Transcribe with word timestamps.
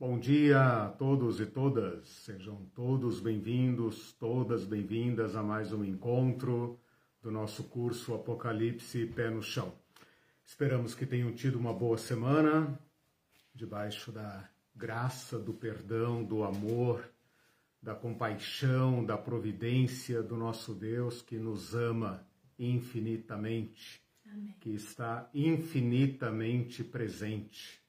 Bom 0.00 0.16
dia 0.16 0.84
a 0.84 0.88
todos 0.90 1.40
e 1.40 1.46
todas, 1.46 2.06
sejam 2.06 2.64
todos 2.72 3.18
bem-vindos, 3.18 4.12
todas 4.12 4.64
bem-vindas 4.64 5.34
a 5.34 5.42
mais 5.42 5.72
um 5.72 5.84
encontro 5.84 6.78
do 7.20 7.32
nosso 7.32 7.64
curso 7.64 8.14
Apocalipse 8.14 9.06
Pé 9.06 9.28
no 9.28 9.42
Chão. 9.42 9.74
Esperamos 10.46 10.94
que 10.94 11.04
tenham 11.04 11.32
tido 11.32 11.58
uma 11.58 11.74
boa 11.74 11.98
semana, 11.98 12.78
debaixo 13.52 14.12
da 14.12 14.48
graça, 14.72 15.36
do 15.36 15.52
perdão, 15.52 16.22
do 16.22 16.44
amor, 16.44 17.02
da 17.82 17.92
compaixão, 17.92 19.04
da 19.04 19.18
providência 19.18 20.22
do 20.22 20.36
nosso 20.36 20.74
Deus 20.74 21.22
que 21.22 21.38
nos 21.38 21.74
ama 21.74 22.24
infinitamente, 22.56 24.00
Amém. 24.32 24.54
que 24.60 24.70
está 24.70 25.28
infinitamente 25.34 26.84
presente. 26.84 27.87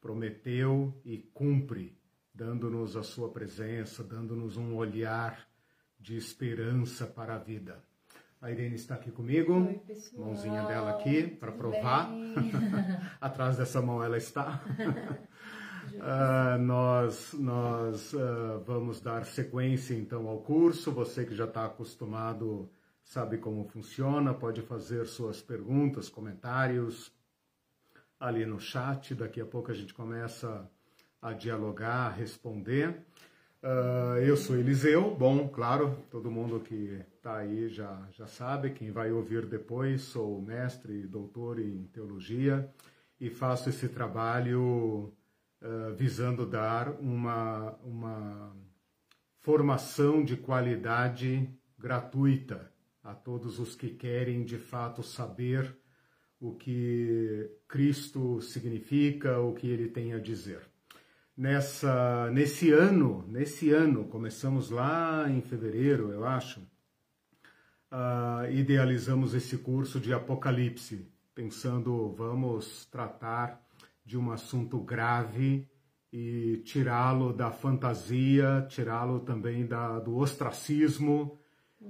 Prometeu 0.00 0.94
e 1.04 1.18
cumpre, 1.18 1.98
dando-nos 2.32 2.96
a 2.96 3.02
sua 3.02 3.30
presença, 3.30 4.04
dando-nos 4.04 4.56
um 4.56 4.76
olhar 4.76 5.48
de 5.98 6.16
esperança 6.16 7.06
para 7.06 7.34
a 7.34 7.38
vida. 7.38 7.82
A 8.40 8.52
Irene 8.52 8.76
está 8.76 8.94
aqui 8.94 9.10
comigo, 9.10 9.52
Oi, 9.66 9.80
pessoal. 9.84 10.26
mãozinha 10.26 10.62
dela 10.64 10.90
aqui 10.90 11.26
para 11.26 11.50
provar. 11.50 12.08
Atrás 13.20 13.56
dessa 13.56 13.82
mão 13.82 14.02
ela 14.02 14.16
está. 14.16 14.62
Ah, 16.02 16.58
nós 16.58 17.32
nós 17.32 18.14
ah, 18.14 18.62
vamos 18.64 19.00
dar 19.00 19.24
sequência 19.24 19.94
então 19.94 20.28
ao 20.28 20.42
curso. 20.42 20.92
Você 20.92 21.24
que 21.24 21.34
já 21.34 21.46
está 21.46 21.64
acostumado 21.64 22.70
sabe 23.02 23.38
como 23.38 23.64
funciona, 23.64 24.34
pode 24.34 24.60
fazer 24.60 25.06
suas 25.06 25.40
perguntas, 25.40 26.10
comentários 26.10 27.10
ali 28.18 28.44
no 28.44 28.58
chat. 28.58 29.14
Daqui 29.14 29.40
a 29.40 29.46
pouco 29.46 29.70
a 29.70 29.74
gente 29.74 29.94
começa 29.94 30.70
a 31.20 31.32
dialogar, 31.32 32.06
a 32.06 32.10
responder. 32.10 33.04
Ah, 33.62 34.16
eu 34.20 34.36
sou 34.36 34.56
Eliseu, 34.56 35.16
bom, 35.16 35.48
claro, 35.48 35.96
todo 36.10 36.30
mundo 36.30 36.60
que 36.60 37.04
está 37.16 37.38
aí 37.38 37.68
já, 37.68 38.06
já 38.12 38.26
sabe. 38.26 38.70
Quem 38.70 38.92
vai 38.92 39.10
ouvir 39.10 39.46
depois, 39.46 40.02
sou 40.02 40.40
mestre 40.40 41.00
e 41.00 41.06
doutor 41.06 41.58
em 41.58 41.84
teologia 41.92 42.72
e 43.20 43.28
faço 43.28 43.68
esse 43.68 43.88
trabalho 43.88 45.12
ah, 45.60 45.92
visando 45.96 46.46
dar 46.46 46.90
uma, 47.00 47.72
uma 47.82 48.56
formação 49.40 50.22
de 50.24 50.36
qualidade 50.36 51.48
gratuita 51.76 52.72
a 53.02 53.14
todos 53.14 53.58
os 53.58 53.74
que 53.74 53.90
querem 53.90 54.44
de 54.44 54.58
fato 54.58 55.02
saber 55.02 55.76
o 56.40 56.54
que 56.54 57.50
Cristo 57.66 58.40
significa, 58.40 59.40
o 59.40 59.54
que 59.54 59.66
ele 59.66 59.88
tem 59.88 60.12
a 60.12 60.18
dizer. 60.18 60.60
Nessa, 61.36 62.30
nesse 62.32 62.72
ano, 62.72 63.24
nesse 63.28 63.70
ano, 63.70 64.04
começamos 64.06 64.70
lá 64.70 65.30
em 65.30 65.40
fevereiro, 65.40 66.10
eu 66.10 66.24
acho, 66.24 66.60
ah, 67.90 68.46
idealizamos 68.50 69.34
esse 69.34 69.58
curso 69.58 70.00
de 70.00 70.12
Apocalipse, 70.12 71.06
pensando 71.34 72.12
vamos 72.12 72.86
tratar 72.86 73.64
de 74.04 74.18
um 74.18 74.32
assunto 74.32 74.80
grave 74.80 75.68
e 76.12 76.62
tirá-lo 76.64 77.32
da 77.32 77.50
fantasia, 77.50 78.66
tirá-lo 78.68 79.20
também 79.20 79.66
da, 79.66 80.00
do 80.00 80.16
ostracismo. 80.16 81.38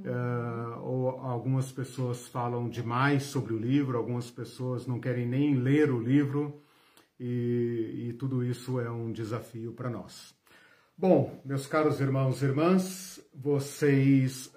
Ah, 0.07 0.79
ou 0.83 1.09
algumas 1.09 1.73
pessoas 1.73 2.29
falam 2.29 2.69
demais 2.69 3.25
sobre 3.25 3.55
o 3.55 3.59
livro, 3.59 3.97
algumas 3.97 4.31
pessoas 4.31 4.87
não 4.87 5.01
querem 5.01 5.27
nem 5.27 5.55
ler 5.55 5.91
o 5.91 6.01
livro, 6.01 6.63
e, 7.19 8.09
e 8.09 8.13
tudo 8.13 8.45
isso 8.45 8.79
é 8.79 8.91
um 8.91 9.11
desafio 9.11 9.73
para 9.73 9.91
nós. 9.91 10.35
Bom, 10.97 11.41
meus 11.45 11.67
caros 11.67 12.01
irmãos 12.01 12.43
e 12.43 12.45
irmãs, 12.45 13.21
vocês 13.33 14.53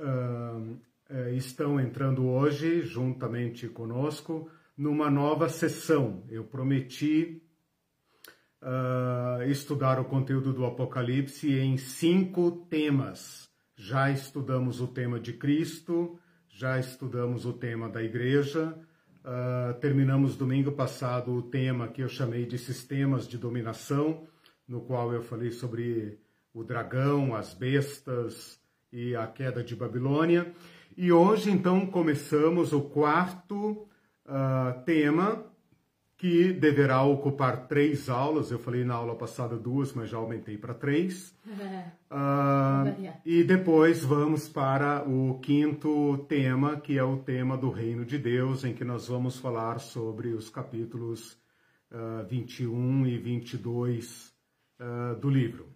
eh, 1.10 1.36
estão 1.36 1.80
entrando 1.80 2.26
hoje, 2.26 2.82
juntamente 2.82 3.68
conosco, 3.68 4.50
numa 4.76 5.10
nova 5.12 5.50
sessão. 5.50 6.24
Eu 6.30 6.44
prometi 6.44 7.44
ah, 8.62 9.40
estudar 9.48 10.00
o 10.00 10.06
conteúdo 10.06 10.52
do 10.52 10.66
Apocalipse 10.66 11.52
em 11.54 11.78
cinco 11.78 12.66
temas. 12.70 13.51
Já 13.84 14.12
estudamos 14.12 14.80
o 14.80 14.86
tema 14.86 15.20
de 15.20 15.34
Cristo, 15.34 16.20
já 16.48 16.80
estudamos 16.80 17.48
o 17.48 17.54
tema 17.54 17.90
da 17.90 18.04
igreja, 18.04 18.78
ah, 19.26 19.76
terminamos 19.82 20.36
domingo 20.36 20.72
passado 20.72 21.34
o 21.34 21.42
tema 21.42 21.88
que 21.88 22.04
eu 22.04 22.08
chamei 22.08 22.46
de 22.46 22.60
sistemas 22.60 23.28
de 23.28 23.40
dominação, 23.40 24.28
no 24.68 24.82
qual 24.82 25.12
eu 25.12 25.24
falei 25.24 25.50
sobre 25.50 26.20
o 26.54 26.64
dragão, 26.64 27.34
as 27.34 27.56
bestas 27.56 28.62
e 28.94 29.16
a 29.16 29.26
queda 29.26 29.64
de 29.64 29.76
Babilônia. 29.76 30.54
E 30.96 31.12
hoje, 31.12 31.50
então, 31.50 31.88
começamos 31.88 32.74
o 32.74 32.82
quarto 32.82 33.88
ah, 34.28 34.80
tema, 34.86 35.44
que 36.22 36.54
deverá 36.54 37.02
ocupar 37.02 37.66
três 37.66 38.08
aulas. 38.08 38.52
Eu 38.52 38.60
falei 38.60 38.84
na 38.84 38.94
aula 38.94 39.16
passada 39.16 39.58
duas, 39.58 39.92
mas 39.94 40.08
já 40.08 40.18
aumentei 40.18 40.56
para 40.56 40.72
três. 40.72 41.36
Variar. 42.08 43.22
e 43.26 43.44
depois 43.44 44.04
vamos 44.04 44.48
para 44.48 45.04
o 45.10 45.40
quinto 45.40 46.20
tema, 46.30 46.80
que 46.80 46.96
é 46.96 47.04
o 47.04 47.18
tema 47.18 47.58
do 47.58 47.72
Reino 47.72 48.06
de 48.06 48.20
Deus, 48.20 48.64
em 48.64 48.72
que 48.72 48.84
nós 48.84 49.08
vamos 49.08 49.40
falar 49.40 49.80
sobre 49.80 50.28
os 50.28 50.48
capítulos 50.48 51.40
ah, 51.90 52.24
21 52.30 53.08
e 53.08 53.18
22 53.18 54.32
ah, 54.78 55.18
do 55.20 55.28
livro. 55.28 55.71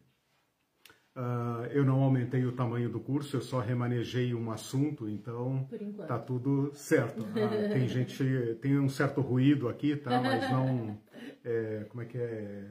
Ah, 1.18 1.70
eu 1.72 1.86
não 1.86 2.02
aumentei 2.02 2.46
o 2.46 2.52
tamanho 2.52 2.90
do 2.90 3.00
curso, 3.00 3.38
eu 3.38 3.42
só 3.42 3.62
remanejei 3.62 4.36
um 4.36 4.52
assunto, 4.52 5.08
então 5.08 5.66
tá 6.06 6.20
tudo 6.20 6.72
certo. 6.74 7.26
Ah, 7.36 7.74
tem 7.74 7.88
gente, 7.90 8.58
tem 8.62 8.78
um 8.78 8.90
certo 8.90 9.22
ruído 9.22 9.70
aqui, 9.70 9.96
tá? 9.96 10.22
Mas 10.22 10.52
não, 10.52 11.00
é, 11.46 11.86
como 11.88 12.04
é 12.04 12.06
que 12.06 12.18
é, 12.18 12.66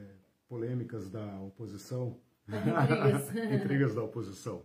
polêmicas 0.47 1.09
da 1.09 1.25
oposição. 1.39 2.19
Intrigas. 2.47 3.35
Intrigas 3.51 3.95
da 3.95 4.03
oposição. 4.03 4.61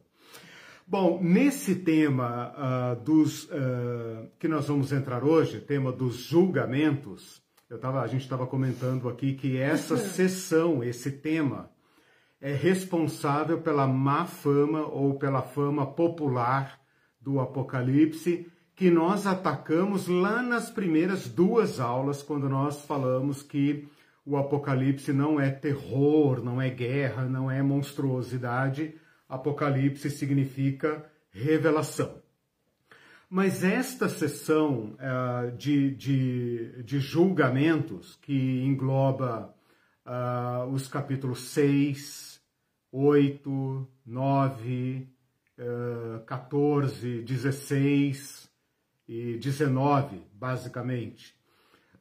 Bom, 0.86 1.18
nesse 1.22 1.76
tema 1.76 2.52
ah, 2.54 2.94
dos 3.02 3.48
ah, 3.50 4.26
que 4.38 4.46
nós 4.46 4.68
vamos 4.68 4.92
entrar 4.92 5.24
hoje, 5.24 5.58
tema 5.58 5.90
dos 5.90 6.16
julgamentos, 6.16 7.42
eu 7.70 7.78
tava, 7.78 8.02
a 8.02 8.06
gente 8.06 8.22
estava 8.22 8.46
comentando 8.46 9.08
aqui 9.08 9.32
que 9.32 9.56
essa 9.56 9.96
sessão, 9.96 10.84
esse 10.84 11.10
tema, 11.10 11.70
é 12.40 12.52
responsável 12.52 13.60
pela 13.60 13.86
má 13.86 14.24
fama 14.24 14.86
ou 14.86 15.18
pela 15.18 15.42
fama 15.42 15.86
popular 15.86 16.80
do 17.20 17.38
Apocalipse 17.38 18.50
que 18.74 18.90
nós 18.90 19.26
atacamos 19.26 20.08
lá 20.08 20.40
nas 20.40 20.70
primeiras 20.70 21.28
duas 21.28 21.78
aulas, 21.78 22.22
quando 22.22 22.48
nós 22.48 22.82
falamos 22.86 23.42
que 23.42 23.86
o 24.24 24.38
Apocalipse 24.38 25.12
não 25.12 25.38
é 25.38 25.50
terror, 25.50 26.42
não 26.42 26.62
é 26.62 26.70
guerra, 26.70 27.24
não 27.26 27.50
é 27.50 27.62
monstruosidade. 27.62 28.94
Apocalipse 29.28 30.08
significa 30.10 31.04
revelação. 31.30 32.22
Mas 33.28 33.62
esta 33.62 34.08
sessão 34.08 34.96
eh, 34.98 35.50
de, 35.58 35.94
de, 35.94 36.82
de 36.82 37.00
julgamentos, 37.00 38.18
que 38.22 38.64
engloba 38.64 39.54
ah, 40.04 40.66
os 40.72 40.88
capítulos 40.88 41.50
6, 41.50 42.29
8, 42.92 43.88
9, 44.04 45.08
eh, 45.58 46.22
14, 46.26 47.22
16 47.22 48.50
e 49.06 49.38
19, 49.38 50.22
basicamente. 50.32 51.34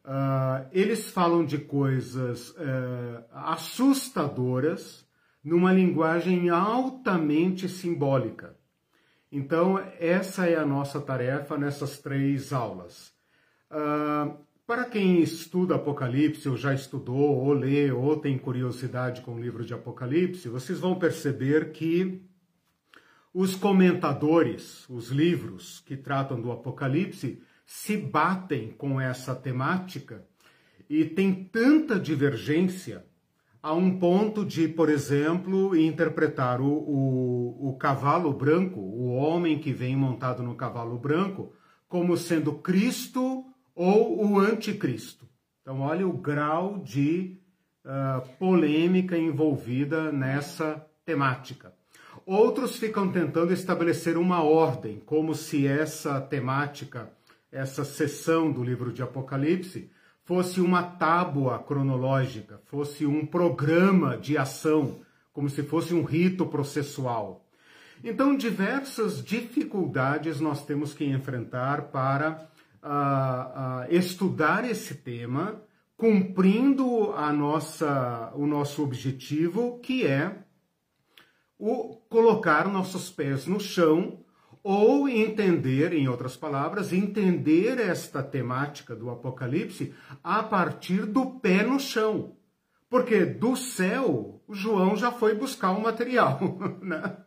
Ah, 0.04 0.66
eles 0.72 1.12
falam 1.12 1.46
de 1.46 1.58
coisas 1.58 2.56
eh, 2.58 3.24
assustadoras 3.32 5.08
numa 5.44 5.72
linguagem 5.72 6.50
altamente 6.50 7.70
simbólica. 7.70 8.58
Então, 9.32 9.78
essa 10.00 10.48
é 10.48 10.56
a 10.56 10.66
nossa 10.66 11.00
tarefa 11.00 11.58
nessas 11.58 12.00
três 12.00 12.52
aulas. 12.52 13.14
Ah, 13.70 14.36
para 14.70 14.86
quem 14.86 15.20
estuda 15.20 15.74
Apocalipse, 15.74 16.48
ou 16.48 16.56
já 16.56 16.76
estudou, 16.76 17.40
ou 17.40 17.54
lê, 17.54 17.92
ou 17.92 18.16
tem 18.18 18.38
curiosidade 18.38 19.22
com 19.22 19.34
o 19.34 19.42
livro 19.42 19.66
de 19.66 19.74
Apocalipse, 19.74 20.48
vocês 20.48 20.80
vão 20.80 20.94
perceber 20.94 21.72
que 21.72 22.22
os 23.34 23.56
comentadores, 23.56 24.88
os 24.88 25.10
livros 25.10 25.80
que 25.88 25.98
tratam 25.98 26.40
do 26.40 26.52
Apocalipse, 26.52 27.42
se 27.66 27.98
batem 27.98 28.70
com 28.70 29.02
essa 29.02 29.34
temática 29.34 30.24
e 30.88 31.04
tem 31.04 31.34
tanta 31.46 32.00
divergência 32.00 33.04
a 33.64 33.74
um 33.74 33.98
ponto 33.98 34.46
de, 34.46 34.68
por 34.68 34.88
exemplo, 34.88 35.76
interpretar 35.76 36.62
o, 36.62 36.68
o, 36.68 37.70
o 37.70 37.78
cavalo 37.80 38.32
branco, 38.32 38.80
o 38.80 39.16
homem 39.16 39.58
que 39.58 39.74
vem 39.74 39.96
montado 39.96 40.44
no 40.44 40.54
cavalo 40.54 40.96
branco, 41.00 41.56
como 41.88 42.16
sendo 42.16 42.54
Cristo 42.54 43.49
ou 43.80 44.26
o 44.26 44.38
anticristo. 44.38 45.26
Então, 45.62 45.80
olha 45.80 46.06
o 46.06 46.12
grau 46.12 46.80
de 46.80 47.38
uh, 47.86 48.28
polêmica 48.38 49.18
envolvida 49.18 50.12
nessa 50.12 50.86
temática. 51.06 51.74
Outros 52.26 52.76
ficam 52.76 53.10
tentando 53.10 53.54
estabelecer 53.54 54.18
uma 54.18 54.44
ordem, 54.44 55.02
como 55.06 55.34
se 55.34 55.66
essa 55.66 56.20
temática, 56.20 57.10
essa 57.50 57.86
sessão 57.86 58.52
do 58.52 58.62
livro 58.62 58.92
de 58.92 59.02
Apocalipse, 59.02 59.90
fosse 60.26 60.60
uma 60.60 60.84
tábua 60.84 61.58
cronológica, 61.60 62.60
fosse 62.66 63.06
um 63.06 63.26
programa 63.26 64.18
de 64.18 64.38
ação, 64.38 65.00
como 65.32 65.50
se 65.50 65.64
fosse 65.64 65.94
um 65.94 66.04
rito 66.04 66.46
processual. 66.46 67.46
Então, 68.04 68.36
diversas 68.36 69.24
dificuldades 69.24 70.42
nós 70.42 70.66
temos 70.66 70.94
que 70.94 71.06
enfrentar 71.06 71.84
para 71.84 72.50
uh, 72.84 73.90
uh, 73.90 73.94
estudar 73.94 74.70
esse 74.70 74.96
tema, 74.96 75.62
cumprindo 75.98 77.12
a 77.14 77.32
nossa, 77.32 78.32
o 78.36 78.46
nosso 78.46 78.84
objetivo, 78.84 79.80
que 79.80 80.06
é 80.06 80.44
o 81.58 81.98
colocar 82.10 82.68
nossos 82.70 83.10
pés 83.10 83.46
no 83.46 83.60
chão 83.60 84.20
ou 84.64 85.08
entender, 85.08 85.94
em 85.94 86.08
outras 86.08 86.36
palavras, 86.36 86.94
entender 86.94 87.80
esta 87.80 88.22
temática 88.22 88.96
do 88.96 89.10
Apocalipse 89.10 89.94
a 90.24 90.44
partir 90.44 91.06
do 91.06 91.40
pé 91.40 91.64
no 91.64 91.80
chão. 91.80 92.36
Porque 92.90 93.26
do 93.26 93.56
céu, 93.56 94.42
João 94.50 94.96
já 94.96 95.12
foi 95.12 95.36
buscar 95.36 95.72
o 95.72 95.82
material. 95.82 96.40
Né? 96.82 97.18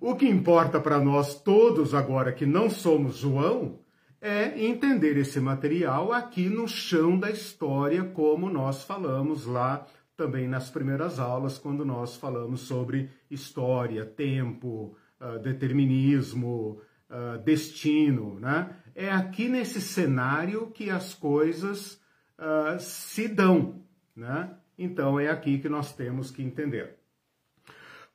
O 0.00 0.14
que 0.14 0.28
importa 0.28 0.80
para 0.80 0.98
nós 0.98 1.40
todos 1.40 1.94
agora 1.94 2.32
que 2.32 2.44
não 2.44 2.68
somos 2.68 3.16
João 3.16 3.78
é 4.20 4.64
entender 4.64 5.16
esse 5.16 5.40
material 5.40 6.12
aqui 6.12 6.48
no 6.48 6.66
chão 6.66 7.18
da 7.18 7.30
história, 7.30 8.04
como 8.04 8.50
nós 8.50 8.82
falamos 8.82 9.46
lá 9.46 9.86
também 10.16 10.48
nas 10.48 10.68
primeiras 10.68 11.20
aulas, 11.20 11.58
quando 11.58 11.84
nós 11.84 12.16
falamos 12.16 12.62
sobre 12.62 13.08
história, 13.30 14.04
tempo, 14.04 14.96
uh, 15.20 15.38
determinismo, 15.38 16.80
uh, 17.08 17.38
destino. 17.44 18.38
Né? 18.40 18.74
É 18.96 19.10
aqui 19.10 19.48
nesse 19.48 19.80
cenário 19.80 20.72
que 20.72 20.90
as 20.90 21.14
coisas 21.14 22.00
uh, 22.36 22.78
se 22.80 23.28
dão. 23.28 23.80
Né? 24.16 24.50
Então 24.76 25.20
é 25.20 25.28
aqui 25.28 25.58
que 25.58 25.68
nós 25.68 25.94
temos 25.94 26.32
que 26.32 26.42
entender. 26.42 26.97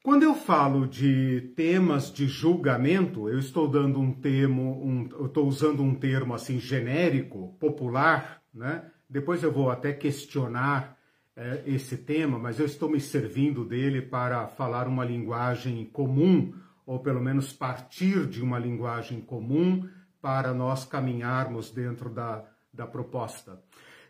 Quando 0.03 0.23
eu 0.23 0.35
falo 0.35 0.85
de 0.85 1.53
temas 1.55 2.11
de 2.11 2.27
julgamento, 2.27 3.29
eu 3.29 3.39
estou 3.39 3.69
dando 3.69 4.01
um 4.01 4.11
termo, 4.11 4.85
um, 4.85 5.07
eu 5.17 5.27
estou 5.27 5.47
usando 5.47 5.81
um 5.81 5.95
termo 5.95 6.33
assim 6.33 6.59
genérico, 6.59 7.55
popular, 7.57 8.41
né? 8.53 8.83
Depois 9.09 9.41
eu 9.44 9.50
vou 9.50 9.71
até 9.71 9.94
questionar 9.94 10.97
é, 11.38 11.63
esse 11.65 11.95
tema, 11.95 12.38
mas 12.38 12.59
eu 12.59 12.65
estou 12.65 12.89
me 12.89 13.00
servindo 13.00 13.63
dele 13.63 14.01
para 14.01 14.45
falar 14.45 14.89
uma 14.89 15.05
linguagem 15.05 15.85
comum, 15.85 16.53
ou 16.85 17.00
pelo 17.00 17.21
menos 17.21 17.53
partir 17.53 18.27
de 18.27 18.44
uma 18.44 18.59
linguagem 18.59 19.21
comum 19.21 19.88
para 20.21 20.53
nós 20.53 20.83
caminharmos 20.83 21.71
dentro 21.71 22.09
da, 22.09 22.44
da 22.73 22.85
proposta. 22.85 23.57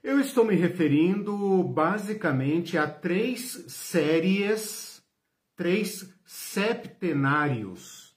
Eu 0.04 0.20
estou 0.20 0.44
me 0.44 0.56
referindo 0.56 1.64
basicamente 1.64 2.80
a 2.80 2.88
três 2.88 3.64
séries, 3.68 4.93
três 5.56 6.14
septenários 6.26 8.16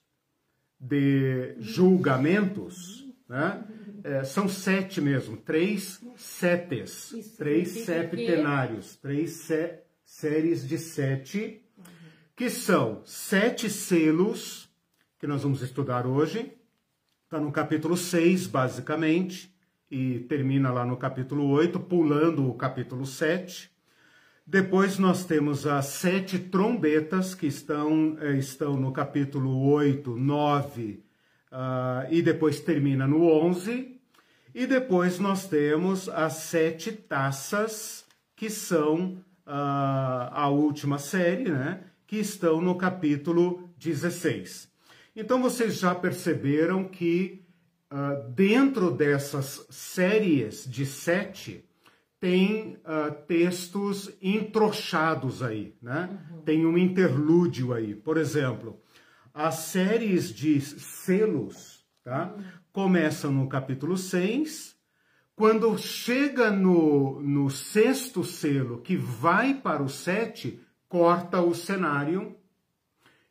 de 0.79 1.57
julgamentos, 1.59 3.07
né? 3.29 3.65
É, 4.05 4.23
são 4.23 4.49
sete 4.49 5.01
mesmo, 5.01 5.37
três 5.37 6.01
setes, 6.17 7.13
Isso 7.13 7.37
três 7.37 7.69
septenários, 7.69 8.95
que... 8.95 9.03
três 9.03 9.31
se, 9.33 9.81
séries 10.05 10.67
de 10.67 10.79
sete, 10.79 11.65
que 12.37 12.49
são 12.49 13.03
sete 13.05 13.69
selos, 13.69 14.71
que 15.19 15.27
nós 15.27 15.43
vamos 15.43 15.61
estudar 15.61 16.07
hoje, 16.07 16.53
está 17.25 17.41
no 17.41 17.51
capítulo 17.51 17.97
6, 17.97 18.47
basicamente, 18.47 19.53
e 19.91 20.21
termina 20.21 20.71
lá 20.71 20.85
no 20.85 20.97
capítulo 20.97 21.49
8, 21.49 21.81
pulando 21.81 22.49
o 22.49 22.55
capítulo 22.55 23.05
7. 23.05 23.71
Depois 24.49 24.97
nós 24.97 25.25
temos 25.25 25.67
as 25.67 25.87
sete 25.87 26.39
trombetas, 26.39 27.35
que 27.35 27.49
estão, 27.49 28.17
é, 28.21 28.37
estão 28.39 28.77
no 28.77 28.93
capítulo 28.93 29.69
8, 29.73 30.15
9, 30.15 31.03
uh, 31.51 32.07
e 32.09 32.23
depois 32.23 32.61
termina 32.61 33.09
no 33.09 33.25
11. 33.25 34.01
E 34.55 34.65
depois 34.65 35.19
nós 35.19 35.49
temos 35.49 36.09
as 36.09 36.35
sete 36.35 36.93
taças, 36.93 38.05
que 38.37 38.49
são 38.49 39.15
uh, 39.45 40.31
a 40.31 40.49
última 40.49 41.01
série, 41.01 41.51
né? 41.51 41.81
Que 42.07 42.19
estão 42.19 42.61
no 42.61 42.77
capítulo 42.77 43.69
16. 43.77 44.69
Então 45.17 45.43
vocês 45.43 45.77
já 45.77 45.93
perceberam 45.93 46.85
que 46.85 47.45
uh, 47.93 48.31
dentro 48.31 48.93
dessas 48.93 49.67
séries 49.71 50.65
de 50.71 50.87
sete 50.87 51.65
tem 52.19 52.79
uh, 52.85 53.13
textos 53.27 54.11
entrochados 54.21 55.43
aí, 55.43 55.75
né? 55.81 56.19
Uhum. 56.31 56.41
Tem 56.43 56.67
um 56.67 56.79
interlúdio 56.79 57.73
aí. 57.73 57.95
Por 57.95 58.17
exemplo, 58.17 58.81
as 59.33 59.57
séries 59.57 60.33
de 60.33 60.61
selos, 60.61 61.85
tá? 62.03 62.35
Uhum 62.37 62.45
começa 62.77 63.31
no 63.31 63.49
capítulo 63.49 63.97
6, 63.97 64.77
quando 65.35 65.79
chega 65.79 66.51
no, 66.51 67.23
no 67.23 67.49
sexto 67.49 68.23
selo, 68.23 68.83
que 68.83 68.95
vai 68.95 69.55
para 69.55 69.83
o 69.83 69.89
7, 69.89 70.61
corta 70.87 71.41
o 71.41 71.55
cenário 71.55 72.37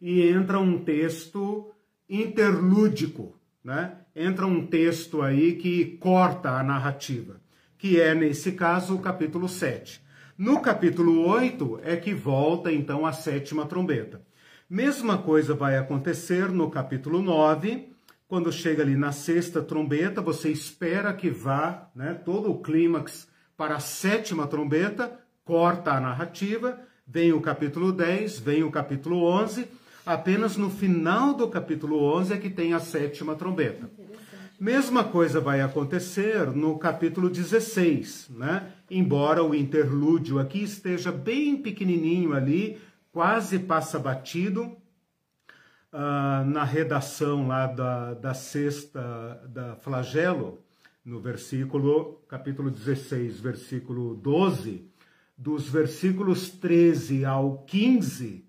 e 0.01 0.27
entra 0.27 0.59
um 0.59 0.83
texto 0.83 1.71
interlúdico, 2.09 3.39
né? 3.63 3.99
Entra 4.15 4.47
um 4.47 4.65
texto 4.65 5.21
aí 5.21 5.53
que 5.57 5.95
corta 5.97 6.49
a 6.49 6.63
narrativa, 6.63 7.39
que 7.77 7.99
é, 7.99 8.13
nesse 8.15 8.53
caso, 8.53 8.95
o 8.95 8.99
capítulo 8.99 9.47
7. 9.47 10.01
No 10.37 10.61
capítulo 10.61 11.25
8 11.27 11.79
é 11.83 11.95
que 11.95 12.13
volta 12.13 12.71
então 12.71 13.05
a 13.05 13.13
sétima 13.13 13.65
trombeta. 13.65 14.21
Mesma 14.69 15.17
coisa 15.17 15.53
vai 15.53 15.77
acontecer 15.77 16.49
no 16.49 16.69
capítulo 16.69 17.21
9, 17.21 17.89
quando 18.27 18.51
chega 18.51 18.81
ali 18.81 18.95
na 18.95 19.11
sexta 19.11 19.61
trombeta, 19.61 20.21
você 20.21 20.49
espera 20.49 21.13
que 21.13 21.29
vá, 21.29 21.89
né, 21.95 22.13
todo 22.13 22.51
o 22.51 22.59
clímax 22.59 23.27
para 23.55 23.75
a 23.75 23.79
sétima 23.79 24.47
trombeta, 24.47 25.19
corta 25.43 25.91
a 25.91 26.01
narrativa, 26.01 26.79
vem 27.07 27.31
o 27.31 27.39
capítulo 27.39 27.91
10, 27.91 28.39
vem 28.39 28.63
o 28.63 28.71
capítulo 28.71 29.23
11, 29.23 29.67
apenas 30.05 30.57
no 30.57 30.69
final 30.69 31.33
do 31.33 31.47
capítulo 31.47 32.03
11 32.17 32.33
é 32.33 32.37
que 32.37 32.49
tem 32.49 32.73
a 32.73 32.79
sétima 32.79 33.35
trombeta. 33.35 33.89
Mesma 34.59 35.03
coisa 35.03 35.41
vai 35.41 35.59
acontecer 35.59 36.47
no 36.51 36.77
capítulo 36.79 37.29
16, 37.29 38.29
né? 38.29 38.71
Embora 38.89 39.43
o 39.43 39.53
interlúdio 39.53 40.39
aqui 40.39 40.63
esteja 40.63 41.11
bem 41.11 41.57
pequenininho 41.57 42.33
ali, 42.33 42.77
quase 43.11 43.59
passa 43.59 43.99
batido, 43.99 44.77
ah, 45.91 46.45
na 46.47 46.63
redação 46.63 47.47
lá 47.47 47.67
da, 47.67 48.13
da 48.13 48.33
sexta, 48.33 49.41
da 49.49 49.75
flagelo, 49.75 50.63
no 51.03 51.19
versículo, 51.19 52.21
capítulo 52.27 52.71
16, 52.71 53.41
versículo 53.41 54.15
12, 54.15 54.89
dos 55.37 55.67
versículos 55.67 56.49
13 56.49 57.25
ao 57.25 57.57
15, 57.65 58.45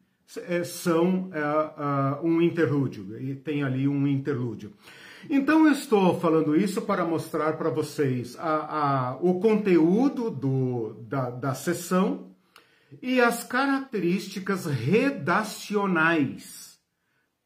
é, 0.48 0.62
são 0.62 1.30
é, 1.32 2.20
um 2.24 2.40
interlúdio, 2.40 3.20
e 3.20 3.34
tem 3.34 3.64
ali 3.64 3.88
um 3.88 4.06
interlúdio. 4.06 4.72
Então 5.28 5.66
eu 5.66 5.72
estou 5.72 6.20
falando 6.20 6.56
isso 6.56 6.82
para 6.82 7.04
mostrar 7.04 7.56
para 7.56 7.70
vocês 7.70 8.36
a, 8.38 9.10
a, 9.10 9.16
o 9.16 9.40
conteúdo 9.40 10.30
do, 10.30 10.94
da, 11.02 11.30
da 11.30 11.54
sessão 11.54 12.30
e 13.02 13.20
as 13.20 13.42
características 13.42 14.66
redacionais 14.66 16.66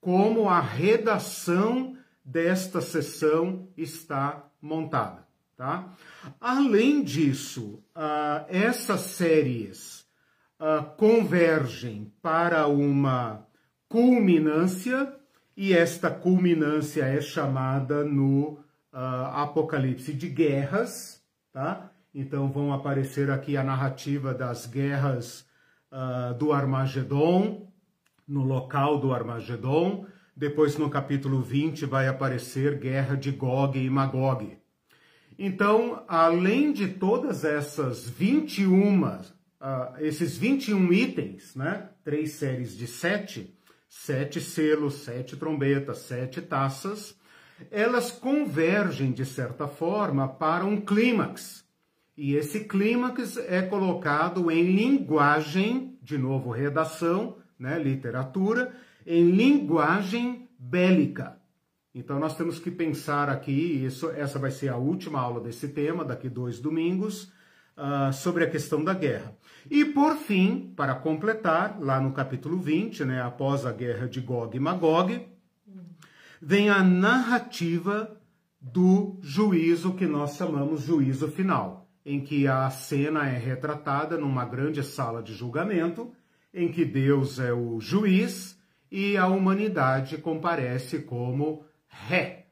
como 0.00 0.48
a 0.48 0.60
redação 0.60 1.96
desta 2.24 2.80
sessão 2.80 3.68
está 3.76 4.50
montada. 4.60 5.28
Tá? 5.56 5.92
Além 6.40 7.02
disso, 7.02 7.82
uh, 7.94 8.46
essas 8.48 9.00
séries 9.00 10.06
uh, 10.58 10.82
convergem 10.96 12.12
para 12.22 12.66
uma 12.66 13.46
culminância, 13.88 15.14
e 15.60 15.74
esta 15.74 16.08
culminância 16.08 17.04
é 17.04 17.20
chamada 17.20 18.02
no 18.02 18.52
uh, 18.94 19.26
Apocalipse 19.34 20.14
de 20.14 20.26
guerras. 20.26 21.22
Tá? 21.52 21.92
Então 22.14 22.50
vão 22.50 22.72
aparecer 22.72 23.30
aqui 23.30 23.58
a 23.58 23.62
narrativa 23.62 24.32
das 24.32 24.64
guerras 24.64 25.46
do 26.38 26.52
Armagedon, 26.52 27.68
no 28.26 28.42
local 28.42 28.98
do 28.98 29.12
Armagedon. 29.12 30.06
Depois, 30.34 30.78
no 30.78 30.88
capítulo 30.88 31.42
20, 31.42 31.84
vai 31.84 32.08
aparecer 32.08 32.78
guerra 32.78 33.16
de 33.16 33.30
Gog 33.30 33.78
e 33.78 33.90
Magog. 33.90 34.56
Então, 35.38 36.04
além 36.08 36.72
de 36.72 36.88
todas 36.88 37.44
essas 37.44 38.08
21 38.08 39.04
uh, 39.04 39.20
esses 39.98 40.38
21 40.38 40.90
itens, 40.90 41.54
né? 41.54 41.90
Três 42.02 42.32
séries 42.32 42.74
de 42.74 42.86
sete, 42.86 43.54
sete 43.90 44.40
selos, 44.40 45.02
sete 45.02 45.36
trombetas, 45.36 45.98
sete 45.98 46.40
taças, 46.40 47.18
elas 47.72 48.12
convergem, 48.12 49.10
de 49.10 49.26
certa 49.26 49.66
forma, 49.66 50.28
para 50.28 50.64
um 50.64 50.80
clímax. 50.80 51.64
E 52.16 52.36
esse 52.36 52.60
clímax 52.60 53.36
é 53.36 53.60
colocado 53.60 54.48
em 54.48 54.62
linguagem, 54.62 55.98
de 56.00 56.16
novo, 56.16 56.52
redação, 56.52 57.36
né, 57.58 57.78
literatura, 57.78 58.72
em 59.04 59.28
linguagem 59.32 60.48
bélica. 60.56 61.38
Então 61.92 62.20
nós 62.20 62.36
temos 62.36 62.60
que 62.60 62.70
pensar 62.70 63.28
aqui, 63.28 63.84
isso, 63.84 64.08
essa 64.10 64.38
vai 64.38 64.52
ser 64.52 64.68
a 64.68 64.76
última 64.76 65.20
aula 65.20 65.40
desse 65.40 65.68
tema, 65.68 66.04
daqui 66.04 66.28
dois 66.28 66.60
domingos, 66.60 67.24
uh, 67.76 68.12
sobre 68.12 68.44
a 68.44 68.50
questão 68.50 68.84
da 68.84 68.94
guerra. 68.94 69.36
E 69.68 69.84
por 69.84 70.16
fim, 70.16 70.72
para 70.76 70.94
completar, 70.94 71.78
lá 71.80 72.00
no 72.00 72.12
capítulo 72.12 72.58
20, 72.58 73.04
né, 73.04 73.20
após 73.20 73.66
a 73.66 73.72
guerra 73.72 74.06
de 74.06 74.20
Gog 74.20 74.56
e 74.56 74.60
Magog, 74.60 75.26
vem 76.40 76.70
a 76.70 76.82
narrativa 76.82 78.16
do 78.60 79.18
juízo 79.22 79.94
que 79.94 80.06
nós 80.06 80.36
chamamos 80.36 80.82
juízo 80.82 81.28
final, 81.28 81.88
em 82.04 82.20
que 82.20 82.46
a 82.46 82.68
cena 82.70 83.28
é 83.28 83.36
retratada 83.36 84.16
numa 84.16 84.44
grande 84.44 84.82
sala 84.82 85.22
de 85.22 85.34
julgamento, 85.34 86.12
em 86.52 86.70
que 86.70 86.84
Deus 86.84 87.38
é 87.38 87.52
o 87.52 87.80
juiz 87.80 88.58
e 88.90 89.16
a 89.16 89.28
humanidade 89.28 90.18
comparece 90.18 91.00
como 91.00 91.64
ré, 91.86 92.46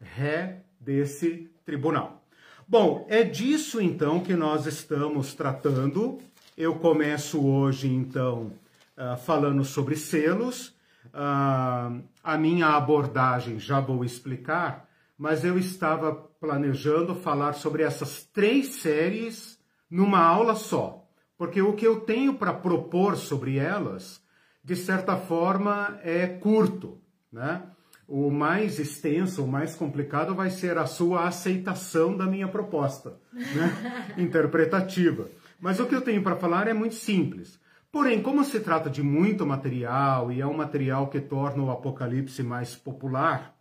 ré 0.00 0.62
desse 0.78 1.50
tribunal. 1.64 2.24
Bom, 2.66 3.04
é 3.08 3.24
disso 3.24 3.80
então 3.80 4.20
que 4.20 4.34
nós 4.34 4.66
estamos 4.66 5.34
tratando. 5.34 6.20
Eu 6.60 6.74
começo 6.74 7.42
hoje 7.42 7.88
então 7.88 8.52
uh, 8.94 9.16
falando 9.24 9.64
sobre 9.64 9.96
selos. 9.96 10.76
Uh, 11.06 12.02
a 12.22 12.36
minha 12.38 12.66
abordagem 12.76 13.58
já 13.58 13.80
vou 13.80 14.04
explicar, 14.04 14.86
mas 15.16 15.42
eu 15.42 15.58
estava 15.58 16.12
planejando 16.38 17.14
falar 17.14 17.54
sobre 17.54 17.82
essas 17.82 18.24
três 18.24 18.74
séries 18.74 19.58
numa 19.90 20.20
aula 20.20 20.54
só, 20.54 21.08
porque 21.38 21.62
o 21.62 21.72
que 21.72 21.86
eu 21.86 22.00
tenho 22.00 22.34
para 22.34 22.52
propor 22.52 23.16
sobre 23.16 23.56
elas, 23.56 24.22
de 24.62 24.76
certa 24.76 25.16
forma, 25.16 25.98
é 26.02 26.26
curto, 26.26 27.00
né? 27.32 27.62
o 28.06 28.30
mais 28.30 28.78
extenso, 28.78 29.44
o 29.44 29.48
mais 29.48 29.74
complicado 29.74 30.34
vai 30.34 30.50
ser 30.50 30.76
a 30.76 30.84
sua 30.84 31.26
aceitação 31.26 32.14
da 32.14 32.26
minha 32.26 32.48
proposta 32.48 33.18
né? 33.32 34.12
interpretativa. 34.18 35.26
Mas 35.60 35.78
o 35.78 35.86
que 35.86 35.94
eu 35.94 36.00
tenho 36.00 36.22
para 36.22 36.36
falar 36.36 36.66
é 36.68 36.72
muito 36.72 36.94
simples. 36.94 37.60
Porém, 37.92 38.22
como 38.22 38.44
se 38.44 38.60
trata 38.60 38.88
de 38.88 39.02
muito 39.02 39.44
material 39.46 40.30
e 40.30 40.40
é 40.40 40.46
um 40.46 40.56
material 40.56 41.08
que 41.08 41.20
torna 41.20 41.62
o 41.62 41.70
Apocalipse 41.70 42.42
mais 42.42 42.76
popular, 42.76 43.56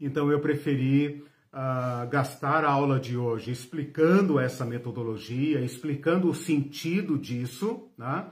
então 0.00 0.30
eu 0.30 0.40
preferi 0.40 1.24
uh, 1.52 2.08
gastar 2.10 2.64
a 2.64 2.70
aula 2.70 2.98
de 2.98 3.16
hoje 3.16 3.52
explicando 3.52 4.38
essa 4.38 4.64
metodologia, 4.64 5.60
explicando 5.60 6.28
o 6.28 6.34
sentido 6.34 7.16
disso, 7.16 7.88
né? 7.96 8.26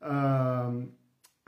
Uh, 0.00 0.88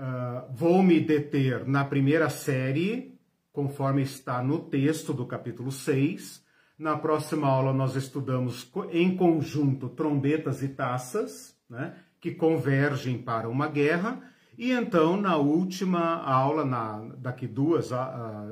Uh, 0.01 0.51
vou 0.55 0.83
me 0.83 0.99
deter 0.99 1.69
na 1.69 1.85
primeira 1.85 2.31
série, 2.31 3.21
conforme 3.53 4.01
está 4.01 4.43
no 4.43 4.59
texto 4.59 5.13
do 5.13 5.27
capítulo 5.27 5.71
6. 5.71 6.43
Na 6.81 6.97
próxima 6.97 7.47
aula, 7.47 7.75
nós 7.75 7.95
estudamos 7.95 8.73
em 8.91 9.15
conjunto 9.15 9.87
trombetas 9.91 10.63
e 10.63 10.69
taças, 10.69 11.55
né, 11.69 11.95
que 12.19 12.31
convergem 12.31 13.19
para 13.19 13.51
uma 13.51 13.69
guerra. 13.69 14.19
E 14.57 14.73
então, 14.73 15.15
na 15.15 15.37
última 15.37 16.23
aula, 16.23 16.65
na, 16.65 17.01
daqui 17.19 17.47
duas 17.47 17.91
uh, 17.91 17.95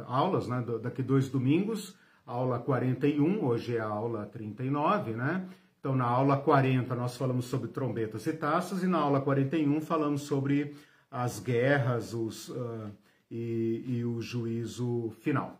aulas, 0.06 0.46
né, 0.46 0.62
daqui 0.82 1.02
dois 1.02 1.30
domingos, 1.30 1.96
aula 2.26 2.58
41, 2.58 3.42
hoje 3.46 3.78
é 3.78 3.80
a 3.80 3.86
aula 3.86 4.26
39, 4.26 5.12
né? 5.12 5.48
Então, 5.80 5.96
na 5.96 6.04
aula 6.04 6.36
40, 6.36 6.94
nós 6.94 7.16
falamos 7.16 7.46
sobre 7.46 7.68
trombetas 7.68 8.26
e 8.26 8.34
taças, 8.34 8.82
e 8.82 8.86
na 8.86 8.98
aula 8.98 9.22
41, 9.22 9.80
falamos 9.80 10.20
sobre 10.20 10.74
as 11.10 11.40
guerras 11.40 12.12
os, 12.12 12.50
uh, 12.50 12.90
e, 13.30 13.84
e, 13.86 14.04
o 14.04 14.20
juízo 14.20 15.08
final. 15.22 15.58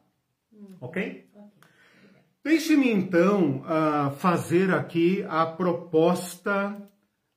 Hum. 0.53 0.67
Ok? 0.83 1.27
Deixe-me 2.45 2.91
então 2.91 3.63
uh, 3.63 4.11
fazer 4.17 4.73
aqui 4.73 5.25
a 5.29 5.45
proposta 5.45 6.77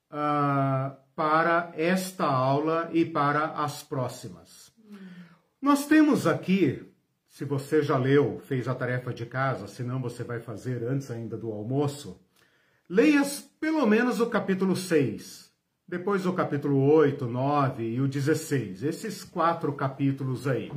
uh, 0.09 0.95
para 1.15 1.71
esta 1.75 2.25
aula 2.25 2.89
e 2.93 3.05
para 3.05 3.45
as 3.63 3.83
próximas. 3.83 4.71
Nós 5.61 5.85
temos 5.85 6.25
aqui, 6.25 6.91
se 7.27 7.45
você 7.45 7.81
já 7.81 7.97
leu, 7.97 8.39
fez 8.39 8.67
a 8.67 8.75
tarefa 8.75 9.13
de 9.13 9.25
casa, 9.25 9.67
se 9.67 9.83
não 9.83 10.01
você 10.01 10.23
vai 10.23 10.39
fazer 10.39 10.83
antes 10.83 11.11
ainda 11.11 11.37
do 11.37 11.51
almoço, 11.51 12.19
leia 12.89 13.21
pelo 13.59 13.85
menos 13.85 14.19
o 14.19 14.27
capítulo 14.27 14.75
6 14.75 15.51
depois 15.91 16.25
o 16.25 16.31
capítulo 16.31 16.89
8, 16.89 17.27
9 17.27 17.83
e 17.83 17.99
o 17.99 18.07
16, 18.07 18.81
esses 18.81 19.25
quatro 19.25 19.73
capítulos 19.73 20.47
aí. 20.47 20.71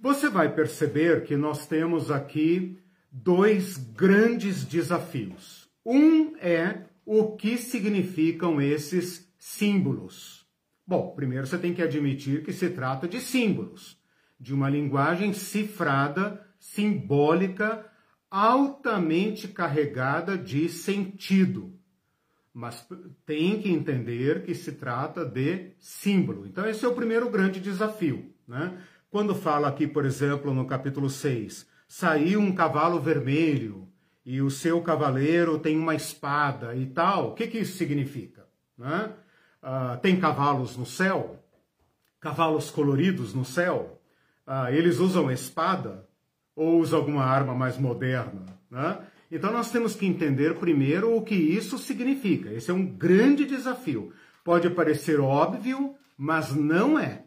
Você 0.00 0.30
vai 0.30 0.54
perceber 0.54 1.22
que 1.24 1.36
nós 1.36 1.66
temos 1.66 2.10
aqui 2.10 2.78
dois 3.14 3.76
grandes 3.76 4.64
desafios. 4.64 5.68
Um 5.86 6.36
é 6.38 6.86
o 7.06 7.36
que 7.36 7.56
significam 7.56 8.60
esses 8.60 9.32
símbolos. 9.38 10.44
Bom, 10.86 11.14
primeiro 11.14 11.46
você 11.46 11.56
tem 11.56 11.72
que 11.72 11.82
admitir 11.82 12.42
que 12.42 12.52
se 12.52 12.70
trata 12.70 13.06
de 13.06 13.20
símbolos, 13.20 13.96
de 14.38 14.52
uma 14.52 14.68
linguagem 14.68 15.32
cifrada, 15.32 16.44
simbólica, 16.58 17.86
altamente 18.28 19.46
carregada 19.48 20.36
de 20.36 20.68
sentido 20.68 21.74
mas 22.54 22.86
tem 23.26 23.60
que 23.60 23.68
entender 23.68 24.44
que 24.44 24.54
se 24.54 24.70
trata 24.70 25.24
de 25.24 25.72
símbolo. 25.80 26.46
Então, 26.46 26.64
esse 26.64 26.84
é 26.84 26.88
o 26.88 26.94
primeiro 26.94 27.28
grande 27.28 27.58
desafio. 27.58 28.32
Né? 28.46 28.80
Quando 29.10 29.34
fala 29.34 29.66
aqui, 29.66 29.88
por 29.88 30.04
exemplo, 30.04 30.54
no 30.54 30.64
capítulo 30.64 31.10
6, 31.10 31.68
saiu 31.94 32.40
um 32.40 32.52
cavalo 32.52 32.98
vermelho 32.98 33.88
e 34.26 34.42
o 34.42 34.50
seu 34.50 34.82
cavaleiro 34.82 35.60
tem 35.60 35.78
uma 35.78 35.94
espada 35.94 36.74
e 36.74 36.86
tal, 36.86 37.28
o 37.28 37.34
que, 37.34 37.46
que 37.46 37.58
isso 37.58 37.78
significa? 37.78 38.48
Né? 38.76 39.12
Uh, 39.62 40.00
tem 40.00 40.18
cavalos 40.18 40.76
no 40.76 40.84
céu? 40.84 41.38
Cavalos 42.20 42.68
coloridos 42.68 43.32
no 43.32 43.44
céu? 43.44 44.02
Uh, 44.44 44.70
eles 44.72 44.98
usam 44.98 45.30
espada 45.30 46.08
ou 46.56 46.80
usam 46.80 46.98
alguma 46.98 47.22
arma 47.22 47.54
mais 47.54 47.78
moderna? 47.78 48.44
Né? 48.68 48.98
Então 49.30 49.52
nós 49.52 49.70
temos 49.70 49.94
que 49.94 50.04
entender 50.04 50.56
primeiro 50.56 51.16
o 51.16 51.22
que 51.22 51.36
isso 51.36 51.78
significa. 51.78 52.52
Esse 52.52 52.72
é 52.72 52.74
um 52.74 52.84
grande 52.84 53.46
desafio. 53.46 54.12
Pode 54.42 54.68
parecer 54.68 55.20
óbvio, 55.20 55.94
mas 56.18 56.52
não 56.56 56.98
é. 56.98 57.22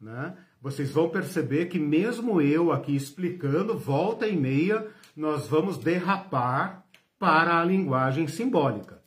Né? 0.00 0.34
Vocês 0.60 0.90
vão 0.90 1.08
perceber 1.08 1.66
que 1.66 1.78
mesmo 1.78 2.40
eu 2.40 2.72
aqui 2.72 2.94
explicando, 2.94 3.78
volta 3.78 4.26
e 4.26 4.36
meia, 4.36 4.86
nós 5.16 5.46
vamos 5.46 5.78
derrapar 5.78 6.84
para 7.18 7.60
a 7.60 7.64
linguagem 7.64 8.26
simbólica. 8.26 9.00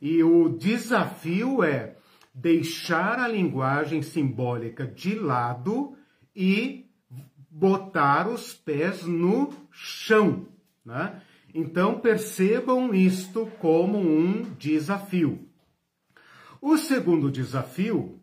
E 0.00 0.22
o 0.22 0.48
desafio 0.48 1.62
é 1.62 1.96
deixar 2.34 3.18
a 3.18 3.28
linguagem 3.28 4.02
simbólica 4.02 4.86
de 4.86 5.14
lado 5.14 5.96
e 6.34 6.86
botar 7.50 8.28
os 8.28 8.52
pés 8.52 9.04
no 9.06 9.50
chão. 9.70 10.46
Né? 10.84 11.22
Então 11.54 11.98
percebam 12.00 12.94
isto 12.94 13.46
como 13.58 13.98
um 13.98 14.42
desafio. 14.58 15.48
O 16.60 16.76
segundo 16.76 17.30
desafio, 17.30 18.15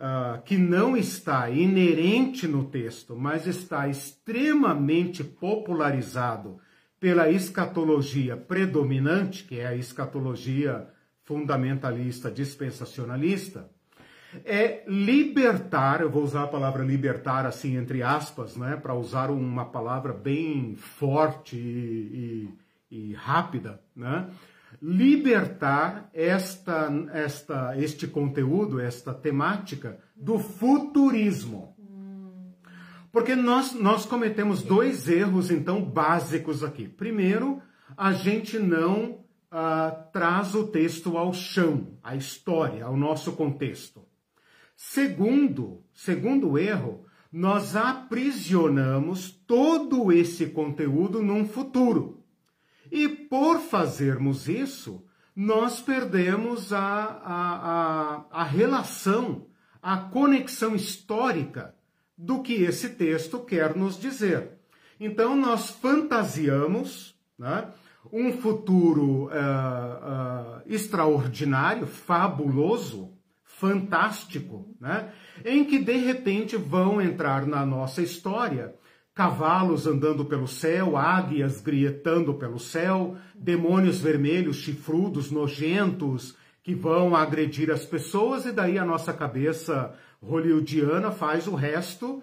uh, 0.00 0.40
que 0.42 0.56
não 0.56 0.96
está 0.96 1.50
inerente 1.50 2.48
no 2.48 2.64
texto, 2.64 3.14
mas 3.14 3.46
está 3.46 3.86
extremamente 3.86 5.22
popularizado 5.22 6.58
pela 6.98 7.30
escatologia 7.30 8.36
predominante, 8.36 9.44
que 9.44 9.60
é 9.60 9.66
a 9.66 9.76
escatologia 9.76 10.88
fundamentalista 11.22 12.30
dispensacionalista, 12.30 13.70
é 14.44 14.84
libertar, 14.86 16.00
eu 16.00 16.10
vou 16.10 16.22
usar 16.22 16.44
a 16.44 16.48
palavra 16.48 16.84
libertar 16.84 17.46
assim 17.46 17.76
entre 17.76 18.02
aspas, 18.02 18.56
né, 18.56 18.76
para 18.76 18.94
usar 18.94 19.30
uma 19.30 19.64
palavra 19.64 20.12
bem 20.12 20.74
forte 20.76 21.56
e, 21.56 22.48
e 22.48 22.60
e 22.90 23.14
rápida, 23.14 23.80
né? 23.94 24.28
Libertar 24.80 26.10
esta, 26.12 26.90
esta, 27.12 27.76
este 27.76 28.06
conteúdo, 28.06 28.80
esta 28.80 29.12
temática 29.12 29.98
do 30.14 30.38
futurismo. 30.38 31.76
Porque 33.12 33.34
nós, 33.34 33.74
nós 33.74 34.06
cometemos 34.06 34.62
dois 34.62 35.08
erros, 35.08 35.50
então, 35.50 35.82
básicos 35.82 36.62
aqui. 36.62 36.88
Primeiro, 36.88 37.60
a 37.96 38.12
gente 38.12 38.58
não 38.58 39.24
uh, 39.50 40.10
traz 40.12 40.54
o 40.54 40.68
texto 40.68 41.16
ao 41.16 41.32
chão, 41.32 41.98
à 42.02 42.14
história, 42.14 42.84
ao 42.84 42.96
nosso 42.96 43.32
contexto. 43.32 44.06
Segundo, 44.76 45.82
segundo 45.92 46.56
erro, 46.56 47.04
nós 47.32 47.76
aprisionamos 47.76 49.30
todo 49.46 50.10
esse 50.12 50.46
conteúdo 50.46 51.22
num 51.22 51.46
futuro. 51.46 52.19
E 52.90 53.08
por 53.08 53.60
fazermos 53.60 54.48
isso, 54.48 55.04
nós 55.34 55.80
perdemos 55.80 56.72
a, 56.72 56.78
a, 56.78 58.24
a, 58.32 58.40
a 58.42 58.44
relação, 58.44 59.46
a 59.82 59.96
conexão 59.96 60.74
histórica 60.74 61.74
do 62.16 62.42
que 62.42 62.54
esse 62.54 62.90
texto 62.90 63.38
quer 63.40 63.74
nos 63.76 63.98
dizer. 63.98 64.58
Então, 64.98 65.34
nós 65.34 65.70
fantasiamos 65.70 67.14
né, 67.38 67.68
um 68.12 68.32
futuro 68.32 69.24
uh, 69.24 69.28
uh, 69.28 70.62
extraordinário, 70.66 71.86
fabuloso, 71.86 73.12
fantástico, 73.44 74.74
né, 74.80 75.12
em 75.44 75.64
que 75.64 75.78
de 75.78 75.96
repente 75.96 76.56
vão 76.56 77.00
entrar 77.00 77.46
na 77.46 77.64
nossa 77.64 78.02
história 78.02 78.74
cavalos 79.14 79.86
andando 79.86 80.24
pelo 80.24 80.46
céu, 80.46 80.96
águias 80.96 81.60
grietando 81.60 82.34
pelo 82.34 82.58
céu, 82.58 83.16
demônios 83.34 84.00
vermelhos, 84.00 84.56
chifrudos, 84.56 85.30
nojentos, 85.30 86.36
que 86.62 86.74
vão 86.74 87.16
agredir 87.16 87.70
as 87.70 87.84
pessoas, 87.84 88.46
e 88.46 88.52
daí 88.52 88.78
a 88.78 88.84
nossa 88.84 89.12
cabeça 89.12 89.94
hollywoodiana 90.22 91.10
faz 91.10 91.46
o 91.46 91.54
resto, 91.54 92.22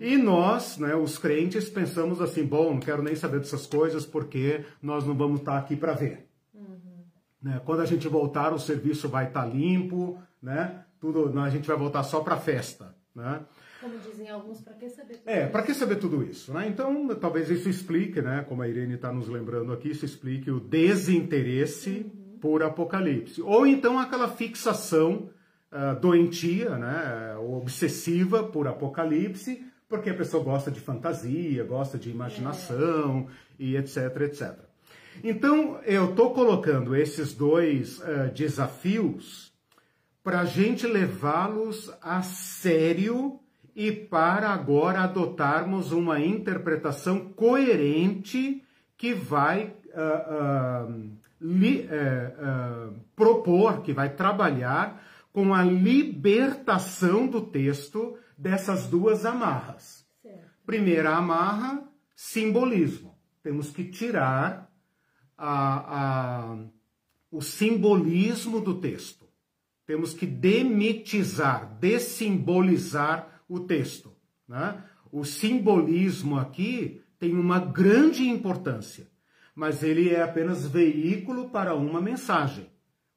e 0.00 0.16
nós, 0.16 0.78
né, 0.78 0.94
os 0.94 1.18
crentes, 1.18 1.68
pensamos 1.68 2.20
assim: 2.20 2.44
bom, 2.44 2.74
não 2.74 2.80
quero 2.80 3.02
nem 3.02 3.14
saber 3.14 3.40
dessas 3.40 3.66
coisas 3.66 4.06
porque 4.06 4.64
nós 4.82 5.04
não 5.04 5.14
vamos 5.14 5.40
estar 5.40 5.58
aqui 5.58 5.76
para 5.76 5.92
ver. 5.92 6.28
Uhum. 6.54 7.04
Né, 7.42 7.60
quando 7.64 7.80
a 7.80 7.86
gente 7.86 8.06
voltar, 8.08 8.52
o 8.52 8.58
serviço 8.58 9.08
vai 9.08 9.26
estar 9.26 9.44
limpo, 9.44 10.18
né? 10.42 10.84
Tudo, 11.00 11.38
a 11.38 11.50
gente 11.50 11.66
vai 11.66 11.76
voltar 11.76 12.02
só 12.02 12.20
para 12.20 12.36
festa, 12.36 12.94
né? 13.14 13.40
Como 13.80 13.96
dizem 13.98 14.28
alguns, 14.28 14.60
para 14.60 14.74
que 14.74 14.88
saber 14.88 15.18
tudo 15.18 15.30
É, 15.30 15.46
para 15.46 15.62
que 15.62 15.74
saber 15.74 15.96
tudo 15.96 16.22
isso? 16.24 16.52
Né? 16.52 16.66
Então, 16.68 17.08
talvez 17.14 17.48
isso 17.48 17.68
explique, 17.68 18.20
né, 18.20 18.44
como 18.48 18.62
a 18.62 18.68
Irene 18.68 18.94
está 18.94 19.12
nos 19.12 19.28
lembrando 19.28 19.72
aqui, 19.72 19.90
isso 19.90 20.04
explique 20.04 20.50
o 20.50 20.58
desinteresse 20.58 22.04
uhum. 22.12 22.38
por 22.40 22.62
Apocalipse. 22.62 23.40
Ou 23.40 23.66
então 23.66 23.98
aquela 23.98 24.28
fixação 24.28 25.30
uh, 25.72 25.98
doentia, 26.00 26.76
né, 26.76 27.36
obsessiva 27.36 28.42
por 28.42 28.66
Apocalipse, 28.66 29.64
porque 29.88 30.10
a 30.10 30.14
pessoa 30.14 30.42
gosta 30.42 30.70
de 30.70 30.80
fantasia, 30.80 31.62
gosta 31.62 31.96
de 31.96 32.10
imaginação 32.10 33.28
é. 33.58 33.62
e 33.62 33.76
etc, 33.76 33.96
etc. 34.22 34.58
Então, 35.22 35.80
eu 35.84 36.10
estou 36.10 36.32
colocando 36.32 36.94
esses 36.94 37.32
dois 37.32 37.98
uh, 38.00 38.30
desafios 38.34 39.52
para 40.22 40.40
a 40.40 40.44
gente 40.44 40.86
levá-los 40.86 41.92
a 42.02 42.22
sério 42.22 43.40
e 43.78 43.92
para 43.92 44.50
agora 44.50 45.02
adotarmos 45.02 45.92
uma 45.92 46.18
interpretação 46.18 47.32
coerente 47.32 48.60
que 48.96 49.14
vai 49.14 49.72
uh, 49.94 50.90
uh, 50.90 51.10
li, 51.40 51.82
uh, 51.86 52.92
propor, 53.14 53.82
que 53.82 53.92
vai 53.92 54.08
trabalhar 54.16 55.00
com 55.32 55.54
a 55.54 55.62
libertação 55.62 57.28
do 57.28 57.40
texto 57.40 58.18
dessas 58.36 58.88
duas 58.88 59.24
amarras. 59.24 60.04
Certo. 60.22 60.50
Primeira 60.66 61.14
amarra, 61.14 61.88
simbolismo. 62.16 63.16
Temos 63.44 63.70
que 63.70 63.84
tirar 63.84 64.68
a, 65.36 66.00
a, 66.00 66.56
o 67.30 67.40
simbolismo 67.40 68.60
do 68.60 68.80
texto. 68.80 69.24
Temos 69.86 70.14
que 70.14 70.26
demitizar, 70.26 71.78
dessimbolizar 71.78 73.37
o 73.48 73.60
texto. 73.60 74.12
Né? 74.46 74.82
O 75.10 75.24
simbolismo 75.24 76.38
aqui 76.38 77.00
tem 77.18 77.34
uma 77.34 77.58
grande 77.58 78.28
importância, 78.28 79.08
mas 79.54 79.82
ele 79.82 80.10
é 80.10 80.22
apenas 80.22 80.66
veículo 80.66 81.50
para 81.50 81.74
uma 81.74 82.00
mensagem. 82.00 82.70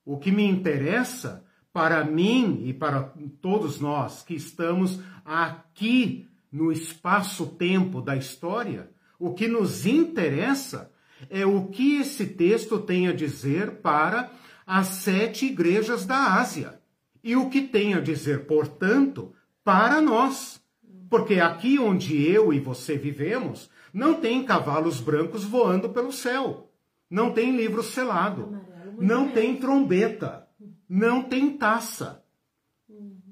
O 0.05 0.17
que 0.17 0.31
me 0.31 0.43
interessa 0.43 1.45
para 1.71 2.03
mim 2.03 2.63
e 2.65 2.73
para 2.73 3.13
todos 3.41 3.79
nós 3.79 4.23
que 4.23 4.33
estamos 4.33 4.99
aqui 5.23 6.27
no 6.51 6.71
espaço-tempo 6.71 8.01
da 8.01 8.15
história, 8.15 8.89
o 9.17 9.33
que 9.33 9.47
nos 9.47 9.85
interessa 9.85 10.91
é 11.29 11.45
o 11.45 11.67
que 11.67 11.97
esse 11.97 12.25
texto 12.25 12.79
tem 12.79 13.07
a 13.07 13.13
dizer 13.13 13.81
para 13.81 14.31
as 14.65 14.87
sete 14.87 15.45
igrejas 15.45 16.05
da 16.05 16.33
Ásia. 16.33 16.81
E 17.23 17.35
o 17.35 17.49
que 17.49 17.61
tem 17.61 17.93
a 17.93 17.99
dizer, 17.99 18.45
portanto, 18.47 19.33
para 19.63 20.01
nós. 20.01 20.61
Porque 21.09 21.39
aqui 21.41 21.77
onde 21.77 22.25
eu 22.25 22.53
e 22.53 22.59
você 22.59 22.97
vivemos, 22.97 23.69
não 23.93 24.13
tem 24.13 24.45
cavalos 24.45 25.01
brancos 25.01 25.43
voando 25.43 25.89
pelo 25.89 26.11
céu. 26.11 26.71
Não 27.09 27.33
tem 27.33 27.55
livro 27.55 27.83
selado. 27.83 28.57
Não 28.97 29.29
tem 29.29 29.57
trombeta. 29.57 30.47
Não 30.87 31.21
tem 31.21 31.57
taça. 31.57 32.23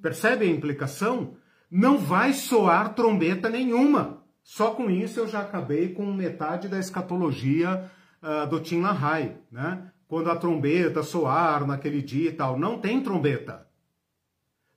Percebe 0.01 0.45
a 0.45 0.49
implicação? 0.49 1.35
Não 1.71 1.97
vai 1.97 2.33
soar 2.33 2.93
trombeta 2.93 3.49
nenhuma. 3.49 4.23
Só 4.43 4.71
com 4.71 4.89
isso 4.89 5.19
eu 5.19 5.27
já 5.27 5.41
acabei 5.41 5.93
com 5.93 6.11
metade 6.11 6.67
da 6.67 6.79
escatologia 6.79 7.89
uh, 8.21 8.47
do 8.47 8.59
Tim 8.59 8.81
LaHaye, 8.81 9.37
né? 9.51 9.91
Quando 10.07 10.31
a 10.31 10.35
trombeta 10.35 11.03
soar 11.03 11.65
naquele 11.67 12.01
dia 12.01 12.29
e 12.29 12.33
tal. 12.33 12.57
Não 12.57 12.79
tem 12.79 13.01
trombeta 13.01 13.68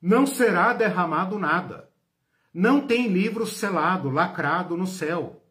não 0.03 0.27
será 0.27 0.73
derramado 0.73 1.39
nada. 1.39 1.89
Não 2.53 2.85
tem 2.85 3.07
livro 3.07 3.47
selado, 3.47 4.09
lacrado 4.09 4.75
no 4.75 4.85
céu. 4.85 5.41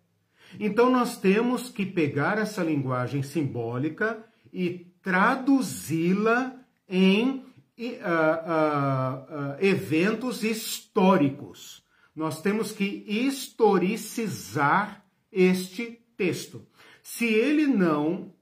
Então 0.61 0.91
nós 0.91 1.17
temos 1.17 1.71
que 1.71 1.87
pegar 1.87 2.37
essa 2.37 2.63
linguagem 2.63 3.23
simbólica 3.23 4.23
e 4.53 4.93
traduzi-la 5.03 6.55
em 6.87 7.31
uh, 7.31 7.43
uh, 7.79 9.55
uh, 9.55 9.57
eventos 9.59 10.45
históricos. 10.45 11.83
Nós 12.15 12.43
temos 12.43 12.73
que 12.73 13.07
historicizar 13.09 15.03
este 15.33 15.99
texto. 16.15 16.67
Se 17.03 17.25
ele 17.25 17.67
não 17.67 18.35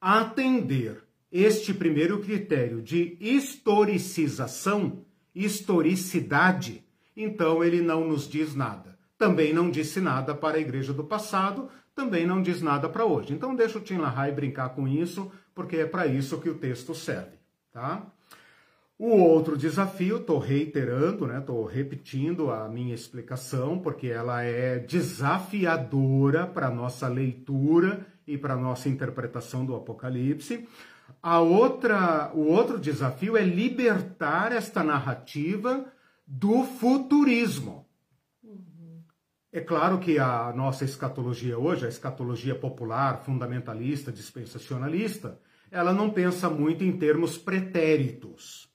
atender 0.00 1.04
este 1.30 1.72
primeiro 1.72 2.18
critério 2.20 2.82
de 2.82 3.16
historicização, 3.20 5.06
historicidade, 5.34 6.84
então 7.16 7.62
ele 7.62 7.80
não 7.80 8.06
nos 8.06 8.28
diz 8.28 8.54
nada. 8.54 8.98
Também 9.18 9.52
não 9.52 9.70
disse 9.70 10.00
nada 10.00 10.34
para 10.34 10.56
a 10.56 10.60
igreja 10.60 10.92
do 10.92 11.04
passado, 11.04 11.68
também 11.94 12.26
não 12.26 12.40
diz 12.40 12.62
nada 12.62 12.88
para 12.88 13.04
hoje. 13.04 13.32
Então 13.32 13.54
deixa 13.54 13.78
o 13.78 13.82
Tim 13.82 13.98
LaHaye 13.98 14.32
brincar 14.32 14.70
com 14.70 14.88
isso, 14.88 15.30
porque 15.54 15.76
é 15.76 15.86
para 15.86 16.06
isso 16.06 16.40
que 16.40 16.48
o 16.48 16.54
texto 16.54 16.94
serve, 16.94 17.36
tá? 17.72 18.06
O 18.98 19.16
outro 19.16 19.56
desafio, 19.56 20.18
estou 20.18 20.38
reiterando, 20.38 21.26
estou 21.32 21.66
né, 21.66 21.72
repetindo 21.72 22.50
a 22.50 22.68
minha 22.68 22.94
explicação, 22.94 23.78
porque 23.78 24.08
ela 24.08 24.42
é 24.42 24.78
desafiadora 24.78 26.46
para 26.46 26.66
a 26.66 26.70
nossa 26.70 27.08
leitura 27.08 28.06
e 28.26 28.36
para 28.36 28.52
a 28.52 28.58
nossa 28.58 28.90
interpretação 28.90 29.64
do 29.64 29.74
Apocalipse. 29.74 30.68
A 31.22 31.40
outra, 31.40 32.30
o 32.34 32.46
outro 32.46 32.78
desafio 32.78 33.36
é 33.36 33.42
libertar 33.42 34.52
esta 34.52 34.82
narrativa 34.82 35.86
do 36.26 36.64
futurismo. 36.64 37.86
Uhum. 38.42 39.02
É 39.52 39.60
claro 39.60 39.98
que 39.98 40.18
a 40.18 40.52
nossa 40.54 40.84
escatologia 40.84 41.58
hoje, 41.58 41.86
a 41.86 41.88
escatologia 41.88 42.54
popular, 42.54 43.22
fundamentalista, 43.24 44.12
dispensacionalista, 44.12 45.38
ela 45.70 45.92
não 45.92 46.10
pensa 46.10 46.50
muito 46.50 46.84
em 46.84 46.96
termos 46.96 47.38
pretéritos. 47.38 48.68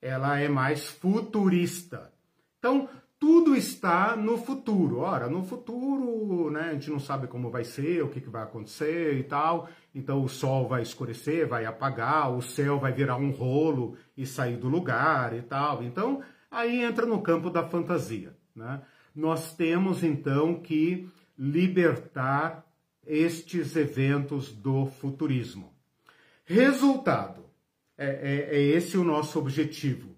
Ela 0.00 0.38
é 0.38 0.48
mais 0.48 0.86
futurista. 0.86 2.12
Então, 2.58 2.88
tudo 3.20 3.54
está 3.54 4.16
no 4.16 4.38
futuro. 4.38 5.00
Ora, 5.00 5.28
no 5.28 5.44
futuro, 5.44 6.50
né, 6.50 6.70
a 6.70 6.72
gente 6.72 6.90
não 6.90 6.98
sabe 6.98 7.26
como 7.26 7.50
vai 7.50 7.64
ser, 7.64 8.02
o 8.02 8.08
que, 8.08 8.20
que 8.20 8.30
vai 8.30 8.42
acontecer 8.42 9.18
e 9.18 9.24
tal. 9.24 9.68
Então 9.94 10.22
o 10.22 10.28
sol 10.28 10.68
vai 10.68 10.82
escurecer, 10.82 11.48
vai 11.48 11.64
apagar, 11.64 12.32
o 12.32 12.40
céu 12.40 12.78
vai 12.78 12.92
virar 12.92 13.16
um 13.16 13.30
rolo 13.30 13.96
e 14.16 14.24
sair 14.24 14.56
do 14.56 14.68
lugar 14.68 15.36
e 15.36 15.42
tal. 15.42 15.82
Então, 15.82 16.22
aí 16.50 16.82
entra 16.82 17.06
no 17.06 17.20
campo 17.20 17.50
da 17.50 17.66
fantasia. 17.68 18.36
Né? 18.54 18.80
Nós 19.14 19.54
temos 19.54 20.04
então 20.04 20.60
que 20.60 21.08
libertar 21.36 22.64
estes 23.06 23.74
eventos 23.74 24.52
do 24.52 24.86
futurismo. 24.86 25.72
Resultado: 26.44 27.46
é, 27.98 28.06
é, 28.06 28.56
é 28.56 28.62
esse 28.62 28.96
o 28.96 29.04
nosso 29.04 29.38
objetivo. 29.38 30.16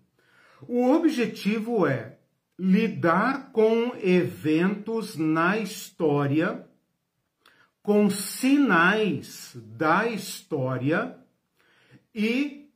O 0.68 0.92
objetivo 0.92 1.87
é 1.87 2.18
lidar 2.58 3.50
com 3.52 3.92
eventos 4.00 5.16
na 5.16 5.58
história 5.58 6.64
com 7.82 8.08
sinais 8.08 9.56
da 9.76 10.06
história 10.08 11.18
e 12.14 12.68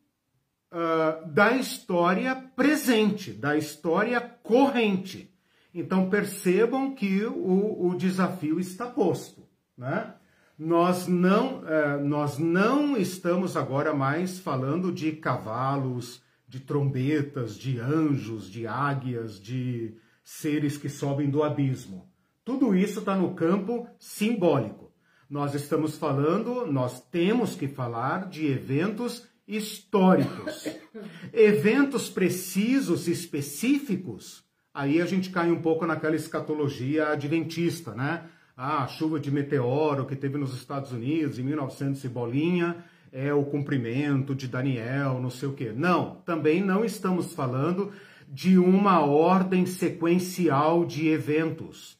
uh, 0.72 1.28
da 1.30 1.56
história 1.56 2.34
presente, 2.34 3.32
da 3.32 3.56
história 3.56 4.20
corrente. 4.20 5.32
Então 5.72 6.10
percebam 6.10 6.94
que 6.94 7.24
o, 7.24 7.86
o 7.86 7.94
desafio 7.96 8.58
está 8.58 8.86
posto. 8.86 9.46
Né? 9.76 10.12
Nós, 10.58 11.06
não, 11.06 11.60
uh, 11.60 12.04
nós 12.04 12.38
não 12.38 12.96
estamos 12.96 13.56
agora 13.56 13.94
mais 13.94 14.38
falando 14.38 14.90
de 14.90 15.12
cavalos, 15.12 16.22
de 16.48 16.60
trombetas, 16.60 17.56
de 17.56 17.78
anjos, 17.78 18.50
de 18.50 18.66
águias, 18.66 19.40
de 19.40 19.94
seres 20.24 20.76
que 20.76 20.88
sobem 20.88 21.28
do 21.30 21.42
abismo. 21.42 22.10
Tudo 22.44 22.74
isso 22.74 23.00
está 23.00 23.16
no 23.16 23.34
campo 23.34 23.86
simbólico. 23.98 24.86
Nós 25.28 25.54
estamos 25.54 25.96
falando, 25.98 26.70
nós 26.70 27.00
temos 27.00 27.56
que 27.56 27.66
falar 27.66 28.28
de 28.28 28.46
eventos 28.46 29.26
históricos. 29.46 30.66
Eventos 31.32 32.08
precisos, 32.08 33.06
específicos, 33.06 34.44
aí 34.72 35.00
a 35.00 35.06
gente 35.06 35.30
cai 35.30 35.50
um 35.50 35.60
pouco 35.60 35.86
naquela 35.86 36.16
escatologia 36.16 37.08
adventista, 37.08 37.94
né? 37.94 38.24
Ah, 38.56 38.84
a 38.84 38.86
chuva 38.88 39.20
de 39.20 39.30
meteoro 39.30 40.06
que 40.06 40.16
teve 40.16 40.38
nos 40.38 40.54
Estados 40.54 40.90
Unidos 40.90 41.38
em 41.38 41.42
1900 41.42 42.02
e 42.04 42.08
bolinha 42.08 42.84
é 43.12 43.32
o 43.32 43.44
cumprimento 43.44 44.34
de 44.34 44.48
Daniel, 44.48 45.20
não 45.20 45.30
sei 45.30 45.48
o 45.48 45.52
quê. 45.52 45.72
Não, 45.74 46.16
também 46.24 46.62
não 46.62 46.84
estamos 46.84 47.32
falando 47.34 47.92
de 48.28 48.58
uma 48.58 49.00
ordem 49.00 49.66
sequencial 49.66 50.84
de 50.84 51.08
eventos. 51.08 51.98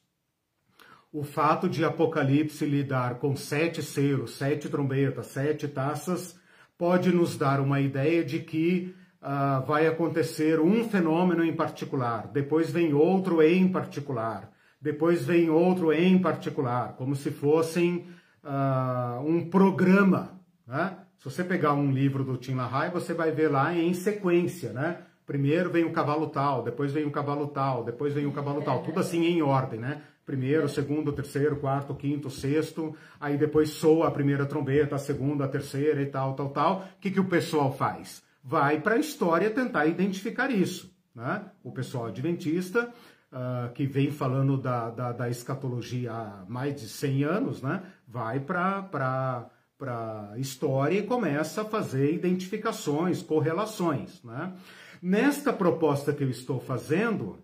O 1.12 1.22
fato 1.22 1.68
de 1.68 1.84
Apocalipse 1.84 2.64
lidar 2.64 3.18
com 3.18 3.36
sete 3.36 3.82
selos, 3.82 4.36
sete 4.36 4.68
trombetas, 4.68 5.26
sete 5.26 5.68
taças, 5.68 6.38
pode 6.76 7.12
nos 7.12 7.36
dar 7.36 7.60
uma 7.60 7.80
ideia 7.80 8.24
de 8.24 8.40
que 8.40 8.94
uh, 9.22 9.64
vai 9.66 9.86
acontecer 9.86 10.60
um 10.60 10.88
fenômeno 10.88 11.44
em 11.44 11.54
particular, 11.54 12.28
depois 12.28 12.70
vem 12.70 12.92
outro 12.92 13.42
em 13.42 13.68
particular, 13.68 14.52
depois 14.80 15.24
vem 15.24 15.48
outro 15.48 15.92
em 15.92 16.18
particular, 16.18 16.94
como 16.96 17.14
se 17.14 17.30
fossem 17.30 18.06
uh, 18.44 19.20
um 19.26 19.48
programa. 19.48 20.40
Né? 20.66 20.98
Se 21.18 21.24
você 21.24 21.42
pegar 21.42 21.72
um 21.72 21.90
livro 21.90 22.24
do 22.24 22.36
Tim 22.36 22.54
LaHaye, 22.54 22.92
você 22.92 23.14
vai 23.14 23.30
ver 23.30 23.48
lá 23.48 23.74
em 23.74 23.94
sequência, 23.94 24.72
né? 24.72 24.98
Primeiro 25.26 25.70
vem 25.70 25.82
o 25.82 25.92
cavalo 25.92 26.28
tal, 26.28 26.62
depois 26.62 26.92
vem 26.92 27.04
o 27.04 27.10
cavalo 27.10 27.48
tal, 27.48 27.82
depois 27.82 28.14
vem 28.14 28.26
o 28.26 28.32
cavalo 28.32 28.62
tal, 28.62 28.84
tudo 28.84 29.00
assim 29.00 29.24
em 29.24 29.42
ordem, 29.42 29.80
né? 29.80 30.02
Primeiro, 30.26 30.68
segundo, 30.68 31.12
terceiro, 31.12 31.54
quarto, 31.54 31.94
quinto, 31.94 32.28
sexto, 32.28 32.96
aí 33.20 33.38
depois 33.38 33.70
soa 33.70 34.08
a 34.08 34.10
primeira 34.10 34.44
trombeta, 34.44 34.96
a 34.96 34.98
segunda, 34.98 35.44
a 35.44 35.48
terceira 35.48 36.02
e 36.02 36.06
tal, 36.06 36.34
tal, 36.34 36.48
tal. 36.48 36.78
O 36.96 37.00
que, 37.00 37.12
que 37.12 37.20
o 37.20 37.28
pessoal 37.28 37.72
faz? 37.72 38.24
Vai 38.42 38.80
para 38.80 38.96
a 38.96 38.98
história 38.98 39.48
tentar 39.48 39.86
identificar 39.86 40.50
isso. 40.50 40.92
Né? 41.14 41.44
O 41.62 41.70
pessoal 41.70 42.06
adventista, 42.06 42.92
uh, 43.32 43.72
que 43.72 43.86
vem 43.86 44.10
falando 44.10 44.58
da, 44.58 44.90
da, 44.90 45.12
da, 45.12 45.30
escatologia 45.30 46.12
há 46.12 46.44
mais 46.48 46.74
de 46.74 46.88
100 46.88 47.22
anos, 47.22 47.62
né? 47.62 47.84
vai 48.06 48.40
para 48.40 49.48
a 49.80 50.38
história 50.38 50.98
e 50.98 51.06
começa 51.06 51.62
a 51.62 51.64
fazer 51.64 52.12
identificações, 52.12 53.22
correlações. 53.22 54.20
Né? 54.24 54.52
Nesta 55.00 55.52
proposta 55.52 56.12
que 56.12 56.24
eu 56.24 56.30
estou 56.30 56.58
fazendo, 56.58 57.38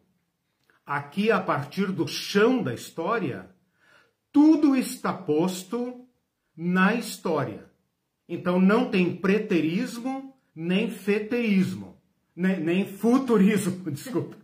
aqui 0.86 1.30
a 1.30 1.40
partir 1.40 1.92
do 1.92 2.06
chão 2.06 2.62
da 2.62 2.74
história, 2.74 3.48
tudo 4.32 4.74
está 4.76 5.12
posto 5.12 6.06
na 6.56 6.94
história. 6.94 7.70
Então 8.28 8.60
não 8.60 8.90
tem 8.90 9.16
preterismo 9.16 10.34
nem 10.54 10.90
feteísmo, 10.90 11.96
nem, 12.34 12.60
nem 12.60 12.86
futurismo, 12.86 13.78
desculpa. 13.90 14.36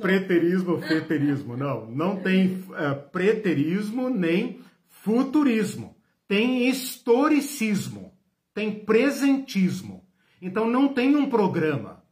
preterismo, 0.00 0.80
feterismo, 0.80 1.56
não. 1.56 1.90
Não 1.90 2.20
tem 2.22 2.46
uh, 2.46 3.10
preterismo 3.10 4.08
nem 4.08 4.60
futurismo. 4.88 5.96
Tem 6.26 6.68
historicismo, 6.68 8.12
tem 8.54 8.84
presentismo. 8.84 10.04
Então 10.40 10.68
não 10.68 10.88
tem 10.88 11.14
um 11.16 11.28
programa, 11.28 12.02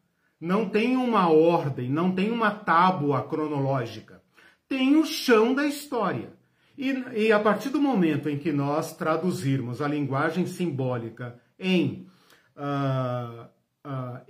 não 0.42 0.68
tem 0.68 0.96
uma 0.96 1.28
ordem, 1.28 1.88
não 1.88 2.10
tem 2.10 2.32
uma 2.32 2.50
tábua 2.50 3.22
cronológica. 3.22 4.20
Tem 4.68 4.96
o 4.96 5.06
chão 5.06 5.54
da 5.54 5.64
história. 5.64 6.32
E, 6.76 6.90
e 7.14 7.32
a 7.32 7.38
partir 7.38 7.68
do 7.68 7.80
momento 7.80 8.28
em 8.28 8.36
que 8.36 8.50
nós 8.50 8.96
traduzirmos 8.96 9.80
a 9.80 9.86
linguagem 9.86 10.44
simbólica 10.44 11.40
em 11.56 12.08
uh, 12.56 13.44
uh, 13.86 14.20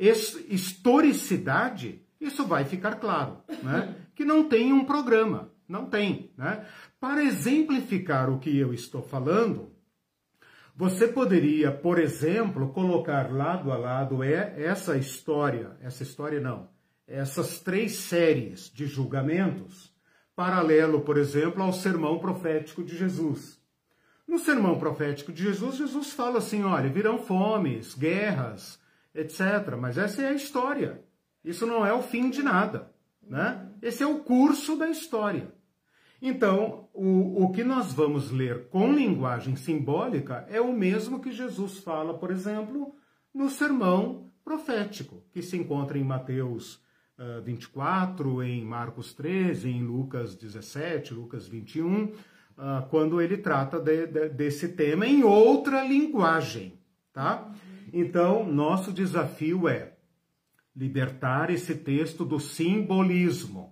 historicidade, 0.50 2.02
isso 2.20 2.44
vai 2.44 2.66
ficar 2.66 2.96
claro, 2.96 3.38
né? 3.62 3.94
que 4.14 4.22
não 4.22 4.46
tem 4.46 4.70
um 4.70 4.84
programa, 4.84 5.50
não 5.66 5.86
tem. 5.86 6.30
Né? 6.36 6.66
Para 7.00 7.24
exemplificar 7.24 8.28
o 8.28 8.38
que 8.38 8.54
eu 8.54 8.74
estou 8.74 9.00
falando, 9.00 9.72
você 10.74 11.06
poderia, 11.06 11.70
por 11.70 11.98
exemplo, 11.98 12.72
colocar 12.72 13.32
lado 13.32 13.70
a 13.70 13.76
lado 13.76 14.22
essa 14.22 14.96
história, 14.96 15.76
essa 15.82 16.02
história 16.02 16.40
não, 16.40 16.68
essas 17.06 17.60
três 17.60 17.92
séries 17.92 18.70
de 18.72 18.86
julgamentos, 18.86 19.94
paralelo, 20.34 21.02
por 21.02 21.18
exemplo, 21.18 21.62
ao 21.62 21.72
sermão 21.72 22.18
profético 22.18 22.82
de 22.82 22.96
Jesus. 22.96 23.60
No 24.26 24.38
sermão 24.38 24.78
profético 24.78 25.30
de 25.30 25.42
Jesus, 25.42 25.76
Jesus 25.76 26.12
fala 26.12 26.38
assim: 26.38 26.62
olha, 26.62 26.88
virão 26.88 27.18
fomes, 27.18 27.94
guerras, 27.94 28.80
etc. 29.14 29.76
Mas 29.78 29.98
essa 29.98 30.22
é 30.22 30.28
a 30.28 30.32
história. 30.32 31.04
Isso 31.44 31.66
não 31.66 31.84
é 31.84 31.92
o 31.92 32.02
fim 32.02 32.30
de 32.30 32.42
nada. 32.42 32.90
Né? 33.22 33.68
Esse 33.82 34.02
é 34.02 34.06
o 34.06 34.20
curso 34.20 34.76
da 34.76 34.88
história. 34.88 35.52
Então, 36.24 36.88
o, 36.94 37.42
o 37.42 37.50
que 37.50 37.64
nós 37.64 37.92
vamos 37.92 38.30
ler 38.30 38.68
com 38.68 38.92
linguagem 38.92 39.56
simbólica 39.56 40.46
é 40.48 40.60
o 40.60 40.72
mesmo 40.72 41.18
que 41.18 41.32
Jesus 41.32 41.78
fala, 41.78 42.16
por 42.16 42.30
exemplo, 42.30 42.94
no 43.34 43.50
sermão 43.50 44.30
profético, 44.44 45.24
que 45.32 45.42
se 45.42 45.56
encontra 45.56 45.98
em 45.98 46.04
Mateus 46.04 46.76
uh, 47.18 47.42
24, 47.42 48.40
em 48.40 48.64
Marcos 48.64 49.12
13, 49.12 49.68
em 49.68 49.82
Lucas 49.82 50.36
17, 50.36 51.12
Lucas 51.12 51.48
21, 51.48 52.04
uh, 52.04 52.12
quando 52.88 53.20
ele 53.20 53.38
trata 53.38 53.80
de, 53.80 54.06
de, 54.06 54.28
desse 54.28 54.68
tema 54.68 55.04
em 55.04 55.24
outra 55.24 55.84
linguagem, 55.84 56.78
tá? 57.12 57.52
Então, 57.92 58.46
nosso 58.46 58.92
desafio 58.92 59.66
é 59.66 59.94
libertar 60.74 61.50
esse 61.50 61.74
texto 61.74 62.24
do 62.24 62.38
simbolismo 62.38 63.71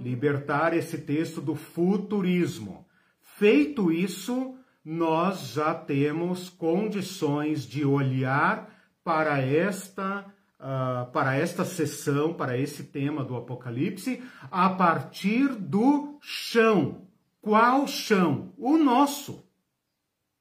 libertar 0.00 0.74
esse 0.74 0.98
texto 0.98 1.40
do 1.40 1.54
futurismo. 1.54 2.86
Feito 3.20 3.92
isso, 3.92 4.54
nós 4.84 5.52
já 5.52 5.74
temos 5.74 6.48
condições 6.48 7.66
de 7.66 7.84
olhar 7.84 8.74
para 9.04 9.40
esta 9.40 10.26
uh, 10.58 11.10
para 11.12 11.36
esta 11.36 11.64
sessão, 11.64 12.34
para 12.34 12.58
esse 12.58 12.84
tema 12.84 13.24
do 13.24 13.36
Apocalipse, 13.36 14.22
a 14.50 14.68
partir 14.70 15.48
do 15.54 16.18
chão. 16.20 17.06
Qual 17.40 17.86
chão? 17.86 18.52
O 18.58 18.76
nosso. 18.76 19.44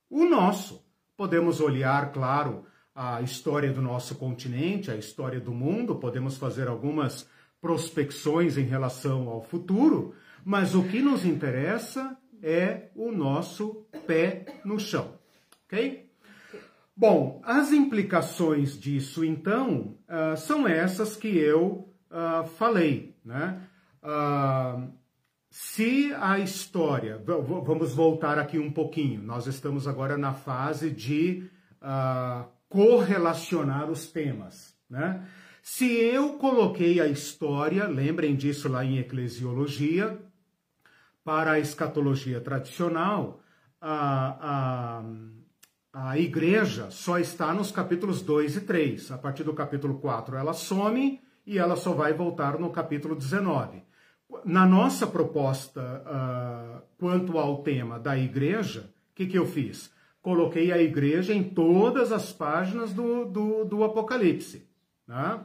O 0.09 0.25
nosso. 0.25 0.85
Podemos 1.15 1.59
olhar, 1.59 2.11
claro, 2.11 2.65
a 2.93 3.21
história 3.21 3.71
do 3.71 3.81
nosso 3.81 4.15
continente, 4.15 4.91
a 4.91 4.95
história 4.95 5.39
do 5.39 5.51
mundo, 5.51 5.95
podemos 5.95 6.37
fazer 6.37 6.67
algumas 6.67 7.29
prospecções 7.61 8.57
em 8.57 8.63
relação 8.63 9.27
ao 9.29 9.41
futuro, 9.41 10.13
mas 10.45 10.75
o 10.75 10.83
que 10.83 11.01
nos 11.01 11.25
interessa 11.25 12.17
é 12.41 12.89
o 12.95 13.11
nosso 13.11 13.85
pé 14.05 14.45
no 14.63 14.79
chão, 14.79 15.13
ok? 15.65 16.07
Bom, 16.95 17.39
as 17.43 17.71
implicações 17.71 18.79
disso, 18.79 19.23
então, 19.23 19.95
uh, 20.09 20.35
são 20.35 20.67
essas 20.67 21.15
que 21.15 21.27
eu 21.27 21.87
uh, 22.09 22.47
falei, 22.47 23.15
né? 23.23 23.61
Uh, 24.01 24.91
se 25.49 26.11
a 26.19 26.39
história, 26.39 27.21
vamos 27.23 27.93
voltar 27.93 28.39
aqui 28.39 28.57
um 28.57 28.71
pouquinho, 28.71 29.21
nós 29.21 29.47
estamos 29.47 29.87
agora 29.87 30.17
na 30.17 30.33
fase 30.33 30.91
de 30.91 31.49
correlacionar 32.69 33.89
os 33.89 34.07
temas, 34.11 34.75
né? 34.89 35.25
Se 35.69 35.93
eu 35.93 36.37
coloquei 36.37 37.01
a 37.01 37.07
história, 37.07 37.87
lembrem 37.87 38.37
disso 38.37 38.69
lá 38.69 38.85
em 38.85 38.99
Eclesiologia, 38.99 40.17
para 41.25 41.51
a 41.51 41.59
escatologia 41.59 42.39
tradicional, 42.39 43.41
a, 43.79 45.03
a, 45.93 46.09
a 46.09 46.17
igreja 46.17 46.89
só 46.89 47.19
está 47.19 47.53
nos 47.53 47.69
capítulos 47.69 48.21
2 48.21 48.55
e 48.55 48.61
3. 48.61 49.11
A 49.11 49.17
partir 49.17 49.43
do 49.43 49.53
capítulo 49.53 49.99
4 49.99 50.37
ela 50.37 50.53
some 50.53 51.21
e 51.45 51.59
ela 51.59 51.75
só 51.75 51.91
vai 51.91 52.13
voltar 52.13 52.57
no 52.57 52.71
capítulo 52.71 53.13
19. 53.13 53.83
na 54.45 54.65
nossa 54.65 55.05
proposta 55.05 55.81
uh, 55.81 56.81
quanto 56.97 57.37
ao 57.37 57.61
tema 57.61 57.99
da 57.99 58.17
igreja, 58.17 58.89
o 59.11 59.15
que, 59.15 59.27
que 59.27 59.37
eu 59.37 59.45
fiz? 59.45 59.93
Coloquei 60.21 60.71
a 60.71 60.81
igreja 60.81 61.33
em 61.33 61.43
todas 61.43 62.13
as 62.13 62.31
páginas 62.31 62.93
do, 62.93 63.25
do, 63.25 63.65
do 63.65 63.83
Apocalipse. 63.83 64.65
Né? 65.05 65.41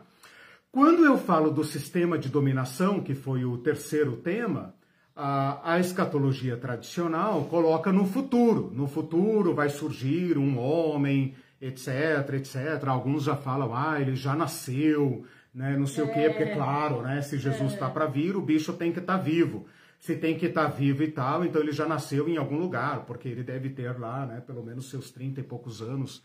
Quando 0.73 1.05
eu 1.05 1.19
falo 1.19 1.51
do 1.51 1.63
sistema 1.63 2.19
de 2.19 2.31
dominação, 2.31 3.03
que 3.03 3.15
foi 3.15 3.45
o 3.45 3.59
terceiro 3.59 4.17
tema, 4.17 4.75
a, 5.15 5.75
a 5.75 5.79
escatologia 5.79 6.57
tradicional 6.57 7.45
coloca 7.45 7.93
no 7.93 8.07
futuro. 8.07 8.73
No 8.75 8.89
futuro 8.89 9.55
vai 9.55 9.69
surgir 9.69 10.39
um 10.39 10.59
homem, 10.59 11.35
etc, 11.61 12.27
etc. 12.33 12.89
Alguns 12.89 13.25
já 13.25 13.37
falam, 13.37 13.75
ah, 13.75 14.01
ele 14.01 14.17
já 14.17 14.35
nasceu, 14.35 15.27
né? 15.55 15.77
Não 15.77 15.87
sei 15.87 16.05
é, 16.05 16.07
o 16.07 16.15
quê, 16.15 16.31
porque, 16.31 16.55
claro, 16.55 17.03
né? 17.03 17.21
Se 17.21 17.37
Jesus 17.37 17.75
está 17.75 17.89
é. 17.89 17.91
para 17.91 18.07
vir, 18.07 18.35
o 18.35 18.41
bicho 18.41 18.73
tem 18.73 18.91
que 18.93 18.99
estar 18.99 19.19
tá 19.19 19.23
vivo. 19.23 19.67
Se 20.01 20.17
tem 20.17 20.39
que 20.39 20.47
estar 20.47 20.71
tá 20.71 20.75
vivo 20.75 21.03
e 21.03 21.11
tal, 21.11 21.45
então 21.45 21.61
ele 21.61 21.73
já 21.73 21.87
nasceu 21.87 22.27
em 22.31 22.39
algum 22.39 22.57
lugar, 22.57 23.05
porque 23.05 23.29
ele 23.29 23.43
deve 23.43 23.69
ter 23.69 24.01
lá, 24.01 24.25
né, 24.25 24.41
pelo 24.41 24.65
menos 24.65 24.89
seus 24.89 25.11
30 25.11 25.41
e 25.41 25.45
poucos 25.45 25.83
anos, 25.83 26.25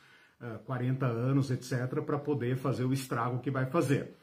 40 0.66 1.06
eh, 1.06 1.10
anos, 1.10 1.52
etc., 1.52 2.02
para 2.02 2.18
poder 2.18 2.56
fazer 2.56 2.86
o 2.86 2.94
estrago 2.94 3.40
que 3.40 3.52
vai 3.52 3.66
fazer. 3.66 4.16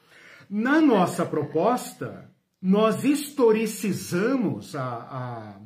Na 0.48 0.80
nossa 0.80 1.24
proposta, 1.24 2.30
nós 2.60 3.04
historicizamos 3.04 4.74
a, 4.74 4.84
a, 4.84 5.60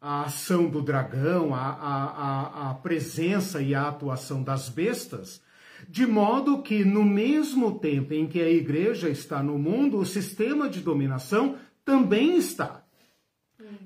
a 0.00 0.22
ação 0.24 0.68
do 0.68 0.82
dragão, 0.82 1.54
a, 1.54 1.60
a, 1.60 2.70
a 2.70 2.74
presença 2.74 3.62
e 3.62 3.74
a 3.74 3.88
atuação 3.88 4.42
das 4.42 4.68
bestas, 4.68 5.42
de 5.88 6.06
modo 6.06 6.62
que, 6.62 6.84
no 6.84 7.04
mesmo 7.04 7.78
tempo 7.78 8.14
em 8.14 8.26
que 8.26 8.40
a 8.40 8.50
igreja 8.50 9.08
está 9.08 9.42
no 9.42 9.58
mundo, 9.58 9.98
o 9.98 10.06
sistema 10.06 10.68
de 10.68 10.80
dominação 10.80 11.56
também 11.84 12.36
está. 12.36 12.84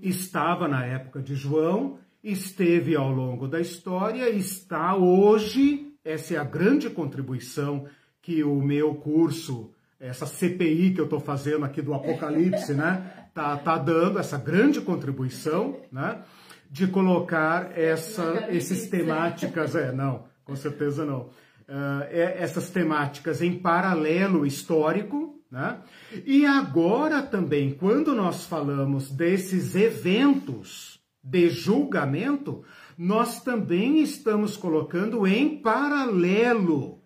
Estava 0.03 0.67
na 0.67 0.85
época 0.85 1.21
de 1.21 1.35
João, 1.35 1.99
esteve 2.23 2.97
ao 2.97 3.11
longo 3.11 3.47
da 3.47 3.61
história, 3.61 4.29
está 4.31 4.97
hoje. 4.97 5.93
Essa 6.05 6.35
é 6.35 6.37
a 6.39 6.45
grande 6.45 6.89
contribuição 6.91 7.87
que 8.21 8.43
o 8.43 8.61
meu 8.63 8.95
curso 8.95 9.74
essa 9.99 10.27
CPI 10.27 10.93
que 10.93 11.01
eu 11.01 11.05
estou 11.05 11.21
fazendo 11.21 11.65
aqui 11.65 11.81
do 11.81 11.95
Apocalipse, 11.95 12.75
né, 12.75 13.29
tá, 13.33 13.57
tá 13.57 13.79
dando 13.79 14.19
essa 14.19 14.37
grande 14.37 14.81
contribuição, 14.81 15.81
né, 15.91 16.23
de 16.71 16.87
colocar 16.87 17.79
essa, 17.79 18.49
esses 18.51 18.89
temáticas, 18.89 19.75
é, 19.77 19.93
não, 19.93 20.25
com 20.45 20.57
certeza 20.57 21.05
não, 21.05 21.23
uh, 21.23 22.05
essas 22.11 22.71
temáticas 22.71 23.41
em 23.41 23.59
paralelo 23.59 24.45
histórico, 24.45 25.41
né, 25.51 25.79
e 26.27 26.45
agora 26.45 27.23
também, 27.23 27.73
quando 27.73 28.15
nós 28.15 28.45
falamos 28.45 29.11
desses 29.11 29.75
eventos 29.77 30.99
de 31.23 31.49
julgamento, 31.49 32.65
nós 32.99 33.43
também 33.43 34.01
estamos 34.03 34.57
colocando 34.57 35.27
em 35.27 35.61
paralelo 35.63 37.04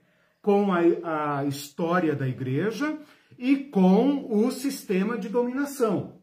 com 0.48 0.72
a, 0.72 1.40
a 1.40 1.44
história 1.44 2.16
da 2.16 2.26
igreja 2.26 2.98
e 3.36 3.54
com 3.64 4.26
o 4.34 4.50
sistema 4.50 5.18
de 5.18 5.28
dominação. 5.28 6.22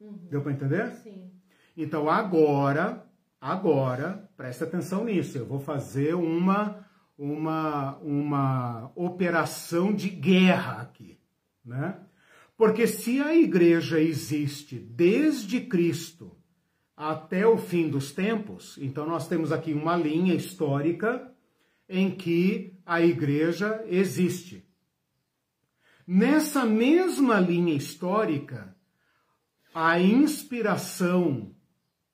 Uhum. 0.00 0.26
Deu 0.28 0.42
para 0.42 0.50
entender? 0.50 0.90
Sim. 0.96 1.30
Então 1.76 2.10
agora, 2.10 3.06
agora, 3.40 4.28
preste 4.36 4.64
atenção 4.64 5.04
nisso. 5.04 5.38
Eu 5.38 5.46
vou 5.46 5.60
fazer 5.60 6.14
uma 6.14 6.84
uma 7.16 7.98
uma 7.98 8.90
operação 8.96 9.94
de 9.94 10.08
guerra 10.08 10.82
aqui, 10.82 11.20
né? 11.64 12.00
Porque 12.56 12.88
se 12.88 13.20
a 13.20 13.32
igreja 13.32 14.00
existe 14.00 14.76
desde 14.76 15.60
Cristo 15.60 16.36
até 16.96 17.46
o 17.46 17.56
fim 17.56 17.88
dos 17.88 18.10
tempos, 18.10 18.76
então 18.82 19.06
nós 19.06 19.28
temos 19.28 19.52
aqui 19.52 19.72
uma 19.72 19.96
linha 19.96 20.34
histórica 20.34 21.32
em 21.88 22.10
que 22.10 22.71
a 22.84 23.00
igreja 23.00 23.84
existe. 23.86 24.66
Nessa 26.06 26.64
mesma 26.64 27.38
linha 27.38 27.74
histórica, 27.74 28.76
a 29.74 29.98
inspiração 29.98 31.54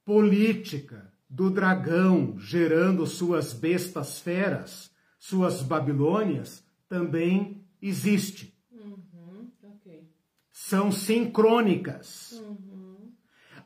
política 0.05 1.13
do 1.29 1.51
dragão 1.51 2.39
gerando 2.39 3.07
suas 3.07 3.53
bestas 3.53 4.21
feras, 4.21 4.91
suas 5.19 5.63
Babilônias, 5.63 6.65
também 6.89 7.63
existe. 7.83 8.55
Uhum, 8.73 9.51
okay. 9.63 10.09
São 10.51 10.91
sincrônicas. 10.91 12.33
Uhum. 12.33 13.13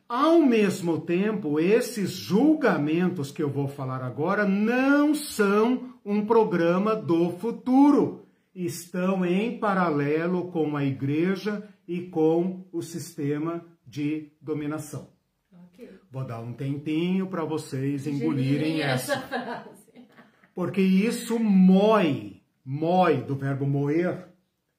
Ao 0.09 0.41
mesmo 0.41 1.01
tempo, 1.01 1.59
esses 1.59 2.11
julgamentos 2.11 3.31
que 3.31 3.43
eu 3.43 3.49
vou 3.49 3.69
falar 3.69 4.03
agora 4.03 4.47
não 4.47 5.15
são 5.15 5.92
um 6.05 6.25
programa 6.27 6.95
do 6.95 7.31
futuro. 7.33 8.27
Estão 8.55 9.25
em 9.25 9.59
paralelo 9.59 10.51
com 10.51 10.77
a 10.77 10.85
igreja 10.85 11.67
e 11.89 12.03
com 12.03 12.67
o 12.71 12.83
sistema 12.83 13.65
de 13.87 14.31
dominação. 14.41 15.09
Okay. 15.69 15.89
Vou 16.11 16.25
dar 16.25 16.41
um 16.41 16.53
tempinho 16.53 17.27
para 17.27 17.45
vocês 17.45 18.07
engolirem 18.07 18.83
essa. 18.83 19.15
essa 19.15 19.67
Porque 20.55 20.83
isso 20.83 21.39
mói, 21.39 22.43
mói 22.63 23.23
do 23.23 23.35
verbo 23.35 23.67
moer, 23.67 24.29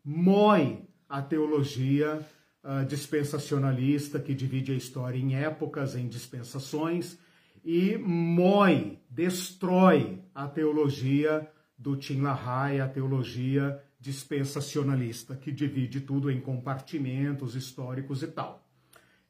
mói 0.05 0.83
a 1.09 1.19
teologia 1.21 2.21
uh, 2.63 2.86
dispensacionalista 2.86 4.19
que 4.19 4.36
divide 4.36 4.71
a 4.71 4.75
história 4.75 5.17
em 5.17 5.36
épocas, 5.36 5.95
em 5.95 6.07
dispensações 6.07 7.17
e 7.63 7.97
mói, 7.97 8.99
destrói 9.10 10.21
a 10.36 10.47
teologia 10.47 11.49
do 11.78 11.95
Tim 11.95 12.21
LaHaye, 12.21 12.82
a 12.82 12.88
teologia 12.88 13.82
dispensacionalista, 13.99 15.36
que 15.36 15.52
divide 15.52 16.02
tudo 16.02 16.30
em 16.30 16.41
compartimentos 16.41 17.56
históricos 17.56 18.21
e 18.21 18.28
tal. 18.28 18.67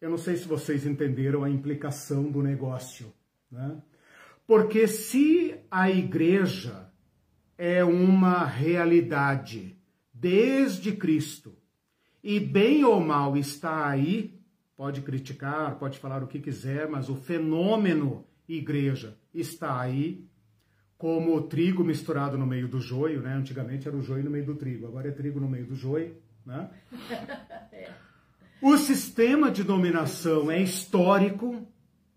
Eu 0.01 0.09
não 0.09 0.17
sei 0.17 0.35
se 0.35 0.47
vocês 0.47 0.85
entenderam 0.85 1.43
a 1.43 1.49
implicação 1.49 2.29
do 2.29 2.41
negócio, 2.41 3.13
né? 3.51 3.77
Porque 4.45 4.87
se 4.87 5.55
a 5.71 5.89
igreja 5.89 6.91
é 7.57 7.83
uma 7.83 8.45
realidade 8.45 9.77
desde 10.13 10.91
Cristo 10.91 11.55
e 12.23 12.39
bem 12.39 12.83
ou 12.83 12.99
mal 12.99 13.37
está 13.37 13.87
aí, 13.87 14.42
pode 14.75 15.01
criticar, 15.01 15.77
pode 15.77 15.99
falar 15.99 16.23
o 16.23 16.27
que 16.27 16.39
quiser, 16.39 16.87
mas 16.87 17.09
o 17.09 17.15
fenômeno 17.15 18.25
igreja 18.47 19.17
está 19.33 19.79
aí, 19.79 20.27
como 20.97 21.35
o 21.35 21.41
trigo 21.41 21.83
misturado 21.83 22.37
no 22.37 22.45
meio 22.45 22.67
do 22.67 22.79
joio, 22.79 23.21
né? 23.21 23.33
Antigamente 23.33 23.87
era 23.87 23.97
o 23.97 24.01
joio 24.01 24.23
no 24.23 24.31
meio 24.31 24.45
do 24.45 24.55
trigo, 24.55 24.87
agora 24.87 25.09
é 25.09 25.11
trigo 25.11 25.39
no 25.39 25.49
meio 25.49 25.65
do 25.65 25.75
joio, 25.75 26.15
né? 26.45 26.69
é. 27.71 27.91
O 28.61 28.77
sistema 28.77 29.51
de 29.51 29.63
dominação 29.63 30.49
é 30.49 30.61
histórico, 30.61 31.67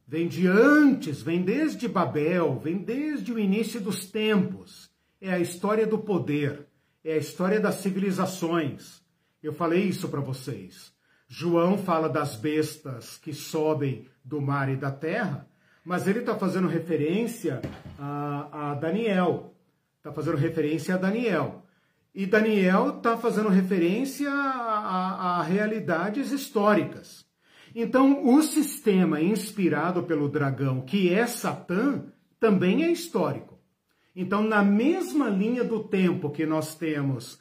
vem 0.06 0.28
de 0.28 0.46
antes, 0.46 1.20
vem 1.20 1.42
desde 1.42 1.88
Babel, 1.88 2.60
vem 2.60 2.78
desde 2.78 3.32
o 3.32 3.38
início 3.38 3.80
dos 3.80 4.08
tempos. 4.08 4.88
É 5.20 5.32
a 5.32 5.40
história 5.40 5.86
do 5.86 5.98
poder, 5.98 6.68
é 7.02 7.14
a 7.14 7.18
história 7.18 7.58
das 7.58 7.76
civilizações. 7.76 9.02
Eu 9.42 9.52
falei 9.52 9.82
isso 9.84 10.08
para 10.08 10.20
vocês. 10.20 10.95
João 11.28 11.76
fala 11.76 12.08
das 12.08 12.36
bestas 12.36 13.18
que 13.18 13.32
sobem 13.32 14.08
do 14.24 14.40
mar 14.40 14.68
e 14.68 14.76
da 14.76 14.90
terra, 14.90 15.48
mas 15.84 16.06
ele 16.06 16.20
está 16.20 16.36
fazendo 16.36 16.68
referência 16.68 17.60
a, 17.98 18.70
a 18.70 18.74
Daniel. 18.74 19.54
Está 19.98 20.12
fazendo 20.12 20.36
referência 20.36 20.94
a 20.94 20.98
Daniel. 20.98 21.64
E 22.14 22.26
Daniel 22.26 22.96
está 22.96 23.16
fazendo 23.16 23.48
referência 23.48 24.30
a, 24.30 24.40
a, 24.40 25.40
a 25.40 25.42
realidades 25.42 26.32
históricas. 26.32 27.26
Então, 27.74 28.26
o 28.26 28.42
sistema 28.42 29.20
inspirado 29.20 30.02
pelo 30.04 30.28
dragão, 30.28 30.80
que 30.80 31.12
é 31.12 31.26
Satã, 31.26 32.04
também 32.40 32.84
é 32.84 32.90
histórico. 32.90 33.60
Então, 34.14 34.42
na 34.42 34.62
mesma 34.62 35.28
linha 35.28 35.62
do 35.62 35.84
tempo 35.84 36.30
que 36.30 36.46
nós 36.46 36.74
temos 36.74 37.38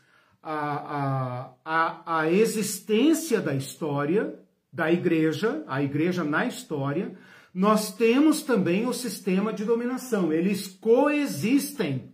a, 0.47 1.55
a, 1.65 2.19
a, 2.19 2.31
existência 2.31 3.41
da 3.41 3.55
história, 3.55 4.39
da 4.71 4.91
igreja, 4.91 5.63
a 5.65 5.81
igreja 5.81 6.23
na 6.23 6.45
história, 6.45 7.17
nós 7.51 7.95
temos 7.95 8.43
também 8.43 8.85
o 8.85 8.93
sistema 8.93 9.51
de 9.51 9.65
dominação. 9.65 10.31
Eles 10.31 10.67
coexistem. 10.67 12.13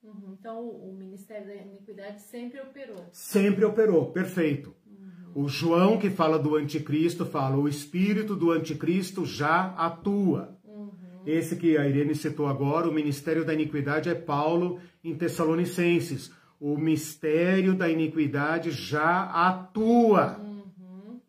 Uhum, 0.00 0.36
então, 0.38 0.60
o 0.68 0.94
Ministério 0.96 1.48
da 1.48 1.56
Iniquidade 1.56 2.22
sempre 2.22 2.60
operou. 2.60 3.04
Sempre 3.10 3.64
operou, 3.64 4.12
perfeito. 4.12 4.76
Uhum. 4.86 5.42
O 5.42 5.48
João, 5.48 5.98
que 5.98 6.08
fala 6.08 6.38
do 6.38 6.54
anticristo, 6.54 7.26
fala: 7.26 7.56
o 7.56 7.66
espírito 7.66 8.36
do 8.36 8.52
anticristo 8.52 9.26
já 9.26 9.74
atua. 9.74 10.56
Uhum. 10.62 10.92
Esse 11.26 11.56
que 11.56 11.76
a 11.76 11.88
Irene 11.88 12.14
citou 12.14 12.46
agora, 12.46 12.88
o 12.88 12.92
Ministério 12.92 13.44
da 13.44 13.52
Iniquidade, 13.52 14.08
é 14.08 14.14
Paulo 14.14 14.78
em 15.02 15.16
Tessalonicenses 15.16 16.30
o 16.62 16.78
mistério 16.78 17.74
da 17.74 17.90
iniquidade 17.90 18.70
já 18.70 19.24
atua. 19.24 20.38
Uhum. 20.38 21.20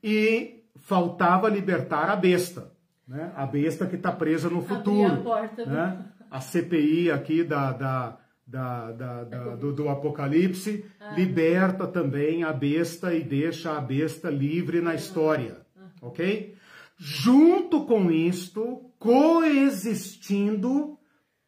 e 0.00 0.62
faltava 0.76 1.48
libertar 1.48 2.08
a 2.08 2.14
besta, 2.14 2.72
né? 3.06 3.32
A 3.34 3.44
besta 3.46 3.84
que 3.84 3.96
está 3.96 4.12
presa 4.12 4.48
no 4.48 4.62
futuro. 4.62 5.12
A, 5.12 5.16
porta 5.16 5.66
né? 5.66 6.04
a 6.30 6.40
CPI 6.40 7.10
aqui 7.10 7.42
da, 7.42 7.72
da, 7.72 8.16
da, 8.46 8.92
da, 8.92 9.24
da 9.24 9.56
do, 9.56 9.72
do, 9.72 9.88
Apocalipse 9.88 10.84
ah. 11.00 11.14
liberta 11.16 11.88
também 11.88 12.44
a 12.44 12.52
besta 12.52 13.12
e 13.12 13.24
deixa 13.24 13.76
a 13.76 13.80
besta 13.80 14.30
livre 14.30 14.80
na 14.80 14.94
história, 14.94 15.66
ok? 16.00 16.54
Junto 16.96 17.84
com 17.86 18.08
isto, 18.08 18.88
coexistindo, 19.00 20.96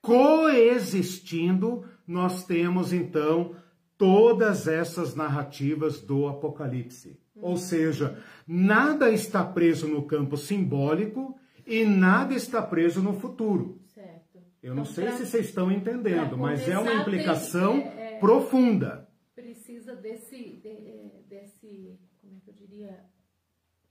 coexistindo, 0.01 1.85
nós 2.07 2.45
temos 2.45 2.93
então 2.93 3.55
todas 3.97 4.67
essas 4.67 5.15
narrativas 5.15 6.01
do 6.01 6.27
Apocalipse. 6.27 7.21
Ou 7.37 7.57
seja, 7.57 8.19
nada 8.47 9.11
está 9.11 9.45
preso 9.45 9.89
no 9.89 10.03
campo 10.03 10.37
simbólico 10.37 11.39
e 11.67 11.85
nada 11.85 12.35
está 12.35 12.61
preso 12.63 13.03
no 13.03 13.15
futuro. 13.15 13.81
Certo. 13.87 14.39
Eu 14.63 14.75
não 14.75 14.83
então, 14.83 14.95
sei 14.95 15.07
pra, 15.07 15.17
se 15.17 15.27
vocês 15.27 15.47
estão 15.47 15.71
entendendo, 15.71 16.37
mas 16.37 16.69
é 16.69 16.79
uma 16.79 16.95
implicação 16.95 17.81
tem, 17.81 17.89
é, 17.89 18.15
é, 18.15 18.19
profunda. 18.19 19.09
Precisa 19.35 19.97
desse, 19.97 20.37
de, 20.37 21.25
desse, 21.29 21.99
como 22.21 22.37
é 22.37 22.41
que 22.41 22.51
eu 22.51 22.55
diria, 22.55 23.05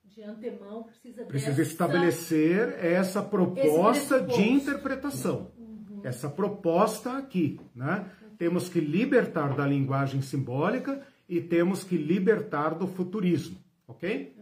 de 0.04 0.22
antemão, 0.24 0.84
precisa, 0.84 1.26
precisa 1.26 1.52
dessa, 1.52 1.72
estabelecer 1.72 2.76
essa 2.80 3.22
proposta 3.22 4.22
de 4.22 4.50
interpretação. 4.50 5.52
Essa 6.04 6.30
proposta 6.30 7.18
aqui, 7.18 7.60
né? 7.76 8.06
Temos 8.38 8.70
que 8.70 8.80
libertar 8.80 9.56
da 9.56 9.66
linguagem 9.66 10.22
simbólica 10.22 11.02
e 11.30 11.40
temos 11.40 11.84
que 11.84 11.96
libertar 11.96 12.76
do 12.76 12.88
futurismo, 12.88 13.58
ok? 13.88 14.36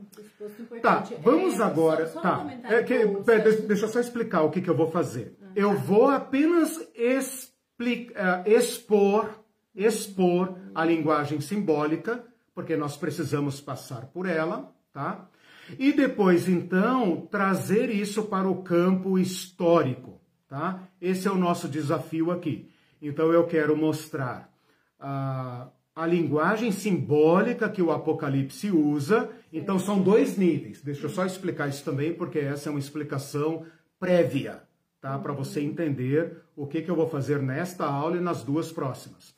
É 0.72 0.80
tá, 0.80 1.04
vamos 1.22 1.60
é, 1.60 1.64
agora. 1.64 2.08
Só, 2.08 2.14
só 2.14 2.22
tá, 2.22 2.40
um 2.40 2.50
é 2.50 2.84
que, 2.84 3.06
deixa, 3.06 3.62
deixa 3.62 3.86
eu 3.86 3.90
só 3.90 4.00
explicar 4.00 4.42
o 4.42 4.50
que, 4.50 4.62
que 4.62 4.70
eu 4.70 4.76
vou 4.76 4.90
fazer. 4.90 5.38
Ah, 5.42 5.52
eu 5.56 5.74
vou 5.78 6.10
apenas 6.10 6.80
explica, 6.96 8.44
uh, 8.46 8.50
expor, 8.50 9.30
expor 9.76 10.56
a 10.74 10.84
linguagem 10.86 11.42
simbólica, 11.42 12.24
porque 12.56 12.76
nós 12.76 12.98
precisamos 12.98 13.62
passar 13.62 14.08
por 14.08 14.26
ela, 14.26 14.74
tá? 14.92 15.30
E 15.78 15.92
depois, 15.92 16.48
então, 16.48 17.28
trazer 17.30 17.90
isso 17.90 18.24
para 18.24 18.50
o 18.50 18.64
campo 18.64 19.20
histórico, 19.20 20.19
tá? 20.50 20.84
Esse 21.00 21.28
é 21.28 21.32
o 21.32 21.38
nosso 21.38 21.70
desafio 21.70 22.32
aqui. 22.32 22.70
Então, 23.02 23.32
eu 23.32 23.46
quero 23.48 23.78
mostrar. 23.78 24.52
Uh, 25.00 25.70
a 26.00 26.08
linguagem 26.08 26.72
simbólica 26.72 27.68
que 27.68 27.82
o 27.82 27.92
Apocalipse 27.92 28.72
usa. 28.72 29.30
Então 29.52 29.78
são 29.78 30.02
dois 30.02 30.38
níveis. 30.38 30.82
Deixa 30.82 31.08
eu 31.08 31.10
só 31.10 31.26
explicar 31.26 31.68
isso 31.68 31.84
também, 31.84 32.14
porque 32.14 32.40
essa 32.40 32.70
é 32.70 32.72
uma 32.72 32.80
explicação 32.80 33.66
prévia, 34.00 34.64
tá? 35.02 35.20
Para 35.20 35.34
você 35.34 35.60
entender 35.60 36.38
o 36.56 36.66
que, 36.66 36.82
que 36.82 36.90
eu 36.90 36.96
vou 36.96 37.10
fazer 37.10 37.42
nesta 37.42 37.86
aula 37.86 38.16
e 38.16 38.22
nas 38.22 38.44
duas 38.44 38.72
próximas. 38.72 39.36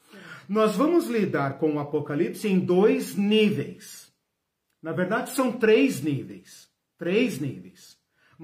Nós 0.47 0.75
vamos 0.75 1.07
lidar 1.07 1.57
com 1.57 1.73
o 1.73 1.79
Apocalipse 1.79 2.47
em 2.47 2.59
dois 2.59 3.15
níveis. 3.15 4.13
Na 4.83 4.91
verdade, 4.91 5.31
são 5.31 5.51
três 5.51 5.99
níveis. 5.99 6.69
Três 6.95 7.39
níveis. 7.39 7.90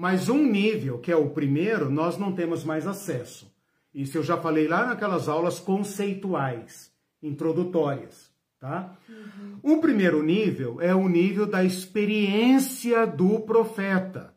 Mas 0.00 0.28
um 0.28 0.46
nível, 0.46 1.00
que 1.00 1.10
é 1.10 1.16
o 1.16 1.30
primeiro, 1.30 1.90
nós 1.90 2.16
não 2.16 2.32
temos 2.32 2.62
mais 2.62 2.86
acesso. 2.86 3.52
Isso 3.92 4.16
eu 4.16 4.22
já 4.22 4.36
falei 4.36 4.68
lá 4.68 4.86
naquelas 4.86 5.28
aulas 5.28 5.58
conceituais 5.58 6.92
introdutórias. 7.20 8.30
Tá? 8.60 8.96
Uhum. 9.08 9.58
O 9.60 9.80
primeiro 9.80 10.22
nível 10.22 10.80
é 10.80 10.94
o 10.94 11.08
nível 11.08 11.46
da 11.46 11.64
experiência 11.64 13.04
do 13.08 13.40
profeta. 13.40 14.32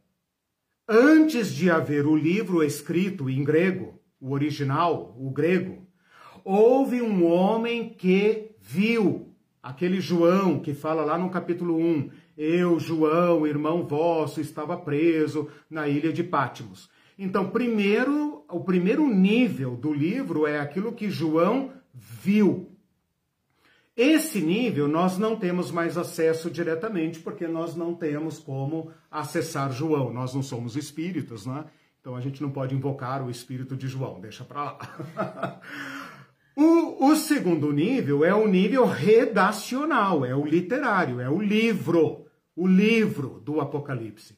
Antes 0.89 1.54
de 1.54 1.69
haver 1.69 2.08
o 2.08 2.15
livro 2.15 2.63
escrito 2.63 3.30
em 3.30 3.43
grego, 3.43 4.02
o 4.19 4.32
original, 4.32 5.15
o 5.15 5.30
grego, 5.30 5.88
houve 6.43 7.04
um 7.04 7.24
homem 7.24 7.88
que 7.88 8.56
viu, 8.60 9.32
aquele 9.62 10.02
João 10.02 10.58
que 10.58 10.74
fala 10.74 11.06
lá 11.06 11.19
no 11.19 11.30
capítulo 11.30 11.78
1, 11.78 12.10
eu, 12.38 12.80
João, 12.80 13.46
irmão 13.46 13.86
vosso, 13.86 14.41
estava 14.41 14.78
preso 14.78 15.50
na 15.70 15.88
ilha 15.88 16.12
de 16.12 16.24
Pátimos. 16.24 16.89
Então, 17.17 17.50
primeiro, 17.50 18.44
o 18.50 18.62
primeiro 18.62 19.08
nível 19.08 19.76
do 19.76 19.94
livro 19.94 20.48
é 20.48 20.60
aquilo 20.60 20.94
que 20.94 21.10
João 21.10 21.72
viu. 21.94 22.72
Esse 23.96 24.41
nível 24.41 24.88
nós 24.88 25.17
não 25.17 25.36
temos 25.36 25.70
mais 25.70 25.98
acesso 25.98 26.50
diretamente, 26.50 27.20
porque 27.20 27.48
nós 27.48 27.76
não 27.76 27.94
temos 27.94 28.39
como 28.39 28.91
acessar 29.12 29.72
João. 29.72 30.12
Nós 30.12 30.34
não 30.34 30.41
somos 30.41 30.76
espíritos, 30.76 31.46
né? 31.46 31.65
Então 32.00 32.15
a 32.15 32.22
gente 32.22 32.41
não 32.41 32.50
pode 32.50 32.74
invocar 32.74 33.24
o 33.24 33.30
espírito 33.30 33.76
de 33.76 33.88
João, 33.88 34.20
deixa 34.20 34.44
para 34.44 34.63
lá. 34.63 35.62
o, 36.58 37.10
o 37.10 37.15
segundo 37.15 37.72
nível 37.72 38.26
é 38.26 38.34
o 38.34 38.48
nível 38.48 38.88
redacional, 38.88 40.26
é 40.26 40.36
o 40.36 40.44
literário, 40.44 41.20
é 41.20 41.30
o 41.30 41.39
livro, 41.39 42.21
o 42.62 42.67
livro 42.67 43.41
do 43.43 43.60
Apocalipse, 43.60 44.36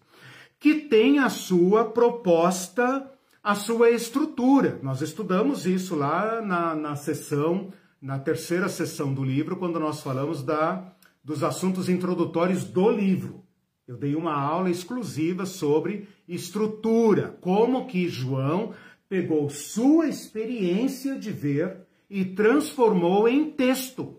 que 0.60 0.76
tem 0.76 1.20
a 1.20 1.30
sua 1.30 1.86
proposta, 1.86 3.12
a 3.44 3.54
sua 3.54 3.90
estrutura. 3.90 4.80
Nós 4.82 5.02
estudamos 5.02 5.66
isso 5.66 5.96
lá 5.96 6.42
na, 6.42 6.74
na 6.74 6.96
sessão 6.96 7.74
na 8.04 8.20
terceira 8.20 8.68
sessão 8.68 9.14
do 9.14 9.24
livro, 9.24 9.56
quando 9.56 9.80
nós 9.80 10.02
falamos 10.02 10.44
da, 10.44 10.94
dos 11.24 11.42
assuntos 11.42 11.88
introdutórios 11.88 12.66
do 12.66 12.90
livro. 12.90 13.46
Eu 13.88 13.96
dei 13.96 14.14
uma 14.14 14.34
aula 14.34 14.70
exclusiva 14.70 15.46
sobre 15.46 16.10
estrutura, 16.28 17.38
como 17.40 17.88
que 17.88 18.10
João 18.10 18.74
pegou 19.08 19.50
sua 19.50 20.08
experiência 20.08 21.18
de 21.18 21.32
ver 21.32 21.78
e 22.10 22.26
transformou 22.26 23.26
em 23.26 23.50
texto. 23.52 24.18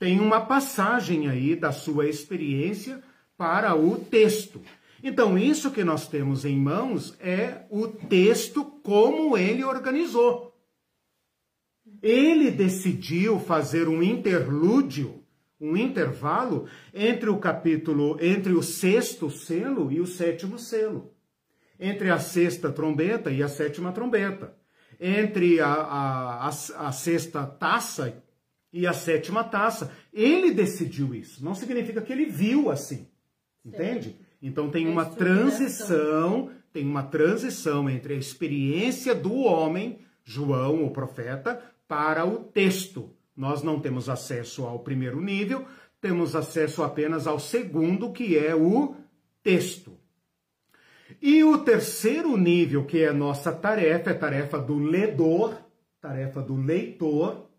Tem 0.00 0.18
uma 0.18 0.40
passagem 0.40 1.28
aí 1.28 1.54
da 1.54 1.72
sua 1.72 2.08
experiência 2.08 3.02
para 3.36 3.74
o 3.74 3.98
texto. 3.98 4.62
Então, 5.04 5.36
isso 5.36 5.70
que 5.70 5.84
nós 5.84 6.08
temos 6.08 6.46
em 6.46 6.56
mãos 6.56 7.14
é 7.20 7.66
o 7.68 7.86
texto 7.86 8.64
como 8.64 9.36
ele 9.36 9.62
organizou. 9.62 10.56
Ele 12.02 12.50
decidiu 12.50 13.38
fazer 13.38 13.88
um 13.88 14.02
interlúdio, 14.02 15.22
um 15.60 15.76
intervalo 15.76 16.66
entre 16.94 17.28
o 17.28 17.36
capítulo, 17.36 18.16
entre 18.22 18.54
o 18.54 18.62
sexto 18.62 19.28
selo 19.30 19.92
e 19.92 20.00
o 20.00 20.06
sétimo 20.06 20.58
selo, 20.58 21.12
entre 21.78 22.08
a 22.08 22.18
sexta 22.18 22.72
trombeta 22.72 23.30
e 23.30 23.42
a 23.42 23.48
sétima 23.48 23.92
trombeta, 23.92 24.56
entre 24.98 25.60
a, 25.60 25.70
a, 25.74 26.46
a, 26.46 26.48
a 26.48 26.92
sexta 26.92 27.44
taça 27.44 28.22
e 28.72 28.86
a 28.86 28.92
sétima 28.92 29.44
taça. 29.44 29.92
Ele 30.12 30.50
decidiu 30.52 31.14
isso. 31.14 31.44
Não 31.44 31.54
significa 31.54 32.00
que 32.00 32.12
ele 32.12 32.26
viu 32.26 32.70
assim, 32.70 33.08
entende? 33.64 34.16
Então 34.42 34.70
tem 34.70 34.88
uma 34.88 35.04
transição, 35.04 36.50
tem 36.72 36.86
uma 36.86 37.02
transição 37.02 37.88
entre 37.90 38.14
a 38.14 38.16
experiência 38.16 39.14
do 39.14 39.34
homem, 39.40 39.98
João, 40.24 40.84
o 40.84 40.90
profeta, 40.90 41.60
para 41.86 42.24
o 42.24 42.44
texto. 42.44 43.10
Nós 43.36 43.62
não 43.62 43.80
temos 43.80 44.08
acesso 44.08 44.64
ao 44.64 44.78
primeiro 44.80 45.20
nível, 45.20 45.66
temos 46.00 46.34
acesso 46.34 46.82
apenas 46.82 47.26
ao 47.26 47.38
segundo, 47.38 48.12
que 48.12 48.36
é 48.36 48.54
o 48.54 48.94
texto. 49.42 49.98
E 51.20 51.42
o 51.44 51.58
terceiro 51.58 52.36
nível, 52.36 52.84
que 52.84 53.02
é 53.02 53.12
nossa 53.12 53.52
tarefa, 53.52 54.10
é 54.10 54.14
tarefa 54.14 54.58
do 54.58 54.78
ledor, 54.78 55.56
tarefa 56.00 56.40
do 56.40 56.56
leitor, 56.56 57.49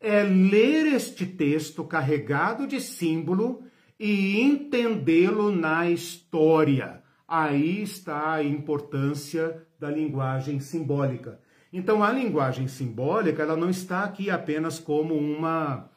é 0.00 0.22
ler 0.22 0.94
este 0.94 1.26
texto 1.26 1.84
carregado 1.84 2.66
de 2.66 2.80
símbolo 2.80 3.64
e 3.98 4.40
entendê-lo 4.40 5.50
na 5.50 5.90
história. 5.90 7.02
Aí 7.26 7.82
está 7.82 8.34
a 8.34 8.44
importância 8.44 9.66
da 9.78 9.90
linguagem 9.90 10.60
simbólica. 10.60 11.40
Então, 11.72 12.02
a 12.02 12.12
linguagem 12.12 12.68
simbólica 12.68 13.42
ela 13.42 13.56
não 13.56 13.68
está 13.68 14.04
aqui 14.04 14.30
apenas 14.30 14.78
como 14.78 15.14
uma, 15.14 15.90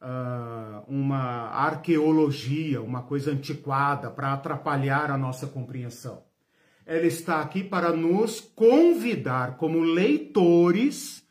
uh, 0.00 0.82
uma 0.88 1.48
arqueologia, 1.50 2.82
uma 2.82 3.02
coisa 3.02 3.30
antiquada 3.30 4.10
para 4.10 4.32
atrapalhar 4.32 5.10
a 5.10 5.16
nossa 5.16 5.46
compreensão. 5.46 6.24
Ela 6.84 7.06
está 7.06 7.40
aqui 7.40 7.62
para 7.62 7.92
nos 7.92 8.40
convidar, 8.40 9.56
como 9.56 9.80
leitores, 9.80 11.21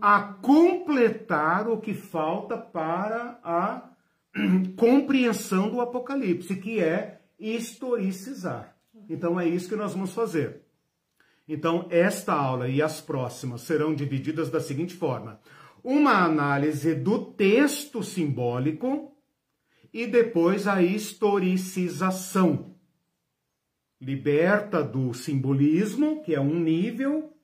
a 0.00 0.20
completar 0.20 1.68
o 1.68 1.78
que 1.78 1.94
falta 1.94 2.56
para 2.56 3.38
a 3.42 3.90
compreensão 4.76 5.70
do 5.70 5.80
Apocalipse, 5.80 6.56
que 6.56 6.80
é 6.80 7.20
historicizar. 7.38 8.76
Então, 9.08 9.40
é 9.40 9.48
isso 9.48 9.68
que 9.68 9.76
nós 9.76 9.92
vamos 9.92 10.12
fazer. 10.12 10.62
Então, 11.48 11.86
esta 11.90 12.32
aula 12.32 12.68
e 12.68 12.80
as 12.80 13.00
próximas 13.00 13.62
serão 13.62 13.94
divididas 13.94 14.50
da 14.50 14.60
seguinte 14.60 14.94
forma: 14.94 15.40
uma 15.82 16.24
análise 16.24 16.94
do 16.94 17.24
texto 17.32 18.02
simbólico 18.02 19.16
e 19.92 20.06
depois 20.06 20.68
a 20.68 20.82
historicização. 20.82 22.76
Liberta 24.00 24.82
do 24.82 25.12
simbolismo, 25.12 26.22
que 26.22 26.34
é 26.34 26.40
um 26.40 26.58
nível, 26.58 27.34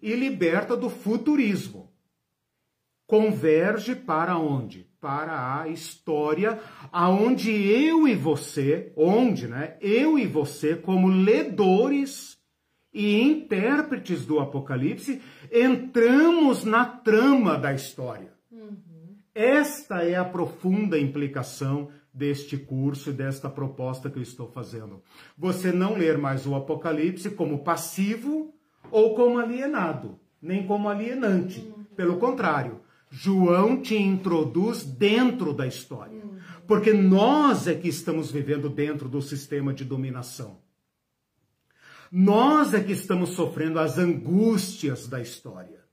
e 0.00 0.14
liberta 0.14 0.76
do 0.76 0.88
futurismo. 0.88 1.89
Converge 3.10 3.96
para 3.96 4.38
onde? 4.38 4.86
Para 5.00 5.60
a 5.60 5.66
história, 5.66 6.60
aonde 6.92 7.50
eu 7.50 8.06
e 8.06 8.14
você, 8.14 8.92
onde, 8.94 9.48
né? 9.48 9.76
Eu 9.80 10.16
e 10.16 10.28
você, 10.28 10.76
como 10.76 11.08
ledores 11.08 12.38
e 12.94 13.20
intérpretes 13.20 14.24
do 14.24 14.38
Apocalipse, 14.38 15.20
entramos 15.50 16.62
na 16.62 16.84
trama 16.84 17.58
da 17.58 17.74
história. 17.74 18.32
Uhum. 18.48 19.16
Esta 19.34 20.04
é 20.04 20.14
a 20.14 20.24
profunda 20.24 20.96
implicação 20.96 21.88
deste 22.14 22.56
curso 22.56 23.10
e 23.10 23.12
desta 23.12 23.50
proposta 23.50 24.08
que 24.08 24.20
eu 24.20 24.22
estou 24.22 24.46
fazendo. 24.46 25.02
Você 25.36 25.72
não 25.72 25.94
ler 25.94 26.16
mais 26.16 26.46
o 26.46 26.54
Apocalipse 26.54 27.30
como 27.30 27.64
passivo 27.64 28.54
ou 28.88 29.16
como 29.16 29.40
alienado, 29.40 30.16
nem 30.40 30.64
como 30.64 30.88
alienante. 30.88 31.58
Uhum. 31.58 31.84
Pelo 31.96 32.16
contrário, 32.18 32.88
João 33.10 33.82
te 33.82 33.96
introduz 33.96 34.84
dentro 34.84 35.52
da 35.52 35.66
história. 35.66 36.22
Porque 36.66 36.92
nós 36.92 37.66
é 37.66 37.74
que 37.74 37.88
estamos 37.88 38.30
vivendo 38.30 38.70
dentro 38.70 39.08
do 39.08 39.20
sistema 39.20 39.74
de 39.74 39.84
dominação. 39.84 40.60
Nós 42.10 42.72
é 42.72 42.82
que 42.82 42.92
estamos 42.92 43.30
sofrendo 43.30 43.78
as 43.80 43.98
angústias 43.98 45.08
da 45.08 45.20
história. 45.20 45.84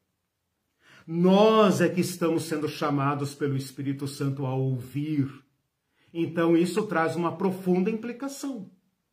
Nós 1.06 1.82
é 1.82 1.90
que 1.90 2.02
estamos 2.02 2.44
sendo 2.44 2.68
chamados 2.68 3.34
pelo 3.34 3.58
Espírito 3.58 4.08
Santo 4.08 4.46
a 4.46 4.54
ouvir. 4.54 5.28
Então 6.14 6.56
isso 6.56 6.86
traz 6.86 7.16
uma 7.16 7.36
profunda 7.36 7.90
implicação. 7.90 8.70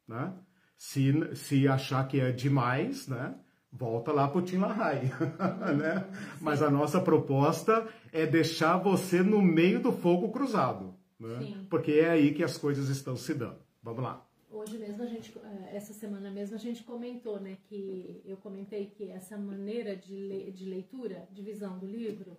Né? 0.07 0.35
Se, 0.77 1.13
se 1.35 1.67
achar 1.67 2.07
que 2.09 2.21
é 2.21 2.31
demais, 2.31 3.09
né? 3.09 3.35
Volta 3.77 4.13
lá 4.13 4.29
para 4.29 4.39
o 4.39 4.43
Tim 4.43 4.59
LaHaye. 4.59 5.11
né? 5.77 6.07
Mas 6.41 6.63
a 6.63 6.71
nossa 6.71 7.01
proposta 7.01 7.87
é 8.13 8.25
deixar 8.25 8.79
você 8.79 9.23
no 9.23 9.43
meio 9.43 9.81
do 9.81 9.93
fogo 9.93 10.31
cruzado. 10.31 10.95
Né? 11.19 11.65
Porque 11.69 11.93
é 11.93 12.11
aí 12.11 12.33
que 12.33 12.45
as 12.45 12.57
coisas 12.57 12.89
estão 12.89 13.17
se 13.17 13.35
dando. 13.35 13.59
Vamos 13.83 14.03
lá. 14.03 14.25
Hoje 14.51 14.79
mesmo 14.79 15.03
a 15.03 15.07
gente, 15.07 15.37
eh, 15.37 15.77
essa 15.77 15.93
semana 15.93 16.31
mesmo 16.31 16.55
a 16.55 16.59
gente 16.59 16.85
comentou, 16.85 17.41
né, 17.41 17.59
que 17.65 18.23
eu 18.25 18.37
comentei 18.37 18.87
que 18.87 19.11
essa 19.11 19.37
maneira 19.37 19.97
de, 19.97 20.15
le, 20.15 20.53
de 20.53 20.65
leitura, 20.65 21.29
de 21.33 21.43
visão 21.43 21.77
do 21.77 21.87
livro, 21.87 22.39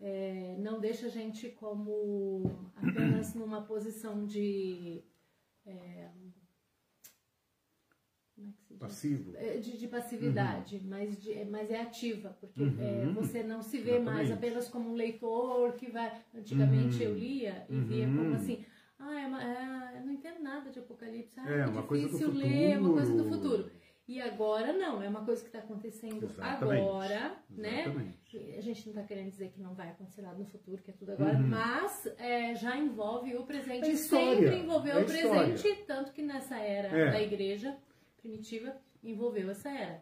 é, 0.00 0.56
não 0.58 0.80
deixa 0.80 1.06
a 1.06 1.08
gente 1.08 1.48
como 1.50 2.42
apenas 2.74 3.32
numa 3.36 3.62
posição 3.62 4.26
de 4.26 5.04
é, 5.64 6.08
passivo 8.78 9.32
de, 9.60 9.78
de 9.78 9.88
passividade 9.88 10.76
uhum. 10.76 10.82
mas, 10.88 11.16
de, 11.16 11.44
mas 11.44 11.70
é 11.70 11.82
ativa 11.82 12.36
porque 12.40 12.62
uhum. 12.62 12.76
é, 12.80 13.06
você 13.12 13.42
não 13.42 13.62
se 13.62 13.78
vê 13.78 13.92
Exatamente. 13.92 14.14
mais 14.14 14.30
apenas 14.30 14.68
como 14.68 14.90
um 14.90 14.94
leitor 14.94 15.74
que 15.74 15.90
vai 15.90 16.12
antigamente 16.34 16.96
uhum. 16.96 17.10
eu 17.10 17.14
lia 17.18 17.66
e 17.68 17.78
via 17.80 18.06
como 18.06 18.22
uhum. 18.22 18.34
assim 18.34 18.64
ah, 19.04 19.20
é 19.20 19.26
uma, 19.26 19.42
é, 19.42 19.98
eu 19.98 20.06
não 20.06 20.12
entendo 20.12 20.40
nada 20.40 20.70
de 20.70 20.78
Apocalipse. 20.78 21.38
Ah, 21.40 21.50
é, 21.50 21.60
é 21.62 21.66
uma 21.66 21.82
coisa 21.82 22.06
do 22.06 22.16
futuro. 22.16 22.38
ler, 22.38 22.70
é 22.70 22.78
uma 22.78 22.92
coisa 22.92 23.16
do 23.16 23.28
futuro. 23.28 23.70
E 24.06 24.20
agora 24.20 24.72
não, 24.72 25.02
é 25.02 25.08
uma 25.08 25.24
coisa 25.24 25.42
que 25.42 25.48
está 25.48 25.60
acontecendo 25.60 26.24
Exatamente. 26.24 26.82
agora, 26.82 27.36
né? 27.48 27.82
Exatamente. 27.82 28.38
né? 28.38 28.58
A 28.58 28.60
gente 28.60 28.86
não 28.86 28.92
está 28.92 29.02
querendo 29.02 29.30
dizer 29.30 29.50
que 29.50 29.60
não 29.60 29.74
vai 29.74 29.90
acontecer 29.90 30.22
nada 30.22 30.38
no 30.38 30.44
futuro, 30.44 30.82
que 30.82 30.90
é 30.90 30.94
tudo 30.94 31.12
agora, 31.12 31.36
uhum. 31.36 31.48
mas 31.48 32.06
é, 32.18 32.54
já 32.54 32.76
envolve 32.76 33.34
o 33.36 33.44
presente. 33.44 33.90
É 33.90 33.94
sempre 33.96 34.58
envolveu 34.58 34.98
é 34.98 35.02
o 35.02 35.04
presente, 35.04 35.84
tanto 35.86 36.12
que 36.12 36.22
nessa 36.22 36.58
era 36.58 36.88
é. 36.88 37.10
da 37.10 37.22
igreja 37.22 37.76
primitiva 38.22 38.74
envolveu 39.02 39.50
essa 39.50 39.68
era. 39.68 40.00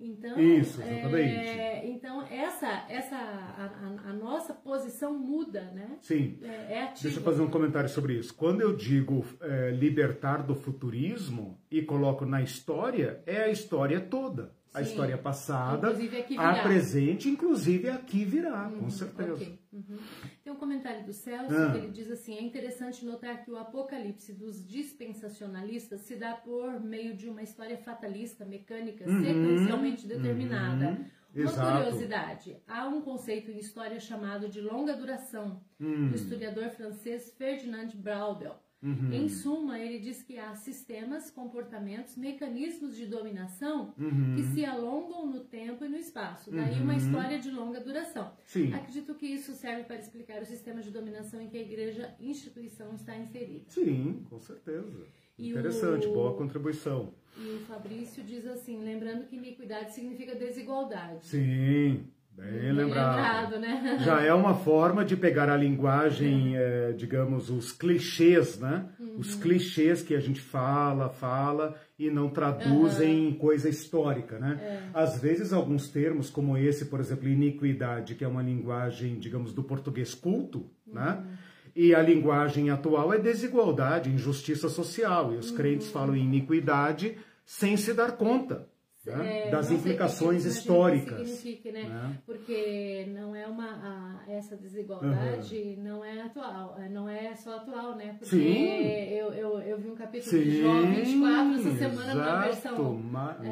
Então, 0.00 0.38
Isso, 0.38 0.80
exatamente. 0.80 1.34
É, 1.34 1.90
então 1.90 2.22
essa, 2.22 2.86
essa 2.88 3.16
a, 3.16 3.64
a, 3.64 4.10
a, 4.10 4.12
nossa 4.12 4.54
posição 4.54 5.18
muda, 5.18 5.72
né? 5.72 5.98
Sim. 6.00 6.38
É, 6.40 6.46
é 6.46 6.94
Deixa 7.02 7.18
eu 7.18 7.22
fazer 7.24 7.42
um 7.42 7.50
comentário 7.50 7.88
sobre 7.88 8.14
isso. 8.14 8.32
Quando 8.32 8.60
eu 8.60 8.76
digo 8.76 9.24
é, 9.40 9.72
libertar 9.72 10.46
do 10.46 10.54
futurismo 10.54 11.60
e 11.68 11.82
coloco 11.82 12.24
na 12.24 12.40
história, 12.40 13.20
é 13.26 13.42
a 13.42 13.50
história 13.50 14.00
toda. 14.00 14.56
A 14.72 14.84
Sim. 14.84 14.90
história 14.90 15.16
passada, 15.16 15.88
a 15.88 16.62
presente, 16.62 17.28
inclusive 17.28 17.88
aqui 17.88 18.24
virá, 18.24 18.68
uhum, 18.68 18.80
com 18.80 18.90
certeza. 18.90 19.34
Okay. 19.34 19.58
Uhum. 19.72 19.96
Tem 20.44 20.52
um 20.52 20.56
comentário 20.56 21.04
do 21.04 21.12
Celso 21.12 21.54
ah. 21.54 21.72
que 21.72 21.78
ele 21.78 21.90
diz 21.90 22.10
assim: 22.10 22.36
é 22.36 22.42
interessante 22.42 23.04
notar 23.04 23.44
que 23.44 23.50
o 23.50 23.56
apocalipse 23.56 24.32
dos 24.32 24.66
dispensacionalistas 24.66 26.02
se 26.02 26.16
dá 26.16 26.34
por 26.34 26.80
meio 26.80 27.16
de 27.16 27.28
uma 27.28 27.42
história 27.42 27.78
fatalista, 27.78 28.44
mecânica, 28.44 29.08
uhum. 29.08 29.20
sequencialmente 29.20 30.06
determinada. 30.06 30.90
Uhum. 30.90 31.04
Uma 31.34 31.50
Exato. 31.50 31.84
curiosidade: 31.84 32.56
há 32.66 32.86
um 32.86 33.00
conceito 33.00 33.50
em 33.50 33.58
história 33.58 33.98
chamado 33.98 34.48
de 34.48 34.60
longa 34.60 34.94
duração, 34.94 35.62
do 35.78 35.86
hum. 35.86 36.10
historiador 36.14 36.70
francês 36.70 37.32
Ferdinand 37.36 37.90
Braudel 37.94 38.58
Uhum. 38.80 39.12
Em 39.12 39.28
suma, 39.28 39.78
ele 39.78 39.98
diz 39.98 40.22
que 40.22 40.38
há 40.38 40.54
sistemas, 40.54 41.30
comportamentos, 41.30 42.16
mecanismos 42.16 42.96
de 42.96 43.06
dominação 43.06 43.92
uhum. 43.98 44.36
que 44.36 44.42
se 44.44 44.64
alongam 44.64 45.26
no 45.26 45.40
tempo 45.40 45.84
e 45.84 45.88
no 45.88 45.96
espaço. 45.96 46.50
Daí 46.50 46.76
uhum. 46.76 46.84
uma 46.84 46.94
história 46.94 47.38
de 47.40 47.50
longa 47.50 47.80
duração. 47.80 48.32
Sim. 48.46 48.72
Acredito 48.72 49.14
que 49.14 49.26
isso 49.26 49.52
serve 49.54 49.82
para 49.82 49.96
explicar 49.96 50.40
o 50.40 50.46
sistema 50.46 50.80
de 50.80 50.90
dominação 50.90 51.40
em 51.40 51.48
que 51.48 51.58
a 51.58 51.62
igreja 51.62 52.14
instituição 52.20 52.94
está 52.94 53.16
inserida. 53.16 53.64
Sim, 53.68 54.24
com 54.30 54.40
certeza. 54.40 55.06
E 55.36 55.50
Interessante, 55.50 56.06
o... 56.06 56.12
boa 56.12 56.36
contribuição. 56.36 57.12
E 57.36 57.54
o 57.54 57.60
Fabrício 57.60 58.22
diz 58.24 58.46
assim, 58.46 58.82
lembrando 58.82 59.26
que 59.26 59.36
iniquidade 59.36 59.94
significa 59.94 60.34
desigualdade. 60.34 61.26
Sim. 61.26 62.06
Bem 62.38 62.72
lembrado. 62.72 63.50
lembrado 63.52 63.58
né? 63.58 63.98
Já 64.00 64.22
é 64.22 64.32
uma 64.32 64.54
forma 64.54 65.04
de 65.04 65.16
pegar 65.16 65.50
a 65.50 65.56
linguagem, 65.56 66.56
é. 66.56 66.90
É, 66.90 66.92
digamos, 66.92 67.50
os 67.50 67.72
clichês, 67.72 68.58
né? 68.60 68.86
Uhum. 69.00 69.16
Os 69.18 69.34
clichês 69.34 70.02
que 70.02 70.14
a 70.14 70.20
gente 70.20 70.40
fala, 70.40 71.08
fala 71.08 71.74
e 71.98 72.08
não 72.08 72.30
traduzem 72.30 73.22
uhum. 73.22 73.28
em 73.30 73.34
coisa 73.34 73.68
histórica, 73.68 74.38
né? 74.38 74.58
É. 74.62 74.82
Às 74.94 75.20
vezes 75.20 75.52
alguns 75.52 75.88
termos, 75.88 76.30
como 76.30 76.56
esse, 76.56 76.84
por 76.84 77.00
exemplo, 77.00 77.28
iniquidade, 77.28 78.14
que 78.14 78.24
é 78.24 78.28
uma 78.28 78.42
linguagem, 78.42 79.18
digamos, 79.18 79.52
do 79.52 79.64
português 79.64 80.14
culto, 80.14 80.70
né? 80.86 81.18
uhum. 81.18 81.22
né? 81.22 81.38
E 81.74 81.94
a 81.94 82.02
linguagem 82.02 82.70
atual 82.70 83.12
é 83.12 83.18
desigualdade, 83.18 84.10
injustiça 84.10 84.68
social. 84.68 85.34
E 85.34 85.36
os 85.36 85.50
crentes 85.50 85.88
uhum. 85.88 85.92
falam 85.92 86.16
em 86.16 86.24
iniquidade 86.24 87.16
sem 87.44 87.76
se 87.76 87.92
dar 87.92 88.12
conta 88.12 88.66
né? 89.06 89.48
é, 89.48 89.50
das 89.50 89.70
implicações 89.70 90.42
que 90.42 90.48
históricas. 90.48 91.28
Signifique, 91.28 91.72
né? 91.72 91.84
né? 91.84 92.18
Porque 92.26 93.06
não 93.08 93.34
é 93.34 93.46
uma 93.46 93.66
a, 93.66 94.30
essa 94.30 94.56
desigualdade 94.56 95.56
uhum. 95.56 95.82
não 95.82 96.04
é 96.04 96.22
atual, 96.22 96.76
é, 96.78 96.88
não 96.88 97.08
é 97.08 97.34
só 97.36 97.56
atual, 97.56 97.96
né? 97.96 98.16
Porque. 98.18 98.36
Eu, 98.36 99.32
eu, 99.32 99.60
eu 99.60 99.78
vi 99.78 99.88
um 99.88 99.94
capítulo 99.94 100.30
Sim, 100.30 100.42
de 100.42 100.62
Jó 100.62 100.82
24 100.82 101.54
essa 101.54 101.76
semana 101.76 102.14
na 102.14 102.40
versão 102.40 103.00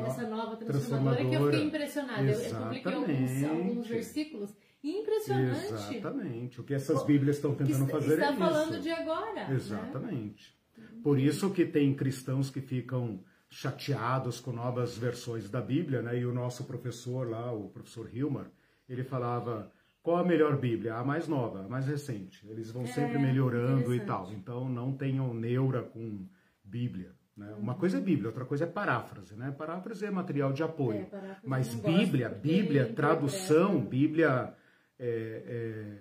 essa 0.06 0.28
nova 0.28 0.56
transformadora, 0.56 1.24
que 1.24 1.34
eu 1.34 1.44
fiquei 1.44 1.62
impressionada. 1.64 2.22
Eu, 2.22 2.40
eu 2.40 2.56
publiquei 2.56 2.92
alguns, 2.92 3.44
alguns 3.44 3.86
versículos 3.86 4.54
impressionante. 4.82 5.96
Exatamente. 5.96 6.60
O 6.60 6.64
que 6.64 6.74
essas 6.74 7.02
Bíblias 7.04 7.36
estão 7.36 7.54
tentando 7.54 7.86
fazer 7.88 8.14
está 8.14 8.26
é 8.26 8.32
isso. 8.32 8.42
Está 8.42 8.46
falando 8.46 8.82
de 8.82 8.90
agora. 8.90 9.48
Né? 9.48 9.54
Exatamente. 9.54 10.56
Né? 10.76 10.84
Por 11.02 11.18
isso 11.18 11.50
que 11.50 11.64
tem 11.64 11.94
cristãos 11.94 12.50
que 12.50 12.60
ficam 12.60 13.20
chateados 13.48 14.40
com 14.40 14.52
novas 14.52 14.96
versões 14.96 15.48
da 15.48 15.60
Bíblia, 15.60 16.02
né? 16.02 16.18
E 16.18 16.26
o 16.26 16.32
nosso 16.32 16.64
professor 16.64 17.28
lá, 17.28 17.52
o 17.52 17.68
professor 17.68 18.08
Hilmar, 18.12 18.50
ele 18.88 19.04
falava 19.04 19.72
qual 20.02 20.18
a 20.18 20.24
melhor 20.24 20.56
Bíblia? 20.56 20.94
A 20.94 21.04
mais 21.04 21.26
nova, 21.26 21.64
a 21.64 21.68
mais 21.68 21.86
recente. 21.86 22.46
Eles 22.48 22.70
vão 22.70 22.84
é, 22.84 22.86
sempre 22.86 23.18
melhorando 23.18 23.92
e 23.92 23.98
tal. 23.98 24.32
Então 24.32 24.68
não 24.68 24.92
tenham 24.92 25.34
neura 25.34 25.82
com 25.82 26.24
Bíblia. 26.62 27.12
Né? 27.36 27.52
Uma 27.58 27.72
uhum. 27.72 27.78
coisa 27.78 27.98
é 27.98 28.00
Bíblia, 28.00 28.28
outra 28.28 28.44
coisa 28.44 28.64
é 28.64 28.66
paráfrase. 28.68 29.34
Né? 29.34 29.50
Paráfrase 29.50 30.06
é 30.06 30.10
material 30.10 30.52
de 30.52 30.62
apoio. 30.62 31.08
É, 31.12 31.36
Mas 31.44 31.74
Bíblia, 31.74 32.28
Bíblia, 32.28 32.92
tradução, 32.94 33.80
Bíblia 33.80 34.54
é, 34.96 35.42
é, 35.44 35.98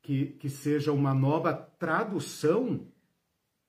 que, 0.00 0.26
que 0.26 0.48
seja 0.48 0.92
uma 0.92 1.12
nova 1.12 1.52
tradução 1.52 2.86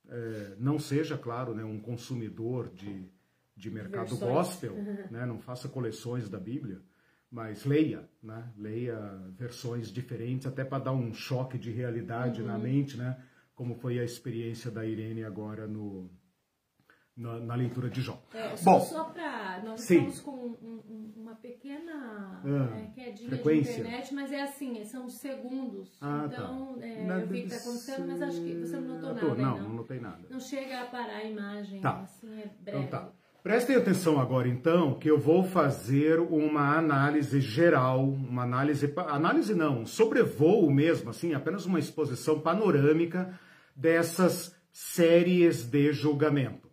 é, 0.09 0.55
não 0.59 0.79
seja, 0.79 1.17
claro, 1.17 1.53
né, 1.53 1.63
um 1.63 1.79
consumidor 1.79 2.69
de, 2.69 3.05
de 3.55 3.71
mercado 3.71 4.09
Versões. 4.09 4.31
gospel, 4.31 4.75
né, 5.11 5.25
não 5.25 5.39
faça 5.39 5.67
coleções 5.67 6.29
da 6.29 6.39
Bíblia, 6.39 6.81
mas 7.29 7.65
leia, 7.65 8.07
né, 8.21 8.51
leia 8.57 8.97
versões 9.37 9.91
diferentes, 9.91 10.47
até 10.47 10.63
para 10.63 10.85
dar 10.85 10.93
um 10.93 11.13
choque 11.13 11.57
de 11.57 11.71
realidade 11.71 12.41
uhum. 12.41 12.47
na 12.47 12.57
mente, 12.57 12.97
né, 12.97 13.17
como 13.53 13.75
foi 13.75 13.99
a 13.99 14.03
experiência 14.03 14.69
da 14.69 14.85
Irene 14.85 15.23
agora 15.23 15.67
no, 15.67 16.09
na, 17.15 17.39
na 17.39 17.55
leitura 17.55 17.89
de 17.89 18.01
Jó. 18.01 18.21
É, 18.33 18.55
só, 18.57 18.71
Bom, 18.71 18.79
só 18.81 19.03
para. 19.05 19.61
Nós 19.63 19.81
sim. 19.81 20.07
estamos 20.07 20.19
com 20.19 20.31
um, 20.31 20.81
um, 20.89 21.13
uma 21.15 21.35
pequena 21.35 22.41
ah, 22.43 22.77
é, 22.77 22.87
quedinha 22.87 23.29
frequência. 23.29 23.73
de 23.73 23.79
internet, 23.79 24.13
mas 24.13 24.31
é 24.31 24.41
assim, 24.41 24.83
são 24.83 25.07
segundos. 25.07 25.97
Ah, 26.01 26.27
tá. 26.29 26.35
então, 26.35 26.77
tá. 26.77 26.85
é, 26.85 27.21
eu 27.21 27.27
vi 27.27 27.41
que 27.41 27.47
está 27.47 27.69
acontecendo, 27.69 28.07
mas 28.07 28.21
acho 28.21 28.41
que 28.41 28.55
você 28.55 28.77
não 28.77 28.99
notou 28.99 29.29
nada. 29.29 29.35
Não, 29.35 29.57
não, 29.57 29.69
não 29.69 29.75
notei 29.75 29.99
nada. 29.99 30.27
Não 30.29 30.39
chega 30.39 30.81
a 30.81 30.85
parar 30.85 31.17
a 31.17 31.23
imagem, 31.23 31.79
tá. 31.79 32.01
assim, 32.01 32.27
é 32.41 32.49
breve. 32.61 32.83
Então 32.83 32.87
tá. 32.87 33.09
Prestem 33.41 33.75
atenção 33.75 34.19
agora, 34.19 34.47
então, 34.47 34.95
que 34.95 35.07
eu 35.07 35.19
vou 35.19 35.43
fazer 35.43 36.19
uma 36.19 36.75
análise 36.79 37.39
geral, 37.39 38.03
uma 38.03 38.41
análise, 38.41 38.91
análise 39.07 39.53
não, 39.53 39.85
sobrevoo 39.85 40.71
mesmo, 40.71 41.11
assim, 41.11 41.35
apenas 41.35 41.63
uma 41.67 41.77
exposição 41.77 42.39
panorâmica 42.39 43.39
dessas 43.75 44.55
séries 44.71 45.63
de 45.63 45.93
julgamento. 45.93 46.64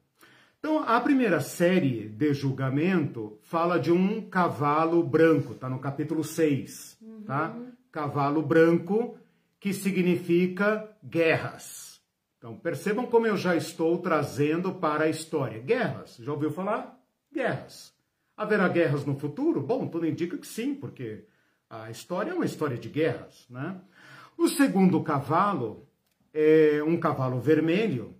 Então, 0.64 0.78
a 0.78 1.00
primeira 1.00 1.40
série 1.40 2.08
de 2.08 2.32
julgamento 2.32 3.36
fala 3.42 3.80
de 3.80 3.90
um 3.90 4.20
cavalo 4.20 5.02
branco, 5.02 5.56
tá 5.56 5.68
no 5.68 5.80
capítulo 5.80 6.22
6, 6.22 6.98
uhum. 7.02 7.22
tá? 7.24 7.52
Cavalo 7.90 8.40
branco, 8.40 9.18
que 9.58 9.72
significa 9.74 10.88
guerras. 11.02 12.00
Então, 12.38 12.56
percebam 12.56 13.06
como 13.06 13.26
eu 13.26 13.36
já 13.36 13.56
estou 13.56 13.98
trazendo 13.98 14.72
para 14.72 15.06
a 15.06 15.08
história. 15.08 15.58
Guerras, 15.58 16.18
já 16.18 16.32
ouviu 16.32 16.52
falar? 16.52 16.96
Guerras. 17.34 17.92
Haverá 18.36 18.68
guerras 18.68 19.04
no 19.04 19.18
futuro? 19.18 19.60
Bom, 19.60 19.88
tudo 19.88 20.06
indica 20.06 20.38
que 20.38 20.46
sim, 20.46 20.76
porque 20.76 21.24
a 21.68 21.90
história 21.90 22.30
é 22.30 22.34
uma 22.34 22.46
história 22.46 22.78
de 22.78 22.88
guerras, 22.88 23.46
né? 23.50 23.80
O 24.38 24.46
segundo 24.46 25.02
cavalo 25.02 25.88
é 26.32 26.80
um 26.86 27.00
cavalo 27.00 27.40
vermelho. 27.40 28.14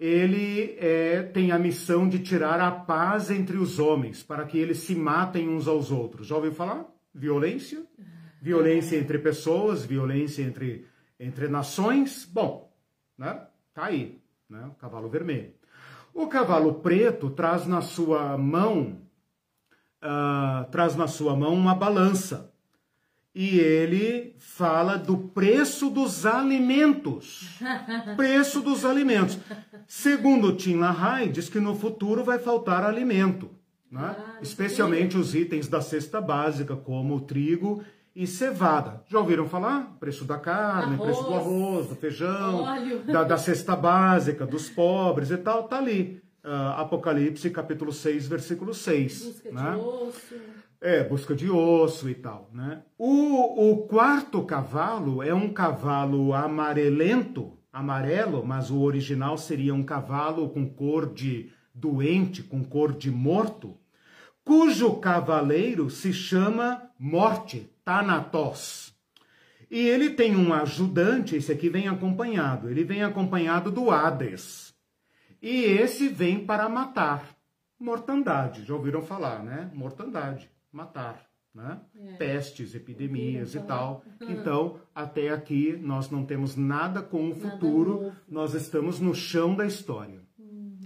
Ele 0.00 0.76
é, 0.78 1.22
tem 1.22 1.52
a 1.52 1.58
missão 1.58 2.08
de 2.08 2.20
tirar 2.20 2.58
a 2.58 2.70
paz 2.70 3.30
entre 3.30 3.58
os 3.58 3.78
homens, 3.78 4.22
para 4.22 4.46
que 4.46 4.56
eles 4.56 4.78
se 4.78 4.94
matem 4.94 5.46
uns 5.46 5.68
aos 5.68 5.90
outros. 5.90 6.26
Já 6.26 6.36
ouviu 6.36 6.52
falar? 6.52 6.86
Violência? 7.14 7.84
Violência 8.40 8.96
entre 8.96 9.18
pessoas, 9.18 9.84
violência 9.84 10.42
entre, 10.42 10.86
entre 11.18 11.48
nações. 11.48 12.24
Bom, 12.24 12.72
né? 13.18 13.46
Tá 13.74 13.84
aí, 13.84 14.22
né? 14.48 14.64
O 14.68 14.74
cavalo 14.76 15.10
vermelho. 15.10 15.52
O 16.14 16.26
cavalo 16.28 16.76
preto 16.76 17.28
traz 17.28 17.66
na 17.66 17.82
sua 17.82 18.38
mão, 18.38 19.02
uh, 20.02 20.64
traz 20.70 20.96
na 20.96 21.06
sua 21.08 21.36
mão 21.36 21.52
uma 21.52 21.74
balança. 21.74 22.49
E 23.34 23.60
ele 23.60 24.34
fala 24.38 24.96
do 24.96 25.16
preço 25.16 25.88
dos 25.88 26.26
alimentos. 26.26 27.58
preço 28.16 28.60
dos 28.60 28.84
alimentos. 28.84 29.38
Segundo 29.86 30.54
Tim 30.56 30.76
LaHaye, 30.76 31.28
diz 31.28 31.48
que 31.48 31.60
no 31.60 31.76
futuro 31.76 32.24
vai 32.24 32.38
faltar 32.38 32.84
alimento. 32.84 33.50
Né? 33.90 34.00
Ah, 34.02 34.38
Especialmente 34.42 35.16
os 35.16 35.34
itens 35.34 35.68
da 35.68 35.80
cesta 35.80 36.20
básica, 36.20 36.76
como 36.76 37.16
o 37.16 37.20
trigo 37.20 37.84
e 38.14 38.26
cevada. 38.26 39.02
Já 39.08 39.18
ouviram 39.18 39.48
falar? 39.48 39.96
Preço 39.98 40.24
da 40.24 40.38
carne, 40.38 40.94
arroz, 40.94 41.10
preço 41.10 41.22
do 41.24 41.34
arroz, 41.34 41.86
do 41.86 41.96
feijão, 41.96 42.64
da, 43.06 43.24
da, 43.24 43.38
cesta 43.38 43.76
básica, 43.76 44.46
dos 44.46 44.68
pobres 44.68 45.30
e 45.30 45.36
tal, 45.36 45.64
tá 45.64 45.78
ali. 45.78 46.22
Uh, 46.44 46.80
Apocalipse 46.80 47.50
capítulo 47.50 47.92
6, 47.92 48.26
versículo 48.26 48.72
6. 48.72 49.24
Busca 49.24 49.52
né? 49.52 49.72
de 49.72 49.78
osso. 49.78 50.34
É, 50.82 51.04
busca 51.04 51.34
de 51.34 51.50
osso 51.50 52.08
e 52.08 52.14
tal, 52.14 52.48
né? 52.54 52.82
O, 52.96 53.70
o 53.70 53.86
quarto 53.86 54.42
cavalo 54.44 55.22
é 55.22 55.34
um 55.34 55.52
cavalo 55.52 56.32
amarelento, 56.32 57.58
amarelo, 57.70 58.42
mas 58.42 58.70
o 58.70 58.80
original 58.80 59.36
seria 59.36 59.74
um 59.74 59.82
cavalo 59.82 60.48
com 60.48 60.66
cor 60.66 61.12
de 61.12 61.52
doente, 61.74 62.42
com 62.42 62.64
cor 62.64 62.94
de 62.94 63.10
morto, 63.10 63.76
cujo 64.42 64.96
cavaleiro 64.96 65.90
se 65.90 66.14
chama 66.14 66.90
Morte, 66.98 67.70
Thanatos. 67.84 68.94
E 69.70 69.78
ele 69.78 70.10
tem 70.10 70.34
um 70.34 70.52
ajudante, 70.54 71.36
esse 71.36 71.52
aqui 71.52 71.68
vem 71.68 71.88
acompanhado, 71.88 72.70
ele 72.70 72.84
vem 72.84 73.02
acompanhado 73.02 73.70
do 73.70 73.90
Hades. 73.90 74.74
E 75.42 75.62
esse 75.62 76.08
vem 76.08 76.44
para 76.44 76.70
matar. 76.70 77.36
Mortandade, 77.78 78.64
já 78.64 78.74
ouviram 78.74 79.02
falar, 79.02 79.42
né? 79.42 79.70
Mortandade, 79.74 80.50
matar. 80.72 81.28
Né? 81.54 81.80
É. 81.96 82.12
Pestes, 82.14 82.74
epidemias 82.74 83.54
e 83.54 83.60
tal. 83.60 84.04
Então, 84.20 84.78
até 84.94 85.30
aqui 85.30 85.76
nós 85.76 86.10
não 86.10 86.24
temos 86.24 86.54
nada 86.54 87.02
com 87.02 87.30
o 87.30 87.34
futuro, 87.34 88.12
nós 88.28 88.54
estamos 88.54 89.00
no 89.00 89.14
chão 89.14 89.54
da 89.54 89.66
história. 89.66 90.20
Uhum. 90.38 90.78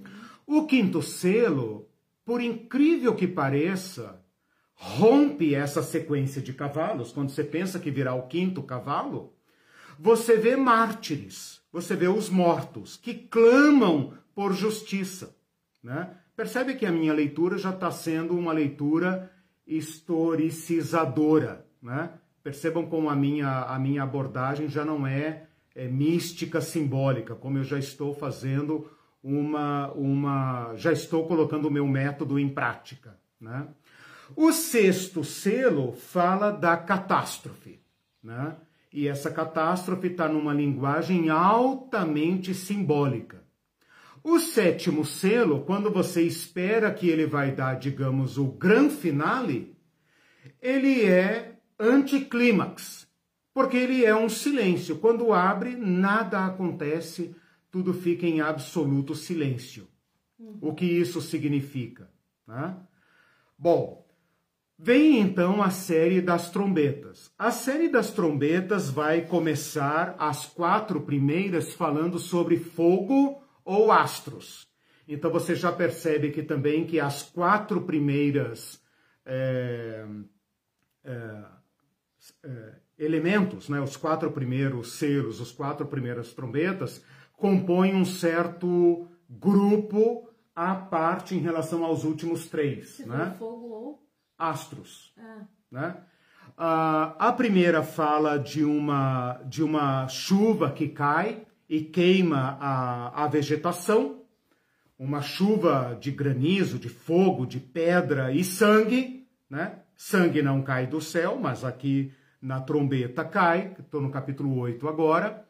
O 0.47 0.66
quinto 0.66 1.03
selo, 1.03 1.89
por 2.24 2.41
incrível 2.41 3.14
que 3.14 3.26
pareça, 3.26 4.24
rompe 4.74 5.55
essa 5.55 5.82
sequência 5.82 6.41
de 6.41 6.53
cavalos, 6.53 7.12
quando 7.12 7.30
você 7.30 7.45
pensa 7.45 7.78
que 7.78 7.91
virá 7.91 8.14
o 8.14 8.26
quinto 8.26 8.62
cavalo, 8.62 9.35
você 9.99 10.37
vê 10.37 10.57
mártires, 10.57 11.61
você 11.72 11.95
vê 11.95 12.09
os 12.09 12.28
mortos 12.28 12.97
que 12.97 13.14
clamam 13.14 14.14
por 14.35 14.53
justiça. 14.53 15.37
Né? 15.82 16.16
Percebe 16.37 16.74
que 16.74 16.87
a 16.87 16.93
minha 16.93 17.12
leitura 17.12 17.59
já 17.59 17.70
está 17.70 17.91
sendo 17.91 18.37
uma 18.37 18.53
leitura 18.53 19.30
historicizadora. 19.66 21.66
Né? 21.82 22.10
Percebam 22.42 22.86
como 22.86 23.08
a 23.08 23.16
minha, 23.16 23.62
a 23.62 23.78
minha 23.78 24.02
abordagem 24.02 24.68
já 24.68 24.84
não 24.84 25.06
é, 25.06 25.44
é 25.74 25.86
mística 25.86 26.60
simbólica, 26.60 27.34
como 27.34 27.58
eu 27.58 27.64
já 27.64 27.78
estou 27.78 28.14
fazendo 28.14 28.90
uma, 29.22 29.90
uma. 29.92 30.74
já 30.76 30.92
estou 30.92 31.26
colocando 31.26 31.68
o 31.68 31.70
meu 31.70 31.86
método 31.86 32.38
em 32.38 32.48
prática. 32.48 33.18
Né? 33.40 33.66
O 34.36 34.52
sexto 34.52 35.24
selo 35.24 35.92
fala 35.92 36.50
da 36.50 36.76
catástrofe, 36.76 37.80
né? 38.22 38.56
E 38.92 39.08
essa 39.08 39.30
catástrofe 39.30 40.06
está 40.06 40.28
numa 40.28 40.54
linguagem 40.54 41.28
altamente 41.28 42.54
simbólica. 42.54 43.43
O 44.25 44.39
sétimo 44.39 45.05
selo, 45.05 45.66
quando 45.66 45.93
você 45.93 46.22
espera 46.22 46.91
que 46.91 47.07
ele 47.11 47.27
vai 47.27 47.53
dar, 47.53 47.75
digamos, 47.75 48.39
o 48.39 48.47
grande 48.47 48.95
finale, 48.95 49.77
ele 50.62 51.05
é 51.05 51.59
anticlímax, 51.79 53.07
porque 53.53 53.77
ele 53.77 54.03
é 54.03 54.16
um 54.16 54.31
silêncio. 54.31 54.97
Quando 54.97 55.31
abre, 55.35 55.77
nada 55.77 56.47
acontece, 56.47 57.37
tudo 57.70 57.93
fica 57.93 58.27
em 58.27 58.41
absoluto 58.41 59.14
silêncio. 59.14 59.87
O 60.59 60.72
que 60.72 60.87
isso 60.87 61.20
significa? 61.20 62.11
Né? 62.49 62.75
Bom, 63.59 64.03
Vem 64.77 65.20
então 65.20 65.62
a 65.62 65.70
série 65.70 66.20
das 66.20 66.51
trombetas. 66.51 67.31
A 67.39 67.53
série 67.53 67.89
das 67.89 68.11
trombetas 68.11 68.91
vai 68.91 69.20
começar 69.20 70.16
as 70.18 70.47
quatro 70.47 71.03
primeiras 71.03 71.72
falando 71.72 72.18
sobre 72.18 72.57
fogo 72.57 73.43
ou 73.64 73.90
astros. 73.90 74.68
Então 75.06 75.30
você 75.30 75.54
já 75.54 75.72
percebe 75.72 76.30
que 76.30 76.42
também 76.42 76.86
que 76.86 76.98
as 76.98 77.22
quatro 77.22 77.82
primeiras 77.82 78.82
é, 79.24 80.06
é, 81.04 81.44
é, 82.44 82.74
elementos, 82.98 83.68
né, 83.68 83.80
os 83.80 83.96
quatro 83.96 84.30
primeiros 84.30 84.92
selos, 84.92 85.40
os 85.40 85.52
quatro 85.52 85.86
primeiras 85.86 86.32
trombetas, 86.32 87.04
compõem 87.32 87.94
um 87.94 88.04
certo 88.04 89.08
grupo 89.28 90.28
à 90.54 90.74
parte 90.74 91.34
em 91.34 91.40
relação 91.40 91.84
aos 91.84 92.04
últimos 92.04 92.48
três. 92.48 92.90
Se 92.90 93.08
né? 93.08 93.34
fogo 93.38 93.66
ou 93.66 94.08
astros. 94.38 95.14
Ah. 95.18 95.42
Né? 95.70 95.96
Uh, 96.50 97.16
a 97.18 97.34
primeira 97.36 97.82
fala 97.82 98.38
de 98.38 98.64
uma, 98.64 99.40
de 99.44 99.62
uma 99.62 100.06
chuva 100.06 100.70
que 100.70 100.88
cai 100.88 101.44
e 101.68 101.80
queima 101.80 102.58
a, 102.60 103.24
a 103.24 103.28
vegetação, 103.28 104.20
uma 104.98 105.20
chuva 105.20 105.96
de 106.00 106.10
granizo, 106.10 106.78
de 106.78 106.88
fogo, 106.88 107.46
de 107.46 107.58
pedra 107.58 108.32
e 108.32 108.44
sangue. 108.44 109.26
Né? 109.48 109.78
Sangue 109.96 110.42
não 110.42 110.62
cai 110.62 110.86
do 110.86 111.00
céu, 111.00 111.38
mas 111.40 111.64
aqui 111.64 112.12
na 112.40 112.60
trombeta 112.60 113.24
cai, 113.24 113.74
estou 113.78 114.00
no 114.00 114.10
capítulo 114.10 114.56
8 114.58 114.86
agora. 114.86 115.44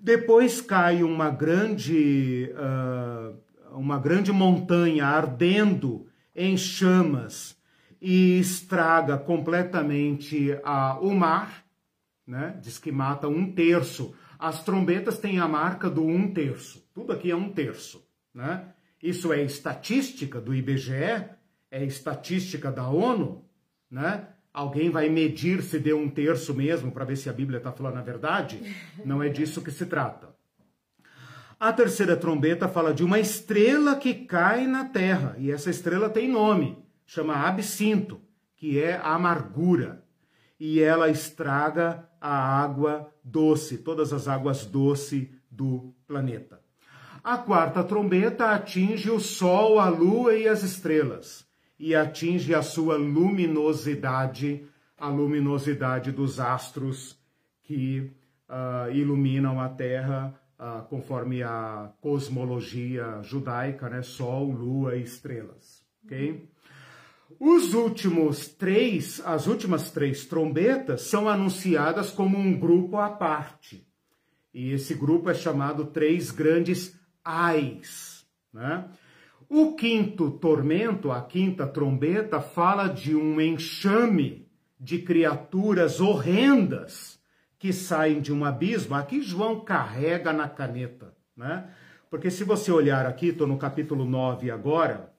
Depois 0.00 0.60
cai 0.62 1.02
uma 1.02 1.28
grande, 1.28 2.50
uh, 2.54 3.36
uma 3.78 3.98
grande 3.98 4.32
montanha 4.32 5.04
ardendo 5.04 6.06
em 6.34 6.56
chamas 6.56 7.54
e 8.00 8.38
estraga 8.38 9.18
completamente 9.18 10.58
o 11.02 11.12
mar, 11.12 11.64
né? 12.26 12.56
diz 12.62 12.78
que 12.78 12.90
mata 12.90 13.28
um 13.28 13.52
terço. 13.52 14.14
As 14.40 14.64
trombetas 14.64 15.18
têm 15.18 15.38
a 15.38 15.46
marca 15.46 15.90
do 15.90 16.02
um 16.02 16.32
terço, 16.32 16.82
tudo 16.94 17.12
aqui 17.12 17.30
é 17.30 17.36
um 17.36 17.52
terço. 17.52 18.02
Né? 18.32 18.64
Isso 19.02 19.34
é 19.34 19.42
estatística 19.42 20.40
do 20.40 20.54
IBGE, 20.54 21.26
é 21.70 21.84
estatística 21.84 22.72
da 22.72 22.88
ONU, 22.88 23.44
né? 23.90 24.28
Alguém 24.52 24.88
vai 24.88 25.10
medir 25.10 25.62
se 25.62 25.78
deu 25.78 25.98
um 25.98 26.08
terço 26.08 26.54
mesmo 26.54 26.90
para 26.90 27.04
ver 27.04 27.16
se 27.16 27.28
a 27.28 27.34
Bíblia 27.34 27.58
está 27.58 27.70
falando 27.70 27.98
a 27.98 28.02
verdade? 28.02 28.74
Não 29.04 29.22
é 29.22 29.28
disso 29.28 29.62
que 29.62 29.70
se 29.70 29.84
trata. 29.84 30.34
A 31.58 31.70
terceira 31.70 32.16
trombeta 32.16 32.66
fala 32.66 32.94
de 32.94 33.04
uma 33.04 33.20
estrela 33.20 33.94
que 33.94 34.14
cai 34.14 34.66
na 34.66 34.86
terra, 34.86 35.36
e 35.38 35.50
essa 35.50 35.68
estrela 35.68 36.08
tem 36.08 36.26
nome, 36.26 36.78
chama 37.04 37.46
absinto, 37.46 38.22
que 38.56 38.80
é 38.80 38.96
amargura, 38.96 40.02
e 40.60 40.80
ela 40.80 41.08
estraga 41.08 42.06
a 42.20 42.62
água 42.62 43.10
doce, 43.24 43.78
todas 43.78 44.12
as 44.12 44.28
águas 44.28 44.66
doces 44.66 45.26
do 45.50 45.94
planeta. 46.06 46.60
A 47.24 47.38
quarta 47.38 47.82
trombeta 47.82 48.50
atinge 48.50 49.10
o 49.10 49.18
Sol, 49.18 49.80
a 49.80 49.88
Lua 49.88 50.34
e 50.34 50.46
as 50.46 50.62
estrelas, 50.62 51.46
e 51.78 51.94
atinge 51.94 52.54
a 52.54 52.60
sua 52.60 52.96
luminosidade, 52.96 54.66
a 54.98 55.08
luminosidade 55.08 56.12
dos 56.12 56.38
astros 56.38 57.18
que 57.62 58.12
uh, 58.48 58.90
iluminam 58.92 59.60
a 59.60 59.68
Terra 59.68 60.34
uh, 60.58 60.82
conforme 60.88 61.42
a 61.42 61.90
cosmologia 62.02 63.20
judaica, 63.22 63.88
né? 63.88 64.02
Sol, 64.02 64.50
Lua 64.50 64.96
e 64.96 65.02
estrelas, 65.02 65.82
ok? 66.04 66.48
Os 67.42 67.72
últimos 67.72 68.48
três, 68.48 69.22
as 69.24 69.46
últimas 69.46 69.90
três 69.90 70.26
trombetas 70.26 71.00
são 71.04 71.26
anunciadas 71.26 72.10
como 72.10 72.36
um 72.36 72.54
grupo 72.54 72.98
à 72.98 73.08
parte. 73.08 73.88
E 74.52 74.72
esse 74.72 74.94
grupo 74.94 75.30
é 75.30 75.34
chamado 75.34 75.86
Três 75.86 76.30
Grandes 76.30 76.94
Ais. 77.24 78.26
Né? 78.52 78.84
O 79.48 79.74
quinto 79.74 80.32
tormento, 80.32 81.10
a 81.10 81.22
quinta 81.22 81.66
trombeta, 81.66 82.42
fala 82.42 82.88
de 82.88 83.16
um 83.16 83.40
enxame 83.40 84.46
de 84.78 84.98
criaturas 84.98 85.98
horrendas 85.98 87.18
que 87.58 87.72
saem 87.72 88.20
de 88.20 88.34
um 88.34 88.44
abismo. 88.44 88.94
Aqui 88.94 89.22
João 89.22 89.60
carrega 89.60 90.30
na 90.30 90.46
caneta, 90.46 91.16
né? 91.34 91.70
Porque 92.10 92.30
se 92.30 92.44
você 92.44 92.70
olhar 92.70 93.06
aqui, 93.06 93.28
estou 93.28 93.46
no 93.46 93.56
capítulo 93.56 94.04
9 94.04 94.50
agora, 94.50 95.09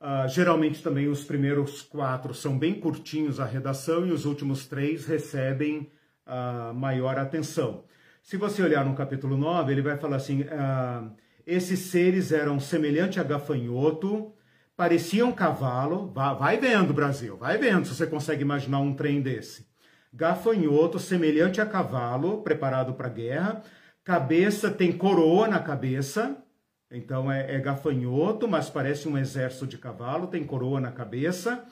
uh, 0.00 0.28
geralmente 0.28 0.82
também 0.82 1.08
os 1.08 1.24
primeiros 1.24 1.82
quatro 1.82 2.34
são 2.34 2.58
bem 2.58 2.74
curtinhos 2.74 3.40
a 3.40 3.44
redação 3.44 4.06
e 4.06 4.12
os 4.12 4.24
últimos 4.24 4.66
três 4.66 5.06
recebem 5.06 5.90
uh, 6.26 6.74
maior 6.74 7.18
atenção. 7.18 7.84
Se 8.22 8.36
você 8.36 8.62
olhar 8.62 8.84
no 8.84 8.94
capítulo 8.94 9.36
9, 9.36 9.72
ele 9.72 9.82
vai 9.82 9.96
falar 9.96 10.16
assim: 10.16 10.42
uh, 10.42 11.10
esses 11.46 11.78
seres 11.78 12.32
eram 12.32 12.60
semelhante 12.60 13.18
a 13.18 13.22
gafanhoto, 13.22 14.32
pareciam 14.76 15.32
cavalo. 15.32 16.12
Vai, 16.12 16.36
vai 16.36 16.56
vendo, 16.58 16.92
Brasil, 16.92 17.36
vai 17.36 17.56
vendo 17.56 17.86
se 17.86 17.94
você 17.94 18.06
consegue 18.06 18.42
imaginar 18.42 18.80
um 18.80 18.94
trem 18.94 19.22
desse 19.22 19.68
gafanhoto, 20.12 20.98
semelhante 20.98 21.60
a 21.60 21.66
cavalo, 21.66 22.42
preparado 22.42 22.94
para 22.94 23.08
guerra. 23.08 23.62
Cabeça 24.04 24.70
tem 24.70 24.92
coroa 24.92 25.46
na 25.48 25.60
cabeça, 25.60 26.36
então 26.90 27.30
é, 27.30 27.54
é, 27.54 27.58
gafanhoto, 27.60 28.48
mas 28.48 28.70
parece 28.70 29.08
um 29.08 29.18
exército 29.18 29.66
de 29.66 29.76
cavalo, 29.76 30.26
tem 30.26 30.44
coroa 30.44 30.80
na 30.80 30.90
cabeça. 30.90 31.64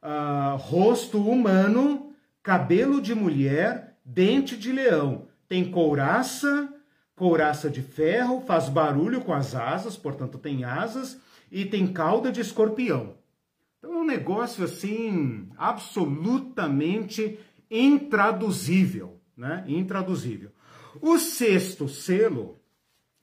Uh, 0.00 0.56
rosto 0.56 1.20
humano, 1.20 2.12
cabelo 2.42 3.00
de 3.00 3.14
mulher, 3.14 3.96
dente 4.04 4.56
de 4.56 4.72
leão. 4.72 5.26
Tem 5.48 5.68
couraça, 5.70 6.72
couraça 7.16 7.68
de 7.68 7.82
ferro, 7.82 8.40
faz 8.40 8.68
barulho 8.68 9.20
com 9.20 9.32
as 9.32 9.54
asas, 9.54 9.96
portanto 9.96 10.38
tem 10.38 10.64
asas, 10.64 11.20
e 11.50 11.64
tem 11.64 11.92
cauda 11.92 12.30
de 12.32 12.40
escorpião. 12.40 13.16
Então 13.78 13.94
é 13.94 13.96
um 13.96 14.06
negócio 14.06 14.64
assim 14.64 15.48
absolutamente 15.56 17.38
intraduzível, 17.70 19.20
né? 19.36 19.64
Intraduzível. 19.66 20.50
O 21.00 21.18
sexto 21.18 21.88
selo, 21.88 22.61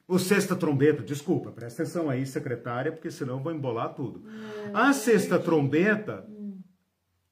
o 0.10 0.18
sexta 0.18 0.55
trombeta, 0.55 1.03
desculpa, 1.03 1.51
presta 1.51 1.84
atenção 1.84 2.10
aí, 2.10 2.26
secretária, 2.26 2.91
porque 2.91 3.12
senão 3.12 3.36
eu 3.36 3.43
vou 3.43 3.53
embolar 3.53 3.93
tudo. 3.93 4.24
É, 4.28 4.72
a 4.74 4.91
sexta 4.91 5.38
trombeta, 5.38 6.26
o 6.28 6.32
hum. 6.32 6.60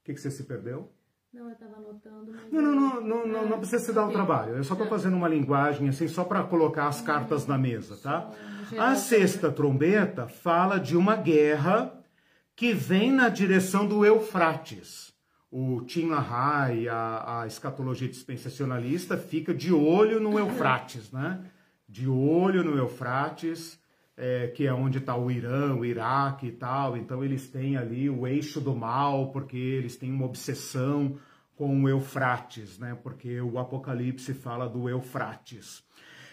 que, 0.03 0.13
que 0.13 0.21
você 0.21 0.29
se 0.29 0.43
perdeu? 0.43 0.91
Não, 1.33 1.47
eu 1.47 1.53
estava 1.53 1.75
anotando. 1.77 2.31
Mas... 2.31 2.51
Não, 2.51 2.61
não, 2.61 2.75
não, 2.75 3.01
não, 3.01 3.27
não, 3.27 3.49
não 3.49 3.57
precisa 3.57 3.83
se 3.83 3.91
dar 3.91 4.07
o 4.07 4.11
trabalho. 4.11 4.55
Eu 4.55 4.63
só 4.63 4.75
estou 4.75 4.87
fazendo 4.87 5.17
uma 5.17 5.27
linguagem 5.27 5.89
assim, 5.89 6.07
só 6.07 6.23
para 6.23 6.43
colocar 6.43 6.87
as 6.87 7.01
cartas 7.01 7.47
na 7.47 7.57
mesa, 7.57 7.97
tá? 7.97 8.31
A 8.77 8.95
sexta 8.95 9.51
trombeta 9.51 10.27
fala 10.27 10.79
de 10.79 10.95
uma 10.95 11.15
guerra 11.15 11.93
que 12.55 12.73
vem 12.73 13.11
na 13.11 13.27
direção 13.27 13.87
do 13.87 14.05
Eufrates 14.05 15.07
o 15.49 15.81
Tim 15.81 16.09
LaHaye, 16.09 16.89
a, 16.89 17.41
a 17.41 17.47
escatologia 17.47 18.07
dispensacionalista, 18.07 19.17
fica 19.17 19.53
de 19.53 19.73
olho 19.73 20.19
no 20.19 20.37
Eufrates, 20.37 21.11
né? 21.11 21.39
De 21.87 22.07
olho 22.07 22.63
no 22.63 22.77
Eufrates, 22.77 23.79
é, 24.15 24.47
que 24.47 24.65
é 24.65 24.73
onde 24.73 24.97
está 24.97 25.15
o 25.15 25.29
Irã, 25.31 25.75
o 25.75 25.85
Iraque 25.85 26.47
e 26.47 26.51
tal. 26.51 26.97
Então 26.97 27.23
eles 27.23 27.47
têm 27.49 27.77
ali 27.77 28.09
o 28.09 28.27
eixo 28.27 28.59
do 28.59 28.75
mal, 28.75 29.31
porque 29.31 29.57
eles 29.57 29.95
têm 29.95 30.11
uma 30.11 30.25
obsessão 30.25 31.17
com 31.55 31.83
o 31.83 31.89
Eufrates, 31.89 32.77
né? 32.77 32.97
Porque 33.01 33.39
o 33.41 33.57
Apocalipse 33.57 34.33
fala 34.33 34.67
do 34.67 34.89
Eufrates. 34.89 35.83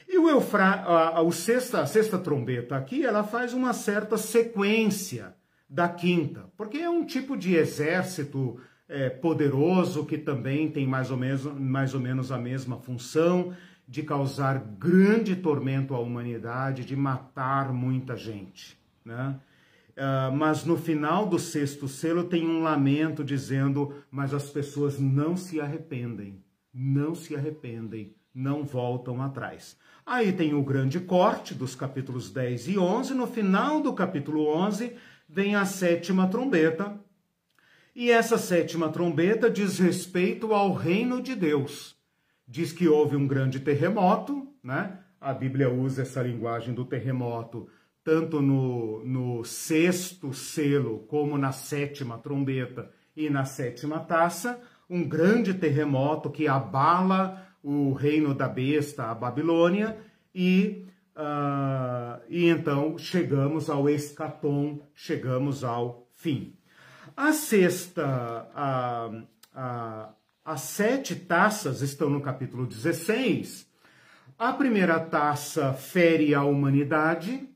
E 0.09 0.18
o 0.18 0.28
Eufra, 0.28 0.64
a, 0.64 1.20
a, 1.20 1.32
sexta, 1.32 1.80
a 1.80 1.86
sexta 1.86 2.18
trombeta 2.18 2.76
aqui, 2.76 3.05
ela 3.05 3.24
faz 3.24 3.55
uma 3.55 3.72
certa 3.72 4.18
sequência 4.18 5.34
da 5.68 5.88
quinta, 5.88 6.44
porque 6.57 6.78
é 6.78 6.90
um 6.90 7.05
tipo 7.05 7.36
de 7.36 7.57
exército 7.57 8.61
é, 8.86 9.09
poderoso 9.09 10.05
que 10.05 10.18
também 10.18 10.70
tem 10.70 10.86
mais 10.86 11.11
ou, 11.11 11.16
menos, 11.16 11.44
mais 11.44 11.94
ou 11.94 12.00
menos 12.00 12.30
a 12.30 12.38
mesma 12.38 12.76
função 12.76 13.55
de 13.87 14.03
causar 14.03 14.59
grande 14.78 15.37
tormento 15.37 15.95
à 15.95 15.99
humanidade, 15.99 16.85
de 16.85 16.97
matar 16.97 17.72
muita 17.72 18.16
gente. 18.16 18.78
Né? 19.05 19.39
Uh, 19.91 20.35
mas 20.35 20.64
no 20.64 20.76
final 20.76 21.26
do 21.26 21.39
sexto 21.39 21.87
selo 21.87 22.24
tem 22.24 22.47
um 22.47 22.62
lamento 22.62 23.22
dizendo: 23.22 23.95
mas 24.11 24.35
as 24.35 24.51
pessoas 24.51 24.99
não 24.99 25.37
se 25.37 25.61
arrependem, 25.61 26.43
não 26.72 27.14
se 27.14 27.37
arrependem, 27.37 28.14
não 28.35 28.64
voltam 28.64 29.22
atrás. 29.22 29.76
Aí 30.05 30.32
tem 30.32 30.53
o 30.53 30.62
grande 30.62 31.01
corte 31.01 31.55
dos 31.55 31.74
capítulos 31.74 32.30
10 32.30 32.68
e 32.68 32.78
11. 32.78 33.14
No 33.14 33.26
final 33.26 33.80
do 33.80 33.93
capítulo 33.93 34.47
11 34.49 34.95
vem 35.28 35.55
a 35.55 35.64
sétima 35.64 36.28
trombeta, 36.28 36.99
e 37.95 38.11
essa 38.11 38.37
sétima 38.37 38.89
trombeta 38.89 39.49
diz 39.49 39.78
respeito 39.78 40.53
ao 40.53 40.72
reino 40.72 41.22
de 41.22 41.37
Deus. 41.37 41.93
Diz 42.55 42.70
que 42.70 42.86
houve 42.86 43.16
um 43.16 43.26
grande 43.26 43.59
terremoto, 43.59 44.46
né? 44.62 45.00
A 45.20 45.34
Bíblia 45.34 45.68
usa 45.68 46.02
essa 46.02 46.22
linguagem 46.22 46.72
do 46.72 46.84
terremoto 46.84 47.68
tanto 48.05 48.40
no, 48.40 49.05
no 49.05 49.44
sexto 49.44 50.32
selo 50.32 51.00
como 51.09 51.36
na 51.36 51.50
sétima 51.50 52.16
trombeta 52.16 52.92
e 53.16 53.28
na 53.28 53.44
sétima 53.44 53.98
taça. 53.98 54.61
Um 54.88 55.02
grande 55.02 55.52
terremoto 55.52 56.30
que 56.30 56.46
abala 56.46 57.44
o 57.61 57.92
reino 57.92 58.32
da 58.32 58.46
besta, 58.46 59.07
a 59.07 59.14
Babilônia, 59.16 59.98
e, 60.32 60.86
uh, 61.16 62.22
e 62.28 62.46
então 62.46 62.96
chegamos 62.96 63.68
ao 63.68 63.90
escatom, 63.90 64.80
chegamos 64.94 65.64
ao 65.64 66.07
fim. 66.14 66.57
A 67.16 67.32
sexta, 67.32 68.48
a, 68.55 69.11
a, 69.52 70.14
as 70.45 70.61
sete 70.61 71.16
taças 71.16 71.80
estão 71.80 72.11
no 72.11 72.20
capítulo 72.20 72.66
16. 72.66 73.66
A 74.38 74.53
primeira 74.53 75.01
taça 75.01 75.72
fere 75.72 76.34
a 76.34 76.45
humanidade. 76.45 77.49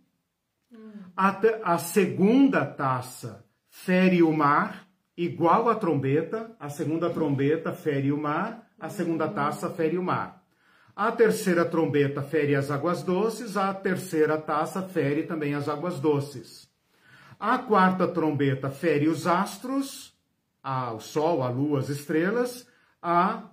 A, 1.14 1.74
a 1.74 1.78
segunda 1.78 2.64
taça 2.64 3.45
fere 3.68 4.22
o 4.22 4.32
mar, 4.32 4.89
igual 5.14 5.68
a 5.68 5.74
trombeta. 5.74 6.57
A 6.59 6.70
segunda 6.70 7.11
trombeta 7.11 7.72
fere 7.72 8.11
o 8.11 8.16
mar. 8.16 8.66
A 8.80 8.89
segunda 8.89 9.28
taça 9.28 9.68
fere 9.68 9.99
o 9.99 10.03
mar. 10.03 10.43
A 10.97 11.12
terceira 11.12 11.66
trombeta 11.66 12.22
fere 12.22 12.55
as 12.55 12.70
águas 12.70 13.03
doces. 13.03 13.59
A 13.59 13.74
terceira 13.74 14.39
taça 14.39 14.80
fere 14.80 15.24
também 15.24 15.55
as 15.55 15.68
águas 15.68 16.01
doces. 16.01 16.66
A 17.39 17.59
quarta 17.59 18.09
trombeta 18.09 18.70
fere 18.70 19.09
os 19.09 19.26
astros, 19.26 20.16
o 20.64 20.99
Sol, 21.01 21.43
a 21.43 21.51
Lua, 21.51 21.80
as 21.80 21.91
estrelas. 21.91 22.66
A 23.01 23.44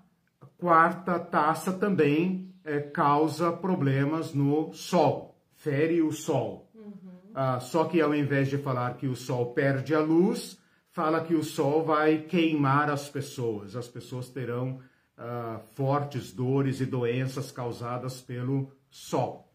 quarta 0.58 1.20
taça 1.20 1.72
também 1.74 2.54
é, 2.64 2.80
causa 2.80 3.52
problemas 3.52 4.34
no 4.34 4.74
Sol, 4.74 5.36
fere 5.56 6.02
o 6.02 6.12
Sol. 6.12 6.70
Uhum. 6.74 6.94
Ah, 7.34 7.60
só 7.60 7.86
que 7.86 8.02
ao 8.02 8.14
invés 8.16 8.50
de 8.50 8.58
falar 8.58 8.96
que 8.98 9.08
o 9.08 9.16
Sol 9.16 9.54
perde 9.54 9.94
a 9.94 10.00
luz, 10.00 10.60
fala 10.92 11.22
que 11.22 11.36
o 11.36 11.44
Sol 11.44 11.84
vai 11.84 12.20
queimar 12.20 12.90
as 12.90 13.08
pessoas. 13.08 13.76
As 13.76 13.88
pessoas 13.88 14.30
terão 14.30 14.80
ah, 15.18 15.60
fortes 15.76 16.32
dores 16.32 16.82
e 16.82 16.86
doenças 16.86 17.52
causadas 17.52 18.22
pelo 18.22 18.72
Sol. 18.90 19.46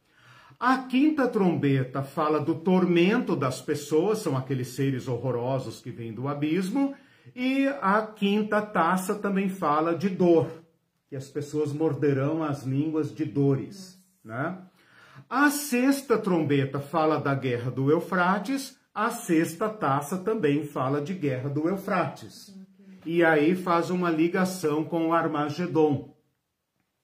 A 0.58 0.76
quinta 0.76 1.26
trombeta 1.26 2.02
fala 2.02 2.38
do 2.38 2.54
tormento 2.54 3.34
das 3.34 3.62
pessoas, 3.62 4.18
são 4.18 4.36
aqueles 4.36 4.68
seres 4.68 5.08
horrorosos 5.08 5.80
que 5.80 5.90
vêm 5.90 6.12
do 6.12 6.28
abismo, 6.28 6.94
e 7.34 7.66
a 7.80 8.02
quinta 8.02 8.60
taça 8.62 9.14
também 9.14 9.48
fala 9.48 9.94
de 9.94 10.08
dor, 10.08 10.50
que 11.08 11.16
as 11.16 11.28
pessoas 11.28 11.72
morderão 11.72 12.42
as 12.42 12.62
línguas 12.64 13.14
de 13.14 13.24
dores, 13.24 13.98
né? 14.24 14.58
A 15.28 15.50
sexta 15.50 16.18
trombeta 16.18 16.80
fala 16.80 17.20
da 17.20 17.34
guerra 17.34 17.70
do 17.70 17.90
Eufrates, 17.90 18.78
a 18.94 19.10
sexta 19.10 19.68
taça 19.68 20.18
também 20.18 20.64
fala 20.64 21.00
de 21.00 21.14
guerra 21.14 21.48
do 21.48 21.68
Eufrates. 21.68 22.54
E 23.06 23.24
aí 23.24 23.54
faz 23.54 23.90
uma 23.90 24.10
ligação 24.10 24.84
com 24.84 25.08
o 25.08 25.12
Armagedon, 25.12 26.16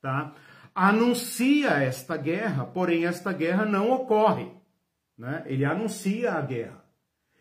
tá? 0.03 0.35
Anuncia 0.75 1.71
esta 1.71 2.17
guerra, 2.17 2.67
porém 2.67 3.07
esta 3.07 3.33
guerra 3.33 3.65
não 3.65 3.91
ocorre, 3.91 4.53
né? 5.17 5.43
Ele 5.47 5.65
anuncia 5.65 6.33
a 6.33 6.41
guerra. 6.43 6.85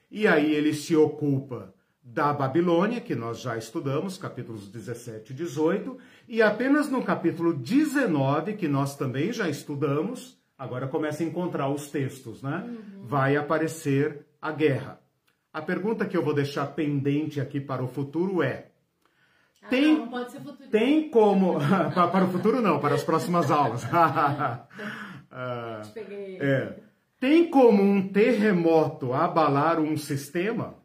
E 0.09 0.25
aí 0.25 0.53
ele 0.53 0.73
se 0.73 0.95
ocupa 0.95 1.74
da 2.05 2.31
Babilônia, 2.31 3.01
que 3.01 3.15
nós 3.15 3.41
já 3.41 3.57
estudamos, 3.57 4.15
capítulos 4.15 4.67
17 4.67 5.33
e 5.33 5.35
18, 5.35 5.97
e 6.27 6.39
apenas 6.39 6.87
no 6.87 7.03
capítulo 7.03 7.51
19, 7.51 8.53
que 8.53 8.67
nós 8.67 8.95
também 8.95 9.33
já 9.33 9.49
estudamos, 9.49 10.39
agora 10.55 10.87
começa 10.87 11.23
a 11.23 11.25
encontrar 11.25 11.67
os 11.67 11.89
textos, 11.89 12.43
né? 12.43 12.63
Uhum. 12.67 13.07
Vai 13.07 13.35
aparecer 13.35 14.23
a 14.39 14.51
guerra. 14.51 15.01
A 15.51 15.63
pergunta 15.63 16.05
que 16.05 16.15
eu 16.15 16.23
vou 16.23 16.35
deixar 16.35 16.67
pendente 16.67 17.41
aqui 17.41 17.59
para 17.59 17.83
o 17.83 17.87
futuro 17.87 18.43
é: 18.43 18.67
ah, 19.63 19.67
tem, 19.67 19.97
não, 19.97 20.07
pode 20.07 20.31
ser 20.31 20.41
futuro. 20.41 20.69
tem 20.69 21.09
como. 21.09 21.57
para 22.11 22.25
o 22.25 22.27
futuro, 22.27 22.61
não, 22.61 22.79
para 22.79 22.93
as 22.93 23.03
próximas 23.03 23.49
aulas. 23.49 23.83
peguei. 25.91 26.37
É, 26.39 26.77
tem 27.19 27.49
como 27.49 27.81
um 27.81 28.07
terremoto 28.09 29.11
abalar 29.11 29.79
um 29.79 29.97
sistema? 29.97 30.84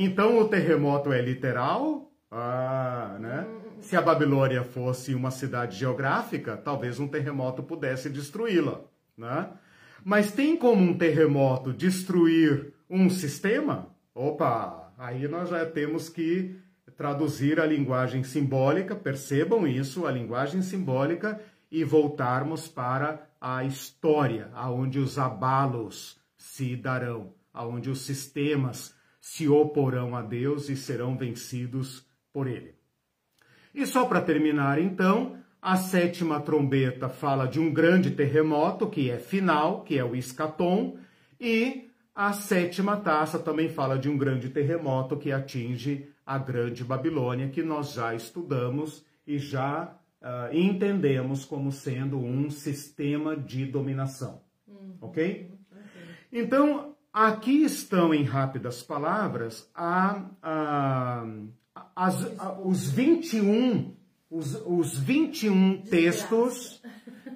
Então 0.00 0.38
o 0.38 0.46
terremoto 0.46 1.12
é 1.12 1.20
literal? 1.20 2.12
Ah, 2.30 3.16
né? 3.18 3.44
Se 3.80 3.96
a 3.96 4.00
Babilônia 4.00 4.62
fosse 4.62 5.12
uma 5.12 5.32
cidade 5.32 5.76
geográfica, 5.76 6.56
talvez 6.56 7.00
um 7.00 7.08
terremoto 7.08 7.64
pudesse 7.64 8.08
destruí-la, 8.08 8.82
né? 9.16 9.50
Mas 10.04 10.30
tem 10.30 10.56
como 10.56 10.80
um 10.80 10.96
terremoto 10.96 11.72
destruir 11.72 12.74
um 12.88 13.10
sistema? 13.10 13.88
Opa, 14.14 14.92
aí 14.96 15.26
nós 15.26 15.48
já 15.48 15.66
temos 15.66 16.08
que 16.08 16.56
traduzir 16.96 17.58
a 17.58 17.66
linguagem 17.66 18.22
simbólica, 18.22 18.94
percebam 18.94 19.66
isso, 19.66 20.06
a 20.06 20.12
linguagem 20.12 20.62
simbólica 20.62 21.40
e 21.72 21.82
voltarmos 21.82 22.68
para 22.68 23.28
a 23.40 23.64
história, 23.64 24.48
aonde 24.54 25.00
os 25.00 25.18
abalos 25.18 26.20
se 26.36 26.76
darão, 26.76 27.32
aonde 27.52 27.90
os 27.90 28.02
sistemas 28.02 28.96
se 29.28 29.46
oporão 29.46 30.16
a 30.16 30.22
Deus 30.22 30.70
e 30.70 30.74
serão 30.74 31.14
vencidos 31.14 32.02
por 32.32 32.46
ele. 32.46 32.74
E 33.74 33.84
só 33.84 34.06
para 34.06 34.22
terminar, 34.22 34.80
então, 34.80 35.38
a 35.60 35.76
sétima 35.76 36.40
trombeta 36.40 37.10
fala 37.10 37.46
de 37.46 37.60
um 37.60 37.70
grande 37.70 38.12
terremoto, 38.12 38.88
que 38.88 39.10
é 39.10 39.18
final, 39.18 39.84
que 39.84 39.98
é 39.98 40.02
o 40.02 40.16
escatom, 40.16 40.96
e 41.38 41.90
a 42.14 42.32
sétima 42.32 42.96
taça 42.96 43.38
também 43.38 43.68
fala 43.68 43.98
de 43.98 44.08
um 44.08 44.16
grande 44.16 44.48
terremoto 44.48 45.14
que 45.18 45.30
atinge 45.30 46.08
a 46.24 46.38
Grande 46.38 46.82
Babilônia, 46.82 47.50
que 47.50 47.62
nós 47.62 47.92
já 47.92 48.14
estudamos 48.14 49.04
e 49.26 49.38
já 49.38 49.94
uh, 50.22 50.56
entendemos 50.56 51.44
como 51.44 51.70
sendo 51.70 52.18
um 52.18 52.48
sistema 52.48 53.36
de 53.36 53.66
dominação. 53.66 54.40
Uhum. 54.66 54.96
ok? 55.02 55.52
Então, 56.32 56.96
Aqui 57.18 57.64
estão, 57.64 58.14
em 58.14 58.22
rápidas 58.22 58.80
palavras, 58.80 59.68
a, 59.74 60.22
a, 60.40 61.26
as, 61.96 62.40
a, 62.40 62.52
os 62.64 62.88
21, 62.92 63.92
os, 64.30 64.54
os 64.64 64.96
21 64.96 65.82
textos 65.82 66.80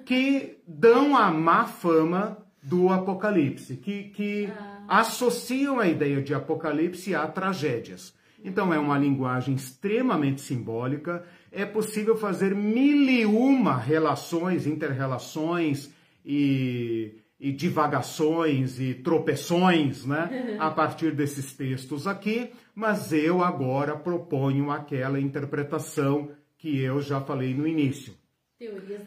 que 0.05 0.57
dão 0.65 1.17
a 1.17 1.29
má 1.31 1.65
fama 1.65 2.37
do 2.63 2.87
Apocalipse, 2.87 3.75
que, 3.75 4.03
que 4.03 4.45
ah. 4.57 4.99
associam 4.99 5.81
a 5.81 5.87
ideia 5.89 6.21
de 6.21 6.33
Apocalipse 6.33 7.13
a 7.13 7.27
tragédias. 7.27 8.13
Então 8.41 8.73
é 8.73 8.79
uma 8.79 8.97
linguagem 8.97 9.53
extremamente 9.53 10.39
simbólica, 10.39 11.25
é 11.51 11.65
possível 11.65 12.15
fazer 12.15 12.55
mil 12.55 13.09
e 13.09 13.25
uma 13.25 13.75
relações, 13.75 14.65
interrelações 14.65 15.91
e 16.25 17.21
e 17.43 17.51
divagações 17.51 18.79
e 18.79 18.93
tropeções, 18.93 20.05
né, 20.05 20.55
a 20.57 20.71
partir 20.71 21.11
desses 21.11 21.53
textos 21.53 22.07
aqui, 22.07 22.53
mas 22.73 23.11
eu 23.11 23.43
agora 23.43 23.97
proponho 23.97 24.71
aquela 24.71 25.19
interpretação 25.19 26.31
que 26.57 26.79
eu 26.79 27.01
já 27.01 27.19
falei 27.19 27.53
no 27.53 27.67
início. 27.67 28.13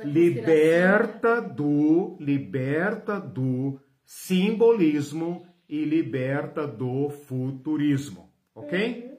liberta 0.05 1.41
do 1.41 2.19
liberta 2.21 3.19
do 3.19 3.81
simbolismo 4.05 5.47
e 5.67 5.83
liberta 5.83 6.67
do 6.67 7.09
futurismo, 7.09 8.31
OK? 8.55 9.09
Uhum. 9.11 9.17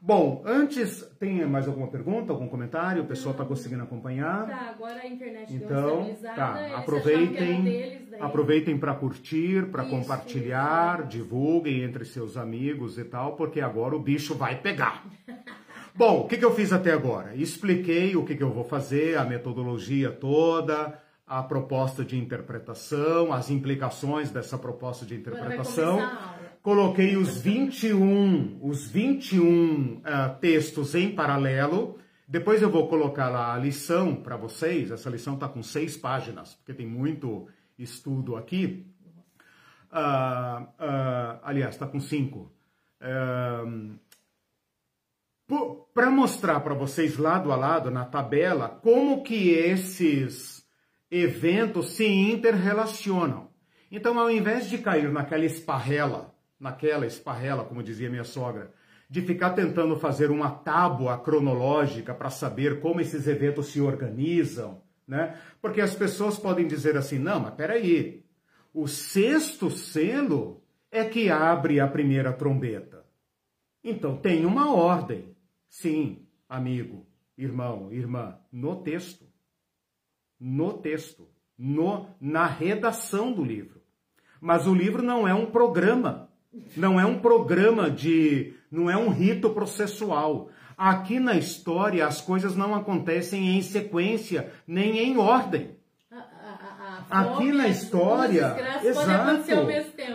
Bom, 0.00 0.42
antes, 0.46 1.02
tem 1.18 1.44
mais 1.46 1.66
alguma 1.66 1.88
pergunta, 1.88 2.32
algum 2.32 2.48
comentário? 2.48 3.02
O 3.02 3.06
pessoal 3.06 3.32
está 3.32 3.44
conseguindo 3.44 3.82
acompanhar? 3.82 4.46
Tá, 4.46 4.70
agora 4.70 5.00
a 5.00 5.06
internet 5.06 5.52
então, 5.52 6.14
tá, 6.22 6.76
aproveitem, 6.76 8.07
aproveitem 8.20 8.78
para 8.78 8.94
curtir, 8.94 9.66
para 9.66 9.84
compartilhar, 9.84 11.00
isso. 11.00 11.08
divulguem 11.08 11.82
entre 11.82 12.04
seus 12.04 12.36
amigos 12.36 12.98
e 12.98 13.04
tal, 13.04 13.36
porque 13.36 13.60
agora 13.60 13.96
o 13.96 14.00
bicho 14.00 14.34
vai 14.34 14.60
pegar. 14.60 15.04
Bom, 15.94 16.20
o 16.20 16.28
que, 16.28 16.36
que 16.36 16.44
eu 16.44 16.54
fiz 16.54 16.72
até 16.72 16.92
agora? 16.92 17.34
Expliquei 17.34 18.14
o 18.14 18.24
que, 18.24 18.36
que 18.36 18.42
eu 18.42 18.52
vou 18.52 18.64
fazer, 18.64 19.18
a 19.18 19.24
metodologia 19.24 20.10
toda, 20.10 21.00
a 21.26 21.42
proposta 21.42 22.04
de 22.04 22.16
interpretação, 22.16 23.32
as 23.32 23.50
implicações 23.50 24.30
dessa 24.30 24.56
proposta 24.56 25.04
de 25.04 25.16
interpretação 25.16 25.98
coloquei 26.68 27.16
os 27.16 27.40
21, 27.40 28.58
os 28.62 28.90
21 28.90 29.94
uh, 29.94 30.38
textos 30.38 30.94
em 30.94 31.10
paralelo. 31.10 31.98
Depois 32.28 32.60
eu 32.60 32.68
vou 32.68 32.88
colocar 32.88 33.30
lá 33.30 33.54
a 33.54 33.58
lição 33.58 34.14
para 34.16 34.36
vocês. 34.36 34.90
Essa 34.90 35.08
lição 35.08 35.32
está 35.32 35.48
com 35.48 35.62
seis 35.62 35.96
páginas, 35.96 36.54
porque 36.56 36.74
tem 36.74 36.86
muito 36.86 37.48
estudo 37.78 38.36
aqui. 38.36 38.86
Uh, 39.92 40.62
uh, 40.62 41.40
aliás, 41.42 41.74
está 41.74 41.86
com 41.86 42.00
cinco. 42.00 42.52
para 45.94 46.10
mostrar 46.10 46.60
para 46.60 46.74
vocês 46.74 47.16
lado 47.16 47.52
a 47.52 47.56
lado 47.56 47.90
na 47.90 48.04
tabela 48.04 48.68
como 48.68 49.22
que 49.22 49.50
esses 49.50 50.66
eventos 51.10 51.92
se 51.92 52.06
interrelacionam. 52.06 53.48
Então, 53.90 54.18
ao 54.18 54.30
invés 54.30 54.68
de 54.68 54.78
cair 54.78 55.10
naquela 55.10 55.46
esparrela 55.46 56.34
naquela 56.58 57.06
esparrela, 57.06 57.64
como 57.64 57.82
dizia 57.82 58.10
minha 58.10 58.24
sogra, 58.24 58.72
de 59.08 59.22
ficar 59.22 59.50
tentando 59.50 59.96
fazer 59.98 60.30
uma 60.30 60.50
tábua 60.50 61.18
cronológica 61.18 62.14
para 62.14 62.30
saber 62.30 62.80
como 62.80 63.00
esses 63.00 63.26
eventos 63.26 63.66
se 63.68 63.80
organizam, 63.80 64.82
né? 65.08 65.40
Porque 65.60 65.80
as 65.80 65.94
pessoas 65.94 66.38
podem 66.38 66.68
dizer 66.68 66.96
assim: 66.96 67.18
não, 67.18 67.40
mas 67.40 67.54
peraí, 67.54 68.22
o 68.74 68.86
sexto 68.86 69.70
selo 69.70 70.62
é 70.90 71.04
que 71.04 71.30
abre 71.30 71.80
a 71.80 71.88
primeira 71.88 72.32
trombeta. 72.32 73.04
Então 73.82 74.16
tem 74.16 74.44
uma 74.44 74.72
ordem. 74.72 75.34
Sim, 75.68 76.26
amigo, 76.48 77.06
irmão, 77.36 77.90
irmã, 77.90 78.38
no 78.52 78.76
texto. 78.82 79.24
No 80.38 80.74
texto. 80.74 81.26
No, 81.56 82.06
na 82.20 82.46
redação 82.46 83.32
do 83.32 83.42
livro. 83.42 83.82
Mas 84.40 84.66
o 84.66 84.74
livro 84.74 85.02
não 85.02 85.26
é 85.26 85.34
um 85.34 85.46
programa. 85.46 86.30
Não 86.76 87.00
é 87.00 87.04
um 87.04 87.18
programa 87.18 87.90
de. 87.90 88.54
não 88.70 88.88
é 88.88 88.96
um 88.96 89.08
rito 89.08 89.50
processual. 89.50 90.50
Aqui 90.78 91.18
na 91.18 91.34
história 91.34 92.06
as 92.06 92.20
coisas 92.20 92.54
não 92.54 92.72
acontecem 92.72 93.58
em 93.58 93.62
sequência, 93.62 94.52
nem 94.64 94.96
em 95.00 95.18
ordem. 95.18 95.76
Aqui 97.10 97.50
na 97.50 97.66
história, 97.66 98.54
exato, 98.84 99.52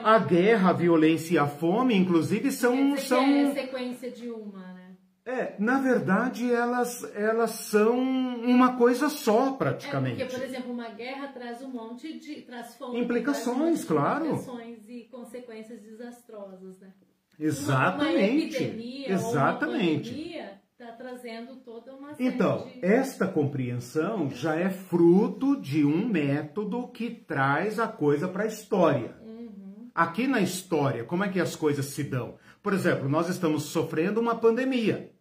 a 0.03 0.19
guerra, 0.19 0.69
a 0.69 0.73
violência 0.73 1.33
e 1.33 1.37
a 1.37 1.47
fome, 1.47 1.95
inclusive, 1.95 2.49
são 2.49 2.95
são 2.95 3.25
é 3.25 3.51
sequência 3.53 4.09
de 4.09 4.29
uma, 4.29 4.73
né? 4.73 4.95
É, 5.25 5.55
na 5.57 5.79
verdade, 5.79 6.51
elas, 6.51 7.03
elas 7.15 7.51
são 7.51 7.97
uma 7.97 8.77
coisa 8.77 9.09
só, 9.09 9.53
praticamente. 9.53 10.21
É 10.21 10.25
porque, 10.25 10.37
por 10.37 10.45
exemplo, 10.45 10.71
uma 10.71 10.89
guerra 10.89 11.29
traz 11.29 11.61
um 11.61 11.69
monte 11.69 12.19
de. 12.19 12.41
traz 12.41 12.75
fome, 12.75 12.99
implicações, 12.99 13.85
traz 13.85 13.85
claro. 13.85 14.25
Implicações 14.25 14.89
e 14.89 15.07
consequências 15.11 15.81
desastrosas, 15.81 16.79
né? 16.79 16.93
Exatamente. 17.43 18.05
Uma, 18.05 18.09
uma 18.09 18.21
epidemia 18.21 19.11
Exatamente. 19.11 20.35
está 20.71 20.91
trazendo 20.93 21.57
toda 21.57 21.93
uma 21.93 22.13
série 22.13 22.29
Então, 22.29 22.67
de... 22.67 22.85
esta 22.85 23.27
compreensão 23.27 24.29
já 24.29 24.55
é 24.55 24.69
fruto 24.69 25.59
de 25.59 25.83
um 25.83 26.07
método 26.07 26.87
que 26.87 27.09
traz 27.09 27.79
a 27.79 27.87
coisa 27.87 28.29
para 28.29 28.43
a 28.43 28.47
história. 28.47 29.15
Uhum. 29.21 29.89
Aqui 29.93 30.25
na 30.25 30.39
história, 30.39 31.03
como 31.03 31.25
é 31.25 31.29
que 31.29 31.39
as 31.39 31.55
coisas 31.55 31.87
se 31.87 32.03
dão? 32.03 32.35
Por 32.61 32.73
exemplo, 32.73 33.09
nós 33.09 33.27
estamos 33.27 33.63
sofrendo 33.63 34.21
uma 34.21 34.35
pandemia. 34.35 35.11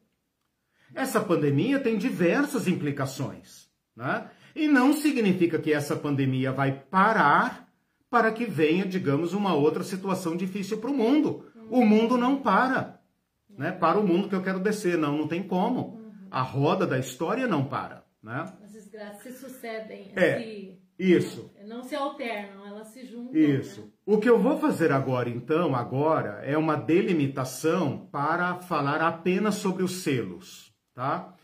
Essa 0.94 1.20
pandemia 1.20 1.80
tem 1.80 1.98
diversas 1.98 2.68
implicações. 2.68 3.68
Né? 3.96 4.30
E 4.54 4.68
não 4.68 4.92
significa 4.92 5.58
que 5.58 5.72
essa 5.72 5.96
pandemia 5.96 6.52
vai 6.52 6.72
parar 6.72 7.68
para 8.08 8.30
que 8.30 8.44
venha, 8.44 8.84
digamos, 8.84 9.32
uma 9.32 9.54
outra 9.54 9.82
situação 9.82 10.36
difícil 10.36 10.76
para 10.76 10.90
o 10.90 10.94
mundo. 10.94 11.46
O 11.72 11.86
mundo 11.86 12.18
não 12.18 12.42
para. 12.42 13.00
Né? 13.48 13.72
Para 13.72 13.98
o 13.98 14.06
mundo 14.06 14.28
que 14.28 14.34
eu 14.34 14.42
quero 14.42 14.60
descer. 14.60 14.98
Não, 14.98 15.16
não 15.16 15.26
tem 15.26 15.42
como. 15.42 16.00
A 16.30 16.42
roda 16.42 16.86
da 16.86 16.98
história 16.98 17.46
não 17.46 17.64
para. 17.64 18.04
Né? 18.22 18.44
As 18.62 18.72
desgraças 18.72 19.22
se 19.22 19.32
sucedem. 19.32 20.12
É, 20.14 20.38
se, 20.38 20.78
isso. 20.98 21.50
Não 21.66 21.82
se 21.82 21.94
alternam, 21.94 22.66
elas 22.66 22.88
se 22.88 23.06
juntam. 23.06 23.34
Isso. 23.34 23.80
Né? 23.80 23.86
O 24.04 24.18
que 24.18 24.28
eu 24.28 24.38
vou 24.38 24.58
fazer 24.58 24.92
agora, 24.92 25.30
então, 25.30 25.74
agora, 25.74 26.42
é 26.44 26.58
uma 26.58 26.76
delimitação 26.76 28.06
para 28.12 28.56
falar 28.56 29.00
apenas 29.00 29.54
sobre 29.54 29.82
os 29.82 30.02
selos, 30.02 30.74
tá? 30.94 31.34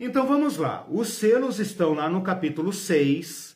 Então 0.00 0.26
vamos 0.26 0.56
lá. 0.56 0.86
Os 0.90 1.08
selos 1.08 1.58
estão 1.58 1.92
lá 1.94 2.08
no 2.08 2.22
capítulo 2.22 2.72
6. 2.72 3.55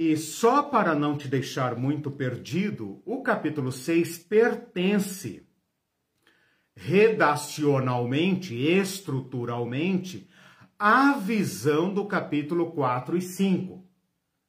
E 0.00 0.16
só 0.16 0.62
para 0.62 0.94
não 0.94 1.18
te 1.18 1.26
deixar 1.26 1.74
muito 1.74 2.08
perdido, 2.08 3.02
o 3.04 3.20
capítulo 3.20 3.72
6 3.72 4.18
pertence 4.18 5.44
redacionalmente, 6.76 8.54
estruturalmente, 8.54 10.30
à 10.78 11.14
visão 11.14 11.92
do 11.92 12.04
capítulo 12.04 12.70
4 12.70 13.16
e 13.16 13.20
5. 13.20 13.84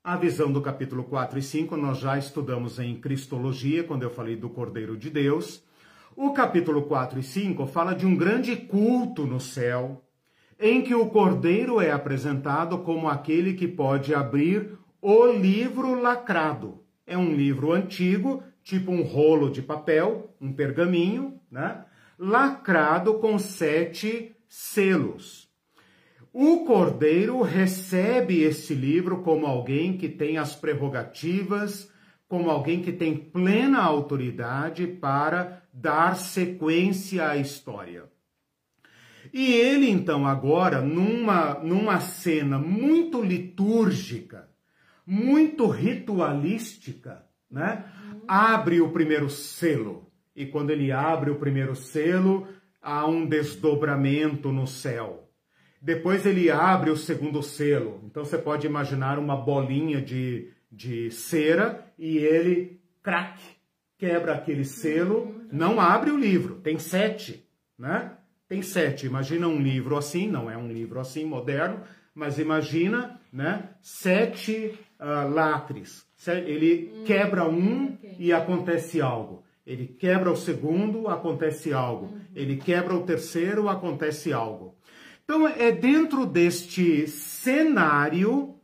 A 0.03 0.15
visão 0.15 0.51
do 0.51 0.61
capítulo 0.61 1.03
4 1.05 1.39
e 1.39 1.41
5 1.41 1.75
nós 1.75 1.97
já 1.97 2.15
estudamos 2.15 2.77
em 2.77 3.01
Cristologia, 3.01 3.83
quando 3.83 4.03
eu 4.03 4.11
falei 4.11 4.35
do 4.35 4.51
Cordeiro 4.51 4.95
de 4.95 5.09
Deus. 5.09 5.63
O 6.15 6.31
capítulo 6.31 6.83
4 6.83 7.19
e 7.19 7.23
5 7.23 7.65
fala 7.65 7.95
de 7.95 8.05
um 8.05 8.15
grande 8.15 8.55
culto 8.55 9.25
no 9.25 9.39
céu, 9.39 10.05
em 10.59 10.83
que 10.83 10.93
o 10.93 11.07
cordeiro 11.07 11.81
é 11.81 11.89
apresentado 11.89 12.77
como 12.79 13.09
aquele 13.09 13.55
que 13.55 13.67
pode 13.67 14.13
abrir 14.13 14.77
o 15.01 15.27
livro 15.27 15.99
lacrado. 15.99 16.83
É 17.05 17.17
um 17.17 17.33
livro 17.33 17.71
antigo, 17.71 18.43
tipo 18.63 18.91
um 18.91 19.01
rolo 19.01 19.49
de 19.49 19.61
papel, 19.61 20.35
um 20.39 20.53
pergaminho, 20.53 21.39
né? 21.51 21.85
Lacrado 22.17 23.15
com 23.15 23.39
sete 23.39 24.35
selos. 24.47 25.49
O 26.31 26.65
cordeiro 26.65 27.41
recebe 27.41 28.41
esse 28.43 28.75
livro 28.75 29.21
como 29.23 29.47
alguém 29.47 29.97
que 29.97 30.07
tem 30.07 30.37
as 30.37 30.55
prerrogativas, 30.55 31.91
como 32.27 32.51
alguém 32.51 32.81
que 32.81 32.91
tem 32.91 33.15
plena 33.15 33.81
autoridade 33.81 34.85
para 34.85 35.63
dar 35.73 36.15
sequência 36.15 37.27
à 37.27 37.37
história. 37.37 38.03
E 39.33 39.53
ele, 39.53 39.89
então, 39.89 40.25
agora, 40.27 40.81
numa, 40.81 41.55
numa 41.55 41.99
cena 41.99 42.59
muito 42.59 43.21
litúrgica, 43.21 44.48
muito 45.09 45.65
ritualística, 45.65 47.25
né? 47.49 47.83
Abre 48.27 48.79
o 48.79 48.91
primeiro 48.91 49.27
selo. 49.27 50.07
E 50.35 50.45
quando 50.45 50.69
ele 50.69 50.91
abre 50.91 51.31
o 51.31 51.39
primeiro 51.39 51.75
selo, 51.75 52.47
há 52.79 53.07
um 53.07 53.25
desdobramento 53.25 54.51
no 54.51 54.67
céu. 54.67 55.27
Depois 55.81 56.27
ele 56.27 56.51
abre 56.51 56.91
o 56.91 56.95
segundo 56.95 57.41
selo. 57.41 58.01
Então 58.05 58.23
você 58.23 58.37
pode 58.37 58.67
imaginar 58.67 59.17
uma 59.17 59.35
bolinha 59.35 59.99
de, 59.99 60.51
de 60.71 61.09
cera 61.09 61.91
e 61.97 62.19
ele, 62.19 62.79
crack, 63.01 63.41
quebra 63.97 64.35
aquele 64.35 64.63
selo, 64.63 65.41
não 65.51 65.81
abre 65.81 66.11
o 66.11 66.19
livro, 66.19 66.57
tem 66.57 66.77
sete, 66.77 67.43
né? 67.77 68.11
tem 68.47 68.61
sete. 68.61 69.07
Imagina 69.07 69.47
um 69.47 69.59
livro 69.59 69.97
assim, 69.97 70.27
não 70.27 70.51
é 70.51 70.55
um 70.55 70.71
livro 70.71 70.99
assim 70.99 71.25
moderno, 71.25 71.81
mas 72.13 72.37
imagina, 72.37 73.19
né, 73.31 73.69
sete 73.81 74.77
uh. 74.99 76.39
Ele 76.45 76.91
hum, 76.93 77.03
quebra 77.05 77.47
um 77.47 77.93
okay. 77.93 78.15
e 78.19 78.33
acontece 78.33 79.01
algo. 79.01 79.43
Ele 79.65 79.87
quebra 79.87 80.31
o 80.31 80.35
segundo, 80.35 81.07
acontece 81.07 81.71
algo. 81.71 82.07
Uhum. 82.07 82.21
Ele 82.35 82.57
quebra 82.57 82.95
o 82.95 83.03
terceiro, 83.03 83.69
acontece 83.69 84.33
algo. 84.33 84.75
Então 85.23 85.47
é 85.47 85.71
dentro 85.71 86.25
deste 86.25 87.07
cenário, 87.07 88.55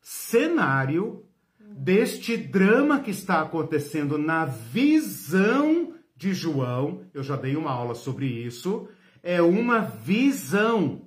cenário 0.00 1.24
uhum. 1.60 1.74
deste 1.74 2.36
drama 2.36 3.00
que 3.00 3.10
está 3.10 3.42
acontecendo 3.42 4.16
na 4.16 4.46
visão 4.46 5.92
de 6.16 6.32
João. 6.32 7.02
Eu 7.12 7.22
já 7.22 7.36
dei 7.36 7.56
uma 7.56 7.70
aula 7.70 7.94
sobre 7.94 8.26
isso 8.26 8.88
é 9.24 9.40
uma 9.40 9.80
visão. 9.80 11.00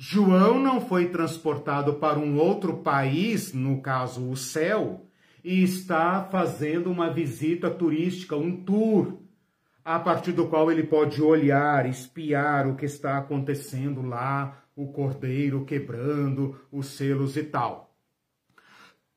João 0.00 0.60
não 0.60 0.80
foi 0.80 1.08
transportado 1.08 1.94
para 1.94 2.20
um 2.20 2.38
outro 2.38 2.76
país, 2.76 3.52
no 3.52 3.82
caso 3.82 4.30
o 4.30 4.36
céu, 4.36 5.04
e 5.42 5.60
está 5.60 6.22
fazendo 6.22 6.88
uma 6.88 7.10
visita 7.10 7.68
turística, 7.68 8.36
um 8.36 8.62
tour, 8.62 9.18
a 9.84 9.98
partir 9.98 10.30
do 10.30 10.46
qual 10.46 10.70
ele 10.70 10.84
pode 10.84 11.20
olhar, 11.20 11.88
espiar 11.88 12.68
o 12.68 12.76
que 12.76 12.84
está 12.84 13.18
acontecendo 13.18 14.00
lá, 14.00 14.62
o 14.76 14.92
cordeiro 14.92 15.64
quebrando 15.64 16.56
os 16.70 16.86
selos 16.86 17.36
e 17.36 17.42
tal. 17.42 17.92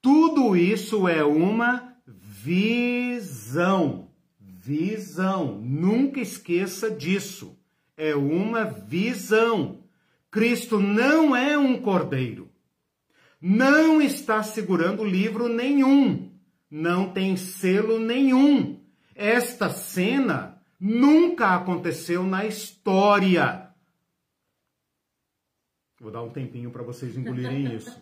Tudo 0.02 0.58
isso 0.58 1.08
é 1.08 1.24
uma 1.24 1.96
visão. 2.08 4.08
Visão. 4.40 5.60
Nunca 5.62 6.20
esqueça 6.20 6.90
disso 6.90 7.56
é 7.96 8.16
uma 8.16 8.64
visão. 8.64 9.81
Cristo 10.32 10.80
não 10.80 11.36
é 11.36 11.58
um 11.58 11.82
cordeiro. 11.82 12.50
Não 13.42 14.02
está 14.02 14.42
segurando 14.42 15.04
livro 15.04 15.50
nenhum. 15.50 16.32
Não 16.70 17.12
tem 17.12 17.36
selo 17.36 18.00
nenhum. 18.00 18.82
Esta 19.14 19.70
cena 19.70 20.64
nunca 20.80 21.54
aconteceu 21.54 22.24
na 22.24 22.46
história. 22.46 23.70
Vou 26.00 26.12
dar 26.12 26.24
um 26.24 26.32
tempinho 26.32 26.72
para 26.72 26.82
vocês 26.82 27.18
engolirem 27.18 27.76
isso. 27.76 28.02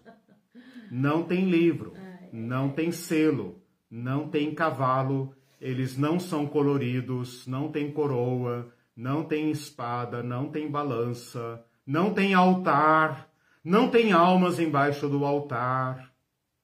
Não 0.91 1.23
tem 1.23 1.49
livro, 1.49 1.93
não 2.32 2.69
tem 2.69 2.91
selo, 2.91 3.61
não 3.89 4.30
tem 4.30 4.53
cavalo, 4.53 5.36
eles 5.59 5.97
não 5.97 6.19
são 6.19 6.47
coloridos, 6.47 7.45
não 7.45 7.71
tem 7.71 7.91
coroa, 7.91 8.73
não 8.95 9.23
tem 9.23 9.51
espada, 9.51 10.23
não 10.23 10.49
tem 10.49 10.69
balança, 10.69 11.63
não 11.89 12.13
tem 12.13 12.35
altar, 12.35 13.27
não 13.63 13.89
tem 13.89 14.11
almas 14.11 14.59
embaixo 14.59 15.09
do 15.09 15.25
altar, 15.25 16.13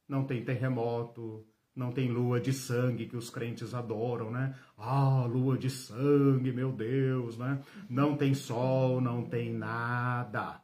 não 0.07 0.23
tem 0.23 0.45
terremoto, 0.45 1.43
não 1.75 1.91
tem 1.91 2.09
lua 2.11 2.39
de 2.39 2.53
sangue 2.53 3.07
que 3.07 3.17
os 3.17 3.31
crentes 3.31 3.73
adoram, 3.73 4.29
né? 4.29 4.55
Ah, 4.77 5.25
lua 5.25 5.57
de 5.57 5.67
sangue, 5.67 6.51
meu 6.53 6.71
Deus, 6.71 7.39
né? 7.39 7.59
Não 7.89 8.15
tem 8.15 8.35
sol, 8.35 9.01
não 9.01 9.27
tem 9.27 9.51
nada. 9.51 10.61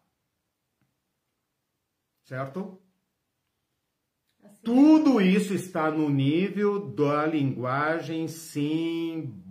Certo? 2.24 2.80
Assim. 4.44 4.62
Tudo 4.64 5.20
isso 5.20 5.56
está 5.56 5.90
no 5.90 6.08
nível 6.08 6.88
da 6.92 7.26
linguagem 7.26 8.28
simbólica. 8.28 9.42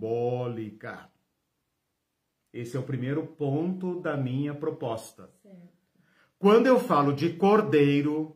Esse 2.53 2.75
é 2.75 2.79
o 2.79 2.83
primeiro 2.83 3.25
ponto 3.25 4.01
da 4.01 4.17
minha 4.17 4.53
proposta. 4.53 5.29
Certo. 5.41 5.71
Quando 6.37 6.67
eu 6.67 6.79
falo 6.79 7.13
de 7.13 7.33
cordeiro, 7.33 8.35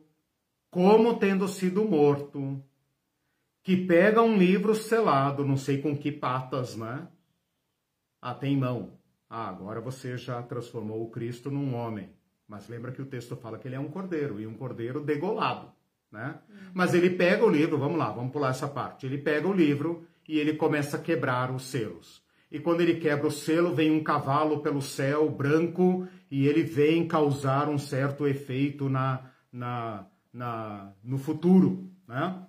como 0.70 1.18
tendo 1.18 1.46
sido 1.48 1.84
morto, 1.84 2.62
que 3.62 3.76
pega 3.76 4.22
um 4.22 4.36
livro 4.36 4.74
selado, 4.74 5.44
não 5.44 5.56
sei 5.56 5.82
com 5.82 5.96
que 5.96 6.10
patas, 6.10 6.76
né? 6.76 7.08
Ah, 8.22 8.32
tem 8.32 8.56
mão. 8.56 8.98
Ah, 9.28 9.48
agora 9.48 9.80
você 9.80 10.16
já 10.16 10.40
transformou 10.42 11.02
o 11.02 11.10
Cristo 11.10 11.50
num 11.50 11.74
homem. 11.74 12.08
Mas 12.48 12.68
lembra 12.68 12.92
que 12.92 13.02
o 13.02 13.06
texto 13.06 13.36
fala 13.36 13.58
que 13.58 13.66
ele 13.66 13.74
é 13.74 13.80
um 13.80 13.90
cordeiro, 13.90 14.40
e 14.40 14.46
um 14.46 14.54
cordeiro 14.54 15.00
degolado, 15.00 15.72
né? 16.10 16.40
Uhum. 16.48 16.70
Mas 16.72 16.94
ele 16.94 17.10
pega 17.10 17.44
o 17.44 17.50
livro, 17.50 17.76
vamos 17.76 17.98
lá, 17.98 18.12
vamos 18.12 18.32
pular 18.32 18.50
essa 18.50 18.68
parte. 18.68 19.04
Ele 19.04 19.18
pega 19.18 19.48
o 19.48 19.52
livro 19.52 20.06
e 20.28 20.38
ele 20.38 20.54
começa 20.54 20.96
a 20.96 21.00
quebrar 21.00 21.50
os 21.50 21.64
selos 21.64 22.24
e 22.50 22.60
quando 22.60 22.80
ele 22.80 22.96
quebra 22.96 23.26
o 23.26 23.30
selo, 23.30 23.74
vem 23.74 23.90
um 23.90 24.02
cavalo 24.02 24.60
pelo 24.60 24.80
céu 24.80 25.28
branco 25.28 26.06
e 26.30 26.46
ele 26.46 26.62
vem 26.62 27.06
causar 27.06 27.68
um 27.68 27.78
certo 27.78 28.26
efeito 28.26 28.88
na, 28.88 29.30
na, 29.52 30.06
na, 30.32 30.92
no 31.02 31.18
futuro. 31.18 31.90
Né? 32.06 32.42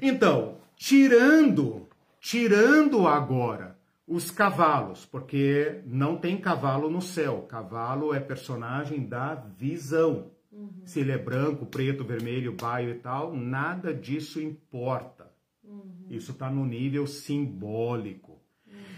Então, 0.00 0.58
tirando, 0.76 1.88
tirando 2.20 3.06
agora 3.08 3.76
os 4.06 4.30
cavalos, 4.30 5.04
porque 5.04 5.80
não 5.86 6.16
tem 6.16 6.36
cavalo 6.36 6.90
no 6.90 7.00
céu, 7.00 7.42
cavalo 7.42 8.14
é 8.14 8.20
personagem 8.20 9.06
da 9.06 9.34
visão. 9.34 10.30
Uhum. 10.50 10.82
Se 10.84 11.00
ele 11.00 11.12
é 11.12 11.18
branco, 11.18 11.66
preto, 11.66 12.04
vermelho, 12.04 12.54
baio 12.54 12.90
e 12.90 12.98
tal, 12.98 13.34
nada 13.34 13.92
disso 13.92 14.40
importa. 14.40 15.30
Uhum. 15.64 16.06
Isso 16.10 16.32
está 16.32 16.50
no 16.50 16.66
nível 16.66 17.06
simbólico. 17.06 18.31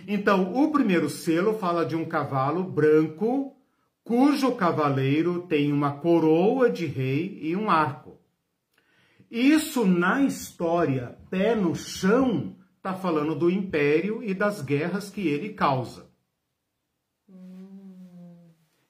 Então, 0.06 0.52
o 0.54 0.70
primeiro 0.70 1.08
selo 1.08 1.58
fala 1.58 1.84
de 1.84 1.96
um 1.96 2.04
cavalo 2.04 2.62
branco, 2.62 3.56
cujo 4.02 4.54
cavaleiro 4.54 5.46
tem 5.46 5.72
uma 5.72 5.92
coroa 5.92 6.70
de 6.70 6.86
rei 6.86 7.38
e 7.42 7.56
um 7.56 7.70
arco. 7.70 8.18
Isso 9.30 9.86
na 9.86 10.22
história, 10.22 11.18
pé 11.30 11.54
no 11.54 11.74
chão, 11.74 12.56
está 12.76 12.94
falando 12.94 13.34
do 13.34 13.50
império 13.50 14.22
e 14.22 14.34
das 14.34 14.60
guerras 14.60 15.10
que 15.10 15.26
ele 15.26 15.54
causa. 15.54 16.12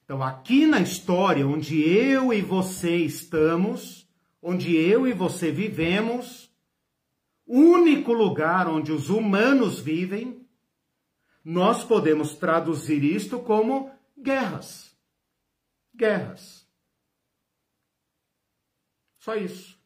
Então, 0.05 0.23
aqui 0.23 0.67
na 0.67 0.81
história, 0.81 1.47
onde 1.47 1.81
eu 1.81 2.33
e 2.33 2.43
você 2.43 2.97
estamos, 2.97 4.07
onde 4.43 4.77
eu 4.77 5.07
e 5.07 5.13
você 5.13 5.51
vivemos, 5.51 6.51
único 7.47 8.13
lugar 8.13 8.69
onde 8.69 8.93
os 8.93 9.09
humanos 9.09 9.81
vivem, 9.81 10.44
nós 11.45 11.85
podemos 11.85 12.35
traduzir 12.35 13.05
isto 13.05 13.39
como 13.39 13.91
guerras. 14.19 14.97
Guerras. 15.95 16.67
Só 19.19 19.37
isso. 19.37 19.79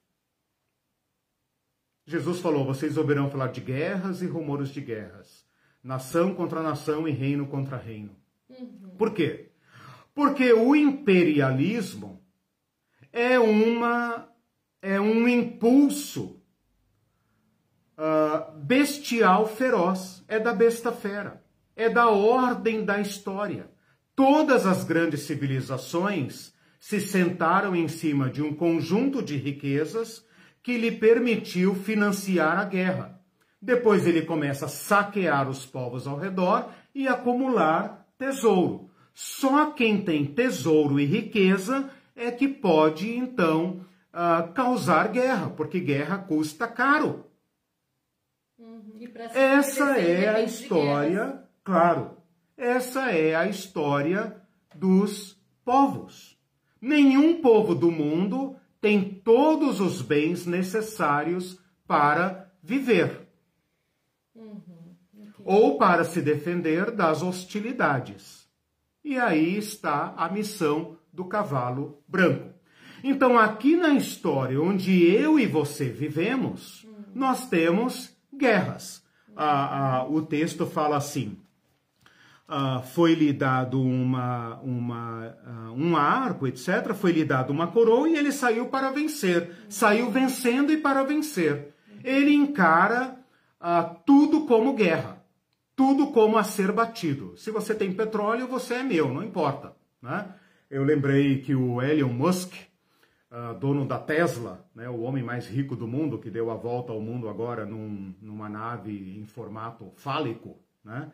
Jesus 2.06 2.40
falou: 2.40 2.64
vocês 2.64 2.96
ouvirão 2.96 3.30
falar 3.30 3.48
de 3.48 3.60
guerras 3.60 4.22
e 4.22 4.26
rumores 4.26 4.70
de 4.70 4.80
guerras, 4.80 5.44
nação 5.82 6.34
contra 6.34 6.62
nação 6.62 7.06
e 7.06 7.10
reino 7.10 7.46
contra 7.46 7.76
reino. 7.76 8.16
Uhum. 8.48 8.94
Por 8.96 9.12
quê? 9.12 9.50
Porque 10.14 10.52
o 10.52 10.74
imperialismo 10.74 12.24
é 13.12 13.38
uma 13.38 14.28
é 14.80 15.00
um 15.00 15.28
impulso 15.28 16.40
uh, 17.98 18.52
bestial 18.58 19.46
feroz, 19.46 20.24
é 20.28 20.38
da 20.38 20.54
besta 20.54 20.92
fera, 20.92 21.44
é 21.78 21.88
da 21.88 22.10
ordem 22.10 22.84
da 22.84 23.00
história. 23.00 23.70
Todas 24.16 24.66
as 24.66 24.82
grandes 24.82 25.20
civilizações 25.20 26.52
se 26.80 27.00
sentaram 27.00 27.74
em 27.74 27.86
cima 27.86 28.28
de 28.28 28.42
um 28.42 28.52
conjunto 28.52 29.22
de 29.22 29.36
riquezas 29.36 30.26
que 30.60 30.76
lhe 30.76 30.90
permitiu 30.90 31.76
financiar 31.76 32.58
a 32.58 32.64
guerra. 32.64 33.20
Depois 33.62 34.08
ele 34.08 34.22
começa 34.22 34.66
a 34.66 34.68
saquear 34.68 35.48
os 35.48 35.64
povos 35.64 36.08
ao 36.08 36.18
redor 36.18 36.68
e 36.92 37.06
acumular 37.06 38.06
tesouro. 38.18 38.90
Só 39.14 39.70
quem 39.70 40.02
tem 40.02 40.26
tesouro 40.26 40.98
e 40.98 41.04
riqueza 41.04 41.88
é 42.14 42.32
que 42.32 42.48
pode, 42.48 43.16
então, 43.16 43.84
uh, 44.12 44.52
causar 44.52 45.08
guerra, 45.08 45.50
porque 45.50 45.78
guerra 45.78 46.18
custa 46.18 46.66
caro. 46.66 47.24
Uhum. 48.58 48.98
Essa 49.32 49.96
é 49.96 50.28
a 50.28 50.42
história, 50.42 51.47
claro, 51.68 52.16
essa 52.56 53.10
é 53.12 53.34
a 53.34 53.46
história 53.46 54.40
dos 54.74 55.38
povos. 55.62 56.38
Nenhum 56.80 57.42
povo 57.42 57.74
do 57.74 57.90
mundo 57.90 58.56
tem 58.80 59.20
todos 59.22 59.78
os 59.78 60.00
bens 60.00 60.46
necessários 60.46 61.60
para 61.86 62.50
viver. 62.62 63.28
Uhum, 64.34 64.94
Ou 65.44 65.76
para 65.76 66.04
se 66.04 66.22
defender 66.22 66.90
das 66.90 67.22
hostilidades. 67.22 68.48
E 69.04 69.18
aí 69.18 69.58
está 69.58 70.14
a 70.16 70.26
missão 70.30 70.96
do 71.12 71.26
cavalo 71.26 72.02
branco. 72.08 72.48
Então, 73.04 73.38
aqui 73.38 73.76
na 73.76 73.90
história 73.90 74.58
onde 74.58 75.04
eu 75.04 75.38
e 75.38 75.46
você 75.46 75.90
vivemos, 75.90 76.84
uhum. 76.84 77.04
nós 77.14 77.46
temos 77.46 78.16
guerras. 78.34 79.06
Ah, 79.36 79.98
ah, 79.98 80.04
o 80.08 80.22
texto 80.22 80.66
fala 80.66 80.96
assim: 80.96 81.36
Uh, 82.48 82.82
foi-lhe 82.82 83.30
dado 83.30 83.78
uma, 83.78 84.58
uma, 84.60 85.36
uh, 85.46 85.72
um 85.74 85.94
arco, 85.94 86.46
etc., 86.46 86.94
foi-lhe 86.94 87.22
dado 87.22 87.52
uma 87.52 87.66
coroa 87.66 88.08
e 88.08 88.16
ele 88.16 88.32
saiu 88.32 88.68
para 88.68 88.90
vencer. 88.90 89.50
Saiu 89.68 90.10
vencendo 90.10 90.72
e 90.72 90.78
para 90.78 91.02
vencer. 91.02 91.74
Ele 92.02 92.32
encara 92.32 93.18
uh, 93.60 93.94
tudo 94.06 94.46
como 94.46 94.72
guerra, 94.72 95.22
tudo 95.76 96.06
como 96.06 96.38
a 96.38 96.42
ser 96.42 96.72
batido. 96.72 97.36
Se 97.36 97.50
você 97.50 97.74
tem 97.74 97.92
petróleo, 97.92 98.48
você 98.48 98.76
é 98.76 98.82
meu, 98.82 99.12
não 99.12 99.22
importa. 99.22 99.74
Né? 100.00 100.26
Eu 100.70 100.84
lembrei 100.84 101.42
que 101.42 101.54
o 101.54 101.82
Elon 101.82 102.14
Musk, 102.14 102.54
dono 103.60 103.86
da 103.86 103.98
Tesla, 103.98 104.66
né, 104.74 104.88
o 104.88 105.00
homem 105.00 105.22
mais 105.22 105.46
rico 105.46 105.76
do 105.76 105.86
mundo, 105.86 106.18
que 106.18 106.30
deu 106.30 106.50
a 106.50 106.54
volta 106.54 106.92
ao 106.92 107.00
mundo 107.00 107.28
agora 107.28 107.66
num, 107.66 108.14
numa 108.22 108.48
nave 108.48 109.18
em 109.18 109.26
formato 109.26 109.92
fálico, 109.96 110.58
né? 110.82 111.12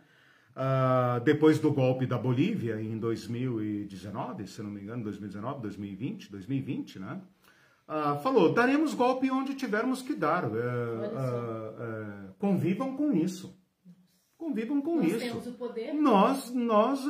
Uh, 0.57 1.19
depois 1.25 1.59
do 1.59 1.73
golpe 1.73 2.07
da 2.07 2.17
Bolívia 2.17 2.81
em 2.81 2.97
2019, 2.97 4.47
se 4.47 4.63
não 4.63 4.71
me 4.71 4.83
engano, 4.83 5.03
2019, 5.03 5.63
2020, 5.63 6.31
2020, 6.31 6.99
né? 7.01 7.21
Uh, 7.89 8.23
falou: 8.23 8.55
daremos 8.55 8.95
golpe 8.95 9.29
onde 9.31 9.55
tivermos 9.55 10.01
que 10.01 10.15
dar. 10.15 10.45
Uh, 10.45 10.53
convivam 12.39 12.97
com 12.97 13.13
isso. 13.13 13.59
Convivam 14.39 14.81
com 14.81 14.97
nós 14.97 15.07
isso. 15.07 15.19
Temos 15.19 15.47
o 15.49 15.53
poder. 15.53 15.93
Nós, 15.93 16.55
nós, 16.55 17.01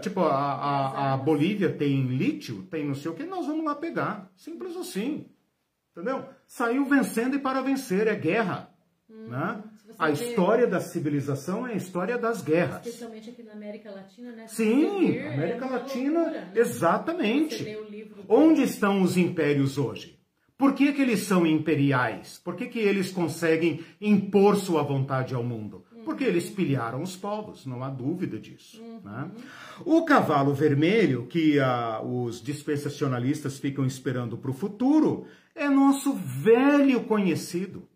tipo, 0.00 0.20
a, 0.20 0.54
a, 0.54 1.12
a 1.12 1.16
Bolívia 1.16 1.70
tem 1.70 2.06
lítio, 2.06 2.62
tem 2.70 2.86
não 2.86 2.94
sei 2.94 3.10
o 3.10 3.14
que, 3.14 3.24
nós 3.24 3.46
vamos 3.46 3.64
lá 3.64 3.74
pegar. 3.74 4.32
Simples 4.34 4.76
assim. 4.76 5.26
Entendeu? 5.92 6.24
Saiu 6.46 6.84
vencendo 6.84 7.34
e 7.34 7.38
para 7.38 7.60
vencer, 7.60 8.06
é 8.06 8.14
guerra. 8.14 8.70
Hum, 9.10 9.28
né? 9.28 9.62
A 9.98 10.10
história 10.10 10.64
da 10.64 10.78
civilização 10.80 11.66
é 11.66 11.72
a 11.72 11.76
história 11.76 12.16
das 12.16 12.40
guerras. 12.40 12.86
Especialmente 12.86 13.30
aqui 13.30 13.42
na 13.42 13.52
América 13.52 13.90
Latina, 13.90 14.30
né? 14.30 14.46
Sim, 14.46 15.16
é 15.16 15.34
América 15.34 15.66
é 15.66 15.70
Latina, 15.70 16.20
loucura, 16.20 16.40
né? 16.40 16.52
exatamente. 16.54 17.64
Livro... 17.90 18.24
Onde 18.28 18.62
estão 18.62 19.02
os 19.02 19.16
impérios 19.16 19.76
hoje? 19.76 20.16
Por 20.56 20.74
que, 20.74 20.92
que 20.92 21.02
eles 21.02 21.20
são 21.20 21.44
imperiais? 21.44 22.40
Por 22.44 22.54
que, 22.54 22.66
que 22.66 22.78
eles 22.78 23.10
conseguem 23.10 23.80
impor 24.00 24.56
sua 24.56 24.82
vontade 24.82 25.34
ao 25.34 25.42
mundo? 25.42 25.84
Porque 26.04 26.24
eles 26.24 26.48
pilharam 26.48 27.02
os 27.02 27.16
povos, 27.16 27.66
não 27.66 27.82
há 27.82 27.90
dúvida 27.90 28.38
disso. 28.38 28.80
Uhum. 28.80 29.00
Né? 29.04 29.30
O 29.84 30.04
cavalo 30.04 30.54
vermelho, 30.54 31.26
que 31.26 31.58
uh, 31.58 32.24
os 32.24 32.40
dispensacionalistas 32.40 33.58
ficam 33.58 33.84
esperando 33.84 34.38
para 34.38 34.50
o 34.50 34.54
futuro, 34.54 35.26
é 35.54 35.68
nosso 35.68 36.14
velho 36.14 37.02
conhecido 37.04 37.86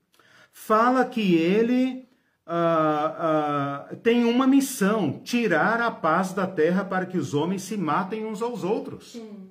fala 0.52 1.04
que 1.04 1.34
ele 1.34 2.06
uh, 2.46 3.92
uh, 3.92 3.96
tem 3.96 4.24
uma 4.24 4.46
missão: 4.46 5.20
tirar 5.24 5.80
a 5.80 5.90
paz 5.90 6.32
da 6.32 6.46
terra 6.46 6.84
para 6.84 7.06
que 7.06 7.18
os 7.18 7.34
homens 7.34 7.62
se 7.62 7.76
matem 7.76 8.26
uns 8.26 8.42
aos 8.42 8.62
outros. 8.62 9.12
Sim. 9.12 9.48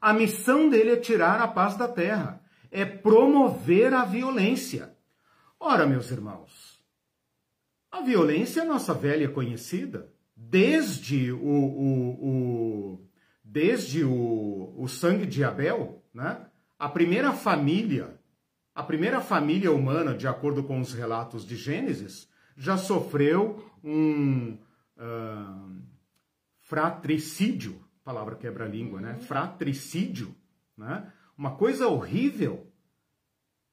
A 0.00 0.12
missão 0.12 0.68
dele 0.68 0.90
é 0.90 0.96
tirar 0.96 1.40
a 1.40 1.48
paz 1.48 1.76
da 1.76 1.88
terra, 1.88 2.42
é 2.70 2.84
promover 2.84 3.94
a 3.94 4.04
violência. 4.04 4.96
Ora, 5.58 5.86
meus 5.86 6.10
irmãos, 6.10 6.82
a 7.90 8.00
violência 8.00 8.62
é 8.62 8.64
nossa 8.64 8.92
velha 8.92 9.28
conhecida. 9.28 10.12
Desde 10.34 11.30
o, 11.30 11.38
o, 11.38 12.26
o 12.26 13.08
desde 13.44 14.02
o, 14.02 14.74
o 14.76 14.88
sangue 14.88 15.24
de 15.24 15.44
Abel, 15.44 16.02
né? 16.12 16.46
a 16.78 16.88
primeira 16.88 17.32
família 17.32 18.18
a 18.74 18.82
primeira 18.82 19.20
família 19.20 19.70
humana, 19.70 20.14
de 20.14 20.26
acordo 20.26 20.62
com 20.62 20.80
os 20.80 20.94
relatos 20.94 21.46
de 21.46 21.56
Gênesis, 21.56 22.28
já 22.56 22.76
sofreu 22.76 23.70
um 23.84 24.54
uh, 24.96 25.82
fratricídio, 26.60 27.82
palavra 28.02 28.36
quebra-língua, 28.36 29.00
né? 29.00 29.12
Uhum. 29.12 29.20
Fratricídio, 29.20 30.34
né? 30.76 31.12
Uma 31.36 31.56
coisa 31.56 31.86
horrível. 31.86 32.66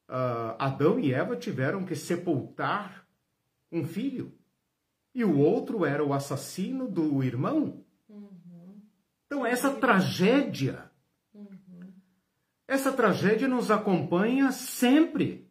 Uh, 0.10 0.56
Adão 0.58 1.00
e 1.00 1.14
Eva 1.14 1.36
tiveram 1.36 1.86
que 1.86 1.95
sepultar 1.95 3.08
um 3.72 3.86
filho. 3.86 4.34
E 5.14 5.24
o 5.24 5.38
outro 5.38 5.86
era 5.86 6.04
o 6.04 6.14
assassino 6.14 6.89
do 6.89 7.24
irmão. 7.24 7.86
Uhum. 8.10 8.82
Então, 9.28 9.45
essa 9.45 9.72
tragédia 9.72 10.89
essa 12.70 12.91
tragédia 12.91 13.47
nos 13.47 13.72
acompanha 13.72 14.51
sempre. 14.51 15.49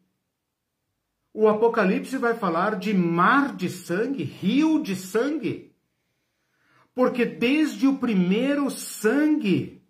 O 1.34 1.48
Apocalipse 1.48 2.16
vai 2.16 2.34
falar 2.34 2.78
de 2.78 2.94
mar 2.94 3.56
de 3.56 3.68
sangue, 3.68 4.22
rio 4.22 4.80
de 4.80 4.94
sangue. 4.94 5.74
Porque 6.94 7.24
desde 7.24 7.88
o 7.88 7.98
primeiro 7.98 8.70
sangue, 8.70 9.84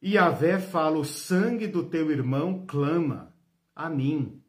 Yahvé 0.00 0.60
fala: 0.60 0.98
o 0.98 1.04
sangue 1.04 1.66
do 1.66 1.82
teu 1.82 2.08
irmão 2.12 2.64
clama 2.64 3.34
a 3.74 3.90
mim. 3.90 4.40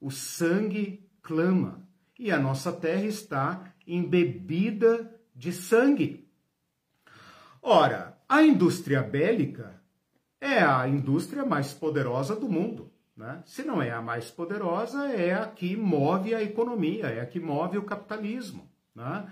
O 0.00 0.10
sangue 0.10 1.06
clama. 1.20 1.86
E 2.18 2.30
a 2.32 2.38
nossa 2.38 2.72
terra 2.72 3.04
está 3.04 3.74
embebida 3.86 5.14
de 5.34 5.52
sangue. 5.52 6.26
Ora, 7.60 8.18
a 8.26 8.42
indústria 8.42 9.02
bélica 9.02 9.79
é 10.40 10.62
a 10.62 10.88
indústria 10.88 11.44
mais 11.44 11.72
poderosa 11.72 12.34
do 12.34 12.48
mundo. 12.48 12.90
Né? 13.16 13.42
Se 13.44 13.62
não 13.62 13.82
é 13.82 13.90
a 13.90 14.00
mais 14.00 14.30
poderosa, 14.30 15.06
é 15.08 15.34
a 15.34 15.46
que 15.46 15.76
move 15.76 16.34
a 16.34 16.42
economia, 16.42 17.06
é 17.06 17.20
a 17.20 17.26
que 17.26 17.38
move 17.38 17.76
o 17.76 17.82
capitalismo. 17.82 18.70
Né? 18.94 19.26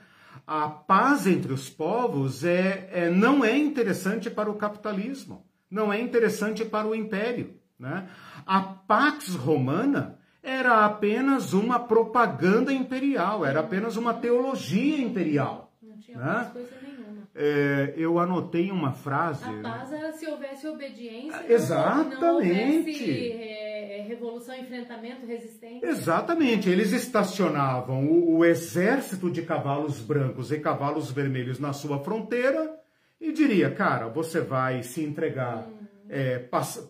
A 0.46 0.68
paz 0.68 1.26
entre 1.26 1.52
os 1.52 1.70
povos 1.70 2.44
é, 2.44 2.90
é, 2.92 3.10
não 3.10 3.44
é 3.44 3.56
interessante 3.56 4.28
para 4.28 4.50
o 4.50 4.54
capitalismo. 4.54 5.46
não 5.70 5.92
é 5.92 6.00
interessante 6.00 6.64
para 6.64 6.86
o 6.86 6.94
império. 6.94 7.54
Né? 7.78 8.08
A 8.46 8.60
Pax 8.60 9.34
Romana 9.34 10.18
era 10.42 10.84
apenas 10.84 11.52
uma 11.52 11.78
propaganda 11.78 12.72
imperial, 12.72 13.44
era 13.44 13.60
apenas 13.60 13.96
uma 13.96 14.14
teologia 14.14 14.98
imperial. 14.98 15.72
Não 15.82 15.98
tinha 15.98 16.18
né? 16.18 16.50
coisa 16.52 16.74
nenhuma. 16.82 17.07
É, 17.40 17.94
eu 17.96 18.18
anotei 18.18 18.68
uma 18.68 18.90
frase. 18.90 19.44
A 19.44 19.62
paz 19.62 19.92
era 19.92 20.12
se 20.12 20.26
houvesse 20.26 20.66
obediência, 20.66 21.44
Exatamente. 21.48 22.20
não 22.20 22.34
houvesse 22.34 23.30
é, 23.30 24.04
revolução, 24.08 24.56
enfrentamento, 24.56 25.24
resistência. 25.24 25.86
Exatamente. 25.86 26.68
Eles 26.68 26.90
estacionavam 26.90 28.08
o, 28.08 28.38
o 28.38 28.44
exército 28.44 29.30
de 29.30 29.42
cavalos 29.42 30.00
brancos 30.00 30.50
e 30.50 30.58
cavalos 30.58 31.12
vermelhos 31.12 31.60
na 31.60 31.72
sua 31.72 32.00
fronteira 32.00 32.74
e 33.20 33.30
diria, 33.30 33.70
cara, 33.70 34.08
você 34.08 34.40
vai 34.40 34.82
se 34.82 35.04
entregar 35.04 35.68
hum. 35.68 35.78
é, 36.08 36.40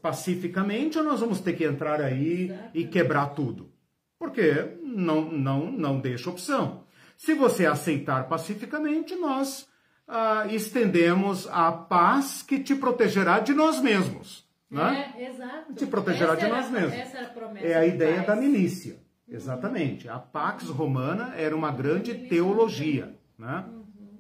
pacificamente 0.01 0.97
ou 0.97 1.05
nós 1.05 1.21
vamos 1.21 1.41
ter 1.41 1.53
que 1.53 1.65
entrar 1.65 2.01
aí 2.01 2.45
Exatamente. 2.45 2.79
e 2.79 2.87
quebrar 2.87 3.27
tudo? 3.35 3.71
Porque 4.19 4.79
não, 4.83 5.31
não, 5.31 5.71
não 5.71 6.01
deixa 6.01 6.31
opção. 6.31 6.85
Se 7.19 7.35
você 7.35 7.67
aceitar 7.67 8.29
pacificamente, 8.29 9.15
nós 9.15 9.68
uh, 10.09 10.49
estendemos 10.51 11.47
a 11.49 11.71
paz 11.71 12.43
que 12.43 12.59
te 12.59 12.75
protegerá 12.75 13.39
de 13.39 13.53
nós 13.53 13.81
mesmos. 13.81 14.49
Né? 14.71 15.13
É, 15.17 15.31
exato. 15.31 15.75
Te 15.75 15.87
protegerá 15.87 16.33
essa 16.33 16.45
de 16.45 16.53
nós 16.53 16.71
mesmos. 16.71 16.95
Essa 16.95 17.19
era 17.19 17.27
a 17.27 17.31
promessa 17.31 17.67
é 17.67 17.75
a 17.75 17.87
ideia 17.87 18.23
da 18.23 18.35
milícia. 18.35 18.95
Uhum. 19.27 19.35
Exatamente. 19.35 20.09
A 20.09 20.19
Pax 20.19 20.65
Romana 20.65 21.35
era 21.37 21.55
uma 21.55 21.71
grande 21.71 22.15
teologia. 22.15 23.15
Né? 23.39 23.65
Uhum. 23.69 24.19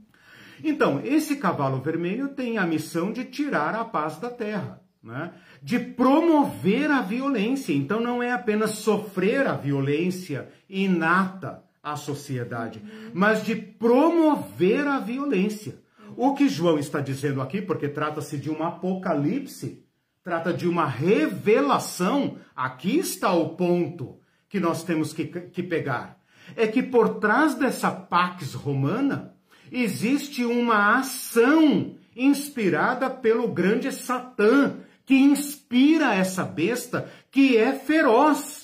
Então, 0.62 1.00
esse 1.04 1.36
cavalo 1.36 1.80
vermelho 1.80 2.28
tem 2.28 2.58
a 2.58 2.66
missão 2.66 3.12
de 3.12 3.24
tirar 3.24 3.74
a 3.74 3.84
paz 3.84 4.16
da 4.16 4.30
terra, 4.30 4.80
né? 5.02 5.32
de 5.62 5.78
promover 5.78 6.90
a 6.90 7.02
violência. 7.02 7.72
Então, 7.72 8.00
não 8.00 8.22
é 8.22 8.32
apenas 8.32 8.70
sofrer 8.70 9.46
a 9.46 9.54
violência 9.54 10.48
inata 10.68 11.62
à 11.82 11.96
sociedade, 11.96 12.82
mas 13.12 13.44
de 13.44 13.54
promover 13.54 14.86
a 14.86 14.98
violência. 14.98 15.80
O 16.16 16.34
que 16.34 16.48
João 16.48 16.78
está 16.78 17.00
dizendo 17.00 17.40
aqui, 17.40 17.62
porque 17.62 17.88
trata-se 17.88 18.36
de 18.36 18.50
um 18.50 18.62
apocalipse, 18.62 19.84
trata 20.24 20.52
de 20.52 20.66
uma 20.66 20.86
revelação, 20.86 22.38
aqui 22.54 22.98
está 22.98 23.32
o 23.32 23.50
ponto 23.50 24.18
que 24.48 24.58
nós 24.58 24.82
temos 24.82 25.12
que, 25.12 25.26
que 25.26 25.62
pegar. 25.62 26.18
É 26.56 26.66
que 26.66 26.82
por 26.82 27.18
trás 27.20 27.54
dessa 27.54 27.90
pax 27.90 28.54
romana 28.54 29.34
existe 29.70 30.44
uma 30.44 30.98
ação 30.98 31.94
inspirada 32.16 33.08
pelo 33.08 33.48
grande 33.48 33.92
Satã, 33.92 34.78
que 35.06 35.14
inspira 35.14 36.14
essa 36.14 36.44
besta 36.44 37.08
que 37.30 37.56
é 37.56 37.72
feroz. 37.72 38.57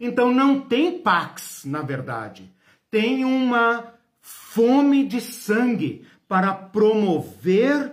Então 0.00 0.32
não 0.32 0.60
tem 0.60 0.98
pax, 0.98 1.64
na 1.64 1.82
verdade. 1.82 2.52
Tem 2.90 3.24
uma 3.24 3.94
fome 4.20 5.06
de 5.06 5.20
sangue 5.20 6.06
para 6.28 6.52
promover 6.54 7.92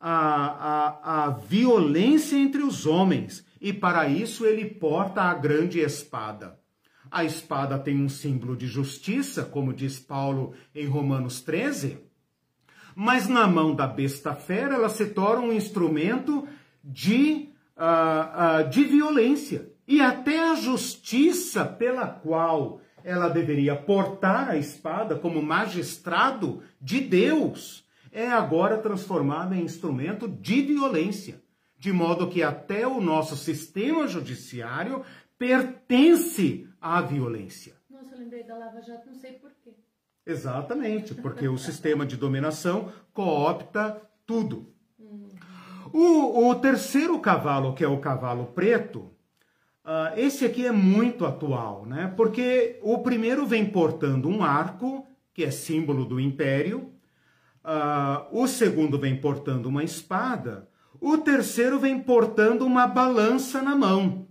a, 0.00 0.14
a, 0.14 1.24
a 1.24 1.30
violência 1.30 2.36
entre 2.36 2.62
os 2.62 2.86
homens. 2.86 3.44
E 3.60 3.72
para 3.72 4.08
isso 4.08 4.46
ele 4.46 4.64
porta 4.66 5.22
a 5.22 5.34
grande 5.34 5.80
espada. 5.80 6.58
A 7.10 7.24
espada 7.24 7.78
tem 7.78 7.96
um 8.02 8.08
símbolo 8.08 8.56
de 8.56 8.66
justiça, 8.66 9.44
como 9.44 9.72
diz 9.72 9.98
Paulo 9.98 10.54
em 10.74 10.86
Romanos 10.86 11.40
13, 11.40 11.98
mas 12.94 13.28
na 13.28 13.46
mão 13.46 13.74
da 13.74 13.86
besta 13.86 14.34
fera 14.34 14.74
ela 14.74 14.90
se 14.90 15.06
torna 15.06 15.42
um 15.42 15.52
instrumento 15.52 16.46
de, 16.84 17.48
uh, 17.76 18.66
uh, 18.66 18.68
de 18.68 18.84
violência 18.84 19.70
e 19.88 20.02
até 20.02 20.50
a 20.50 20.54
justiça 20.54 21.64
pela 21.64 22.06
qual 22.06 22.82
ela 23.02 23.30
deveria 23.30 23.74
portar 23.74 24.50
a 24.50 24.56
espada 24.58 25.16
como 25.16 25.42
magistrado 25.42 26.62
de 26.78 27.00
Deus 27.00 27.88
é 28.12 28.28
agora 28.28 28.76
transformada 28.76 29.56
em 29.56 29.64
instrumento 29.64 30.28
de 30.28 30.60
violência, 30.60 31.42
de 31.78 31.90
modo 31.90 32.28
que 32.28 32.42
até 32.42 32.86
o 32.86 33.00
nosso 33.00 33.34
sistema 33.34 34.06
judiciário 34.06 35.02
pertence 35.38 36.68
à 36.78 37.00
violência. 37.00 37.74
Nossa, 37.88 38.14
eu 38.14 38.18
lembrei 38.18 38.42
da 38.44 38.58
Lava 38.58 38.82
Jato, 38.82 39.06
não 39.06 39.14
sei 39.14 39.32
porquê. 39.32 39.72
Exatamente, 40.26 41.14
porque 41.14 41.48
o 41.48 41.56
sistema 41.58 42.04
de 42.04 42.16
dominação 42.16 42.92
coopta 43.14 44.02
tudo. 44.26 44.70
Uhum. 44.98 45.28
O, 45.94 46.50
o 46.50 46.54
terceiro 46.56 47.18
cavalo, 47.20 47.74
que 47.74 47.82
é 47.82 47.88
o 47.88 48.00
cavalo 48.00 48.46
preto, 48.46 49.10
Uh, 49.88 50.12
esse 50.18 50.44
aqui 50.44 50.66
é 50.66 50.70
muito 50.70 51.24
atual, 51.24 51.86
né? 51.86 52.12
Porque 52.14 52.78
o 52.82 52.98
primeiro 52.98 53.46
vem 53.46 53.64
portando 53.64 54.28
um 54.28 54.42
arco, 54.42 55.06
que 55.32 55.42
é 55.42 55.50
símbolo 55.50 56.04
do 56.04 56.20
império, 56.20 56.92
uh, 57.64 58.28
o 58.30 58.46
segundo 58.46 58.98
vem 58.98 59.16
portando 59.16 59.66
uma 59.66 59.82
espada, 59.82 60.68
o 61.00 61.16
terceiro 61.16 61.78
vem 61.78 61.98
portando 61.98 62.66
uma 62.66 62.86
balança 62.86 63.62
na 63.62 63.74
mão. 63.74 64.28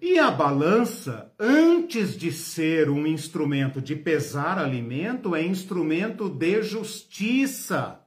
E 0.00 0.16
a 0.16 0.30
balança, 0.30 1.32
antes 1.40 2.16
de 2.16 2.30
ser 2.30 2.88
um 2.88 3.04
instrumento 3.04 3.80
de 3.80 3.96
pesar 3.96 4.60
alimento, 4.60 5.34
é 5.34 5.44
instrumento 5.44 6.28
de 6.28 6.62
justiça. 6.62 8.00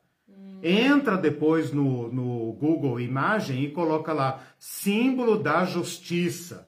Entra 0.63 1.17
depois 1.17 1.69
no, 1.73 2.09
no 2.09 2.53
Google 2.53 2.97
Imagem 2.97 3.65
e 3.65 3.71
coloca 3.71 4.13
lá 4.13 4.41
símbolo 4.57 5.37
da 5.37 5.65
justiça 5.65 6.66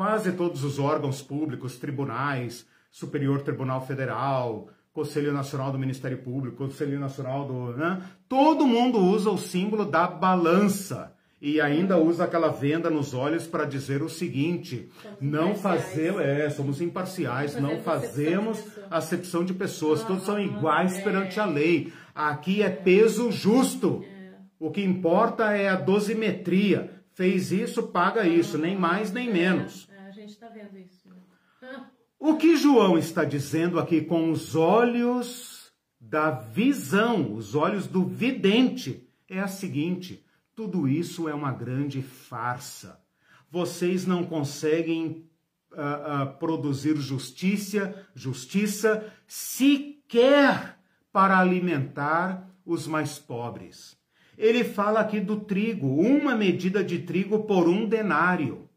quase 0.00 0.32
todos 0.32 0.64
os 0.64 0.78
órgãos 0.78 1.20
públicos, 1.20 1.76
tribunais, 1.76 2.66
Superior 2.90 3.42
Tribunal 3.42 3.86
Federal, 3.86 4.70
Conselho 4.94 5.30
Nacional 5.30 5.70
do 5.70 5.78
Ministério 5.78 6.16
Público, 6.16 6.56
Conselho 6.56 6.98
Nacional 6.98 7.44
do. 7.44 7.76
Né? 7.76 8.00
Todo 8.26 8.66
mundo 8.66 8.98
usa 8.98 9.28
o 9.28 9.36
símbolo 9.36 9.84
da 9.84 10.06
balança. 10.06 11.12
E 11.38 11.60
ainda 11.60 11.98
usa 11.98 12.24
aquela 12.24 12.48
venda 12.48 12.88
nos 12.88 13.12
olhos 13.12 13.46
para 13.46 13.66
dizer 13.66 14.02
o 14.02 14.08
seguinte: 14.08 14.90
somos 15.02 15.20
não 15.20 15.54
fazemos, 15.54 16.22
é, 16.22 16.48
somos 16.48 16.80
imparciais, 16.80 17.54
não, 17.56 17.74
não 17.74 17.80
fazemos 17.80 18.58
acepção 18.90 19.44
de 19.44 19.52
pessoas, 19.52 20.02
todos 20.02 20.24
são 20.24 20.40
iguais 20.40 20.98
é. 20.98 21.02
perante 21.02 21.38
a 21.38 21.44
lei. 21.44 21.92
Aqui 22.14 22.62
é 22.62 22.70
peso 22.70 23.30
justo. 23.30 24.02
É. 24.02 24.30
O 24.58 24.70
que 24.70 24.82
importa 24.82 25.52
é 25.52 25.68
a 25.68 25.76
dosimetria 25.76 26.90
fez 27.12 27.52
isso, 27.52 27.82
paga 27.82 28.26
isso, 28.26 28.56
nem 28.56 28.74
mais 28.74 29.12
nem 29.12 29.30
menos. 29.30 29.89
Gente 30.30 30.34
está 30.34 30.48
vendo 30.48 30.78
isso. 30.78 31.08
Né? 31.08 31.16
O 32.22 32.36
que 32.36 32.54
João 32.54 32.98
está 32.98 33.24
dizendo 33.24 33.80
aqui 33.80 34.02
com 34.02 34.30
os 34.30 34.54
olhos 34.54 35.72
da 35.98 36.30
visão, 36.30 37.34
os 37.34 37.54
olhos 37.54 37.86
do 37.86 38.04
vidente, 38.04 39.08
é 39.26 39.40
a 39.40 39.48
seguinte: 39.48 40.22
tudo 40.54 40.86
isso 40.86 41.30
é 41.30 41.34
uma 41.34 41.50
grande 41.50 42.02
farsa. 42.02 43.02
Vocês 43.50 44.06
não 44.06 44.22
conseguem 44.22 45.26
uh, 45.72 46.24
uh, 46.24 46.38
produzir 46.38 46.94
justiça, 46.98 48.06
justiça 48.14 49.10
sequer 49.26 50.78
para 51.10 51.38
alimentar 51.38 52.54
os 52.66 52.86
mais 52.86 53.18
pobres 53.18 53.98
ele 54.40 54.64
fala 54.64 55.00
aqui 55.00 55.20
do 55.20 55.38
trigo, 55.38 55.86
uma 55.86 56.34
medida 56.34 56.82
de 56.82 57.00
trigo 57.00 57.40
por 57.40 57.68
um 57.68 57.86
denário. 57.86 58.69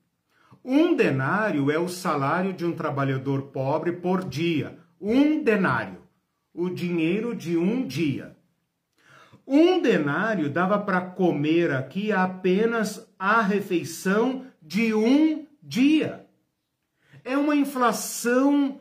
Um 0.64 0.96
denário 0.96 1.70
é 1.70 1.78
o 1.78 1.90
salário 1.90 2.54
de 2.54 2.66
um 2.66 2.72
trabalhador 2.72 3.44
pobre 3.52 3.92
por 3.92 4.24
dia. 4.24 4.80
Um 5.00 5.44
denário, 5.44 6.02
o 6.54 6.70
dinheiro 6.70 7.36
de 7.36 7.58
um 7.58 7.86
dia. 7.86 8.38
Um 9.46 9.82
denário 9.82 10.50
dava 10.50 10.80
para 10.80 11.02
comer 11.02 11.72
aqui 11.72 12.14
apenas 12.14 13.06
a 13.20 13.42
refeição 13.42 14.46
de 14.62 14.94
um 14.94 15.46
dia. 15.62 16.26
É 17.26 17.38
uma 17.38 17.56
inflação 17.56 18.80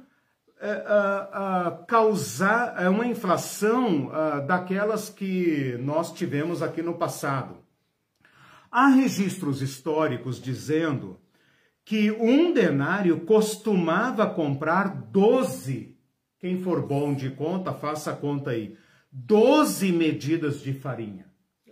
uh, 0.63 1.85
causar 1.87 2.81
é 2.81 2.89
uma 2.89 3.07
inflação 3.07 4.11
daquelas 4.47 5.11
que 5.11 5.77
nós 5.81 6.13
tivemos 6.13 6.63
aqui 6.63 6.81
no 6.81 6.95
passado. 6.95 7.57
Há 8.71 8.87
registros 8.87 9.61
históricos 9.61 10.41
dizendo 10.41 11.21
que 11.85 12.11
um 12.11 12.53
denário 12.53 13.21
costumava 13.21 14.27
comprar 14.27 14.89
12, 15.11 15.97
quem 16.39 16.63
for 16.63 16.87
bom 16.87 17.15
de 17.15 17.31
conta, 17.31 17.73
faça 17.73 18.13
a 18.13 18.17
conta 18.17 18.51
aí, 18.51 18.77
12 19.11 19.93
medidas 19.93 20.61
de 20.61 20.73
farinha. 20.73 21.27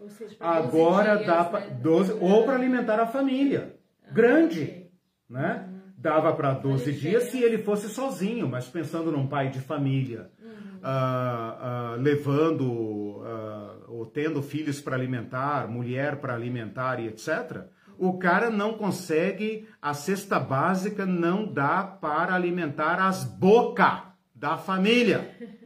Seja, 0.08 0.36
Agora 0.40 1.16
dias, 1.16 1.26
dá 1.26 1.44
para 1.44 1.66
né? 1.66 1.78
12, 1.82 2.12
ou 2.20 2.44
para 2.44 2.54
alimentar 2.54 2.98
a 2.98 3.06
família. 3.06 3.76
Ah, 4.02 4.12
grande, 4.12 4.62
okay. 4.62 4.90
né? 5.28 5.68
Uhum. 5.68 5.80
dava 5.96 6.32
para 6.32 6.54
12 6.54 6.92
dias 6.92 7.24
se 7.24 7.42
ele 7.42 7.58
fosse 7.58 7.88
sozinho, 7.88 8.48
mas 8.48 8.66
pensando 8.66 9.12
num 9.12 9.26
pai 9.26 9.50
de 9.50 9.60
família, 9.60 10.30
uhum. 10.42 10.78
uh, 10.78 11.96
uh, 11.96 12.00
levando 12.00 12.64
uh, 12.64 13.84
ou 13.88 14.06
tendo 14.06 14.42
filhos 14.42 14.80
para 14.80 14.96
alimentar, 14.96 15.68
mulher 15.68 16.16
para 16.16 16.34
alimentar 16.34 16.98
e 16.98 17.06
etc. 17.06 17.66
O 18.00 18.16
cara 18.16 18.48
não 18.48 18.72
consegue, 18.72 19.68
a 19.80 19.92
cesta 19.92 20.40
básica 20.40 21.04
não 21.04 21.44
dá 21.46 21.84
para 21.84 22.34
alimentar 22.34 22.98
as 22.98 23.24
bocas 23.24 24.04
da 24.34 24.56
família. 24.56 25.36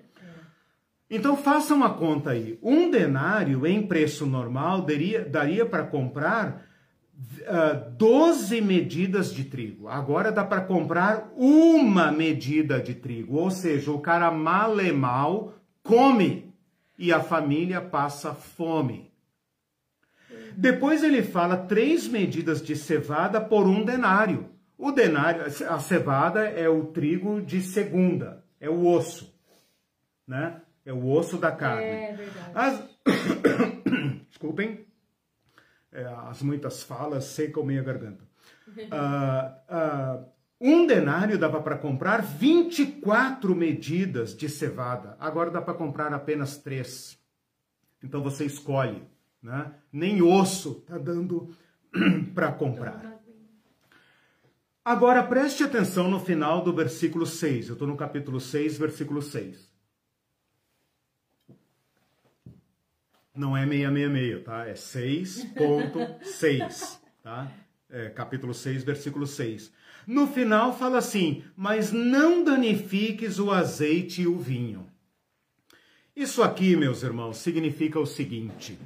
Então 1.08 1.36
faça 1.36 1.74
uma 1.74 1.94
conta 1.94 2.30
aí. 2.30 2.58
Um 2.60 2.90
denário 2.90 3.64
em 3.66 3.86
preço 3.86 4.26
normal 4.26 4.82
daria, 4.82 5.24
daria 5.24 5.64
para 5.64 5.84
comprar 5.84 6.66
uh, 7.42 7.46
ah, 7.46 7.72
12 7.96 8.60
medidas 8.60 9.32
de 9.32 9.44
trigo. 9.44 9.86
Agora 9.86 10.32
dá 10.32 10.42
para 10.42 10.62
comprar 10.62 11.30
uma 11.36 12.10
medida 12.10 12.80
de 12.80 12.94
trigo. 12.94 13.36
Ou 13.36 13.50
seja, 13.50 13.92
o 13.92 14.00
cara 14.00 14.30
mal 14.32 14.80
e 14.80 14.90
mal 14.90 15.54
come 15.84 16.52
e 16.98 17.12
a 17.12 17.20
família 17.20 17.80
passa 17.80 18.34
fome. 18.34 19.13
Depois 20.56 21.02
ele 21.02 21.22
fala 21.22 21.56
três 21.56 22.08
medidas 22.08 22.62
de 22.62 22.76
cevada 22.76 23.40
por 23.40 23.66
um 23.66 23.84
denário. 23.84 24.48
O 24.76 24.90
denário, 24.90 25.42
a 25.42 25.78
cevada 25.78 26.44
é 26.48 26.68
o 26.68 26.86
trigo 26.86 27.40
de 27.40 27.62
segunda, 27.62 28.44
é 28.60 28.68
o 28.68 28.86
osso, 28.86 29.34
né? 30.26 30.60
É 30.84 30.92
o 30.92 31.08
osso 31.08 31.38
da 31.38 31.52
carne. 31.52 31.84
É 31.84 32.12
verdade. 32.12 32.50
As... 32.54 32.84
Desculpem 34.28 34.84
é, 35.94 36.04
as 36.28 36.42
muitas 36.42 36.82
falas 36.82 37.24
secam 37.26 37.64
minha 37.64 37.82
garganta. 37.82 38.24
Uh, 38.68 40.24
uh, 40.26 40.34
um 40.60 40.86
denário 40.86 41.38
dava 41.38 41.62
para 41.62 41.78
comprar 41.78 42.20
24 42.20 43.54
medidas 43.54 44.36
de 44.36 44.48
cevada, 44.48 45.16
agora 45.20 45.52
dá 45.52 45.62
para 45.62 45.74
comprar 45.74 46.12
apenas 46.12 46.58
três. 46.58 47.16
Então 48.02 48.22
você 48.22 48.44
escolhe, 48.44 49.02
né? 49.44 49.72
Nem 49.92 50.22
osso 50.22 50.82
está 50.82 50.98
dando 50.98 51.54
para 52.34 52.50
comprar. 52.50 53.14
Agora 54.84 55.22
preste 55.22 55.62
atenção 55.62 56.10
no 56.10 56.18
final 56.18 56.64
do 56.64 56.72
versículo 56.72 57.24
6. 57.24 57.68
Eu 57.68 57.74
estou 57.74 57.86
no 57.86 57.96
capítulo 57.96 58.40
6, 58.40 58.76
versículo 58.76 59.22
6. 59.22 59.72
não 63.34 63.56
é 63.56 63.66
666, 63.66 64.44
tá? 64.44 64.68
É 64.68 64.74
6.6, 64.74 67.00
tá? 67.22 67.50
É, 67.90 68.10
capítulo 68.10 68.52
6, 68.54 68.84
versículo 68.84 69.26
6. 69.26 69.72
No 70.06 70.28
final 70.28 70.76
fala 70.76 70.98
assim: 70.98 71.42
Mas 71.56 71.90
não 71.92 72.44
danifiques 72.44 73.38
o 73.38 73.50
azeite 73.50 74.20
e 74.22 74.26
o 74.26 74.38
vinho. 74.38 74.86
Isso 76.14 76.42
aqui, 76.42 76.76
meus 76.76 77.02
irmãos, 77.02 77.38
significa 77.38 77.98
o 77.98 78.04
seguinte: 78.06 78.78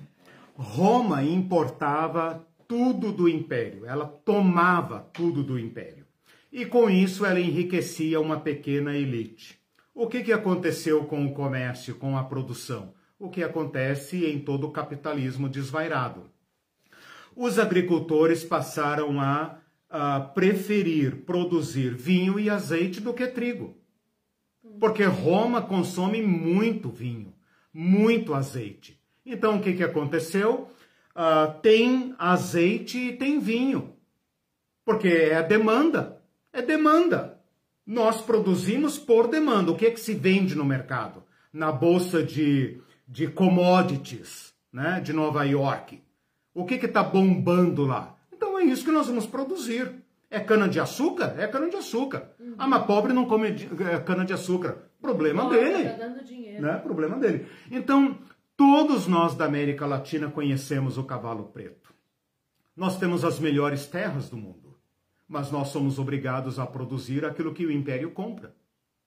Roma 0.59 1.23
importava 1.23 2.47
tudo 2.67 3.13
do 3.13 3.29
império, 3.29 3.87
ela 3.87 4.07
tomava 4.07 5.09
tudo 5.13 5.43
do 5.43 5.59
império. 5.59 6.05
E 6.53 6.67
com 6.67 6.91
isso 6.91 7.25
ela 7.25 7.41
enriquecia 7.41 8.21
uma 8.21 8.41
pequena 8.41 8.97
elite. 8.97 9.59
O 9.95 10.07
que, 10.07 10.23
que 10.23 10.33
aconteceu 10.33 11.05
com 11.05 11.25
o 11.25 11.33
comércio, 11.33 11.95
com 11.95 12.17
a 12.17 12.25
produção? 12.25 12.93
o 13.19 13.29
que 13.29 13.43
acontece 13.43 14.27
em 14.27 14.39
todo 14.39 14.67
o 14.67 14.71
capitalismo 14.71 15.49
desvairado. 15.49 16.31
Os 17.35 17.59
agricultores 17.59 18.45
passaram 18.45 19.21
a, 19.21 19.59
a 19.89 20.21
preferir 20.21 21.25
produzir 21.25 21.95
vinho 21.95 22.39
e 22.39 22.49
azeite 22.49 23.01
do 23.01 23.13
que 23.13 23.27
trigo. 23.27 23.77
Porque 24.79 25.03
Roma 25.05 25.63
consome 25.63 26.23
muito 26.23 26.91
vinho, 26.91 27.35
muito 27.73 28.35
azeite. 28.35 29.01
Então 29.29 29.57
o 29.57 29.61
que, 29.61 29.75
que 29.75 29.85
aconteceu? 29.85 30.69
Uh, 31.15 31.61
tem 31.61 32.15
azeite 32.19 32.99
e 32.99 33.17
tem 33.17 33.39
vinho. 33.39 33.95
Porque 34.85 35.09
é 35.09 35.43
demanda. 35.43 36.21
É 36.53 36.63
demanda. 36.63 37.39
Nós 37.87 38.21
produzimos 38.21 38.99
por 38.99 39.29
demanda. 39.29 39.71
O 39.71 39.77
que, 39.77 39.87
é 39.87 39.91
que 39.91 40.01
se 40.01 40.15
vende 40.15 40.55
no 40.55 40.65
mercado? 40.65 41.23
Na 41.53 41.73
bolsa 41.73 42.23
de 42.23 42.81
de 43.09 43.27
commodities, 43.27 44.53
né, 44.71 45.01
de 45.01 45.15
Nova 45.15 45.43
York. 45.45 46.03
O 46.53 46.67
que 46.67 46.75
está 46.75 47.03
bombando 47.03 47.87
lá? 47.87 48.15
Então 48.31 48.59
é 48.59 48.65
isso 48.65 48.85
que 48.85 48.91
nós 48.91 49.07
vamos 49.07 49.27
produzir. 49.27 49.91
É 50.31 50.39
cana-de-açúcar? 50.39 51.35
É 51.39 51.47
cana-de-açúcar. 51.47 52.31
Uhum. 52.39 52.55
Ah, 52.59 52.69
mas 52.69 52.85
pobre 52.85 53.15
não 53.15 53.25
come 53.25 53.49
é, 53.49 53.99
cana-de-açúcar. 54.01 54.77
Problema 55.01 55.45
Nossa, 55.45 55.57
dele. 55.57 55.89
Tá 55.89 55.97
dando 55.97 56.23
dinheiro. 56.23 56.61
Né? 56.61 56.77
Problema 56.77 57.17
dele. 57.17 57.47
Então, 57.71 58.19
todos 58.59 59.07
nós 59.07 59.37
da 59.37 59.45
América 59.45 59.87
Latina 59.87 60.29
conhecemos 60.29 60.99
o 60.99 61.05
cavalo 61.05 61.45
preto. 61.45 61.95
Nós 62.77 62.99
temos 62.99 63.25
as 63.25 63.39
melhores 63.39 63.87
terras 63.87 64.29
do 64.29 64.37
mundo, 64.37 64.77
mas 65.29 65.53
nós 65.53 65.69
somos 65.69 65.97
obrigados 65.97 66.59
a 66.59 66.67
produzir 66.67 67.25
aquilo 67.25 67.55
que 67.55 67.65
o 67.65 67.71
império 67.71 68.11
compra. 68.11 68.53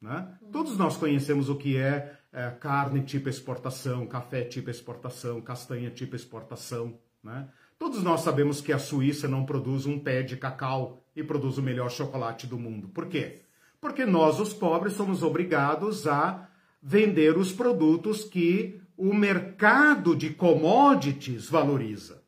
Né? 0.01 0.25
Todos 0.53 0.77
nós 0.77 0.95
conhecemos 0.95 1.49
o 1.49 1.55
que 1.57 1.77
é 1.77 2.17
é, 2.31 2.49
carne 2.49 3.01
tipo 3.01 3.27
exportação, 3.27 4.07
café 4.07 4.45
tipo 4.45 4.69
exportação, 4.69 5.41
castanha 5.41 5.89
tipo 5.89 6.15
exportação. 6.15 6.97
Né? 7.21 7.49
Todos 7.77 8.01
nós 8.01 8.21
sabemos 8.21 8.61
que 8.61 8.71
a 8.71 8.79
Suíça 8.79 9.27
não 9.27 9.45
produz 9.45 9.85
um 9.85 9.99
pé 9.99 10.21
de 10.23 10.37
cacau 10.37 11.03
e 11.13 11.21
produz 11.21 11.57
o 11.57 11.61
melhor 11.61 11.91
chocolate 11.91 12.47
do 12.47 12.57
mundo. 12.57 12.87
Por 12.87 13.07
quê? 13.07 13.41
Porque 13.81 14.05
nós, 14.05 14.39
os 14.39 14.53
pobres, 14.53 14.93
somos 14.93 15.23
obrigados 15.23 16.07
a 16.07 16.47
vender 16.81 17.37
os 17.37 17.51
produtos 17.51 18.23
que 18.23 18.80
o 19.01 19.15
mercado 19.15 20.15
de 20.15 20.29
commodities 20.29 21.49
valoriza. 21.49 22.21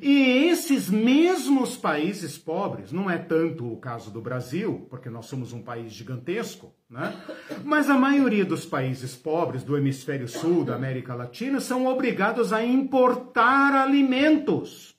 E 0.00 0.48
esses 0.48 0.88
mesmos 0.88 1.76
países 1.76 2.38
pobres, 2.38 2.92
não 2.92 3.10
é 3.10 3.18
tanto 3.18 3.70
o 3.70 3.76
caso 3.76 4.10
do 4.10 4.22
Brasil, 4.22 4.86
porque 4.88 5.10
nós 5.10 5.26
somos 5.26 5.52
um 5.52 5.62
país 5.62 5.92
gigantesco, 5.92 6.74
né? 6.88 7.14
mas 7.62 7.90
a 7.90 7.94
maioria 7.94 8.44
dos 8.44 8.64
países 8.64 9.14
pobres 9.14 9.62
do 9.62 9.76
hemisfério 9.76 10.26
sul, 10.26 10.64
da 10.64 10.74
América 10.74 11.14
Latina, 11.14 11.60
são 11.60 11.86
obrigados 11.86 12.54
a 12.54 12.64
importar 12.64 13.74
alimentos. 13.74 14.96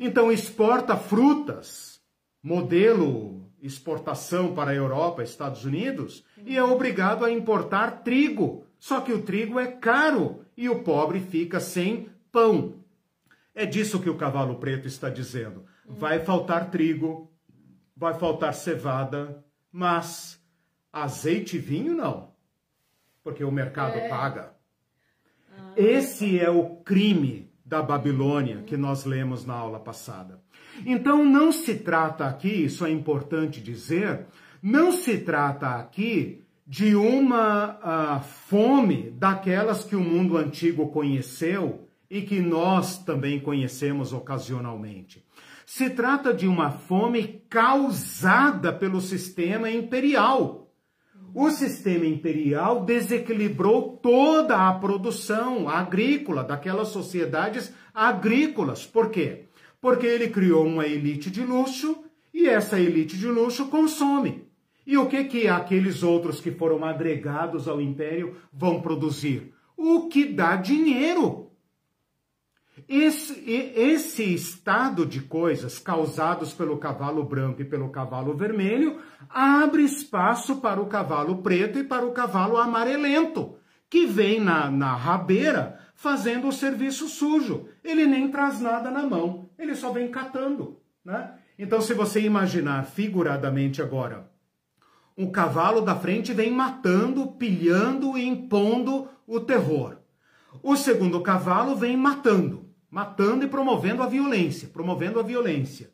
Então, 0.00 0.32
exporta 0.32 0.96
frutas, 0.96 2.00
modelo 2.42 3.42
exportação 3.62 4.54
para 4.54 4.72
a 4.72 4.74
Europa, 4.74 5.22
Estados 5.22 5.64
Unidos, 5.64 6.24
e 6.44 6.56
é 6.56 6.64
obrigado 6.64 7.24
a 7.24 7.30
importar 7.30 8.02
trigo. 8.02 8.66
Só 8.82 9.00
que 9.00 9.12
o 9.12 9.22
trigo 9.22 9.60
é 9.60 9.68
caro 9.68 10.44
e 10.56 10.68
o 10.68 10.82
pobre 10.82 11.20
fica 11.20 11.60
sem 11.60 12.08
pão. 12.32 12.82
É 13.54 13.64
disso 13.64 14.00
que 14.00 14.10
o 14.10 14.16
cavalo 14.16 14.56
preto 14.56 14.88
está 14.88 15.08
dizendo. 15.08 15.64
Vai 15.86 16.18
faltar 16.24 16.68
trigo, 16.68 17.30
vai 17.96 18.14
faltar 18.14 18.52
cevada, 18.52 19.40
mas 19.70 20.44
azeite 20.92 21.58
e 21.58 21.60
vinho 21.60 21.94
não, 21.94 22.32
porque 23.22 23.44
o 23.44 23.52
mercado 23.52 23.98
é. 23.98 24.08
paga. 24.08 24.52
Ah. 25.56 25.74
Esse 25.76 26.40
é 26.40 26.50
o 26.50 26.74
crime 26.78 27.52
da 27.64 27.80
Babilônia 27.80 28.64
que 28.64 28.76
nós 28.76 29.04
lemos 29.04 29.46
na 29.46 29.54
aula 29.54 29.78
passada. 29.78 30.42
Então 30.84 31.24
não 31.24 31.52
se 31.52 31.76
trata 31.76 32.26
aqui, 32.26 32.64
isso 32.64 32.84
é 32.84 32.90
importante 32.90 33.60
dizer, 33.60 34.26
não 34.60 34.90
se 34.90 35.18
trata 35.18 35.76
aqui 35.76 36.42
de 36.66 36.94
uma 36.94 38.20
uh, 38.20 38.22
fome 38.22 39.10
daquelas 39.10 39.84
que 39.84 39.96
o 39.96 40.00
mundo 40.00 40.36
antigo 40.36 40.88
conheceu 40.90 41.88
e 42.08 42.22
que 42.22 42.40
nós 42.40 42.98
também 42.98 43.40
conhecemos 43.40 44.12
ocasionalmente. 44.12 45.24
Se 45.66 45.90
trata 45.90 46.34
de 46.34 46.46
uma 46.46 46.70
fome 46.70 47.42
causada 47.48 48.72
pelo 48.72 49.00
sistema 49.00 49.70
imperial. 49.70 50.70
O 51.34 51.50
sistema 51.50 52.04
imperial 52.04 52.84
desequilibrou 52.84 53.96
toda 54.02 54.68
a 54.68 54.74
produção 54.74 55.68
agrícola 55.68 56.44
daquelas 56.44 56.88
sociedades 56.88 57.72
agrícolas. 57.94 58.84
Por 58.84 59.08
quê? 59.08 59.46
Porque 59.80 60.06
ele 60.06 60.28
criou 60.28 60.66
uma 60.66 60.86
elite 60.86 61.30
de 61.30 61.42
luxo 61.42 62.04
e 62.34 62.46
essa 62.46 62.78
elite 62.78 63.16
de 63.16 63.26
luxo 63.26 63.68
consome. 63.68 64.51
E 64.86 64.96
o 64.98 65.06
que 65.06 65.24
que 65.24 65.48
aqueles 65.48 66.02
outros 66.02 66.40
que 66.40 66.50
foram 66.50 66.84
agregados 66.84 67.68
ao 67.68 67.80
império 67.80 68.36
vão 68.52 68.80
produzir? 68.80 69.54
O 69.76 70.08
que 70.08 70.24
dá 70.24 70.56
dinheiro. 70.56 71.50
Esse, 72.88 73.48
esse 73.48 74.34
estado 74.34 75.04
de 75.04 75.20
coisas 75.20 75.78
causados 75.78 76.52
pelo 76.52 76.78
cavalo 76.78 77.22
branco 77.22 77.60
e 77.60 77.66
pelo 77.66 77.90
cavalo 77.90 78.34
vermelho 78.34 78.98
abre 79.28 79.82
espaço 79.82 80.56
para 80.56 80.80
o 80.80 80.86
cavalo 80.86 81.42
preto 81.42 81.78
e 81.78 81.84
para 81.84 82.04
o 82.04 82.12
cavalo 82.12 82.56
amarelento, 82.56 83.56
que 83.90 84.06
vem 84.06 84.40
na, 84.40 84.70
na 84.70 84.94
rabeira 84.94 85.78
fazendo 85.94 86.48
o 86.48 86.52
serviço 86.52 87.08
sujo. 87.08 87.68
Ele 87.84 88.06
nem 88.06 88.30
traz 88.30 88.60
nada 88.60 88.90
na 88.90 89.02
mão, 89.02 89.50
ele 89.58 89.74
só 89.74 89.92
vem 89.92 90.10
catando. 90.10 90.80
Né? 91.04 91.34
Então, 91.58 91.80
se 91.80 91.92
você 91.92 92.20
imaginar 92.20 92.84
figuradamente 92.86 93.82
agora, 93.82 94.31
um 95.16 95.30
cavalo 95.30 95.80
da 95.80 95.94
frente 95.94 96.32
vem 96.32 96.50
matando, 96.50 97.26
pilhando 97.32 98.16
e 98.16 98.26
impondo 98.26 99.08
o 99.26 99.40
terror. 99.40 99.96
O 100.62 100.76
segundo 100.76 101.20
cavalo 101.20 101.76
vem 101.76 101.96
matando, 101.96 102.66
matando 102.90 103.44
e 103.44 103.48
promovendo 103.48 104.02
a 104.02 104.06
violência, 104.06 104.68
promovendo 104.68 105.18
a 105.18 105.22
violência. 105.22 105.90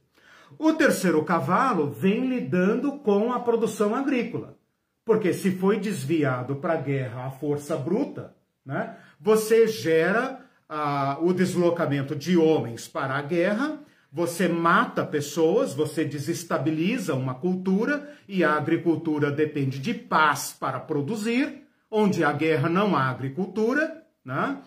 O 0.59 0.73
terceiro 0.73 1.25
cavalo 1.25 1.91
vem 1.91 2.29
lidando 2.29 2.93
com 2.99 3.33
a 3.33 3.41
produção 3.41 3.95
agrícola. 3.95 4.57
Porque 5.05 5.33
se 5.33 5.53
foi 5.53 5.79
desviado 5.79 6.57
para 6.57 6.75
a 6.75 6.77
guerra 6.77 7.27
a 7.27 7.31
força 7.31 7.77
bruta, 7.77 8.35
né, 8.65 8.97
você 9.19 9.67
gera 9.67 10.45
ah, 10.69 11.17
o 11.21 11.33
deslocamento 11.33 12.15
de 12.15 12.37
homens 12.37 12.87
para 12.87 13.15
a 13.15 13.23
guerra, 13.23 13.81
você 14.11 14.49
mata 14.49 15.05
pessoas, 15.05 15.75
você 15.75 16.05
desestabiliza 16.05 17.15
uma 17.15 17.35
cultura 17.35 18.11
e 18.27 18.43
a 18.43 18.55
agricultura 18.55 19.31
depende 19.31 19.79
de 19.79 19.93
paz 19.93 20.57
para 20.59 20.81
produzir, 20.81 21.63
onde 21.91 22.25
a 22.25 22.33
guerra 22.33 22.69
não 22.69 22.97
há 22.97 23.11
agricultura, 23.11 24.03
né? 24.25 24.59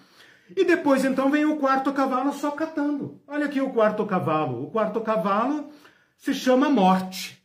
E 0.55 0.65
depois 0.65 1.05
então 1.05 1.29
vem 1.31 1.45
o 1.45 1.57
quarto 1.57 1.93
cavalo 1.93 2.33
só 2.33 2.51
catando. 2.51 3.21
Olha 3.27 3.45
aqui 3.45 3.61
o 3.61 3.69
quarto 3.69 4.05
cavalo. 4.05 4.63
O 4.63 4.69
quarto 4.69 4.99
cavalo 5.01 5.69
se 6.17 6.33
chama 6.33 6.69
Morte. 6.69 7.41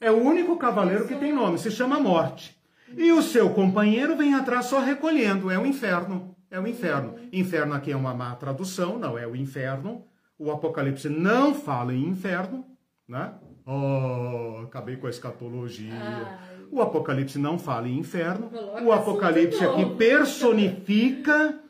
É 0.00 0.10
o 0.10 0.16
único 0.16 0.56
cavaleiro 0.56 1.06
que 1.06 1.14
tem 1.14 1.32
nome, 1.32 1.58
se 1.58 1.70
chama 1.70 2.00
Morte. 2.00 2.58
E 2.96 3.12
o 3.12 3.22
seu 3.22 3.50
companheiro 3.50 4.16
vem 4.16 4.34
atrás 4.34 4.66
só 4.66 4.80
recolhendo, 4.80 5.50
é 5.50 5.58
o 5.58 5.64
inferno. 5.64 6.34
É 6.50 6.58
o 6.58 6.66
inferno. 6.66 7.16
Inferno 7.32 7.74
aqui 7.74 7.92
é 7.92 7.96
uma 7.96 8.12
má 8.12 8.34
tradução, 8.34 8.98
não 8.98 9.16
é 9.16 9.26
o 9.26 9.36
inferno. 9.36 10.04
O 10.40 10.50
Apocalipse 10.50 11.06
não 11.10 11.54
fala 11.54 11.92
em 11.92 12.02
inferno, 12.02 12.64
né? 13.06 13.34
Oh, 13.66 14.62
acabei 14.64 14.96
com 14.96 15.06
a 15.06 15.10
escatologia. 15.10 15.92
Ai. 15.92 16.56
O 16.72 16.80
Apocalipse 16.80 17.38
não 17.38 17.58
fala 17.58 17.86
em 17.86 17.98
inferno. 17.98 18.50
O 18.82 18.90
Apocalipse 18.90 19.62
aqui 19.62 19.84
personifica 19.96 21.60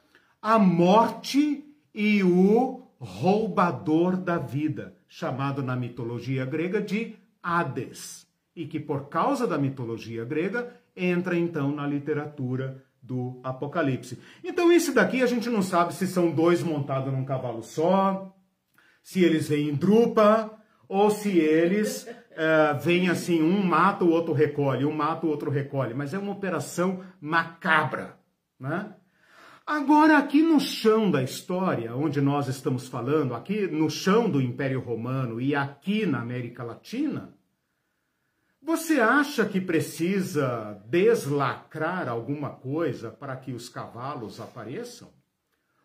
a 0.40 0.56
morte 0.56 1.64
e 1.92 2.22
o 2.22 2.86
roubador 3.00 4.16
da 4.16 4.38
vida, 4.38 4.94
chamado 5.08 5.64
na 5.64 5.74
mitologia 5.74 6.44
grega 6.44 6.80
de 6.80 7.16
Hades, 7.42 8.24
e 8.54 8.66
que 8.66 8.78
por 8.78 9.08
causa 9.08 9.48
da 9.48 9.58
mitologia 9.58 10.24
grega 10.24 10.76
entra 10.94 11.36
então 11.36 11.74
na 11.74 11.88
literatura 11.88 12.84
do 13.02 13.40
Apocalipse. 13.42 14.16
Então 14.44 14.70
esse 14.70 14.92
daqui 14.92 15.24
a 15.24 15.26
gente 15.26 15.50
não 15.50 15.60
sabe 15.60 15.92
se 15.92 16.06
são 16.06 16.30
dois 16.30 16.62
montados 16.62 17.12
num 17.12 17.24
cavalo 17.24 17.64
só, 17.64 18.32
se 19.02 19.24
eles 19.24 19.48
vêm 19.48 19.70
em 19.70 19.74
drupa, 19.74 20.58
ou 20.88 21.10
se 21.10 21.38
eles 21.38 22.06
uh, 22.06 22.78
vêm 22.82 23.08
assim, 23.08 23.42
um 23.42 23.62
mata, 23.62 24.04
o 24.04 24.10
outro 24.10 24.32
recolhe, 24.32 24.84
um 24.84 24.92
mata, 24.92 25.26
o 25.26 25.30
outro 25.30 25.50
recolhe. 25.50 25.94
Mas 25.94 26.12
é 26.12 26.18
uma 26.18 26.32
operação 26.32 27.00
macabra, 27.20 28.18
né? 28.58 28.94
Agora, 29.66 30.18
aqui 30.18 30.42
no 30.42 30.58
chão 30.58 31.08
da 31.10 31.22
história, 31.22 31.94
onde 31.94 32.20
nós 32.20 32.48
estamos 32.48 32.88
falando, 32.88 33.34
aqui 33.34 33.68
no 33.68 33.88
chão 33.88 34.28
do 34.28 34.40
Império 34.40 34.80
Romano 34.80 35.40
e 35.40 35.54
aqui 35.54 36.04
na 36.04 36.20
América 36.20 36.64
Latina, 36.64 37.32
você 38.60 39.00
acha 39.00 39.46
que 39.46 39.60
precisa 39.60 40.82
deslacrar 40.86 42.08
alguma 42.08 42.50
coisa 42.50 43.10
para 43.10 43.36
que 43.36 43.52
os 43.52 43.68
cavalos 43.68 44.40
apareçam? 44.40 45.08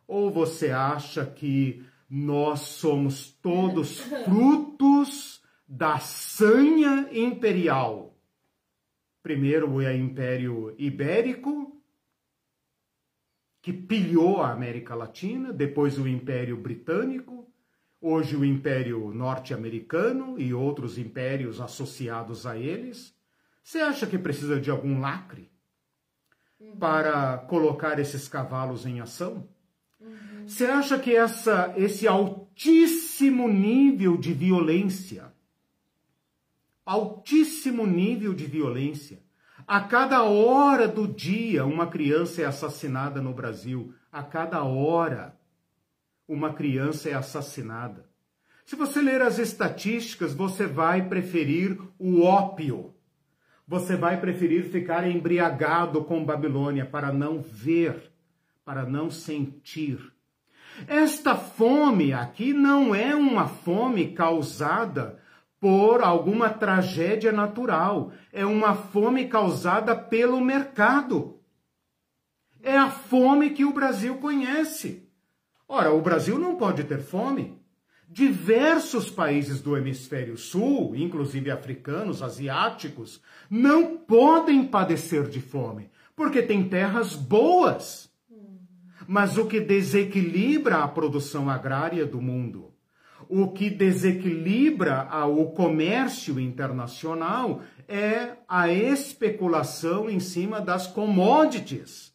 Ou 0.07 0.31
você 0.31 0.71
acha 0.71 1.25
que 1.25 1.85
nós 2.09 2.61
somos 2.61 3.31
todos 3.41 3.99
frutos 3.99 5.41
da 5.67 5.97
sanha 5.99 7.09
imperial? 7.11 8.15
Primeiro 9.23 9.81
é 9.81 9.91
o 9.91 9.97
Império 9.97 10.75
Ibérico, 10.77 11.81
que 13.61 13.73
pilhou 13.73 14.43
a 14.43 14.51
América 14.51 14.93
Latina, 14.93 15.51
depois 15.51 15.97
o 15.97 16.07
Império 16.07 16.55
Britânico, 16.55 17.51
hoje 17.99 18.35
o 18.35 18.45
Império 18.45 19.11
Norte-Americano 19.11 20.39
e 20.39 20.53
outros 20.53 20.99
impérios 20.99 21.59
associados 21.59 22.45
a 22.45 22.55
eles. 22.55 23.15
Você 23.63 23.79
acha 23.79 24.05
que 24.05 24.19
precisa 24.19 24.61
de 24.61 24.69
algum 24.69 24.99
lacre 24.99 25.49
uhum. 26.59 26.77
para 26.77 27.39
colocar 27.39 27.97
esses 27.97 28.27
cavalos 28.27 28.85
em 28.85 29.01
ação? 29.01 29.49
Você 30.47 30.65
acha 30.65 30.99
que 30.99 31.15
essa, 31.15 31.73
esse 31.75 32.07
altíssimo 32.07 33.47
nível 33.47 34.15
de 34.15 34.33
violência, 34.33 35.33
altíssimo 36.85 37.85
nível 37.87 38.33
de 38.33 38.45
violência, 38.45 39.23
a 39.67 39.81
cada 39.81 40.21
hora 40.23 40.87
do 40.87 41.07
dia, 41.07 41.65
uma 41.65 41.87
criança 41.87 42.43
é 42.43 42.45
assassinada 42.45 43.19
no 43.19 43.33
Brasil. 43.33 43.93
A 44.11 44.21
cada 44.21 44.63
hora, 44.63 45.35
uma 46.27 46.53
criança 46.53 47.09
é 47.09 47.13
assassinada. 47.13 48.07
Se 48.63 48.75
você 48.75 49.01
ler 49.01 49.23
as 49.23 49.39
estatísticas, 49.39 50.33
você 50.33 50.67
vai 50.67 51.07
preferir 51.09 51.79
o 51.97 52.21
ópio. 52.21 52.93
Você 53.67 53.95
vai 53.95 54.19
preferir 54.21 54.69
ficar 54.69 55.07
embriagado 55.09 56.03
com 56.03 56.23
Babilônia 56.23 56.85
para 56.85 57.11
não 57.11 57.41
ver, 57.41 58.11
para 58.63 58.85
não 58.85 59.09
sentir. 59.09 60.14
Esta 60.87 61.35
fome 61.35 62.13
aqui 62.13 62.53
não 62.53 62.93
é 62.93 63.15
uma 63.15 63.47
fome 63.47 64.13
causada 64.13 65.19
por 65.59 66.01
alguma 66.01 66.49
tragédia 66.49 67.31
natural. 67.31 68.11
É 68.31 68.45
uma 68.45 68.75
fome 68.75 69.27
causada 69.27 69.95
pelo 69.95 70.39
mercado. 70.41 71.39
É 72.61 72.77
a 72.77 72.89
fome 72.89 73.51
que 73.51 73.63
o 73.63 73.73
Brasil 73.73 74.17
conhece. 74.17 75.07
Ora, 75.67 75.91
o 75.91 76.01
Brasil 76.01 76.37
não 76.37 76.55
pode 76.55 76.83
ter 76.83 76.99
fome. 76.99 77.59
Diversos 78.07 79.09
países 79.09 79.61
do 79.61 79.75
hemisfério 79.75 80.37
sul, 80.37 80.95
inclusive 80.95 81.49
africanos, 81.49 82.21
asiáticos, 82.21 83.21
não 83.49 83.97
podem 83.97 84.65
padecer 84.65 85.27
de 85.27 85.41
fome, 85.41 85.89
porque 86.15 86.43
têm 86.43 86.69
terras 86.69 87.15
boas. 87.15 88.13
Mas 89.07 89.37
o 89.37 89.45
que 89.45 89.59
desequilibra 89.59 90.83
a 90.83 90.87
produção 90.87 91.49
agrária 91.49 92.05
do 92.05 92.21
mundo 92.21 92.75
o 93.29 93.51
que 93.51 93.69
desequilibra 93.69 95.07
o 95.27 95.51
comércio 95.51 96.39
internacional 96.39 97.61
é 97.87 98.33
a 98.47 98.69
especulação 98.71 100.09
em 100.09 100.19
cima 100.19 100.61
das 100.61 100.87
commodities, 100.87 102.13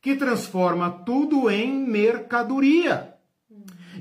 que 0.00 0.16
transforma 0.16 0.90
tudo 0.90 1.50
em 1.50 1.72
mercadoria. 1.72 3.14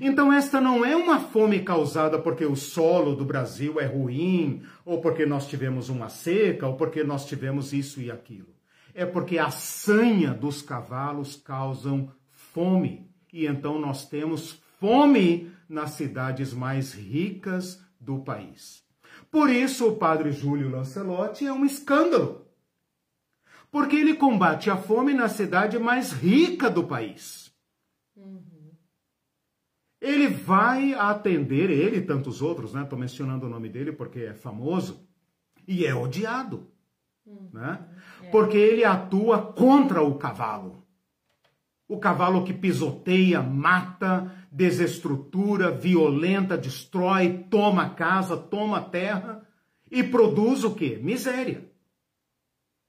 Então, 0.02 0.32
esta 0.32 0.60
não 0.60 0.84
é 0.84 0.96
uma 0.96 1.20
fome 1.20 1.62
causada 1.62 2.20
porque 2.20 2.46
o 2.46 2.56
solo 2.56 3.16
do 3.16 3.24
Brasil 3.24 3.80
é 3.80 3.86
ruim, 3.86 4.62
ou 4.86 5.00
porque 5.00 5.26
nós 5.26 5.48
tivemos 5.48 5.88
uma 5.88 6.10
seca, 6.10 6.68
ou 6.68 6.76
porque 6.76 7.02
nós 7.02 7.26
tivemos 7.26 7.72
isso 7.72 8.02
e 8.02 8.12
aquilo. 8.12 8.55
É 8.96 9.06
porque 9.06 9.38
a 9.38 9.52
sanha 9.52 10.34
dos 10.34 10.62
cavalos 10.62 11.36
causam 11.36 12.10
fome. 12.32 13.12
E 13.32 13.46
então 13.46 13.78
nós 13.78 14.08
temos 14.08 14.54
fome 14.80 15.52
nas 15.68 15.92
cidades 15.92 16.54
mais 16.54 16.94
ricas 16.94 17.84
do 18.00 18.20
país. 18.20 18.86
Por 19.30 19.50
isso, 19.50 19.90
o 19.90 19.98
padre 19.98 20.32
Júlio 20.32 20.70
Lancelotti 20.70 21.46
é 21.46 21.52
um 21.52 21.66
escândalo. 21.66 22.48
Porque 23.70 23.98
ele 23.98 24.16
combate 24.16 24.70
a 24.70 24.78
fome 24.78 25.14
na 25.14 25.28
cidade 25.28 25.78
mais 25.78 26.14
rica 26.14 26.70
do 26.70 26.86
país. 26.86 27.54
Uhum. 28.16 28.72
Ele 30.00 30.30
vai 30.30 30.94
atender, 30.94 31.70
ele 31.70 31.98
e 31.98 32.06
tantos 32.06 32.42
outros, 32.42 32.74
né? 32.74 32.84
Estou 32.84 32.98
mencionando 32.98 33.48
o 33.48 33.50
nome 33.50 33.68
dele 33.68 33.92
porque 33.92 34.20
é 34.20 34.34
famoso 34.34 35.06
e 35.68 35.86
é 35.86 35.94
odiado. 35.94 36.72
Né? 37.52 37.80
É. 38.24 38.30
Porque 38.30 38.58
ele 38.58 38.84
atua 38.84 39.42
contra 39.42 40.02
o 40.02 40.16
cavalo. 40.16 40.84
O 41.88 42.00
cavalo 42.00 42.44
que 42.44 42.54
pisoteia, 42.54 43.42
mata, 43.42 44.32
desestrutura, 44.52 45.70
violenta, 45.70 46.58
destrói, 46.58 47.46
toma 47.50 47.90
casa, 47.92 48.36
toma 48.36 48.82
terra 48.82 49.48
e 49.92 50.04
produz 50.04 50.64
o 50.64 50.74
quê? 50.74 51.00
Miséria. 51.02 51.70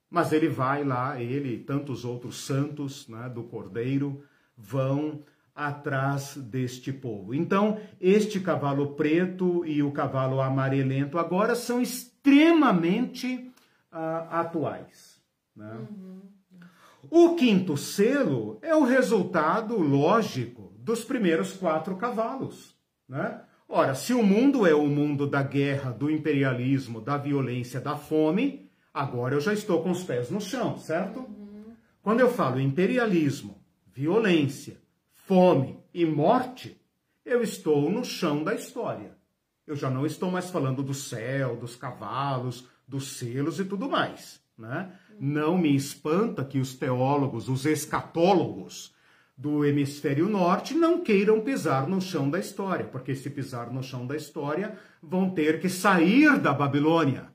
Mas 0.08 0.32
ele 0.32 0.48
vai 0.48 0.84
lá, 0.84 1.20
ele 1.20 1.54
e 1.54 1.58
tantos 1.58 2.04
outros 2.04 2.44
santos 2.44 3.06
né, 3.08 3.28
do 3.28 3.42
Cordeiro 3.42 4.22
vão 4.56 5.22
atrás 5.54 6.36
deste 6.36 6.92
povo. 6.92 7.34
Então, 7.34 7.80
este 8.00 8.40
cavalo 8.40 8.94
preto 8.94 9.64
e 9.66 9.82
o 9.82 9.90
cavalo 9.90 10.40
amarelento 10.40 11.18
agora 11.18 11.54
são 11.54 11.80
extremamente 11.80 13.50
uh, 13.92 14.28
atuais. 14.30 15.20
Né? 15.54 15.86
Uhum. 15.90 16.22
O 17.10 17.34
quinto 17.34 17.76
selo 17.76 18.58
é 18.62 18.74
o 18.74 18.84
resultado 18.84 19.78
lógico 19.78 20.72
dos 20.78 21.04
primeiros 21.04 21.52
quatro 21.52 21.96
cavalos. 21.96 22.76
Né? 23.08 23.40
Ora, 23.68 23.94
se 23.94 24.12
o 24.12 24.22
mundo 24.22 24.66
é 24.66 24.74
o 24.74 24.86
mundo 24.86 25.26
da 25.26 25.42
guerra, 25.42 25.90
do 25.90 26.10
imperialismo, 26.10 27.00
da 27.00 27.16
violência, 27.16 27.80
da 27.80 27.96
fome, 27.96 28.70
agora 28.92 29.34
eu 29.34 29.40
já 29.40 29.52
estou 29.52 29.82
com 29.82 29.90
os 29.90 30.04
pés 30.04 30.30
no 30.30 30.40
chão, 30.40 30.78
certo? 30.78 31.20
Uhum. 31.20 31.74
Quando 32.02 32.20
eu 32.20 32.30
falo 32.30 32.60
imperialismo, 32.60 33.60
violência, 33.92 34.80
fome 35.12 35.80
e 35.92 36.04
morte, 36.06 36.80
eu 37.24 37.42
estou 37.42 37.90
no 37.90 38.04
chão 38.04 38.44
da 38.44 38.54
história. 38.54 39.16
Eu 39.66 39.74
já 39.74 39.90
não 39.90 40.06
estou 40.06 40.30
mais 40.30 40.48
falando 40.48 40.80
do 40.80 40.94
céu, 40.94 41.56
dos 41.56 41.74
cavalos, 41.74 42.68
dos 42.86 43.18
selos 43.18 43.58
e 43.58 43.64
tudo 43.64 43.88
mais. 43.88 44.40
Né? 44.56 44.92
Não 45.18 45.58
me 45.58 45.74
espanta 45.74 46.44
que 46.44 46.58
os 46.58 46.74
teólogos, 46.74 47.48
os 47.48 47.66
escatólogos 47.66 48.94
do 49.36 49.64
hemisfério 49.64 50.28
norte 50.28 50.74
não 50.74 51.02
queiram 51.02 51.42
pisar 51.42 51.86
no 51.86 52.00
chão 52.00 52.30
da 52.30 52.38
história, 52.38 52.86
porque 52.86 53.14
se 53.14 53.28
pisar 53.28 53.70
no 53.70 53.82
chão 53.82 54.06
da 54.06 54.16
história, 54.16 54.78
vão 55.02 55.30
ter 55.30 55.60
que 55.60 55.68
sair 55.68 56.38
da 56.38 56.54
Babilônia. 56.54 57.30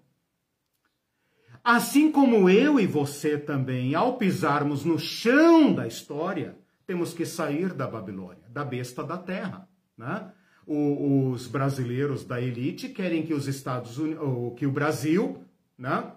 Assim 1.63 2.11
como 2.11 2.49
eu 2.49 2.79
e 2.79 2.87
você 2.87 3.37
também, 3.37 3.93
ao 3.93 4.17
pisarmos 4.17 4.83
no 4.83 4.97
chão 4.97 5.71
da 5.71 5.85
história, 5.85 6.57
temos 6.87 7.13
que 7.13 7.23
sair 7.23 7.71
da 7.71 7.87
Babilônia, 7.87 8.49
da 8.49 8.65
besta 8.65 9.03
da 9.03 9.17
terra. 9.17 9.69
Né? 9.95 10.31
Os 10.65 11.47
brasileiros 11.47 12.23
da 12.23 12.39
elite 12.39 12.89
querem 12.89 13.23
que 13.23 13.33
os 13.33 13.47
Estados 13.47 13.97
Unidos, 13.97 14.53
que 14.57 14.65
o 14.65 14.71
Brasil, 14.71 15.43
né, 15.77 16.11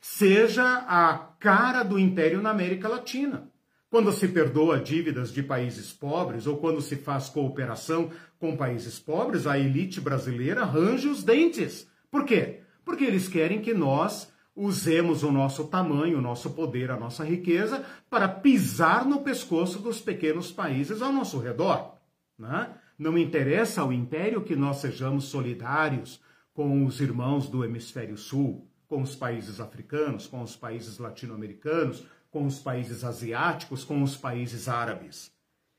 seja 0.00 0.64
a 0.88 1.16
cara 1.38 1.82
do 1.82 1.98
império 1.98 2.42
na 2.42 2.50
América 2.50 2.88
Latina. 2.88 3.48
Quando 3.88 4.10
se 4.10 4.26
perdoa 4.26 4.80
dívidas 4.80 5.32
de 5.32 5.42
países 5.42 5.92
pobres 5.92 6.46
ou 6.46 6.56
quando 6.56 6.80
se 6.80 6.96
faz 6.96 7.28
cooperação 7.28 8.10
com 8.38 8.56
países 8.56 8.98
pobres, 8.98 9.46
a 9.46 9.58
elite 9.58 10.00
brasileira 10.00 10.62
arranja 10.62 11.10
os 11.10 11.22
dentes. 11.22 11.86
Por 12.10 12.24
quê? 12.24 12.60
Porque 12.84 13.04
eles 13.04 13.28
querem 13.28 13.60
que 13.60 13.74
nós 13.74 14.32
usemos 14.56 15.22
o 15.22 15.30
nosso 15.30 15.64
tamanho, 15.68 16.18
o 16.18 16.22
nosso 16.22 16.50
poder, 16.50 16.90
a 16.90 16.96
nossa 16.96 17.24
riqueza 17.24 17.84
para 18.10 18.28
pisar 18.28 19.04
no 19.04 19.20
pescoço 19.20 19.78
dos 19.78 20.00
pequenos 20.00 20.50
países 20.50 21.00
ao 21.00 21.12
nosso 21.12 21.38
redor. 21.38 21.96
Né? 22.38 22.70
Não 22.98 23.16
interessa 23.18 23.80
ao 23.80 23.92
império 23.92 24.42
que 24.42 24.54
nós 24.54 24.78
sejamos 24.78 25.24
solidários 25.24 26.20
com 26.54 26.84
os 26.84 27.00
irmãos 27.00 27.48
do 27.48 27.64
hemisfério 27.64 28.16
sul, 28.16 28.68
com 28.86 29.00
os 29.02 29.16
países 29.16 29.60
africanos, 29.60 30.26
com 30.26 30.42
os 30.42 30.54
países 30.54 30.98
latino-americanos, 30.98 32.04
com 32.30 32.46
os 32.46 32.58
países 32.58 33.04
asiáticos, 33.04 33.84
com 33.84 34.02
os 34.02 34.16
países 34.16 34.68
árabes. 34.68 35.32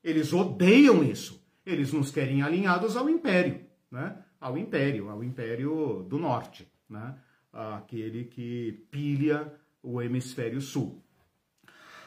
Eles 0.03 0.33
odeiam 0.33 1.03
isso. 1.03 1.41
Eles 1.65 1.93
nos 1.93 2.11
querem 2.11 2.41
alinhados 2.41 2.97
ao 2.97 3.09
império, 3.09 3.61
né? 3.89 4.17
Ao 4.39 4.57
império, 4.57 5.09
ao 5.09 5.23
império 5.23 6.05
do 6.09 6.19
norte, 6.19 6.67
né? 6.89 7.15
Aquele 7.51 8.25
que 8.25 8.85
pilha 8.91 9.53
o 9.81 10.01
hemisfério 10.01 10.59
sul. 10.59 11.01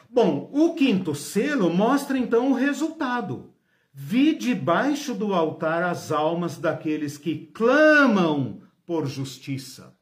Bom, 0.09 0.49
o 0.53 0.75
quinto 0.75 1.15
selo 1.15 1.73
mostra 1.73 2.17
então 2.17 2.51
o 2.51 2.53
resultado. 2.53 3.53
Vi 3.99 4.37
debaixo 4.37 5.15
do 5.15 5.33
altar 5.33 5.81
as 5.81 6.11
almas 6.11 6.59
daqueles 6.59 7.17
que 7.17 7.47
clamam 7.47 8.61
por 8.85 9.07
justiça. 9.07 9.97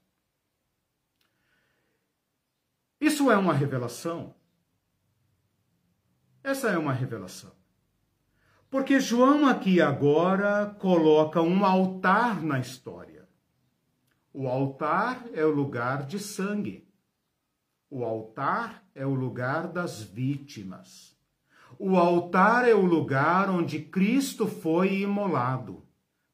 Isso 3.00 3.32
é 3.32 3.38
uma 3.38 3.54
revelação. 3.54 4.36
Essa 6.44 6.72
é 6.72 6.78
uma 6.78 6.92
revelação. 6.92 7.54
Porque 8.70 9.00
João 9.00 9.48
aqui 9.48 9.80
agora 9.80 10.76
coloca 10.78 11.42
um 11.42 11.64
altar 11.64 12.44
na 12.44 12.60
história. 12.60 13.26
O 14.34 14.50
altar 14.50 15.26
é 15.32 15.46
o 15.46 15.52
lugar 15.52 16.06
de 16.06 16.20
sangue. 16.20 16.86
O 17.90 18.04
altar 18.04 18.84
é 18.94 19.06
o 19.06 19.14
lugar 19.14 19.70
das 19.70 20.04
vítimas. 20.04 21.15
O 21.78 21.98
altar 21.98 22.68
é 22.68 22.74
o 22.74 22.86
lugar 22.86 23.50
onde 23.50 23.80
Cristo 23.80 24.48
foi 24.48 25.02
imolado, 25.02 25.84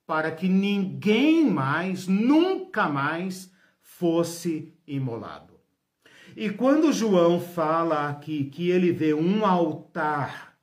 para 0.06 0.32
que 0.32 0.48
ninguém 0.48 1.50
mais, 1.50 2.08
nunca 2.08 2.88
mais, 2.88 3.52
fosse 3.82 4.74
imolado. 4.86 5.60
E 6.36 6.50
quando 6.50 6.94
João 6.94 7.40
fala 7.40 8.10
aqui 8.10 8.46
que 8.46 8.70
ele 8.70 8.92
vê 8.92 9.14
um 9.14 9.46
altar 9.46 10.56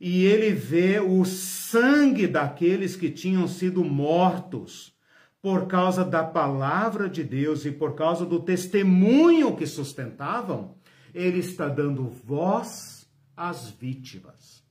e 0.00 0.24
ele 0.24 0.52
vê 0.52 0.98
o 0.98 1.24
sangue 1.24 2.26
daqueles 2.26 2.96
que 2.96 3.10
tinham 3.10 3.46
sido 3.46 3.84
mortos 3.84 4.94
por 5.42 5.66
causa 5.66 6.04
da 6.04 6.24
palavra 6.24 7.08
de 7.08 7.22
Deus 7.22 7.64
e 7.64 7.70
por 7.70 7.94
causa 7.94 8.26
do 8.26 8.40
testemunho 8.40 9.56
que 9.56 9.66
sustentavam, 9.66 10.74
ele 11.14 11.38
está 11.38 11.68
dando 11.68 12.08
voz 12.08 12.99
às 13.40 13.70
vítimas. 13.70 14.62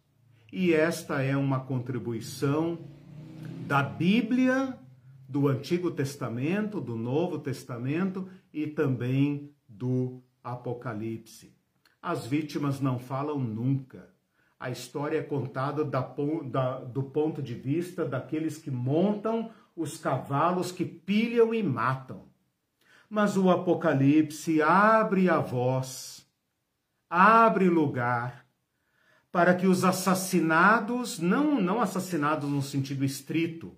E 0.53 0.75
esta 0.75 1.23
é 1.23 1.35
uma 1.35 1.59
contribuição 1.59 2.77
da 3.65 3.81
Bíblia, 3.81 4.77
do 5.27 5.47
Antigo 5.47 5.89
Testamento, 5.89 6.79
do 6.79 6.95
Novo 6.95 7.39
Testamento 7.39 8.29
e 8.53 8.67
também 8.67 9.51
do 9.67 10.21
Apocalipse. 10.43 11.57
As 11.99 12.27
vítimas 12.27 12.79
não 12.79 12.99
falam 12.99 13.39
nunca. 13.39 14.13
A 14.59 14.69
história 14.69 15.17
é 15.17 15.23
contada 15.23 15.83
da, 15.83 16.01
da, 16.45 16.79
do 16.81 17.01
ponto 17.01 17.41
de 17.41 17.55
vista 17.55 18.05
daqueles 18.05 18.59
que 18.59 18.69
montam 18.69 19.49
os 19.75 19.97
cavalos 19.97 20.71
que 20.71 20.85
pilham 20.85 21.55
e 21.55 21.63
matam. 21.63 22.25
Mas 23.09 23.35
o 23.35 23.49
Apocalipse 23.49 24.61
abre 24.61 25.27
a 25.27 25.39
voz, 25.39 26.23
abre 27.09 27.67
lugar 27.67 28.38
para 29.31 29.53
que 29.53 29.67
os 29.67 29.83
assassinados, 29.83 31.19
não, 31.19 31.61
não 31.61 31.79
assassinados 31.81 32.49
no 32.49 32.61
sentido 32.61 33.05
estrito, 33.05 33.75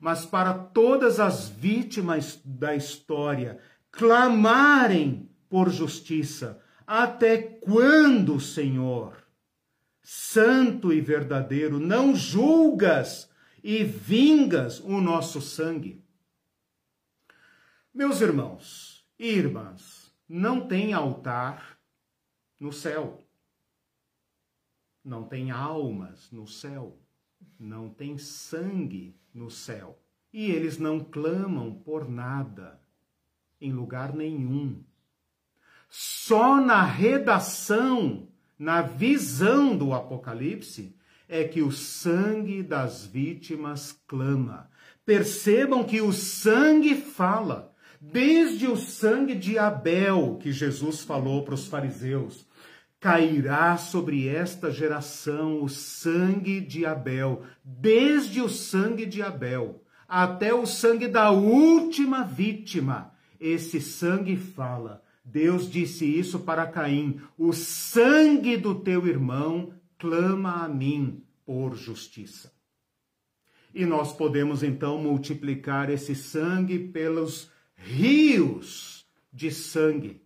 mas 0.00 0.24
para 0.24 0.54
todas 0.54 1.20
as 1.20 1.48
vítimas 1.48 2.40
da 2.44 2.74
história 2.74 3.58
clamarem 3.90 5.30
por 5.48 5.70
justiça. 5.70 6.60
Até 6.86 7.38
quando, 7.38 8.40
Senhor, 8.40 9.16
santo 10.02 10.92
e 10.92 11.00
verdadeiro, 11.00 11.78
não 11.78 12.14
julgas 12.14 13.30
e 13.62 13.82
vingas 13.84 14.80
o 14.80 15.00
nosso 15.00 15.40
sangue? 15.40 16.04
Meus 17.92 18.20
irmãos 18.20 19.06
e 19.18 19.28
irmãs, 19.28 20.12
não 20.28 20.66
tem 20.66 20.92
altar 20.92 21.78
no 22.58 22.72
céu 22.72 23.23
não 25.04 25.24
tem 25.24 25.50
almas 25.50 26.30
no 26.32 26.46
céu, 26.46 26.98
não 27.58 27.90
tem 27.90 28.16
sangue 28.16 29.14
no 29.32 29.50
céu. 29.50 29.98
E 30.32 30.50
eles 30.50 30.78
não 30.78 30.98
clamam 30.98 31.74
por 31.74 32.08
nada, 32.08 32.80
em 33.60 33.72
lugar 33.72 34.14
nenhum. 34.14 34.82
Só 35.88 36.60
na 36.60 36.82
redação, 36.82 38.26
na 38.58 38.82
visão 38.82 39.76
do 39.76 39.92
Apocalipse, 39.92 40.96
é 41.28 41.44
que 41.44 41.62
o 41.62 41.70
sangue 41.70 42.62
das 42.62 43.04
vítimas 43.04 43.92
clama. 44.06 44.68
Percebam 45.04 45.84
que 45.84 46.00
o 46.00 46.12
sangue 46.12 46.94
fala, 46.94 47.72
desde 48.00 48.66
o 48.66 48.76
sangue 48.76 49.34
de 49.34 49.58
Abel, 49.58 50.38
que 50.40 50.50
Jesus 50.50 51.02
falou 51.02 51.44
para 51.44 51.54
os 51.54 51.66
fariseus, 51.66 52.43
cairá 53.04 53.76
sobre 53.76 54.26
esta 54.28 54.70
geração 54.70 55.62
o 55.62 55.68
sangue 55.68 56.58
de 56.58 56.86
Abel, 56.86 57.42
desde 57.62 58.40
o 58.40 58.48
sangue 58.48 59.04
de 59.04 59.20
Abel 59.20 59.82
até 60.08 60.54
o 60.54 60.64
sangue 60.64 61.06
da 61.06 61.30
última 61.30 62.22
vítima. 62.22 63.12
Esse 63.38 63.78
sangue 63.78 64.38
fala. 64.38 65.04
Deus 65.22 65.70
disse 65.70 66.06
isso 66.06 66.40
para 66.40 66.66
Caim: 66.66 67.20
o 67.36 67.52
sangue 67.52 68.56
do 68.56 68.74
teu 68.74 69.06
irmão 69.06 69.74
clama 69.98 70.64
a 70.64 70.68
mim 70.68 71.22
por 71.44 71.76
justiça. 71.76 72.54
E 73.74 73.84
nós 73.84 74.14
podemos 74.14 74.62
então 74.62 74.96
multiplicar 74.96 75.90
esse 75.90 76.14
sangue 76.14 76.78
pelos 76.78 77.50
rios 77.76 79.04
de 79.30 79.50
sangue 79.50 80.23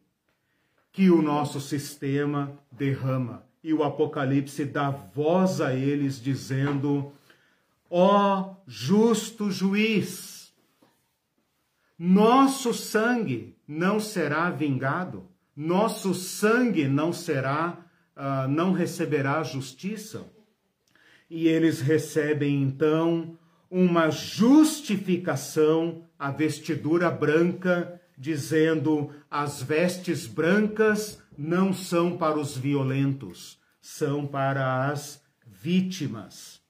que 0.98 1.10
o 1.12 1.22
nosso 1.22 1.60
sistema 1.60 2.52
derrama. 2.72 3.44
E 3.62 3.72
o 3.72 3.84
Apocalipse 3.84 4.64
dá 4.64 4.90
voz 4.90 5.60
a 5.60 5.72
eles, 5.72 6.20
dizendo: 6.20 7.12
Ó 7.88 8.40
oh, 8.40 8.56
justo 8.66 9.48
juiz, 9.48 10.52
nosso 11.96 12.74
sangue 12.74 13.54
não 13.64 14.00
será 14.00 14.50
vingado, 14.50 15.24
nosso 15.54 16.12
sangue 16.16 16.88
não 16.88 17.12
será, 17.12 17.78
uh, 18.16 18.48
não 18.48 18.72
receberá 18.72 19.44
justiça. 19.44 20.26
E 21.30 21.46
eles 21.46 21.80
recebem 21.80 22.60
então 22.60 23.38
uma 23.70 24.10
justificação 24.10 26.02
à 26.18 26.32
vestidura 26.32 27.08
branca, 27.08 28.00
dizendo 28.18 29.10
as 29.30 29.62
vestes 29.62 30.26
brancas 30.26 31.22
não 31.36 31.72
são 31.72 32.18
para 32.18 32.36
os 32.36 32.56
violentos, 32.56 33.60
são 33.80 34.26
para 34.26 34.88
as 34.90 35.22
vítimas. 35.46 36.60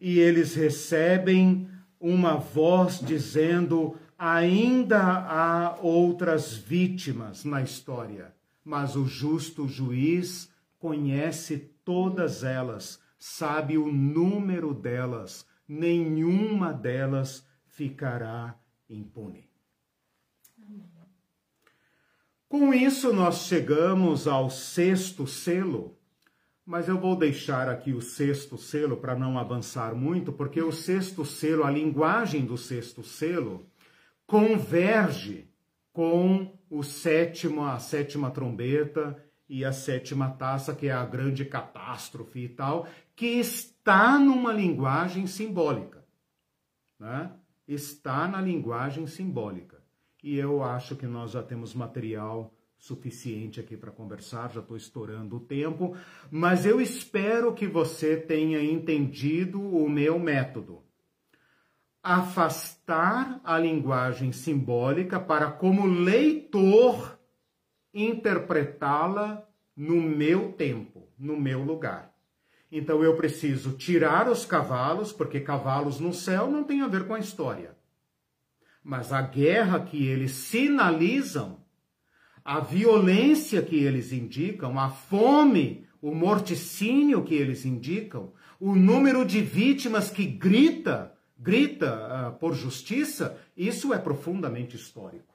E 0.00 0.20
eles 0.20 0.54
recebem 0.54 1.68
uma 1.98 2.36
voz 2.36 3.00
dizendo: 3.00 3.96
ainda 4.16 5.02
há 5.02 5.76
outras 5.82 6.54
vítimas 6.54 7.44
na 7.44 7.60
história, 7.60 8.32
mas 8.64 8.94
o 8.94 9.06
justo 9.06 9.66
juiz 9.66 10.48
conhece 10.78 11.58
todas 11.84 12.44
elas, 12.44 13.00
sabe 13.18 13.76
o 13.76 13.90
número 13.90 14.72
delas, 14.72 15.46
nenhuma 15.66 16.72
delas 16.72 17.44
ficará 17.64 18.56
impune. 18.88 19.46
Com 22.48 22.72
isso, 22.72 23.12
nós 23.12 23.46
chegamos 23.46 24.28
ao 24.28 24.48
sexto 24.48 25.26
selo, 25.26 25.98
mas 26.64 26.88
eu 26.88 26.96
vou 26.96 27.16
deixar 27.16 27.68
aqui 27.68 27.92
o 27.92 28.00
sexto 28.00 28.56
selo 28.56 28.96
para 28.96 29.16
não 29.16 29.36
avançar 29.36 29.96
muito, 29.96 30.32
porque 30.32 30.62
o 30.62 30.70
sexto 30.70 31.24
selo, 31.24 31.64
a 31.64 31.70
linguagem 31.70 32.46
do 32.46 32.56
sexto 32.56 33.02
selo, 33.02 33.66
converge 34.28 35.50
com 35.92 36.56
o 36.70 36.84
sétimo, 36.84 37.64
a 37.64 37.80
sétima 37.80 38.30
trombeta 38.30 39.20
e 39.48 39.64
a 39.64 39.72
sétima 39.72 40.30
taça, 40.30 40.72
que 40.72 40.86
é 40.86 40.92
a 40.92 41.04
grande 41.04 41.44
catástrofe 41.44 42.44
e 42.44 42.48
tal, 42.48 42.86
que 43.16 43.26
está 43.26 44.18
numa 44.20 44.52
linguagem 44.52 45.26
simbólica. 45.26 46.04
Né? 46.98 47.32
Está 47.66 48.28
na 48.28 48.40
linguagem 48.40 49.06
simbólica. 49.08 49.75
E 50.22 50.36
eu 50.38 50.62
acho 50.62 50.96
que 50.96 51.06
nós 51.06 51.30
já 51.32 51.42
temos 51.42 51.74
material 51.74 52.52
suficiente 52.78 53.58
aqui 53.58 53.76
para 53.76 53.90
conversar, 53.90 54.52
já 54.52 54.60
estou 54.60 54.76
estourando 54.76 55.36
o 55.36 55.40
tempo, 55.40 55.96
mas 56.30 56.66
eu 56.66 56.80
espero 56.80 57.52
que 57.54 57.66
você 57.66 58.16
tenha 58.16 58.62
entendido 58.62 59.60
o 59.60 59.88
meu 59.88 60.18
método. 60.18 60.82
Afastar 62.02 63.40
a 63.42 63.58
linguagem 63.58 64.30
simbólica 64.30 65.18
para, 65.18 65.50
como 65.50 65.86
leitor, 65.86 67.18
interpretá-la 67.92 69.44
no 69.76 70.00
meu 70.00 70.52
tempo, 70.52 71.08
no 71.18 71.38
meu 71.38 71.62
lugar. 71.62 72.14
Então 72.70 73.02
eu 73.02 73.16
preciso 73.16 73.72
tirar 73.76 74.28
os 74.28 74.44
cavalos, 74.44 75.12
porque 75.12 75.40
cavalos 75.40 75.98
no 75.98 76.12
céu 76.12 76.50
não 76.50 76.62
tem 76.62 76.82
a 76.82 76.88
ver 76.88 77.06
com 77.06 77.14
a 77.14 77.18
história. 77.18 77.75
Mas 78.88 79.12
a 79.12 79.20
guerra 79.20 79.80
que 79.80 80.06
eles 80.06 80.30
sinalizam, 80.30 81.58
a 82.44 82.60
violência 82.60 83.60
que 83.60 83.74
eles 83.74 84.12
indicam, 84.12 84.78
a 84.78 84.88
fome, 84.88 85.84
o 86.00 86.14
morticínio 86.14 87.24
que 87.24 87.34
eles 87.34 87.64
indicam, 87.64 88.32
o 88.60 88.76
número 88.76 89.24
de 89.24 89.40
vítimas 89.40 90.08
que 90.08 90.24
grita, 90.24 91.12
grita 91.36 91.96
uh, 91.96 92.38
por 92.38 92.54
justiça, 92.54 93.36
isso 93.56 93.92
é 93.92 93.98
profundamente 93.98 94.76
histórico. 94.76 95.34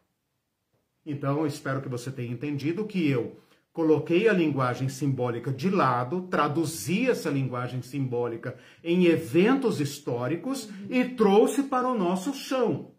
Então, 1.05 1.45
espero 1.45 1.81
que 1.81 1.89
você 1.89 2.09
tenha 2.09 2.31
entendido 2.31 2.87
que 2.87 3.05
eu 3.05 3.35
coloquei 3.73 4.29
a 4.29 4.33
linguagem 4.33 4.87
simbólica 4.87 5.51
de 5.51 5.69
lado, 5.69 6.21
traduzi 6.29 7.09
essa 7.09 7.29
linguagem 7.29 7.81
simbólica 7.81 8.55
em 8.81 9.07
eventos 9.07 9.81
históricos 9.81 10.69
e 10.89 11.03
trouxe 11.03 11.63
para 11.63 11.89
o 11.89 11.97
nosso 11.99 12.33
chão. 12.33 12.91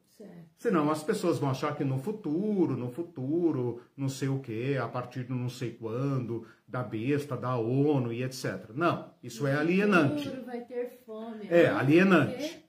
Senão 0.62 0.90
as 0.90 1.02
pessoas 1.02 1.38
vão 1.38 1.50
achar 1.50 1.74
que 1.74 1.82
no 1.82 1.98
futuro, 1.98 2.76
no 2.76 2.88
futuro, 2.88 3.80
não 3.96 4.08
sei 4.08 4.28
o 4.28 4.38
que, 4.38 4.76
a 4.76 4.86
partir 4.86 5.24
de 5.24 5.32
não 5.32 5.48
sei 5.48 5.72
quando, 5.72 6.46
da 6.68 6.84
besta, 6.84 7.36
da 7.36 7.56
ONU 7.56 8.12
e 8.12 8.22
etc. 8.22 8.70
Não, 8.72 9.12
isso 9.22 9.42
no 9.42 9.48
é 9.48 9.56
alienante. 9.56 10.28
Vai 10.46 10.60
ter 10.60 11.02
fome. 11.04 11.48
É, 11.50 11.66
alienante. 11.66 12.64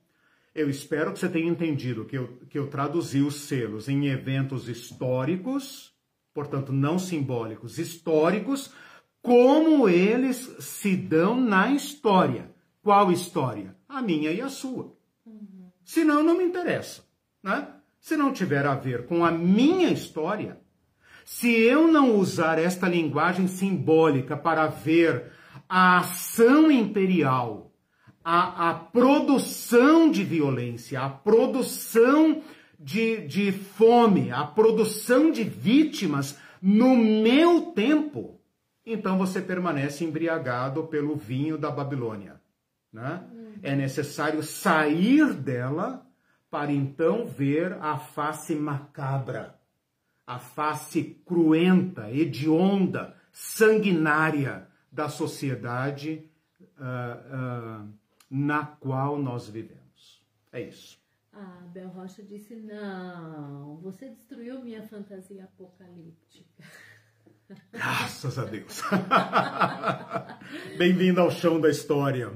Eu 0.56 0.70
espero 0.70 1.14
que 1.14 1.20
você 1.20 1.30
tenha 1.30 1.48
entendido 1.48 2.06
que 2.06 2.18
eu, 2.18 2.40
que 2.50 2.58
eu 2.58 2.68
traduzi 2.68 3.22
os 3.22 3.42
selos 3.42 3.88
em 3.88 4.08
eventos 4.08 4.68
históricos 4.68 5.94
portanto, 6.34 6.74
não 6.74 6.98
simbólicos, 6.98 7.78
históricos, 7.78 8.74
como 9.22 9.88
eles 9.88 10.38
se 10.60 10.98
dão 10.98 11.40
na 11.40 11.72
história. 11.72 12.52
Qual 12.82 13.12
história? 13.12 13.76
A 13.88 14.02
minha 14.02 14.32
e 14.32 14.42
a 14.42 14.50
sua. 14.50 14.98
Uhum. 15.26 15.70
Senão, 15.86 16.24
não 16.24 16.38
me 16.38 16.44
interessa. 16.44 17.04
Né? 17.42 17.68
Se 18.04 18.18
não 18.18 18.34
tiver 18.34 18.66
a 18.66 18.76
ver 18.76 19.06
com 19.06 19.24
a 19.24 19.32
minha 19.32 19.90
história, 19.90 20.60
se 21.24 21.50
eu 21.50 21.88
não 21.88 22.18
usar 22.18 22.60
esta 22.60 22.86
linguagem 22.86 23.48
simbólica 23.48 24.36
para 24.36 24.68
ver 24.68 25.32
a 25.70 26.00
ação 26.00 26.70
imperial, 26.70 27.72
a, 28.22 28.72
a 28.72 28.74
produção 28.74 30.12
de 30.12 30.22
violência, 30.22 31.00
a 31.00 31.08
produção 31.08 32.42
de, 32.78 33.26
de 33.26 33.54
fome, 33.54 34.32
a 34.32 34.44
produção 34.44 35.32
de 35.32 35.46
vítimas 35.46 36.38
no 36.62 36.98
meu 36.98 37.72
tempo, 37.72 38.38
então 38.86 39.18
você 39.18 39.42
permanece 39.42 40.04
embriagado 40.04 40.84
pelo 40.88 41.16
vinho 41.16 41.58
da 41.58 41.72
Babilônia. 41.72 42.36
Né? 42.92 43.24
Uhum. 43.32 43.54
É 43.64 43.74
necessário 43.78 44.44
sair 44.44 45.34
dela 45.34 46.06
para 46.54 46.72
então 46.72 47.26
ver 47.26 47.74
a 47.82 47.98
face 47.98 48.54
macabra, 48.54 49.60
a 50.28 50.38
face 50.38 51.20
cruenta, 51.26 52.12
hedionda, 52.12 53.18
sanguinária 53.32 54.68
da 54.92 55.10
sociedade 55.10 56.30
uh, 56.78 57.82
uh, 57.82 57.94
na 58.30 58.68
qual 58.68 59.18
nós 59.18 59.50
vivemos. 59.50 60.24
É 60.52 60.62
isso. 60.62 61.00
A 61.34 61.44
Bel 61.74 61.90
Rocha 61.90 62.22
disse: 62.22 62.56
Não, 62.56 63.78
você 63.78 64.10
destruiu 64.10 64.64
minha 64.64 64.84
fantasia 64.84 65.46
apocalíptica. 65.46 66.64
Graças 67.74 68.38
a 68.38 68.46
Deus. 68.46 68.80
Bem-vindo 70.78 71.20
ao 71.20 71.32
chão 71.32 71.60
da 71.60 71.72
história. 71.72 72.32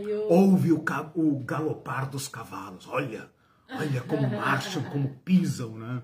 Eu... 0.00 0.30
Ouve 0.30 0.72
o, 0.72 0.82
o 1.14 1.44
galopar 1.44 2.08
dos 2.08 2.26
cavalos. 2.28 2.88
Olha, 2.88 3.30
olha 3.78 4.00
como 4.02 4.28
marcham, 4.30 4.82
como 4.84 5.08
pisam, 5.24 5.76
né? 5.76 6.02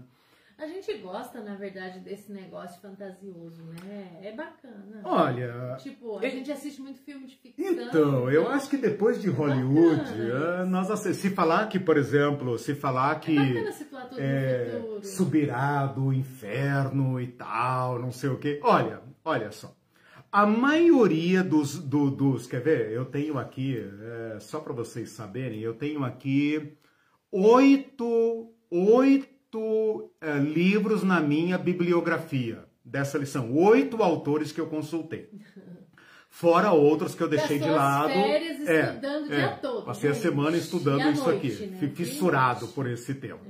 A 0.59 0.67
gente 0.67 0.93
gosta, 0.95 1.41
na 1.41 1.55
verdade, 1.55 2.01
desse 2.01 2.33
negócio 2.33 2.81
fantasioso, 2.81 3.63
né? 3.85 4.19
É 4.21 4.33
bacana. 4.33 5.03
Olha. 5.05 5.77
Tipo, 5.79 6.19
a 6.19 6.27
é... 6.27 6.31
gente 6.31 6.51
assiste 6.51 6.83
muito 6.83 6.99
filme 6.99 7.27
de 7.27 7.37
ficção. 7.37 7.71
Então, 7.71 8.29
eu 8.29 8.49
acho 8.49 8.69
que 8.69 8.77
depois 8.77 9.23
de 9.23 9.29
é 9.29 9.31
Hollywood, 9.31 10.03
é 10.11 10.65
nós 10.65 10.89
se 10.99 11.31
falar 11.31 11.69
que, 11.69 11.79
por 11.79 11.97
exemplo, 11.97 12.59
se 12.59 12.75
falar 12.75 13.21
que. 13.21 13.39
É 13.39 13.73
tudo 13.73 14.21
é, 14.21 15.01
subirá 15.05 15.87
do 15.87 16.13
inferno 16.13 17.21
e 17.21 17.29
tal, 17.29 18.01
não 18.01 18.11
sei 18.11 18.31
o 18.31 18.37
quê. 18.37 18.59
Olha, 18.65 19.01
olha 19.25 19.53
só. 19.53 19.73
A 20.33 20.45
maioria 20.45 21.45
dos, 21.45 21.79
do, 21.79 22.11
dos. 22.11 22.49
Quer 22.49 22.63
ver? 22.63 22.91
Eu 22.91 23.05
tenho 23.05 23.39
aqui, 23.39 23.81
só 24.41 24.59
para 24.59 24.73
vocês 24.73 25.11
saberem, 25.11 25.61
eu 25.61 25.75
tenho 25.75 26.05
aqui 26.05 26.77
oito. 27.31 28.53
Oito 28.71 30.13
é, 30.21 30.39
livros 30.39 31.03
na 31.03 31.21
minha 31.21 31.57
bibliografia 31.57 32.65
dessa 32.85 33.17
lição. 33.17 33.55
Oito 33.57 34.03
autores 34.03 34.53
que 34.53 34.61
eu 34.61 34.67
consultei. 34.67 35.31
Fora 36.31 36.71
outros 36.73 37.15
que 37.15 37.23
eu 37.23 37.29
deixei 37.29 37.59
de 37.59 37.69
lado. 37.69 38.13
Férias 38.13 38.69
é, 38.69 38.89
estudando 38.91 39.25
o 39.25 39.29
dia 39.29 39.39
é, 39.39 39.49
todo. 39.49 39.85
Passei 39.87 40.11
a 40.11 40.15
semana 40.15 40.57
estudando 40.57 41.01
a 41.01 41.11
isso 41.11 41.25
noite, 41.25 41.47
aqui. 41.47 41.67
Né? 41.67 41.93
Fissurado 41.95 42.69
por 42.69 42.87
esse 42.87 43.15
tema. 43.15 43.41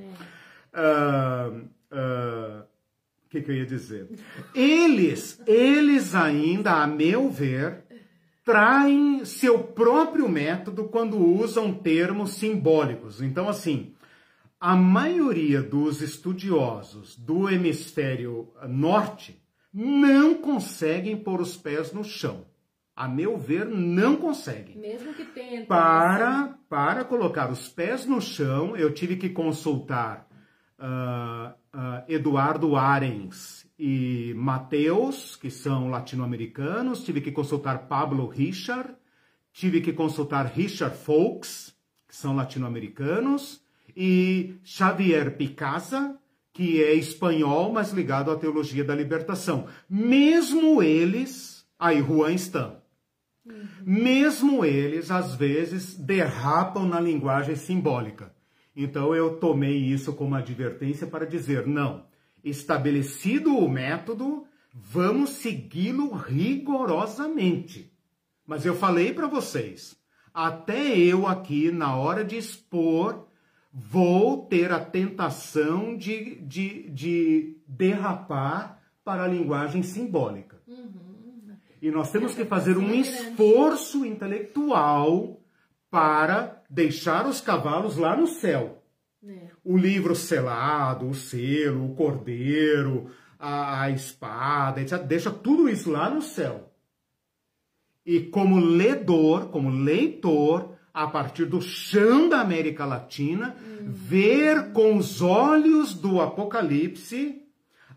É. 0.72 0.80
Uh, 0.80 1.56
uh, 1.92 2.62
o 2.62 3.28
que, 3.28 3.42
que 3.42 3.50
eu 3.50 3.56
ia 3.56 3.66
dizer? 3.66 4.08
Eles, 4.54 5.38
eles 5.46 6.14
ainda, 6.14 6.82
a 6.82 6.86
meu 6.86 7.28
ver, 7.28 7.84
traem 8.48 9.26
seu 9.26 9.58
próprio 9.58 10.26
método 10.26 10.84
quando 10.84 11.18
usam 11.18 11.70
termos 11.70 12.30
simbólicos. 12.30 13.20
Então, 13.20 13.46
assim, 13.46 13.92
a 14.58 14.74
maioria 14.74 15.62
dos 15.62 16.00
estudiosos 16.00 17.14
do 17.14 17.50
hemisfério 17.50 18.48
norte 18.66 19.38
não 19.70 20.32
conseguem 20.34 21.14
pôr 21.14 21.42
os 21.42 21.58
pés 21.58 21.92
no 21.92 22.02
chão. 22.02 22.46
A 22.96 23.06
meu 23.06 23.36
ver, 23.36 23.66
não 23.66 24.16
conseguem. 24.16 24.78
Mesmo 24.78 25.12
que 25.12 25.26
tentem. 25.26 25.66
Para, 25.66 26.58
para 26.70 27.04
colocar 27.04 27.50
os 27.52 27.68
pés 27.68 28.06
no 28.06 28.18
chão, 28.18 28.74
eu 28.74 28.94
tive 28.94 29.16
que 29.16 29.28
consultar 29.28 30.26
uh, 30.78 31.50
uh, 31.78 32.02
Eduardo 32.08 32.76
Arens 32.76 33.67
e 33.78 34.34
Mateus, 34.34 35.36
que 35.36 35.50
são 35.50 35.88
latino-americanos, 35.88 37.04
tive 37.04 37.20
que 37.20 37.30
consultar 37.30 37.86
Pablo 37.86 38.26
Richard, 38.26 38.92
tive 39.52 39.80
que 39.80 39.92
consultar 39.92 40.46
Richard 40.46 40.96
Folks, 40.96 41.74
que 42.08 42.16
são 42.16 42.34
latino-americanos, 42.34 43.62
e 43.96 44.56
Xavier 44.64 45.36
Picasa, 45.36 46.18
que 46.52 46.82
é 46.82 46.92
espanhol, 46.94 47.72
mas 47.72 47.92
ligado 47.92 48.32
à 48.32 48.36
teologia 48.36 48.82
da 48.82 48.94
libertação. 48.94 49.66
Mesmo 49.88 50.82
eles, 50.82 51.64
aí 51.78 52.02
Juan 52.02 52.32
Stan, 52.32 52.74
uhum. 53.46 53.64
mesmo 53.84 54.64
eles, 54.64 55.10
às 55.12 55.36
vezes, 55.36 55.96
derrapam 55.96 56.84
na 56.84 56.98
linguagem 56.98 57.54
simbólica. 57.54 58.34
Então 58.74 59.14
eu 59.14 59.36
tomei 59.36 59.76
isso 59.76 60.12
como 60.14 60.34
advertência 60.34 61.06
para 61.06 61.26
dizer, 61.26 61.64
não, 61.64 62.07
estabelecido 62.48 63.56
o 63.56 63.68
método, 63.68 64.46
vamos 64.72 65.30
segui-lo 65.30 66.12
rigorosamente. 66.12 67.92
Mas 68.46 68.64
eu 68.64 68.74
falei 68.74 69.12
para 69.12 69.26
vocês, 69.26 69.96
até 70.32 70.96
eu 70.96 71.26
aqui, 71.26 71.70
na 71.70 71.96
hora 71.96 72.24
de 72.24 72.36
expor, 72.36 73.26
vou 73.72 74.46
ter 74.46 74.72
a 74.72 74.80
tentação 74.80 75.96
de, 75.96 76.36
de, 76.36 76.88
de 76.90 77.56
derrapar 77.66 78.80
para 79.04 79.24
a 79.24 79.28
linguagem 79.28 79.82
simbólica. 79.82 80.60
Uhum. 80.66 81.08
E 81.80 81.90
nós 81.90 82.10
temos 82.10 82.34
que 82.34 82.44
fazer 82.44 82.76
um 82.76 82.92
esforço 82.92 84.04
intelectual 84.04 85.40
para 85.90 86.62
deixar 86.68 87.26
os 87.26 87.40
cavalos 87.40 87.96
lá 87.96 88.16
no 88.16 88.26
céu. 88.26 88.77
É. 89.24 89.48
O 89.64 89.76
livro 89.76 90.14
selado, 90.14 91.08
o 91.08 91.14
selo, 91.14 91.86
o 91.86 91.94
cordeiro, 91.94 93.10
a, 93.38 93.82
a 93.82 93.90
espada, 93.90 94.80
etc. 94.80 95.02
Deixa 95.02 95.30
tudo 95.30 95.68
isso 95.68 95.90
lá 95.90 96.08
no 96.08 96.22
céu 96.22 96.68
e 98.08 98.20
como 98.20 98.58
ledor, 98.58 99.50
como 99.50 99.68
leitor, 99.68 100.74
a 100.94 101.06
partir 101.06 101.44
do 101.44 101.60
chão 101.60 102.26
da 102.26 102.40
América 102.40 102.86
Latina, 102.86 103.54
hum. 103.60 103.84
ver 103.86 104.72
com 104.72 104.96
os 104.96 105.20
olhos 105.20 105.92
do 105.92 106.18
Apocalipse 106.18 107.46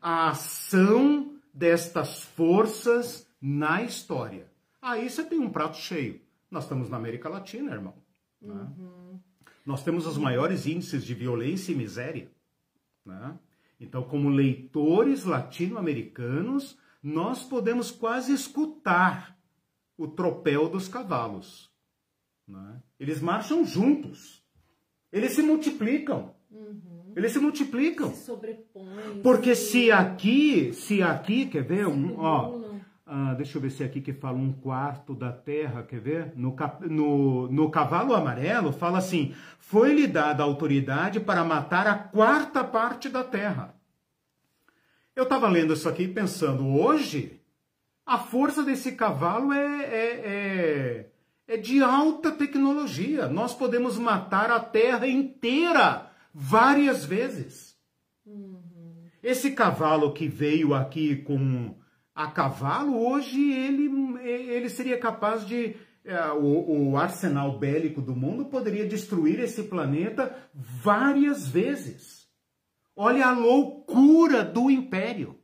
a 0.01 0.31
ação 0.31 1.31
destas 1.53 2.23
forças 2.23 3.25
na 3.41 3.83
história. 3.83 4.47
Aí 4.81 5.09
você 5.09 5.23
tem 5.23 5.39
um 5.39 5.49
prato 5.49 5.77
cheio. 5.77 6.19
Nós 6.51 6.63
estamos 6.63 6.89
na 6.89 6.97
América 6.97 7.29
Latina, 7.29 7.71
irmão. 7.71 7.93
Né? 8.41 8.67
Nós 9.65 9.83
temos 9.83 10.05
os 10.07 10.17
maiores 10.17 10.65
índices 10.65 11.03
de 11.03 11.13
violência 11.13 11.71
e 11.71 11.75
miséria. 11.75 12.31
Né? 13.05 13.37
Então, 13.79 14.03
como 14.03 14.29
leitores 14.29 15.23
latino-americanos, 15.23 16.77
nós 17.01 17.43
podemos 17.43 17.91
quase 17.91 18.33
escutar 18.33 19.37
o 19.97 20.07
tropel 20.07 20.69
dos 20.69 20.87
cavalos. 20.87 21.71
Né? 22.47 22.81
Eles 22.99 23.21
marcham 23.21 23.65
juntos. 23.65 24.43
Eles 25.11 25.33
se 25.33 25.41
multiplicam. 25.41 26.33
Uhum. 26.49 27.13
Eles 27.15 27.31
se 27.31 27.39
multiplicam. 27.39 28.11
Se 28.13 28.25
sobrepõem. 28.25 29.21
Porque 29.21 29.55
se 29.55 29.91
aqui, 29.91 30.73
se 30.73 31.01
aqui, 31.01 31.47
quer 31.47 31.63
ver? 31.63 31.87
Um, 31.87 32.17
ó, 32.17 32.60
ah, 33.13 33.33
deixa 33.33 33.57
eu 33.57 33.61
ver 33.61 33.71
se 33.71 33.83
é 33.83 33.85
aqui 33.85 33.99
que 33.99 34.13
fala 34.13 34.37
um 34.37 34.53
quarto 34.53 35.13
da 35.13 35.33
terra, 35.33 35.83
quer 35.83 35.99
ver? 35.99 36.31
No, 36.33 36.55
no, 36.89 37.51
no 37.51 37.69
cavalo 37.69 38.15
amarelo 38.15 38.71
fala 38.71 38.99
assim: 38.99 39.35
foi-lhe 39.59 40.07
dada 40.07 40.43
autoridade 40.43 41.19
para 41.19 41.43
matar 41.43 41.87
a 41.87 41.93
quarta 41.93 42.63
parte 42.63 43.09
da 43.09 43.21
terra. 43.21 43.75
Eu 45.13 45.23
estava 45.23 45.49
lendo 45.49 45.73
isso 45.73 45.89
aqui 45.89 46.07
pensando, 46.07 46.65
hoje 46.65 47.41
a 48.05 48.17
força 48.17 48.63
desse 48.63 48.93
cavalo 48.93 49.51
é, 49.51 49.83
é, 49.83 50.05
é, 50.25 51.55
é 51.55 51.57
de 51.57 51.83
alta 51.83 52.31
tecnologia. 52.31 53.27
Nós 53.27 53.53
podemos 53.53 53.99
matar 53.99 54.49
a 54.49 54.59
terra 54.61 55.05
inteira 55.05 56.09
várias 56.33 57.03
vezes. 57.03 57.77
Uhum. 58.25 58.61
Esse 59.21 59.51
cavalo 59.51 60.13
que 60.13 60.29
veio 60.29 60.73
aqui 60.73 61.17
com 61.17 61.75
a 62.13 62.27
cavalo, 62.27 62.97
hoje 62.97 63.51
ele, 63.51 63.89
ele 64.21 64.69
seria 64.69 64.97
capaz 64.97 65.45
de. 65.45 65.75
É, 66.03 66.31
o, 66.31 66.89
o, 66.89 66.97
arsenal 66.97 67.59
bélico 67.59 68.01
do 68.01 68.15
mundo 68.15 68.45
poderia 68.45 68.87
destruir 68.87 69.39
esse 69.39 69.63
planeta 69.63 70.35
várias 70.53 71.47
vezes. 71.47 72.27
Olha 72.95 73.27
a 73.27 73.33
loucura 73.33 74.43
do 74.43 74.71
império. 74.71 75.39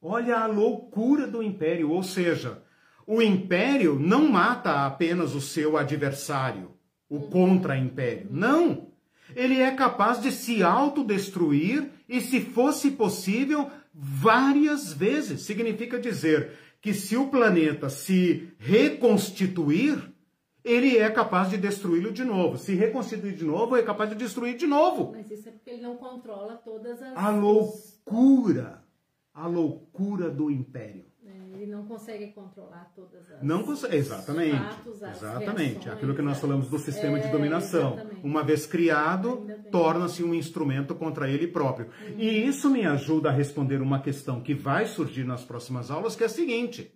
Olha 0.00 0.38
a 0.38 0.46
loucura 0.46 1.26
do 1.26 1.42
império, 1.42 1.90
ou 1.90 2.02
seja, 2.02 2.62
o 3.06 3.20
império 3.20 3.98
não 3.98 4.28
mata 4.28 4.86
apenas 4.86 5.34
o 5.34 5.40
seu 5.40 5.76
adversário, 5.76 6.72
o 7.08 7.20
contra-império. 7.28 8.28
Não! 8.30 8.88
Ele 9.34 9.60
é 9.60 9.70
capaz 9.72 10.22
de 10.22 10.32
se 10.32 10.62
autodestruir 10.62 11.90
e, 12.08 12.20
se 12.20 12.40
fosse 12.40 12.90
possível, 12.92 13.70
várias 14.00 14.92
vezes. 14.92 15.42
Significa 15.42 15.98
dizer 15.98 16.52
que 16.80 16.94
se 16.94 17.16
o 17.16 17.28
planeta 17.28 17.88
se 17.88 18.52
reconstituir, 18.58 20.14
ele 20.64 20.96
é 20.96 21.10
capaz 21.10 21.50
de 21.50 21.56
destruí-lo 21.56 22.12
de 22.12 22.22
novo. 22.22 22.56
Se 22.56 22.74
reconstituir 22.74 23.34
de 23.34 23.44
novo, 23.44 23.76
é 23.76 23.82
capaz 23.82 24.10
de 24.10 24.16
destruir 24.16 24.56
de 24.56 24.66
novo. 24.66 25.10
Mas 25.12 25.30
isso 25.30 25.48
é 25.48 25.52
porque 25.52 25.70
ele 25.70 25.82
não 25.82 25.96
controla 25.96 26.54
todas 26.56 27.02
as. 27.02 27.16
A 27.16 27.30
loucura 27.30 28.86
a 29.38 29.46
loucura 29.46 30.28
do 30.28 30.50
império. 30.50 31.04
Ele 31.58 31.72
não 31.72 31.84
consegue 31.86 32.28
controlar 32.28 32.92
todas 32.94 33.28
as. 33.32 33.42
Não 33.42 33.64
consegue, 33.64 33.96
exatamente. 33.96 34.56
Fatos, 34.56 35.02
exatamente. 35.02 35.72
Reações, 35.72 35.92
Aquilo 35.92 36.14
que 36.14 36.22
nós 36.22 36.38
falamos 36.38 36.68
do 36.68 36.78
sistema 36.78 37.18
é, 37.18 37.22
de 37.22 37.32
dominação. 37.32 37.94
Exatamente. 37.94 38.24
Uma 38.24 38.44
vez 38.44 38.64
criado, 38.64 39.44
torna-se 39.72 40.22
um 40.22 40.32
instrumento 40.32 40.94
contra 40.94 41.28
ele 41.28 41.48
próprio. 41.48 41.86
Uhum. 41.86 42.14
E 42.16 42.46
isso 42.46 42.70
me 42.70 42.86
ajuda 42.86 43.30
a 43.30 43.32
responder 43.32 43.82
uma 43.82 44.00
questão 44.00 44.40
que 44.40 44.54
vai 44.54 44.86
surgir 44.86 45.24
nas 45.24 45.44
próximas 45.44 45.90
aulas, 45.90 46.14
que 46.14 46.22
é 46.22 46.26
a 46.26 46.30
seguinte: 46.30 46.92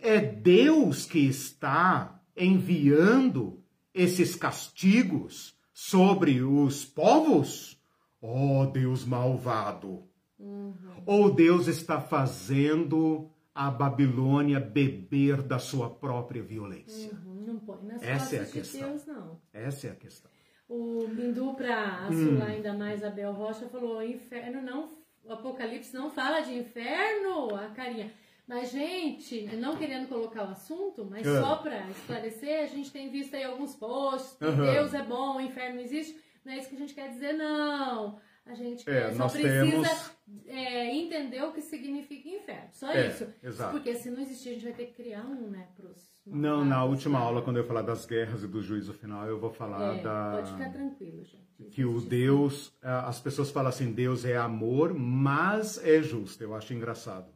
é 0.00 0.18
Deus 0.18 1.04
que 1.04 1.18
está 1.18 2.22
enviando 2.34 3.62
esses 3.92 4.34
castigos 4.34 5.54
sobre 5.74 6.42
os 6.42 6.86
povos? 6.86 7.78
Oh, 8.18 8.64
Deus 8.64 9.04
malvado! 9.04 10.04
Uhum. 10.38 10.74
Ou 11.04 11.30
Deus 11.30 11.66
está 11.66 12.00
fazendo 12.00 13.30
a 13.54 13.70
Babilônia 13.70 14.58
beber 14.58 15.42
da 15.42 15.58
sua 15.58 15.88
própria 15.88 16.42
violência? 16.42 17.12
Uhum. 17.12 17.44
Não 17.46 17.58
põe 17.58 17.82
nas 17.84 18.02
Essa 18.02 18.36
é 18.36 18.40
a 18.40 18.46
questão. 18.46 18.80
De 18.80 18.86
Deus, 18.88 19.06
não. 19.06 19.40
Essa 19.52 19.86
é 19.86 19.90
a 19.90 19.94
questão. 19.94 20.30
O 20.68 21.06
Bindu, 21.08 21.54
para 21.54 22.06
assular 22.06 22.48
hum. 22.48 22.52
ainda 22.52 22.72
mais 22.72 23.04
Abel 23.04 23.32
Rocha, 23.32 23.68
falou: 23.68 24.02
inferno 24.02 24.62
não. 24.62 24.90
O 25.22 25.32
Apocalipse 25.32 25.94
não 25.94 26.10
fala 26.10 26.40
de 26.40 26.54
inferno, 26.54 27.54
a 27.54 27.68
carinha. 27.68 28.12
Mas, 28.46 28.70
gente, 28.70 29.46
não 29.56 29.76
querendo 29.76 30.06
colocar 30.06 30.44
o 30.44 30.50
assunto, 30.50 31.06
mas 31.08 31.26
é. 31.26 31.40
só 31.40 31.56
para 31.56 31.88
esclarecer, 31.88 32.62
a 32.62 32.66
gente 32.66 32.92
tem 32.92 33.08
visto 33.08 33.34
aí 33.34 33.42
alguns 33.42 33.74
posts, 33.74 34.38
uhum. 34.40 34.66
Deus 34.66 34.92
é 34.92 35.02
bom, 35.02 35.36
o 35.36 35.40
inferno 35.40 35.76
não 35.76 35.82
existe. 35.82 36.18
Não 36.44 36.52
é 36.52 36.58
isso 36.58 36.68
que 36.68 36.74
a 36.74 36.78
gente 36.78 36.92
quer 36.92 37.08
dizer, 37.08 37.32
não. 37.32 38.18
A 38.46 38.54
gente 38.54 38.88
é, 38.88 39.10
só 39.14 39.26
precisa 39.26 39.64
temos... 39.64 40.16
é, 40.46 40.94
entender 40.94 41.42
o 41.42 41.52
que 41.52 41.62
significa 41.62 42.28
inferno. 42.28 42.68
Só 42.72 42.90
é, 42.90 43.08
isso. 43.08 43.26
Exato. 43.42 43.72
Porque 43.72 43.94
se 43.94 44.10
não 44.10 44.20
existir, 44.20 44.50
a 44.50 44.52
gente 44.52 44.64
vai 44.64 44.74
ter 44.74 44.86
que 44.86 45.02
criar 45.02 45.24
um, 45.24 45.48
né, 45.48 45.66
pros. 45.74 46.12
Não, 46.26 46.62
na 46.62 46.84
última 46.84 47.18
né? 47.18 47.24
aula, 47.24 47.42
quando 47.42 47.56
eu 47.56 47.64
falar 47.64 47.82
das 47.82 48.04
guerras 48.04 48.42
e 48.42 48.46
do 48.46 48.62
juízo 48.62 48.92
final, 48.92 49.26
eu 49.26 49.38
vou 49.38 49.50
falar 49.50 49.96
é, 49.96 50.02
da. 50.02 50.32
Pode 50.32 50.52
ficar 50.52 50.72
tranquilo, 50.72 51.24
gente. 51.24 51.70
Que 51.70 51.84
o 51.86 52.00
Deus. 52.00 52.70
É, 52.82 52.88
as 52.88 53.18
pessoas 53.18 53.50
falam 53.50 53.70
assim: 53.70 53.92
Deus 53.92 54.26
é 54.26 54.36
amor, 54.36 54.92
mas 54.92 55.82
é 55.82 56.02
justo. 56.02 56.42
Eu 56.42 56.54
acho 56.54 56.74
engraçado. 56.74 57.32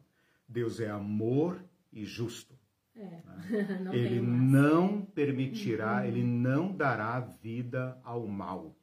Deus 0.47 0.79
é 0.79 0.89
amor 0.89 1.59
e 1.91 2.05
justo. 2.05 2.53
É. 2.95 3.01
Né? 3.01 3.23
não 3.81 3.93
ele 3.93 4.21
não 4.21 5.01
permitirá, 5.01 6.01
uhum. 6.01 6.05
ele 6.05 6.23
não 6.23 6.71
dará 6.71 7.19
vida 7.19 7.99
ao 8.03 8.27
mal. 8.27 8.75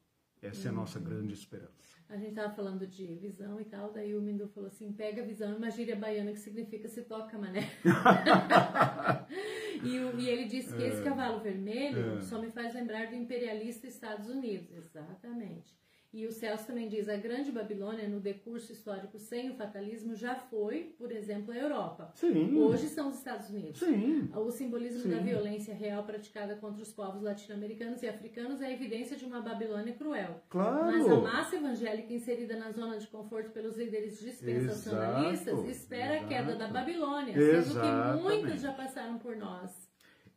Essa 0.43 0.62
uhum. 0.62 0.66
é 0.66 0.69
a 0.70 0.81
nossa 0.81 0.98
uhum. 0.98 1.05
grande 1.05 1.32
esperança 1.32 1.85
a 2.09 2.16
gente 2.16 2.35
tava 2.35 2.55
falando 2.55 2.87
de 2.87 3.07
visão 3.16 3.61
e 3.61 3.65
tal, 3.65 3.93
daí 3.93 4.15
o 4.15 4.23
Mindu 4.23 4.49
falou 4.49 4.69
assim, 4.69 4.93
pega 4.93 5.23
a 5.23 5.24
visão, 5.24 5.53
é 5.53 5.57
uma 5.57 5.70
gíria 5.70 5.97
baiana 5.97 6.33
que 6.33 6.39
significa 6.39 6.89
se 6.89 7.03
toca, 7.03 7.37
mané. 7.37 7.69
e, 9.83 9.99
o, 9.99 10.19
e, 10.19 10.28
ele 10.28 10.45
disse 10.45 10.74
que 10.74 10.83
é. 10.83 10.89
esse 10.89 11.03
cavalo 11.03 11.41
vermelho 11.41 12.19
é. 12.19 12.20
só 12.23 12.41
me 12.41 12.51
faz 12.51 12.74
lembrar 12.74 13.09
do 13.09 13.16
imperialista 13.16 13.87
Estados 13.87 14.28
Unidos. 14.28 14.70
Exatamente. 14.77 15.77
E 16.12 16.27
o 16.27 16.33
Celso 16.33 16.66
também 16.66 16.89
diz: 16.89 17.09
a 17.09 17.16
Grande 17.16 17.53
Babilônia, 17.53 18.09
no 18.09 18.20
decurso 18.20 18.73
histórico 18.73 19.19
sem 19.19 19.51
o 19.51 19.55
fatalismo, 19.55 20.15
já 20.15 20.35
foi, 20.35 20.95
por 20.99 21.12
exemplo, 21.12 21.53
a 21.53 21.57
Europa. 21.57 22.12
Sim. 22.15 22.57
Hoje 22.59 22.89
são 22.89 23.09
os 23.09 23.16
Estados 23.16 23.51
Unidos. 23.51 23.78
Sim. 23.78 24.31
O 24.35 24.51
simbolismo 24.51 25.03
Sim. 25.03 25.11
da 25.11 25.19
violência 25.19 25.74
real 25.74 26.05
praticada 26.05 26.57
contra 26.57 26.83
os 26.83 26.93
povos 26.93 27.23
latino-americanos 27.23 28.03
e 28.03 28.09
africanos 28.09 28.61
é 28.61 28.73
evidência 28.73 29.16
de 29.16 29.24
uma 29.24 29.41
Babilônia 29.41 29.95
cruel. 29.95 30.43
Claro. 30.49 30.87
Mas 30.87 31.09
a 31.09 31.16
massa 31.16 31.57
evangélica 31.57 32.12
inserida 32.12 32.57
na 32.57 32.70
zona 32.70 32.99
de 32.99 33.07
conforto 33.09 33.51
pelos 33.51 33.77
líderes 33.77 34.19
dispensacionalistas 34.20 35.55
Exato. 35.55 35.70
espera 35.70 36.16
Exato. 36.16 36.24
a 36.24 36.28
queda 36.28 36.57
da 36.57 36.69
Babilônia, 36.69 37.35
sendo 37.35 37.81
que 37.81 38.23
muitos 38.23 38.61
já 38.61 38.73
passaram 38.73 39.19
por 39.19 39.37
nós. 39.37 39.85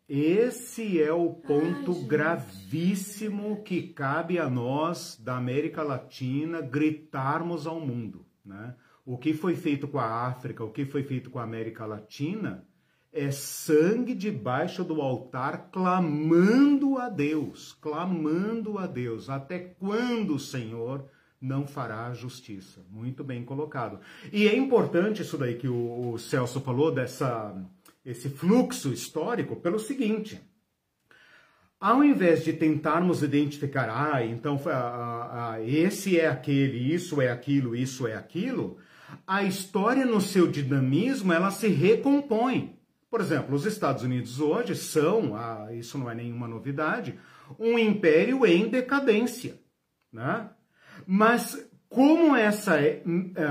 Esse 0.10 1.00
é 1.00 1.14
o 1.14 1.30
ponto 1.30 1.92
Ai, 1.92 2.04
gravíssimo 2.08 3.62
que 3.62 3.84
cabe 3.84 4.40
a 4.40 4.50
nós 4.50 5.22
da 5.24 5.38
América 5.38 5.84
Latina 5.84 6.62
gritarmos 6.62 7.68
ao 7.68 7.80
mundo. 7.80 8.26
Né? 8.44 8.74
O 9.06 9.20
que 9.20 9.36
foi 9.36 9.56
feito 9.56 9.88
com 9.88 10.00
a 10.00 10.26
África, 10.26 10.64
o 10.64 10.72
que 10.72 10.84
foi 10.84 11.04
feito 11.04 11.30
com 11.30 11.38
a 11.38 11.44
América 11.44 11.86
Latina, 11.86 12.66
é 13.14 13.30
sangue 13.30 14.16
debaixo 14.16 14.84
do 14.84 15.00
altar 15.00 15.70
clamando 15.72 16.98
a 16.98 17.08
Deus, 17.08 17.78
clamando 17.80 18.80
a 18.80 18.88
Deus. 18.88 19.30
Até 19.30 19.60
quando, 19.60 20.40
Senhor, 20.40 21.06
não 21.42 21.66
fará 21.66 22.12
justiça? 22.14 22.82
Muito 22.90 23.24
bem 23.24 23.46
colocado. 23.46 24.00
E 24.34 24.48
é 24.48 24.56
importante 24.56 25.22
isso 25.22 25.38
daí 25.38 25.56
que 25.56 25.68
o, 25.68 26.18
Celso 26.18 26.60
falou 26.62 26.92
dessa 26.92 27.56
esse 28.12 28.30
fluxo 28.30 28.92
histórico 28.92 29.56
pelo 29.56 29.80
seguinte. 29.80 30.42
Ao 31.80 32.04
invés 32.04 32.44
de 32.44 32.52
tentarmos 32.52 33.24
identificar, 33.24 33.90
ah, 33.90 34.26
então 34.26 34.60
ah, 34.66 35.54
ah, 35.54 35.62
esse 35.62 36.20
é 36.20 36.28
aquele, 36.28 36.94
isso 36.94 37.22
é 37.22 37.32
aquilo, 37.32 37.76
isso 37.76 38.06
é 38.06 38.16
aquilo, 38.16 38.78
a 39.26 39.44
história 39.44 40.06
no 40.06 40.20
seu 40.20 40.46
dinamismo 40.46 41.32
ela 41.32 41.52
se 41.52 41.70
recompõe. 41.70 42.78
Por 43.10 43.22
exemplo, 43.22 43.56
os 43.56 43.66
Estados 43.66 44.04
Unidos 44.04 44.42
hoje 44.42 44.76
são, 44.76 45.36
ah, 45.36 45.70
isso 45.74 45.98
não 45.98 46.12
é 46.12 46.16
nenhuma 46.16 46.48
novidade, 46.48 47.18
um 47.58 47.80
império 47.80 48.46
em 48.46 48.68
decadência. 48.68 49.60
Né? 50.12 50.50
Mas 51.08 51.66
como 51.88 52.36
essa 52.36 52.80
é, 52.80 53.02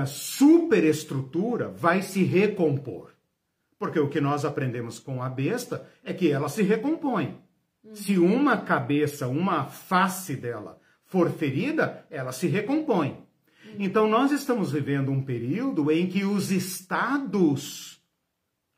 superestrutura 0.05 1.67
vai 1.67 2.01
se 2.01 2.23
recompor? 2.23 3.11
Porque 3.79 3.97
o 3.97 4.09
que 4.09 4.19
nós 4.19 4.43
aprendemos 4.43 4.99
com 4.99 5.23
a 5.23 5.29
besta 5.29 5.87
é 6.03 6.13
que 6.13 6.29
ela 6.29 6.49
se 6.49 6.61
recompõe. 6.61 7.41
Se 7.93 8.19
uma 8.19 8.57
cabeça, 8.57 9.27
uma 9.27 9.65
face 9.65 10.35
dela 10.35 10.79
for 11.05 11.31
ferida, 11.31 12.05
ela 12.11 12.33
se 12.33 12.45
recompõe. 12.47 13.25
Então 13.77 14.07
nós 14.07 14.31
estamos 14.31 14.71
vivendo 14.71 15.11
um 15.11 15.23
período 15.23 15.89
em 15.89 16.07
que 16.07 16.25
os 16.25 16.51
estados, 16.51 18.01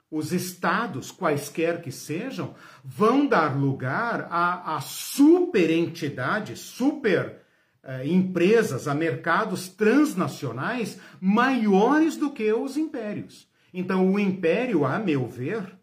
os 0.10 0.32
estados, 0.32 1.12
quaisquer 1.12 1.82
que 1.82 1.92
sejam, 1.92 2.54
vão 2.84 3.26
dar 3.26 3.58
lugar 3.58 4.28
a, 4.30 4.76
a 4.76 4.82
super 4.82 5.72
entidades, 5.72 6.60
super 6.60 7.42
eh, 7.84 8.08
empresas, 8.08 8.88
a 8.88 8.94
mercados 8.94 9.68
transnacionais 9.68 11.00
maiores 11.20 12.16
do 12.16 12.30
que 12.30 12.54
os 12.54 12.78
impérios. 12.78 13.51
Então, 13.74 14.12
o 14.12 14.20
império, 14.20 14.86
a 14.86 15.00
meu 15.00 15.28
ver, 15.28 15.78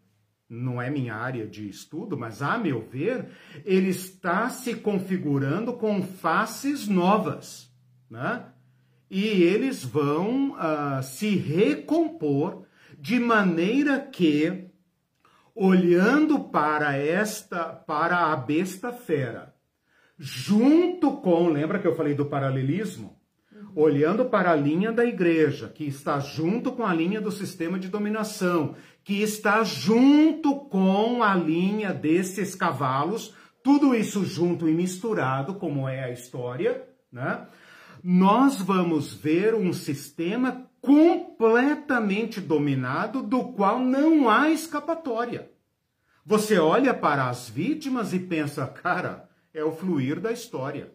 não 0.49 0.81
é 0.81 0.89
minha 0.89 1.15
área 1.15 1.45
de 1.45 1.69
estudo, 1.69 2.17
mas 2.17 2.41
a 2.41 2.57
meu 2.57 2.81
ver, 2.81 3.29
ele 3.63 3.89
está 3.89 4.49
se 4.49 4.75
configurando 4.75 5.73
com 5.73 6.01
faces 6.01 6.87
novas, 6.87 7.71
né? 8.09 8.45
E 9.09 9.25
eles 9.25 9.83
vão 9.83 10.51
uh, 10.51 11.01
se 11.01 11.35
recompor 11.35 12.63
de 12.97 13.19
maneira 13.19 13.99
que, 13.99 14.69
olhando 15.55 16.39
para 16.39 16.95
esta, 16.95 17.65
para 17.65 18.31
a 18.31 18.35
besta 18.35 18.91
fera, 18.91 19.55
junto 20.17 21.17
com, 21.17 21.49
lembra 21.49 21.79
que 21.79 21.87
eu 21.87 21.95
falei 21.95 22.13
do 22.13 22.25
paralelismo? 22.25 23.18
Olhando 23.75 24.25
para 24.25 24.51
a 24.51 24.55
linha 24.55 24.91
da 24.91 25.05
igreja, 25.05 25.69
que 25.69 25.85
está 25.85 26.19
junto 26.19 26.71
com 26.71 26.85
a 26.85 26.93
linha 26.93 27.21
do 27.21 27.31
sistema 27.31 27.79
de 27.79 27.87
dominação, 27.87 28.75
que 29.03 29.21
está 29.21 29.63
junto 29.63 30.55
com 30.65 31.23
a 31.23 31.35
linha 31.35 31.93
desses 31.93 32.55
cavalos, 32.55 33.33
tudo 33.63 33.95
isso 33.95 34.25
junto 34.25 34.67
e 34.67 34.73
misturado, 34.73 35.55
como 35.55 35.87
é 35.87 36.03
a 36.03 36.11
história, 36.11 36.87
né? 37.11 37.45
Nós 38.03 38.61
vamos 38.61 39.13
ver 39.13 39.53
um 39.53 39.73
sistema 39.73 40.65
completamente 40.81 42.39
dominado, 42.39 43.21
do 43.21 43.51
qual 43.53 43.79
não 43.79 44.29
há 44.29 44.49
escapatória. 44.49 45.51
Você 46.25 46.57
olha 46.57 46.93
para 46.93 47.27
as 47.27 47.49
vítimas 47.49 48.13
e 48.13 48.19
pensa, 48.19 48.65
cara, 48.67 49.29
é 49.53 49.63
o 49.63 49.71
fluir 49.71 50.19
da 50.19 50.31
história. 50.31 50.93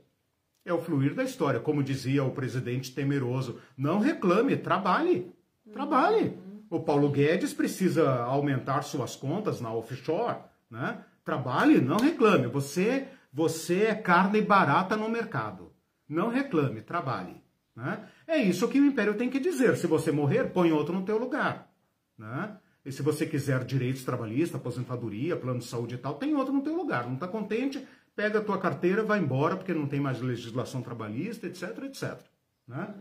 É 0.65 0.73
o 0.73 0.81
fluir 0.81 1.15
da 1.15 1.23
história. 1.23 1.61
Como 1.61 1.83
dizia 1.83 2.25
o 2.25 2.31
presidente 2.31 2.95
temeroso, 2.95 3.61
não 3.77 3.99
reclame, 3.99 4.57
trabalhe. 4.57 5.33
Trabalhe. 5.73 6.39
O 6.71 6.81
Paulo 6.81 7.11
Guedes 7.11 7.53
precisa 7.53 8.23
aumentar 8.23 8.83
suas 8.83 9.15
contas 9.15 9.61
na 9.61 9.73
offshore, 9.73 10.39
né? 10.71 11.05
Trabalhe, 11.25 11.81
não 11.81 11.97
reclame. 11.97 12.47
Você, 12.49 13.09
você 13.33 13.85
é 13.85 13.95
carne 13.95 14.41
barata 14.41 14.97
no 14.97 15.09
mercado. 15.09 15.73
Não 16.09 16.29
reclame, 16.29 16.83
trabalhe. 16.83 17.43
Né? 17.75 18.07
É 18.27 18.39
isso 18.39 18.69
que 18.69 18.79
o 18.79 18.87
império 18.87 19.15
tem 19.15 19.31
que 19.31 19.41
dizer. 19.41 19.77
Se 19.77 19.87
você 19.87 20.13
morrer, 20.13 20.53
põe 20.53 20.71
outro 20.73 20.95
no 20.95 21.05
teu 21.05 21.19
lugar. 21.19 21.71
Né? 22.17 22.57
E 22.85 22.93
se 22.93 23.03
você 23.03 23.25
quiser 23.25 23.65
direitos 23.65 24.05
trabalhistas, 24.05 24.61
aposentadoria, 24.61 25.37
plano 25.37 25.61
de 25.61 25.65
saúde 25.65 25.95
e 25.95 25.99
tal, 25.99 26.15
tem 26.15 26.35
outro 26.35 26.53
no 26.53 26.61
teu 26.61 26.77
lugar. 26.77 27.07
Não 27.07 27.15
está 27.15 27.27
contente? 27.27 27.85
Pega 28.15 28.39
a 28.39 28.45
tua 28.45 28.59
carteira, 28.59 29.03
vai 29.03 29.19
embora, 29.19 29.57
porque 29.57 29.75
não 29.75 29.87
tem 29.87 30.01
mais 30.01 30.21
legislação 30.21 30.83
trabalhista, 30.83 31.47
etc, 31.47 31.79
etc. 31.85 32.21
Né? 32.67 32.95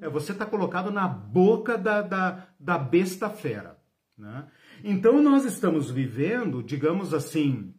É, 0.00 0.08
você 0.08 0.32
está 0.32 0.46
colocado 0.46 0.90
na 0.90 1.06
boca 1.06 1.76
da, 1.76 2.02
da, 2.02 2.48
da 2.58 2.78
besta 2.78 3.28
fera. 3.28 3.78
Né? 4.16 4.48
Então 4.82 5.22
nós 5.22 5.44
estamos 5.44 5.90
vivendo, 5.90 6.62
digamos 6.62 7.12
assim, 7.12 7.74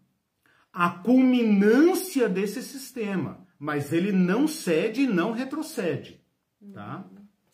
a 0.71 0.89
culminância 0.89 2.29
desse 2.29 2.61
sistema, 2.61 3.45
mas 3.57 3.91
ele 3.91 4.11
não 4.11 4.47
cede 4.47 5.01
e 5.01 5.07
não 5.07 5.31
retrocede. 5.31 6.21
Tá? 6.73 7.05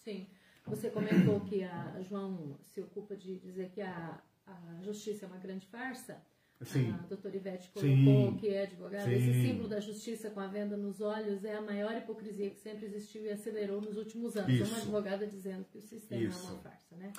Sim. 0.04 0.28
Você 0.66 0.90
comentou 0.90 1.40
que 1.42 1.64
a 1.64 2.02
João 2.02 2.58
se 2.62 2.82
ocupa 2.82 3.16
de 3.16 3.40
dizer 3.40 3.70
que 3.70 3.82
a, 3.82 4.20
a 4.46 4.82
justiça 4.82 5.26
é 5.26 5.28
uma 5.28 5.38
grande 5.38 5.66
farsa. 5.68 6.22
Sim. 6.62 6.92
A 6.92 7.08
doutora 7.08 7.36
Ivete 7.36 7.70
colocou, 7.70 8.32
Sim. 8.32 8.38
que 8.40 8.48
é 8.48 8.64
advogada, 8.64 9.12
esse 9.12 9.32
símbolo 9.32 9.70
da 9.70 9.80
justiça 9.80 10.30
com 10.32 10.40
a 10.40 10.48
venda 10.48 10.76
nos 10.76 11.02
olhos 11.02 11.46
é 11.46 11.56
a 11.56 11.62
maior 11.62 11.96
hipocrisia 11.96 12.50
que 12.50 12.58
sempre 12.60 12.86
existiu 12.88 13.24
e 13.24 13.30
acelerou 13.30 13.80
nos 13.80 13.96
últimos 13.96 14.36
anos. 14.36 14.52
Isso. 14.52 14.72
Uma 14.72 14.78
advogada 14.82 15.28
dizendo 15.28 15.66
que 15.72 15.78
o 15.78 15.82
sistema 15.82 16.22
Isso. 16.24 16.48
é 16.48 16.52
uma 16.52 16.60
farsa, 16.62 16.96
né? 16.98 17.14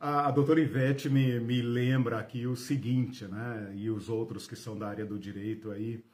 A, 0.00 0.28
a 0.28 0.30
doutora 0.30 0.60
Ivete 0.60 1.08
me, 1.08 1.38
me 1.38 1.62
lembra 1.62 2.18
aqui 2.18 2.46
o 2.46 2.56
seguinte, 2.56 3.24
né? 3.26 3.72
E 3.74 3.88
os 3.88 4.08
outros 4.08 4.48
que 4.48 4.56
são 4.56 4.76
da 4.76 4.88
área 4.88 5.06
do 5.06 5.18
direito 5.18 5.70
aí. 5.70 6.04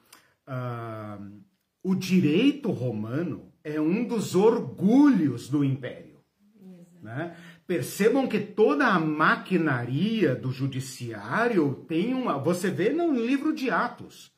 Uh, 0.47 1.41
o 1.81 1.95
direito 1.95 2.71
romano 2.71 3.51
é 3.63 3.81
um 3.81 4.07
dos 4.07 4.35
orgulhos 4.35 5.49
do 5.49 5.63
império. 5.63 6.19
Exato. 6.55 7.03
Né? 7.03 7.35
Percebam 7.65 8.27
que 8.27 8.39
toda 8.39 8.87
a 8.87 8.99
maquinaria 8.99 10.35
do 10.35 10.51
judiciário 10.51 11.85
tem 11.87 12.13
uma. 12.13 12.37
Você 12.37 12.69
vê 12.69 12.89
no 12.89 13.13
livro 13.13 13.53
de 13.53 13.69
Atos. 13.69 14.31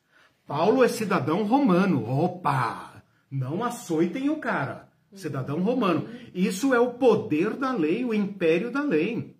Paulo 0.46 0.84
é 0.84 0.88
cidadão 0.88 1.42
romano. 1.42 2.08
Opa! 2.08 3.02
Não 3.28 3.64
açoitem 3.64 4.30
o 4.30 4.36
cara. 4.36 4.88
Cidadão 5.12 5.60
romano. 5.60 6.08
Isso 6.32 6.72
é 6.72 6.78
o 6.78 6.94
poder 6.94 7.54
da 7.54 7.72
lei, 7.72 8.04
o 8.04 8.14
império 8.14 8.70
da 8.70 8.82
lei. 8.82 9.34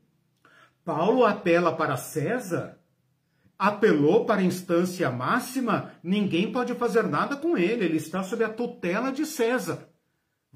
Paulo 0.85 1.25
apela 1.25 1.73
para 1.73 1.97
César, 1.97 2.79
apelou 3.59 4.25
para 4.25 4.41
a 4.41 4.45
instância 4.45 5.11
máxima, 5.11 5.93
ninguém 6.03 6.51
pode 6.51 6.75
fazer 6.75 7.05
nada 7.05 7.37
com 7.37 7.59
ele, 7.59 7.85
ele 7.85 7.97
está 7.97 8.23
sob 8.23 8.43
a 8.45 8.49
tutela 8.49 9.11
de 9.11 9.27
César 9.27 9.89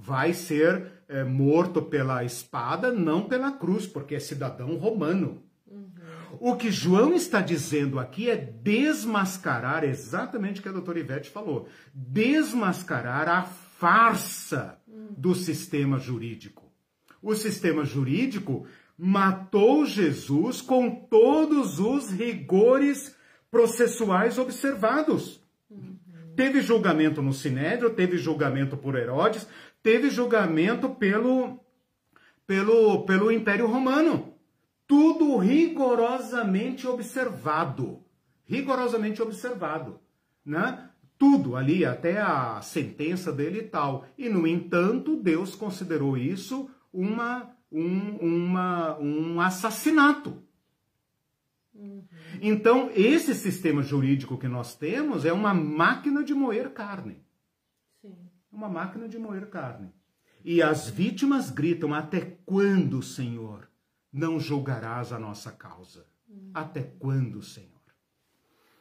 vai 0.03 0.33
ser 0.33 0.87
é, 1.09 1.25
morto 1.25 1.83
pela 1.83 2.25
espada, 2.25 2.93
não 2.93 3.23
pela 3.23 3.53
cruz, 3.53 3.87
porque 3.87 4.15
é 4.15 4.21
cidadão 4.21 4.77
romano. 4.77 5.43
Uhum. 5.67 5.91
O 6.39 6.57
que 6.57 6.71
João 6.71 7.15
está 7.15 7.41
dizendo 7.41 7.99
aqui 7.99 8.31
é 8.31 8.37
desmascarar 8.37 9.85
exatamente 9.85 10.61
o 10.61 10.63
que 10.63 10.69
a 10.69 10.73
doutora 10.73 11.01
Ivete 11.01 11.31
falou: 11.31 11.69
desmascarar 11.93 13.29
a 13.29 13.43
farsa 13.43 14.79
uhum. 14.89 15.09
do 15.17 15.35
sistema 15.35 15.99
jurídico. 15.99 16.71
O 17.23 17.35
sistema 17.35 17.85
jurídico 17.85 18.67
matou 18.97 19.85
Jesus 19.85 20.61
com 20.61 20.91
todos 20.91 21.79
os 21.79 22.11
rigores 22.11 23.17
processuais 23.51 24.39
observados. 24.39 25.41
Uhum. 25.71 25.99
Teve 26.37 26.63
julgamento 26.63 27.21
no 27.21 27.35
Sinédrio, 27.35 27.91
teve 27.91 28.17
julgamento 28.17 28.77
por 28.77 28.97
Herodes, 28.97 29.47
teve 29.82 30.11
julgamento 30.11 30.90
pelo, 30.90 31.61
pelo, 32.47 33.05
pelo 33.05 33.31
Império 33.31 33.66
Romano. 33.66 34.35
Tudo 34.86 35.36
rigorosamente 35.36 36.86
observado. 36.86 38.02
Rigorosamente 38.44 39.23
observado. 39.23 40.01
Né? 40.44 40.89
Tudo 41.19 41.55
ali, 41.55 41.85
até 41.85 42.19
a 42.20 42.61
sentença 42.62 43.32
dele 43.32 43.61
e 43.61 43.65
tal. 43.65 44.07
E, 44.16 44.28
no 44.28 44.47
entanto, 44.47 45.16
Deus 45.16 45.55
considerou 45.55 46.16
isso 46.16 46.69
uma, 46.93 47.51
um, 47.70 48.16
uma, 48.16 48.98
um 48.98 49.40
assassinato. 49.40 50.43
Uhum. 51.74 52.02
Então, 52.43 52.90
esse 52.94 53.35
sistema 53.35 53.82
jurídico 53.82 54.36
que 54.36 54.48
nós 54.48 54.74
temos 54.74 55.24
é 55.24 55.32
uma 55.32 55.55
máquina 55.55 56.24
de 56.24 56.35
moer 56.35 56.70
carne. 56.70 57.23
Uma 58.51 58.69
máquina 58.69 59.09
de 59.09 59.19
moer 59.19 59.49
carne. 59.49 59.93
E 60.45 60.63
as 60.63 60.89
vítimas 60.89 61.51
gritam: 61.51 61.95
Até 61.95 62.21
quando, 62.45 63.03
Senhor, 63.03 63.69
não 64.13 64.41
julgarás 64.41 65.13
a 65.13 65.19
nossa 65.19 65.53
causa? 65.53 66.07
Até 66.55 66.83
quando, 66.83 67.43
Senhor? 67.43 67.70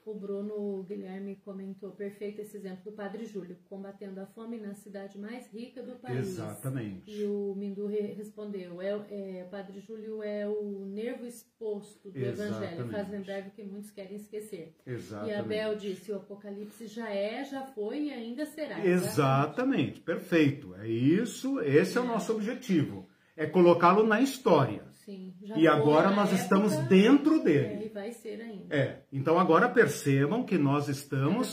O 0.10 0.15
Bruno 0.15 0.84
Guilherme 0.88 1.36
comentou, 1.45 1.91
perfeito 1.91 2.41
esse 2.41 2.57
exemplo 2.57 2.84
do 2.84 2.91
Padre 2.94 3.26
Júlio, 3.26 3.56
combatendo 3.69 4.19
a 4.19 4.26
fome 4.26 4.57
na 4.57 4.73
cidade 4.73 5.19
mais 5.19 5.53
rica 5.53 5.84
do 5.84 5.98
país. 5.98 6.30
Exatamente. 6.30 7.11
E 7.11 7.23
o 7.26 7.53
Mindu 7.56 7.86
respondeu, 7.86 8.81
é, 8.81 8.90
é, 9.11 9.48
Padre 9.52 9.80
Júlio 9.80 10.23
é 10.23 10.48
o 10.48 10.84
nervo 10.84 11.27
exposto 11.27 12.10
do 12.10 12.18
Exatamente. 12.18 12.73
Evangelho, 12.73 12.91
faz 12.91 13.10
lembrar 13.10 13.41
do 13.44 13.52
que 13.52 13.64
muitos 13.64 13.91
querem 13.91 14.15
esquecer. 14.15 14.76
Exatamente. 14.84 15.31
E 15.31 15.40
Abel 15.40 15.76
disse, 15.76 16.11
o 16.11 16.15
Apocalipse 16.15 16.88
já 16.88 17.07
é, 17.07 17.44
já 17.45 17.61
foi 17.68 18.06
e 18.06 18.11
ainda 18.11 18.48
será. 18.48 18.84
Exatamente, 18.84 20.02
perfeito. 20.02 20.73
É 20.73 20.88
isso, 20.88 21.60
esse 21.60 21.99
é, 21.99 22.02
é 22.02 22.03
o 22.03 22.07
nosso 22.07 22.34
objetivo, 22.34 23.07
é 23.38 23.45
colocá-lo 23.45 24.03
na 24.07 24.19
história. 24.19 24.89
Sim, 25.10 25.34
e 25.56 25.68
agora 25.68 26.11
nós 26.11 26.30
época, 26.30 26.44
estamos 26.44 26.76
dentro 26.88 27.44
dele. 27.44 27.65
É, 27.65 27.86
e 27.88 27.90
vai 27.90 28.11
ser 28.11 28.40
ainda. 28.40 28.76
É. 28.76 29.02
Então 29.11 29.40
agora 29.40 29.68
percebam 29.68 30.44
que 30.44 30.56
nós 30.56 30.88
estamos 30.88 31.52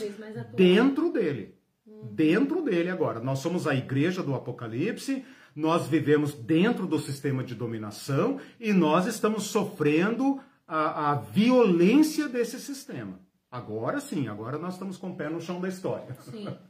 dentro 0.53 1.11
dele. 1.11 1.55
Hum. 1.87 2.07
Dentro 2.11 2.61
dele 2.61 2.91
agora. 2.91 3.19
Nós 3.19 3.39
somos 3.39 3.65
a 3.65 3.73
igreja 3.73 4.21
do 4.21 4.35
Apocalipse, 4.35 5.25
nós 5.55 5.87
vivemos 5.87 6.35
dentro 6.35 6.85
do 6.85 6.99
sistema 6.99 7.43
de 7.43 7.55
dominação 7.55 8.39
e 8.59 8.71
nós 8.71 9.07
estamos 9.07 9.45
sofrendo 9.45 10.39
a, 10.67 11.13
a 11.13 11.15
violência 11.15 12.29
desse 12.29 12.59
sistema. 12.59 13.19
Agora 13.49 13.99
sim, 13.99 14.27
agora 14.27 14.59
nós 14.59 14.73
estamos 14.73 14.97
com 14.97 15.09
o 15.09 15.15
pé 15.15 15.29
no 15.29 15.41
chão 15.41 15.59
da 15.59 15.67
história. 15.67 16.13
Sim. 16.29 16.47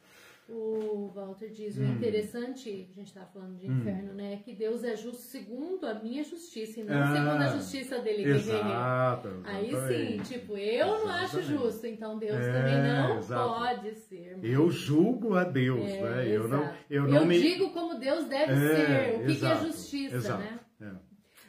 O 0.50 1.12
Walter 1.14 1.50
diz, 1.50 1.78
o 1.78 1.82
hum. 1.82 1.92
interessante, 1.92 2.90
a 2.90 2.94
gente 2.94 3.08
está 3.08 3.26
falando 3.26 3.58
de 3.58 3.70
hum. 3.70 3.80
inferno, 3.80 4.14
né? 4.14 4.36
É 4.36 4.38
que 4.38 4.54
Deus 4.54 4.82
é 4.84 4.96
justo 4.96 5.24
segundo 5.24 5.86
a 5.86 5.96
minha 5.96 6.24
justiça 6.24 6.80
e 6.80 6.84
não 6.84 6.98
ah, 6.98 7.08
segundo 7.08 7.44
a 7.44 7.48
justiça 7.48 8.00
dele. 8.00 8.24
Exato, 8.24 9.42
Aí 9.44 9.70
sim, 9.70 10.24
tipo, 10.24 10.58
eu 10.58 10.86
exatamente. 10.86 11.06
não 11.06 11.12
acho 11.12 11.42
justo, 11.42 11.88
então 11.88 12.18
Deus 12.18 12.40
é, 12.40 12.54
também 12.54 12.82
não 12.82 13.18
exato. 13.18 13.60
pode 13.60 13.96
ser. 13.96 14.40
Eu 14.42 14.70
julgo 14.72 15.36
a 15.36 15.44
Deus, 15.44 15.82
é, 15.82 16.02
né? 16.02 16.28
Eu 16.30 16.48
não, 16.48 16.74
eu 16.90 17.04
não 17.04 17.18
eu 17.18 17.26
me... 17.26 17.42
digo 17.42 17.72
como 17.72 18.00
Deus 18.00 18.26
deve 18.26 18.54
é, 18.54 18.56
ser. 18.56 19.16
O 19.18 19.26
que, 19.26 19.36
que 19.36 19.46
é 19.46 19.56
justiça, 19.58 20.38
né? 20.38 20.60
É. 20.80 20.92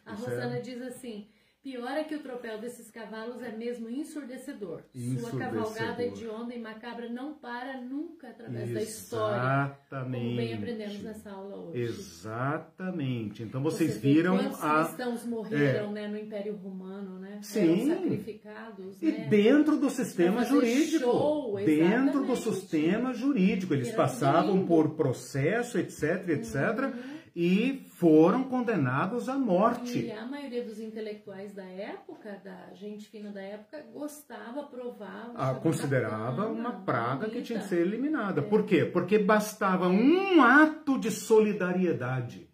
A 0.07 0.15
Rosana 0.15 0.61
diz 0.61 0.83
assim 0.83 1.29
Pior 1.69 1.91
é 1.99 2.03
que 2.03 2.15
o 2.15 2.21
tropel 2.21 2.59
desses 2.59 2.91
cavalos 2.91 3.43
é 3.43 3.53
mesmo 3.55 3.91
ensurdecedor. 3.91 4.85
ensurdecedor. 4.95 5.31
Sua 5.31 5.39
cavalgada 5.39 6.03
hedionda 6.03 6.55
e 6.55 6.59
macabra 6.59 7.11
não 7.11 7.35
para 7.35 7.79
nunca 7.79 8.29
através 8.29 8.71
Exatamente. 8.71 8.73
da 8.73 8.91
história. 8.91 9.79
Como 9.91 10.11
bem 10.11 10.55
aprendemos 10.55 11.03
nessa 11.03 11.31
aula 11.31 11.57
hoje. 11.57 11.79
Exatamente. 11.83 13.43
Então 13.43 13.63
vocês 13.63 13.93
Você 13.93 13.99
viram 13.99 14.39
quantos 14.39 14.65
a... 14.65 14.85
cristãos 14.85 15.27
morreram 15.27 15.91
é. 15.91 15.93
né, 15.93 16.09
no 16.09 16.17
Império 16.17 16.57
Romano, 16.57 17.19
né? 17.19 17.39
Sim. 17.43 17.91
Eram 17.91 18.01
sacrificados. 18.03 19.03
E 19.03 19.13
né? 19.13 19.27
dentro 19.29 19.77
do 19.77 19.91
sistema 19.91 20.47
jurídico. 20.47 21.05
Show, 21.05 21.57
dentro 21.57 22.25
do 22.25 22.35
sistema 22.35 23.13
jurídico. 23.13 23.75
Eles 23.75 23.93
passavam 23.93 24.65
por 24.65 24.95
processo, 24.95 25.77
etc, 25.77 26.31
etc. 26.31 26.55
Uhum 26.55 27.18
e 27.41 27.87
foram 27.91 28.43
condenados 28.43 29.29
à 29.29 29.39
morte. 29.39 30.07
E 30.07 30.11
a 30.11 30.27
maioria 30.27 30.65
dos 30.65 30.81
intelectuais 30.81 31.55
da 31.55 31.63
época, 31.63 32.43
da 32.43 32.75
gente 32.75 33.09
fina 33.09 33.31
da 33.31 33.41
época, 33.41 33.81
gostava, 33.95 34.63
aprovava. 34.63 35.35
Ah, 35.37 35.55
considerava 35.55 36.49
uma 36.49 36.73
praga 36.81 37.31
que 37.31 37.41
tinha 37.43 37.61
que 37.61 37.67
ser 37.67 37.87
eliminada. 37.87 38.41
É. 38.41 38.45
Por 38.45 38.65
quê? 38.65 38.85
Porque 38.85 39.21
bastava 39.21 39.87
um 39.87 40.43
ato 40.43 40.99
de 40.99 41.13
solidariedade. 41.13 42.51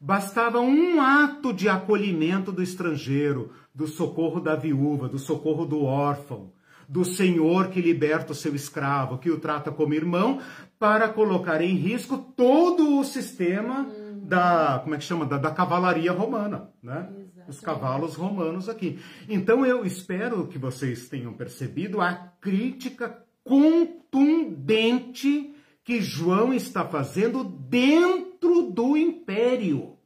Bastava 0.00 0.60
um 0.60 1.00
ato 1.00 1.52
de 1.52 1.68
acolhimento 1.68 2.52
do 2.52 2.62
estrangeiro, 2.62 3.52
do 3.74 3.88
socorro 3.88 4.38
da 4.38 4.54
viúva, 4.54 5.08
do 5.08 5.18
socorro 5.18 5.66
do 5.66 5.82
órfão, 5.82 6.51
do 6.92 7.04
senhor 7.06 7.68
que 7.68 7.80
liberta 7.80 8.32
o 8.32 8.34
seu 8.34 8.54
escravo, 8.54 9.16
que 9.16 9.30
o 9.30 9.40
trata 9.40 9.72
como 9.72 9.94
irmão, 9.94 10.42
para 10.78 11.08
colocar 11.08 11.62
em 11.62 11.74
risco 11.74 12.18
todo 12.18 12.98
o 12.98 13.04
sistema 13.04 13.86
uhum. 13.86 14.26
da, 14.26 14.78
como 14.82 14.94
é 14.94 14.98
que 14.98 15.04
chama, 15.04 15.24
da, 15.24 15.38
da 15.38 15.50
cavalaria 15.50 16.12
romana, 16.12 16.68
né? 16.82 17.08
Exatamente. 17.08 17.48
Os 17.48 17.60
cavalos 17.60 18.14
romanos 18.14 18.68
aqui. 18.68 18.98
Então 19.26 19.64
eu 19.64 19.86
espero 19.86 20.46
que 20.48 20.58
vocês 20.58 21.08
tenham 21.08 21.32
percebido 21.32 21.98
a 21.98 22.12
crítica 22.38 23.24
contundente 23.42 25.54
que 25.82 26.02
João 26.02 26.52
está 26.52 26.84
fazendo 26.84 27.42
dentro 27.42 28.70
do 28.70 28.98
império. 28.98 29.96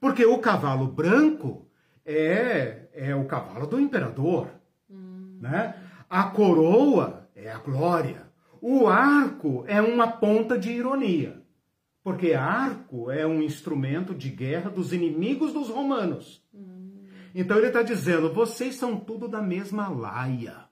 Porque 0.00 0.24
o 0.24 0.38
cavalo 0.38 0.86
branco 0.86 1.68
é, 2.06 2.88
é 2.94 3.14
o 3.14 3.26
cavalo 3.26 3.66
do 3.66 3.78
imperador. 3.78 4.63
Né? 5.44 5.74
A 6.08 6.24
coroa 6.24 7.28
é 7.36 7.50
a 7.50 7.58
glória. 7.58 8.26
O 8.62 8.86
arco 8.86 9.62
é 9.68 9.78
uma 9.82 10.10
ponta 10.10 10.58
de 10.58 10.72
ironia, 10.72 11.42
porque 12.02 12.32
arco 12.32 13.10
é 13.10 13.26
um 13.26 13.42
instrumento 13.42 14.14
de 14.14 14.30
guerra 14.30 14.70
dos 14.70 14.94
inimigos 14.94 15.52
dos 15.52 15.68
romanos. 15.68 16.42
Hum. 16.54 17.02
Então 17.34 17.58
ele 17.58 17.66
está 17.66 17.82
dizendo: 17.82 18.32
vocês 18.32 18.76
são 18.76 18.96
tudo 18.96 19.28
da 19.28 19.42
mesma 19.42 19.90
laia. 19.90 20.64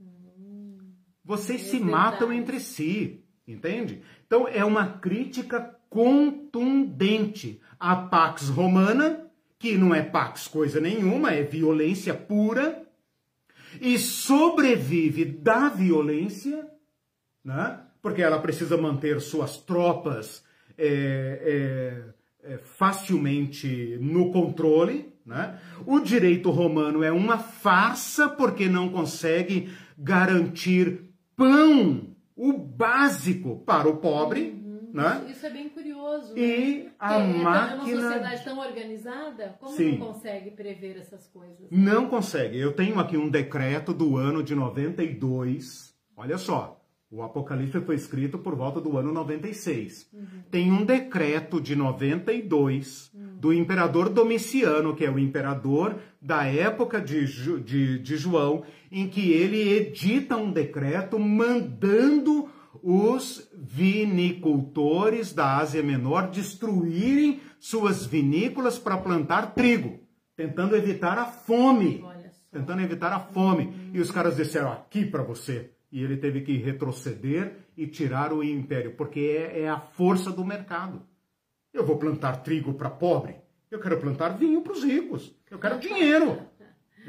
Hum. 0.00 0.78
Vocês 1.24 1.60
é 1.60 1.64
se 1.64 1.78
verdade. 1.78 1.92
matam 1.92 2.32
entre 2.32 2.58
si, 2.58 3.24
entende? 3.46 4.02
Então 4.26 4.48
é 4.48 4.64
uma 4.64 4.98
crítica 4.98 5.78
contundente 5.88 7.60
à 7.78 7.94
Pax 7.94 8.48
Romana, 8.48 9.24
que 9.56 9.78
não 9.78 9.94
é 9.94 10.02
Pax 10.02 10.48
coisa 10.48 10.80
nenhuma, 10.80 11.30
é 11.30 11.44
violência 11.44 12.12
pura 12.12 12.85
e 13.80 13.98
sobrevive 13.98 15.24
da 15.24 15.68
violência, 15.68 16.66
né? 17.44 17.80
porque 18.02 18.22
ela 18.22 18.38
precisa 18.38 18.76
manter 18.76 19.20
suas 19.20 19.58
tropas 19.58 20.44
é, 20.78 22.04
é, 22.44 22.52
é, 22.52 22.58
facilmente 22.58 23.98
no 24.00 24.30
controle. 24.30 25.12
Né? 25.24 25.58
O 25.84 25.98
direito 25.98 26.50
romano 26.50 27.02
é 27.02 27.10
uma 27.10 27.38
farsa 27.38 28.28
porque 28.28 28.68
não 28.68 28.90
consegue 28.90 29.70
garantir 29.98 31.00
pão, 31.36 32.14
o 32.36 32.52
básico, 32.52 33.62
para 33.66 33.88
o 33.88 33.96
pobre. 33.96 34.54
Né? 34.96 35.26
Isso 35.28 35.44
é 35.44 35.50
bem 35.50 35.68
curioso. 35.68 36.32
E 36.38 36.84
né? 36.84 36.90
a 36.98 37.20
é, 37.20 37.32
máquina. 37.34 37.92
É 37.92 37.94
uma 37.94 38.02
sociedade 38.02 38.44
tão 38.44 38.58
organizada, 38.58 39.56
como 39.60 39.76
Sim. 39.76 39.98
não 39.98 40.06
consegue 40.12 40.50
prever 40.52 40.96
essas 40.96 41.26
coisas? 41.26 41.66
Não 41.70 42.08
consegue. 42.08 42.58
Eu 42.58 42.72
tenho 42.72 42.98
aqui 42.98 43.14
um 43.14 43.28
decreto 43.28 43.92
do 43.92 44.16
ano 44.16 44.42
de 44.42 44.54
92. 44.54 45.94
Olha 46.16 46.38
só. 46.38 46.80
O 47.08 47.22
Apocalipse 47.22 47.80
foi 47.82 47.94
escrito 47.94 48.36
por 48.36 48.56
volta 48.56 48.80
do 48.80 48.98
ano 48.98 49.12
96. 49.12 50.08
Uhum. 50.12 50.26
Tem 50.50 50.72
um 50.72 50.84
decreto 50.84 51.60
de 51.60 51.76
92 51.76 53.12
uhum. 53.14 53.36
do 53.36 53.52
imperador 53.52 54.08
Domiciano, 54.08 54.96
que 54.96 55.04
é 55.04 55.10
o 55.10 55.18
imperador 55.18 56.00
da 56.20 56.44
época 56.46 57.00
de, 57.00 57.24
de, 57.62 57.98
de 58.00 58.16
João, 58.16 58.64
em 58.90 59.06
que 59.08 59.30
ele 59.30 59.72
edita 59.74 60.36
um 60.36 60.50
decreto 60.50 61.18
mandando 61.18 62.50
os 62.82 63.50
vinicultores 63.54 65.32
da 65.32 65.56
Ásia 65.56 65.82
Menor 65.82 66.30
destruírem 66.30 67.40
suas 67.58 68.06
vinícolas 68.06 68.78
para 68.78 68.96
plantar 68.96 69.54
trigo, 69.54 70.00
tentando 70.34 70.76
evitar 70.76 71.18
a 71.18 71.26
fome. 71.26 72.04
Tentando 72.50 72.80
evitar 72.80 73.12
a 73.12 73.20
fome. 73.20 73.64
Hum. 73.64 73.90
E 73.92 74.00
os 74.00 74.10
caras 74.10 74.36
disseram 74.36 74.72
aqui 74.72 75.04
para 75.04 75.22
você. 75.22 75.72
E 75.92 76.02
ele 76.02 76.16
teve 76.16 76.40
que 76.40 76.56
retroceder 76.56 77.56
e 77.76 77.86
tirar 77.86 78.32
o 78.32 78.42
império, 78.42 78.92
porque 78.96 79.20
é, 79.20 79.62
é 79.62 79.68
a 79.68 79.78
força 79.78 80.30
do 80.30 80.44
mercado. 80.44 81.02
Eu 81.72 81.84
vou 81.84 81.98
plantar 81.98 82.42
trigo 82.42 82.72
para 82.74 82.88
pobre. 82.88 83.36
Eu 83.70 83.78
quero 83.80 83.98
plantar 83.98 84.30
vinho 84.30 84.62
para 84.62 84.72
os 84.72 84.82
ricos. 84.82 85.34
Eu 85.50 85.58
quero 85.58 85.78
dinheiro. 85.78 86.38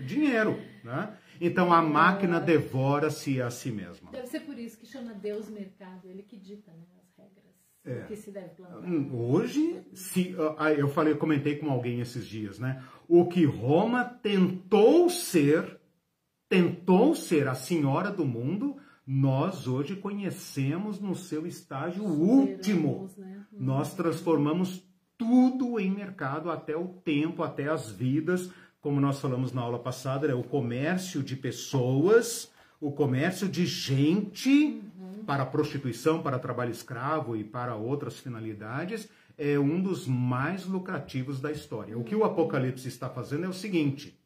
Dinheiro. 0.05 0.59
Né? 0.83 1.13
Então 1.39 1.71
a 1.71 1.81
máquina 1.81 2.39
devora-se 2.39 3.41
a 3.41 3.49
si 3.49 3.71
mesma. 3.71 4.11
Deve 4.11 4.27
ser 4.27 4.41
por 4.41 4.57
isso 4.57 4.77
que 4.77 4.85
chama 4.85 5.13
Deus 5.13 5.49
mercado, 5.49 6.07
ele 6.07 6.23
que 6.23 6.37
dita 6.37 6.71
né, 6.71 6.85
as 6.99 7.17
regras 7.17 7.47
é. 7.85 8.03
que 8.03 8.15
se 8.15 8.31
deve 8.31 8.49
plantar. 8.49 8.79
Hum, 8.79 9.09
hoje, 9.13 9.81
se, 9.93 10.35
eu 10.77 10.87
falei, 10.89 11.13
eu 11.13 11.17
comentei 11.17 11.57
com 11.57 11.69
alguém 11.69 11.99
esses 11.99 12.25
dias, 12.25 12.59
né? 12.59 12.83
O 13.07 13.27
que 13.27 13.45
Roma 13.45 14.03
tentou 14.03 15.09
ser, 15.09 15.79
tentou 16.49 17.15
ser 17.15 17.47
a 17.47 17.55
senhora 17.55 18.11
do 18.11 18.25
mundo, 18.25 18.77
nós 19.05 19.67
hoje 19.67 19.95
conhecemos 19.95 20.99
no 20.99 21.15
seu 21.15 21.47
estágio 21.47 22.03
último. 22.03 23.09
Né? 23.17 23.45
Nós 23.53 23.93
transformamos 23.93 24.85
tudo 25.17 25.79
em 25.79 25.89
mercado, 25.89 26.51
até 26.51 26.75
o 26.75 26.87
tempo, 26.87 27.41
até 27.41 27.69
as 27.69 27.89
vidas 27.89 28.51
como 28.87 29.01
nós 29.01 29.19
falamos 29.19 29.51
na 29.51 29.59
aula 29.59 29.77
passada, 29.77 30.27
é 30.27 30.33
o 30.33 30.41
comércio 30.41 31.21
de 31.21 31.35
pessoas, 31.35 32.49
o 32.79 32.89
comércio 32.89 33.49
de 33.49 33.65
gente 33.65 34.81
uhum. 34.97 35.25
para 35.25 35.45
prostituição, 35.45 36.23
para 36.23 36.39
trabalho 36.39 36.71
escravo 36.71 37.35
e 37.35 37.43
para 37.43 37.75
outras 37.75 38.17
finalidades, 38.17 39.09
é 39.37 39.59
um 39.59 39.81
dos 39.81 40.07
mais 40.07 40.65
lucrativos 40.65 41.41
da 41.41 41.51
história. 41.51 41.97
O 41.97 42.03
que 42.05 42.15
o 42.15 42.23
Apocalipse 42.23 42.87
está 42.87 43.09
fazendo 43.09 43.43
é 43.43 43.49
o 43.49 43.53
seguinte: 43.53 44.17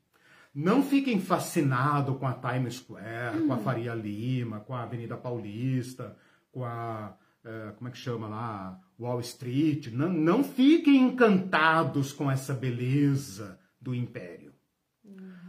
não 0.54 0.84
fiquem 0.84 1.20
fascinados 1.20 2.16
com 2.20 2.28
a 2.28 2.34
Times 2.34 2.76
Square, 2.76 3.40
uhum. 3.40 3.48
com 3.48 3.54
a 3.54 3.58
hum. 3.58 3.64
Faria 3.64 3.96
Lima, 3.96 4.60
com 4.60 4.76
a 4.76 4.84
Avenida 4.84 5.18
Paulista, 5.18 6.16
com 6.52 6.64
a 6.64 7.16
é, 7.44 7.72
como 7.76 7.88
é 7.88 7.92
que 7.92 7.98
chama 7.98 8.28
lá, 8.28 8.80
Wall 9.00 9.22
Street. 9.22 9.88
Não, 9.88 10.08
não 10.08 10.44
fiquem 10.44 10.98
encantados 11.02 12.14
com 12.14 12.30
essa 12.30 12.54
beleza 12.54 13.60
do 13.82 13.96
império. 13.96 14.51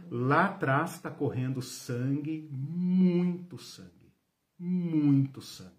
Lá 0.09 0.45
atrás 0.45 0.95
está 0.95 1.09
correndo 1.09 1.61
sangue, 1.61 2.47
muito 2.51 3.57
sangue, 3.57 4.13
muito 4.59 5.41
sangue. 5.41 5.71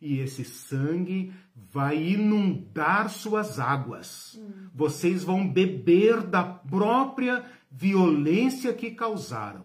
E 0.00 0.18
esse 0.18 0.44
sangue 0.44 1.32
vai 1.54 1.96
inundar 1.96 3.08
suas 3.08 3.58
águas. 3.58 4.34
Uhum. 4.34 4.70
Vocês 4.74 5.24
vão 5.24 5.50
beber 5.50 6.22
da 6.22 6.44
própria 6.44 7.44
violência 7.70 8.74
que 8.74 8.90
causaram. 8.90 9.64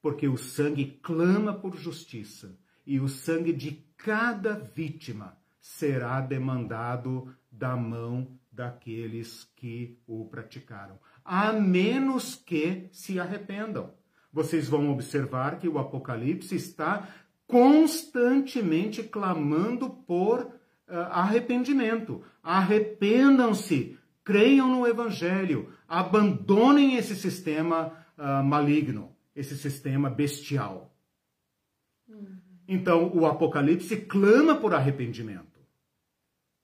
Porque 0.00 0.28
o 0.28 0.36
sangue 0.36 0.98
clama 1.02 1.52
por 1.52 1.76
justiça 1.76 2.56
e 2.86 3.00
o 3.00 3.08
sangue 3.08 3.52
de 3.52 3.72
cada 3.96 4.54
vítima 4.54 5.36
será 5.60 6.20
demandado 6.20 7.34
da 7.50 7.76
mão 7.76 8.38
daqueles 8.50 9.44
que 9.56 10.00
o 10.06 10.24
praticaram, 10.26 10.98
a 11.30 11.52
menos 11.52 12.34
que 12.34 12.88
se 12.90 13.20
arrependam. 13.20 13.92
Vocês 14.32 14.66
vão 14.66 14.90
observar 14.90 15.58
que 15.58 15.68
o 15.68 15.78
Apocalipse 15.78 16.56
está 16.56 17.06
constantemente 17.46 19.02
clamando 19.02 19.90
por 19.90 20.40
uh, 20.40 20.50
arrependimento. 21.10 22.24
Arrependam-se, 22.42 23.98
creiam 24.24 24.68
no 24.68 24.86
Evangelho, 24.86 25.70
abandonem 25.86 26.96
esse 26.96 27.14
sistema 27.14 27.92
uh, 28.16 28.42
maligno, 28.42 29.14
esse 29.36 29.54
sistema 29.54 30.08
bestial. 30.08 30.96
Então, 32.66 33.12
o 33.14 33.26
Apocalipse 33.26 33.98
clama 33.98 34.54
por 34.56 34.72
arrependimento. 34.72 35.60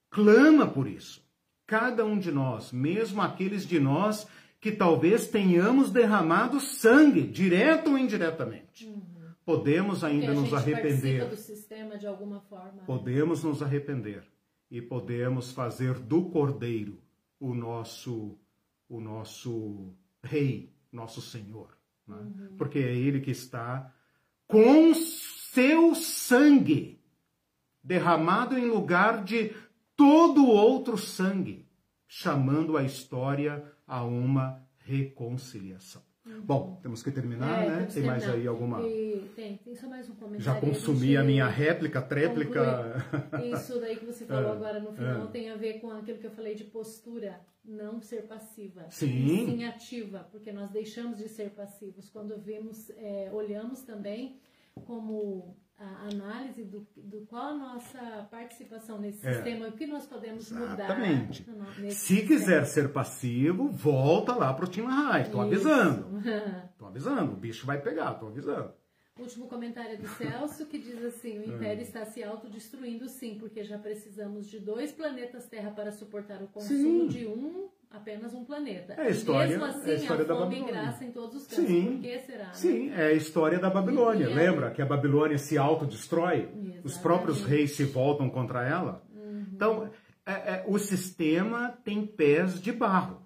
Clama 0.08 0.66
por 0.66 0.86
isso. 0.86 1.22
Cada 1.66 2.02
um 2.02 2.18
de 2.18 2.32
nós, 2.32 2.72
mesmo 2.72 3.20
aqueles 3.20 3.66
de 3.66 3.78
nós 3.78 4.26
que 4.64 4.72
talvez 4.72 5.28
tenhamos 5.28 5.90
derramado 5.90 6.58
sangue, 6.58 7.20
direto 7.20 7.90
ou 7.90 7.98
indiretamente. 7.98 8.86
Uhum. 8.86 9.02
Podemos 9.44 10.02
ainda 10.02 10.32
nos 10.32 10.54
arrepender. 10.54 11.28
Do 11.28 11.36
sistema 11.36 11.98
de 11.98 12.06
alguma 12.06 12.40
forma. 12.40 12.72
Né? 12.72 12.82
Podemos 12.86 13.44
nos 13.44 13.62
arrepender 13.62 14.24
e 14.70 14.80
podemos 14.80 15.52
fazer 15.52 15.98
do 15.98 16.30
Cordeiro 16.30 16.98
o 17.38 17.54
nosso 17.54 18.38
o 18.88 19.02
nosso 19.02 19.94
rei, 20.22 20.72
nosso 20.90 21.20
Senhor, 21.20 21.76
né? 22.08 22.16
uhum. 22.16 22.56
porque 22.56 22.78
é 22.78 22.96
ele 22.96 23.20
que 23.20 23.32
está 23.32 23.92
com 24.46 24.94
seu 24.94 25.94
sangue 25.94 27.02
derramado 27.82 28.56
em 28.56 28.64
lugar 28.64 29.24
de 29.24 29.52
todo 29.94 30.46
outro 30.46 30.96
sangue, 30.96 31.68
chamando 32.08 32.78
a 32.78 32.82
história 32.82 33.73
a 33.86 34.04
uma 34.04 34.62
reconciliação. 34.78 36.02
Uhum. 36.26 36.40
Bom, 36.40 36.78
temos 36.82 37.02
que 37.02 37.10
terminar, 37.10 37.64
é, 37.64 37.68
né? 37.68 37.88
Tem 37.92 38.02
mais 38.02 38.26
aí 38.26 38.46
alguma. 38.46 38.80
E, 38.82 39.30
tem, 39.36 39.58
tem 39.58 39.74
só 39.74 39.86
mais 39.86 40.08
um 40.08 40.14
comentário. 40.14 40.42
Já 40.42 40.58
consumi 40.58 41.18
a, 41.18 41.20
a, 41.20 41.24
minha 41.24 41.46
réplica, 41.46 42.00
tréplica. 42.00 42.96
Isso 43.52 43.78
daí 43.78 43.96
que 43.96 44.06
você 44.06 44.24
falou 44.24 44.48
é, 44.48 44.52
agora 44.52 44.80
no 44.80 44.92
final 44.92 45.24
é. 45.24 45.30
tem 45.30 45.50
a 45.50 45.56
ver 45.56 45.80
com 45.80 45.90
aquilo 45.90 46.18
que 46.18 46.26
eu 46.26 46.30
falei 46.30 46.54
de 46.54 46.64
postura, 46.64 47.38
não 47.62 48.00
ser 48.00 48.22
passiva. 48.22 48.86
Sim. 48.88 49.46
Sim 49.46 49.64
ativa, 49.64 50.26
porque 50.30 50.50
nós 50.50 50.70
deixamos 50.70 51.18
de 51.18 51.28
ser 51.28 51.50
passivos. 51.50 52.08
Quando 52.08 52.40
vemos, 52.40 52.88
é, 52.90 53.28
olhamos 53.30 53.82
também 53.82 54.40
como 54.86 55.54
a 55.84 56.08
análise 56.10 56.64
do, 56.64 56.86
do 56.96 57.26
qual 57.26 57.48
a 57.48 57.54
nossa 57.54 58.28
participação 58.30 58.98
nesse 58.98 59.26
é. 59.26 59.34
sistema, 59.34 59.68
o 59.68 59.72
que 59.72 59.86
nós 59.86 60.06
podemos 60.06 60.50
Exatamente. 60.50 61.48
mudar. 61.48 61.80
No, 61.80 61.90
Se 61.90 62.26
quiser 62.26 62.64
ser 62.66 62.92
passivo, 62.92 63.68
volta 63.68 64.34
lá 64.34 64.52
para 64.52 64.64
o 64.64 64.68
Tim 64.68 64.82
High. 64.82 65.30
Tô 65.30 65.40
avisando. 65.40 66.22
Tô 66.78 66.86
avisando. 66.86 67.32
O 67.32 67.36
bicho 67.36 67.66
vai 67.66 67.80
pegar, 67.80 68.14
tô 68.14 68.26
avisando. 68.26 68.72
Último 69.18 69.46
comentário 69.46 69.92
é 69.92 69.96
do 69.96 70.08
Celso, 70.08 70.66
que 70.66 70.76
diz 70.76 71.02
assim: 71.04 71.38
o 71.38 71.42
é. 71.42 71.46
Império 71.46 71.82
está 71.82 72.04
se 72.04 72.22
autodestruindo, 72.24 73.08
sim, 73.08 73.36
porque 73.38 73.62
já 73.62 73.78
precisamos 73.78 74.46
de 74.46 74.58
dois 74.58 74.90
planetas 74.90 75.46
Terra 75.46 75.70
para 75.70 75.92
suportar 75.92 76.42
o 76.42 76.48
consumo 76.48 77.02
sim. 77.02 77.06
de 77.06 77.26
um 77.26 77.68
apenas 77.94 78.34
um 78.34 78.44
planeta. 78.44 78.94
É 78.94 79.02
a 79.02 79.10
história, 79.10 79.48
mesmo 79.48 79.64
assim, 79.64 79.90
é 79.90 79.92
a 79.92 79.96
história 79.96 80.24
a 80.24 80.28
da 80.28 80.34
Babilônia. 80.34 80.72
graça 80.72 81.04
em 81.04 81.12
todos 81.12 81.36
os. 81.36 81.42
Sim, 81.44 81.92
Por 81.92 82.00
que 82.00 82.18
será? 82.20 82.46
Né? 82.46 82.54
Sim, 82.54 82.90
é 82.90 83.06
a 83.06 83.12
história 83.12 83.58
da 83.58 83.70
Babilônia. 83.70 84.28
Lembra 84.28 84.70
que 84.70 84.82
a 84.82 84.86
Babilônia 84.86 85.38
se 85.38 85.56
autodestrói? 85.56 86.40
Exatamente. 86.40 86.80
Os 86.84 86.98
próprios 86.98 87.44
reis 87.44 87.72
se 87.72 87.84
voltam 87.84 88.28
contra 88.28 88.66
ela? 88.66 89.02
Uhum. 89.14 89.46
Então, 89.52 89.90
é, 90.26 90.32
é, 90.32 90.64
o 90.66 90.78
sistema 90.78 91.78
tem 91.84 92.04
pés 92.04 92.60
de 92.60 92.72
barro. 92.72 93.22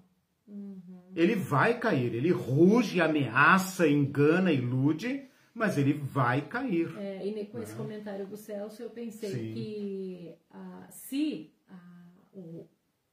Uhum. 0.47 0.81
Ele 1.15 1.35
vai 1.35 1.79
cair, 1.79 2.13
ele 2.13 2.31
ruge, 2.31 3.01
ameaça, 3.01 3.87
engana, 3.87 4.51
ilude, 4.51 5.27
mas 5.53 5.77
ele 5.77 5.93
vai 5.93 6.41
cair. 6.41 6.95
É, 6.97 7.25
e 7.25 7.45
com 7.45 7.59
esse 7.59 7.75
comentário 7.75 8.27
do 8.27 8.37
Celso, 8.37 8.83
eu 8.83 8.89
pensei 8.89 9.31
Sim. 9.31 9.53
que 9.53 10.35
ah, 10.51 10.87
se 10.89 11.51
ah, 11.67 12.05
o 12.33 12.67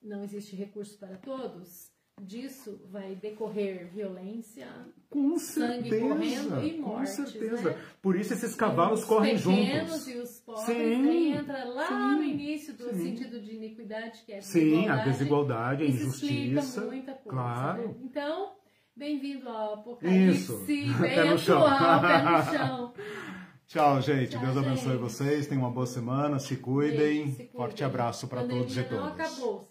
não 0.07 0.23
existe 0.23 0.55
recurso 0.55 0.99
para 0.99 1.17
todos, 1.17 1.91
disso 2.23 2.81
vai 2.91 3.15
decorrer 3.15 3.89
violência, 3.93 4.67
com 5.11 5.39
sangue 5.39 5.91
certeza, 5.91 6.09
correndo 6.09 6.63
e 6.63 6.79
mortes. 6.79 7.17
Com 7.17 7.27
certeza. 7.27 7.71
Né? 7.71 7.79
Por 8.01 8.17
isso 8.17 8.33
esses 8.33 8.55
cavalos 8.55 9.05
correm 9.05 9.37
juntos. 9.37 9.61
Os 9.61 9.67
pequenos 9.67 10.09
e 10.09 10.17
os 10.17 10.41
pobres, 10.41 10.67
sim, 10.67 11.33
entra 11.33 11.65
lá 11.65 11.89
sim, 11.89 12.17
no 12.17 12.23
início 12.23 12.75
do 12.75 12.91
sim. 12.91 13.03
sentido 13.03 13.41
de 13.41 13.55
iniquidade, 13.55 14.23
que 14.25 14.33
é 14.33 14.39
a. 14.39 14.43
Sim, 14.43 14.89
a 14.89 14.97
desigualdade, 15.05 15.85
a 15.85 15.87
injustiça. 15.87 16.81
muita 16.83 17.13
coisa. 17.13 17.29
Claro. 17.29 17.89
Né? 17.89 17.95
Então, 18.03 18.53
bem-vindo 18.97 19.49
ao 19.49 19.75
Apocalipse, 19.75 20.41
isso. 20.63 20.65
bem 20.65 20.89
atual, 20.89 21.01
pé 21.01 21.31
no 21.31 21.39
chão. 21.39 22.95
Tchau, 23.67 24.01
gente. 24.01 24.31
Tchau, 24.31 24.41
Deus 24.41 24.57
abençoe 24.57 24.93
gente. 24.93 25.01
vocês. 25.01 25.47
Tenham 25.49 25.65
uma 25.65 25.73
boa 25.73 25.87
semana. 25.87 26.39
Se 26.39 26.57
cuidem. 26.57 27.27
se 27.27 27.35
cuidem. 27.35 27.51
Forte 27.53 27.83
abraço 27.83 28.29
para 28.29 28.47
todos 28.47 28.77
e 28.77 28.85
todas. 28.85 29.05
Não 29.05 29.13
acabou. 29.13 29.69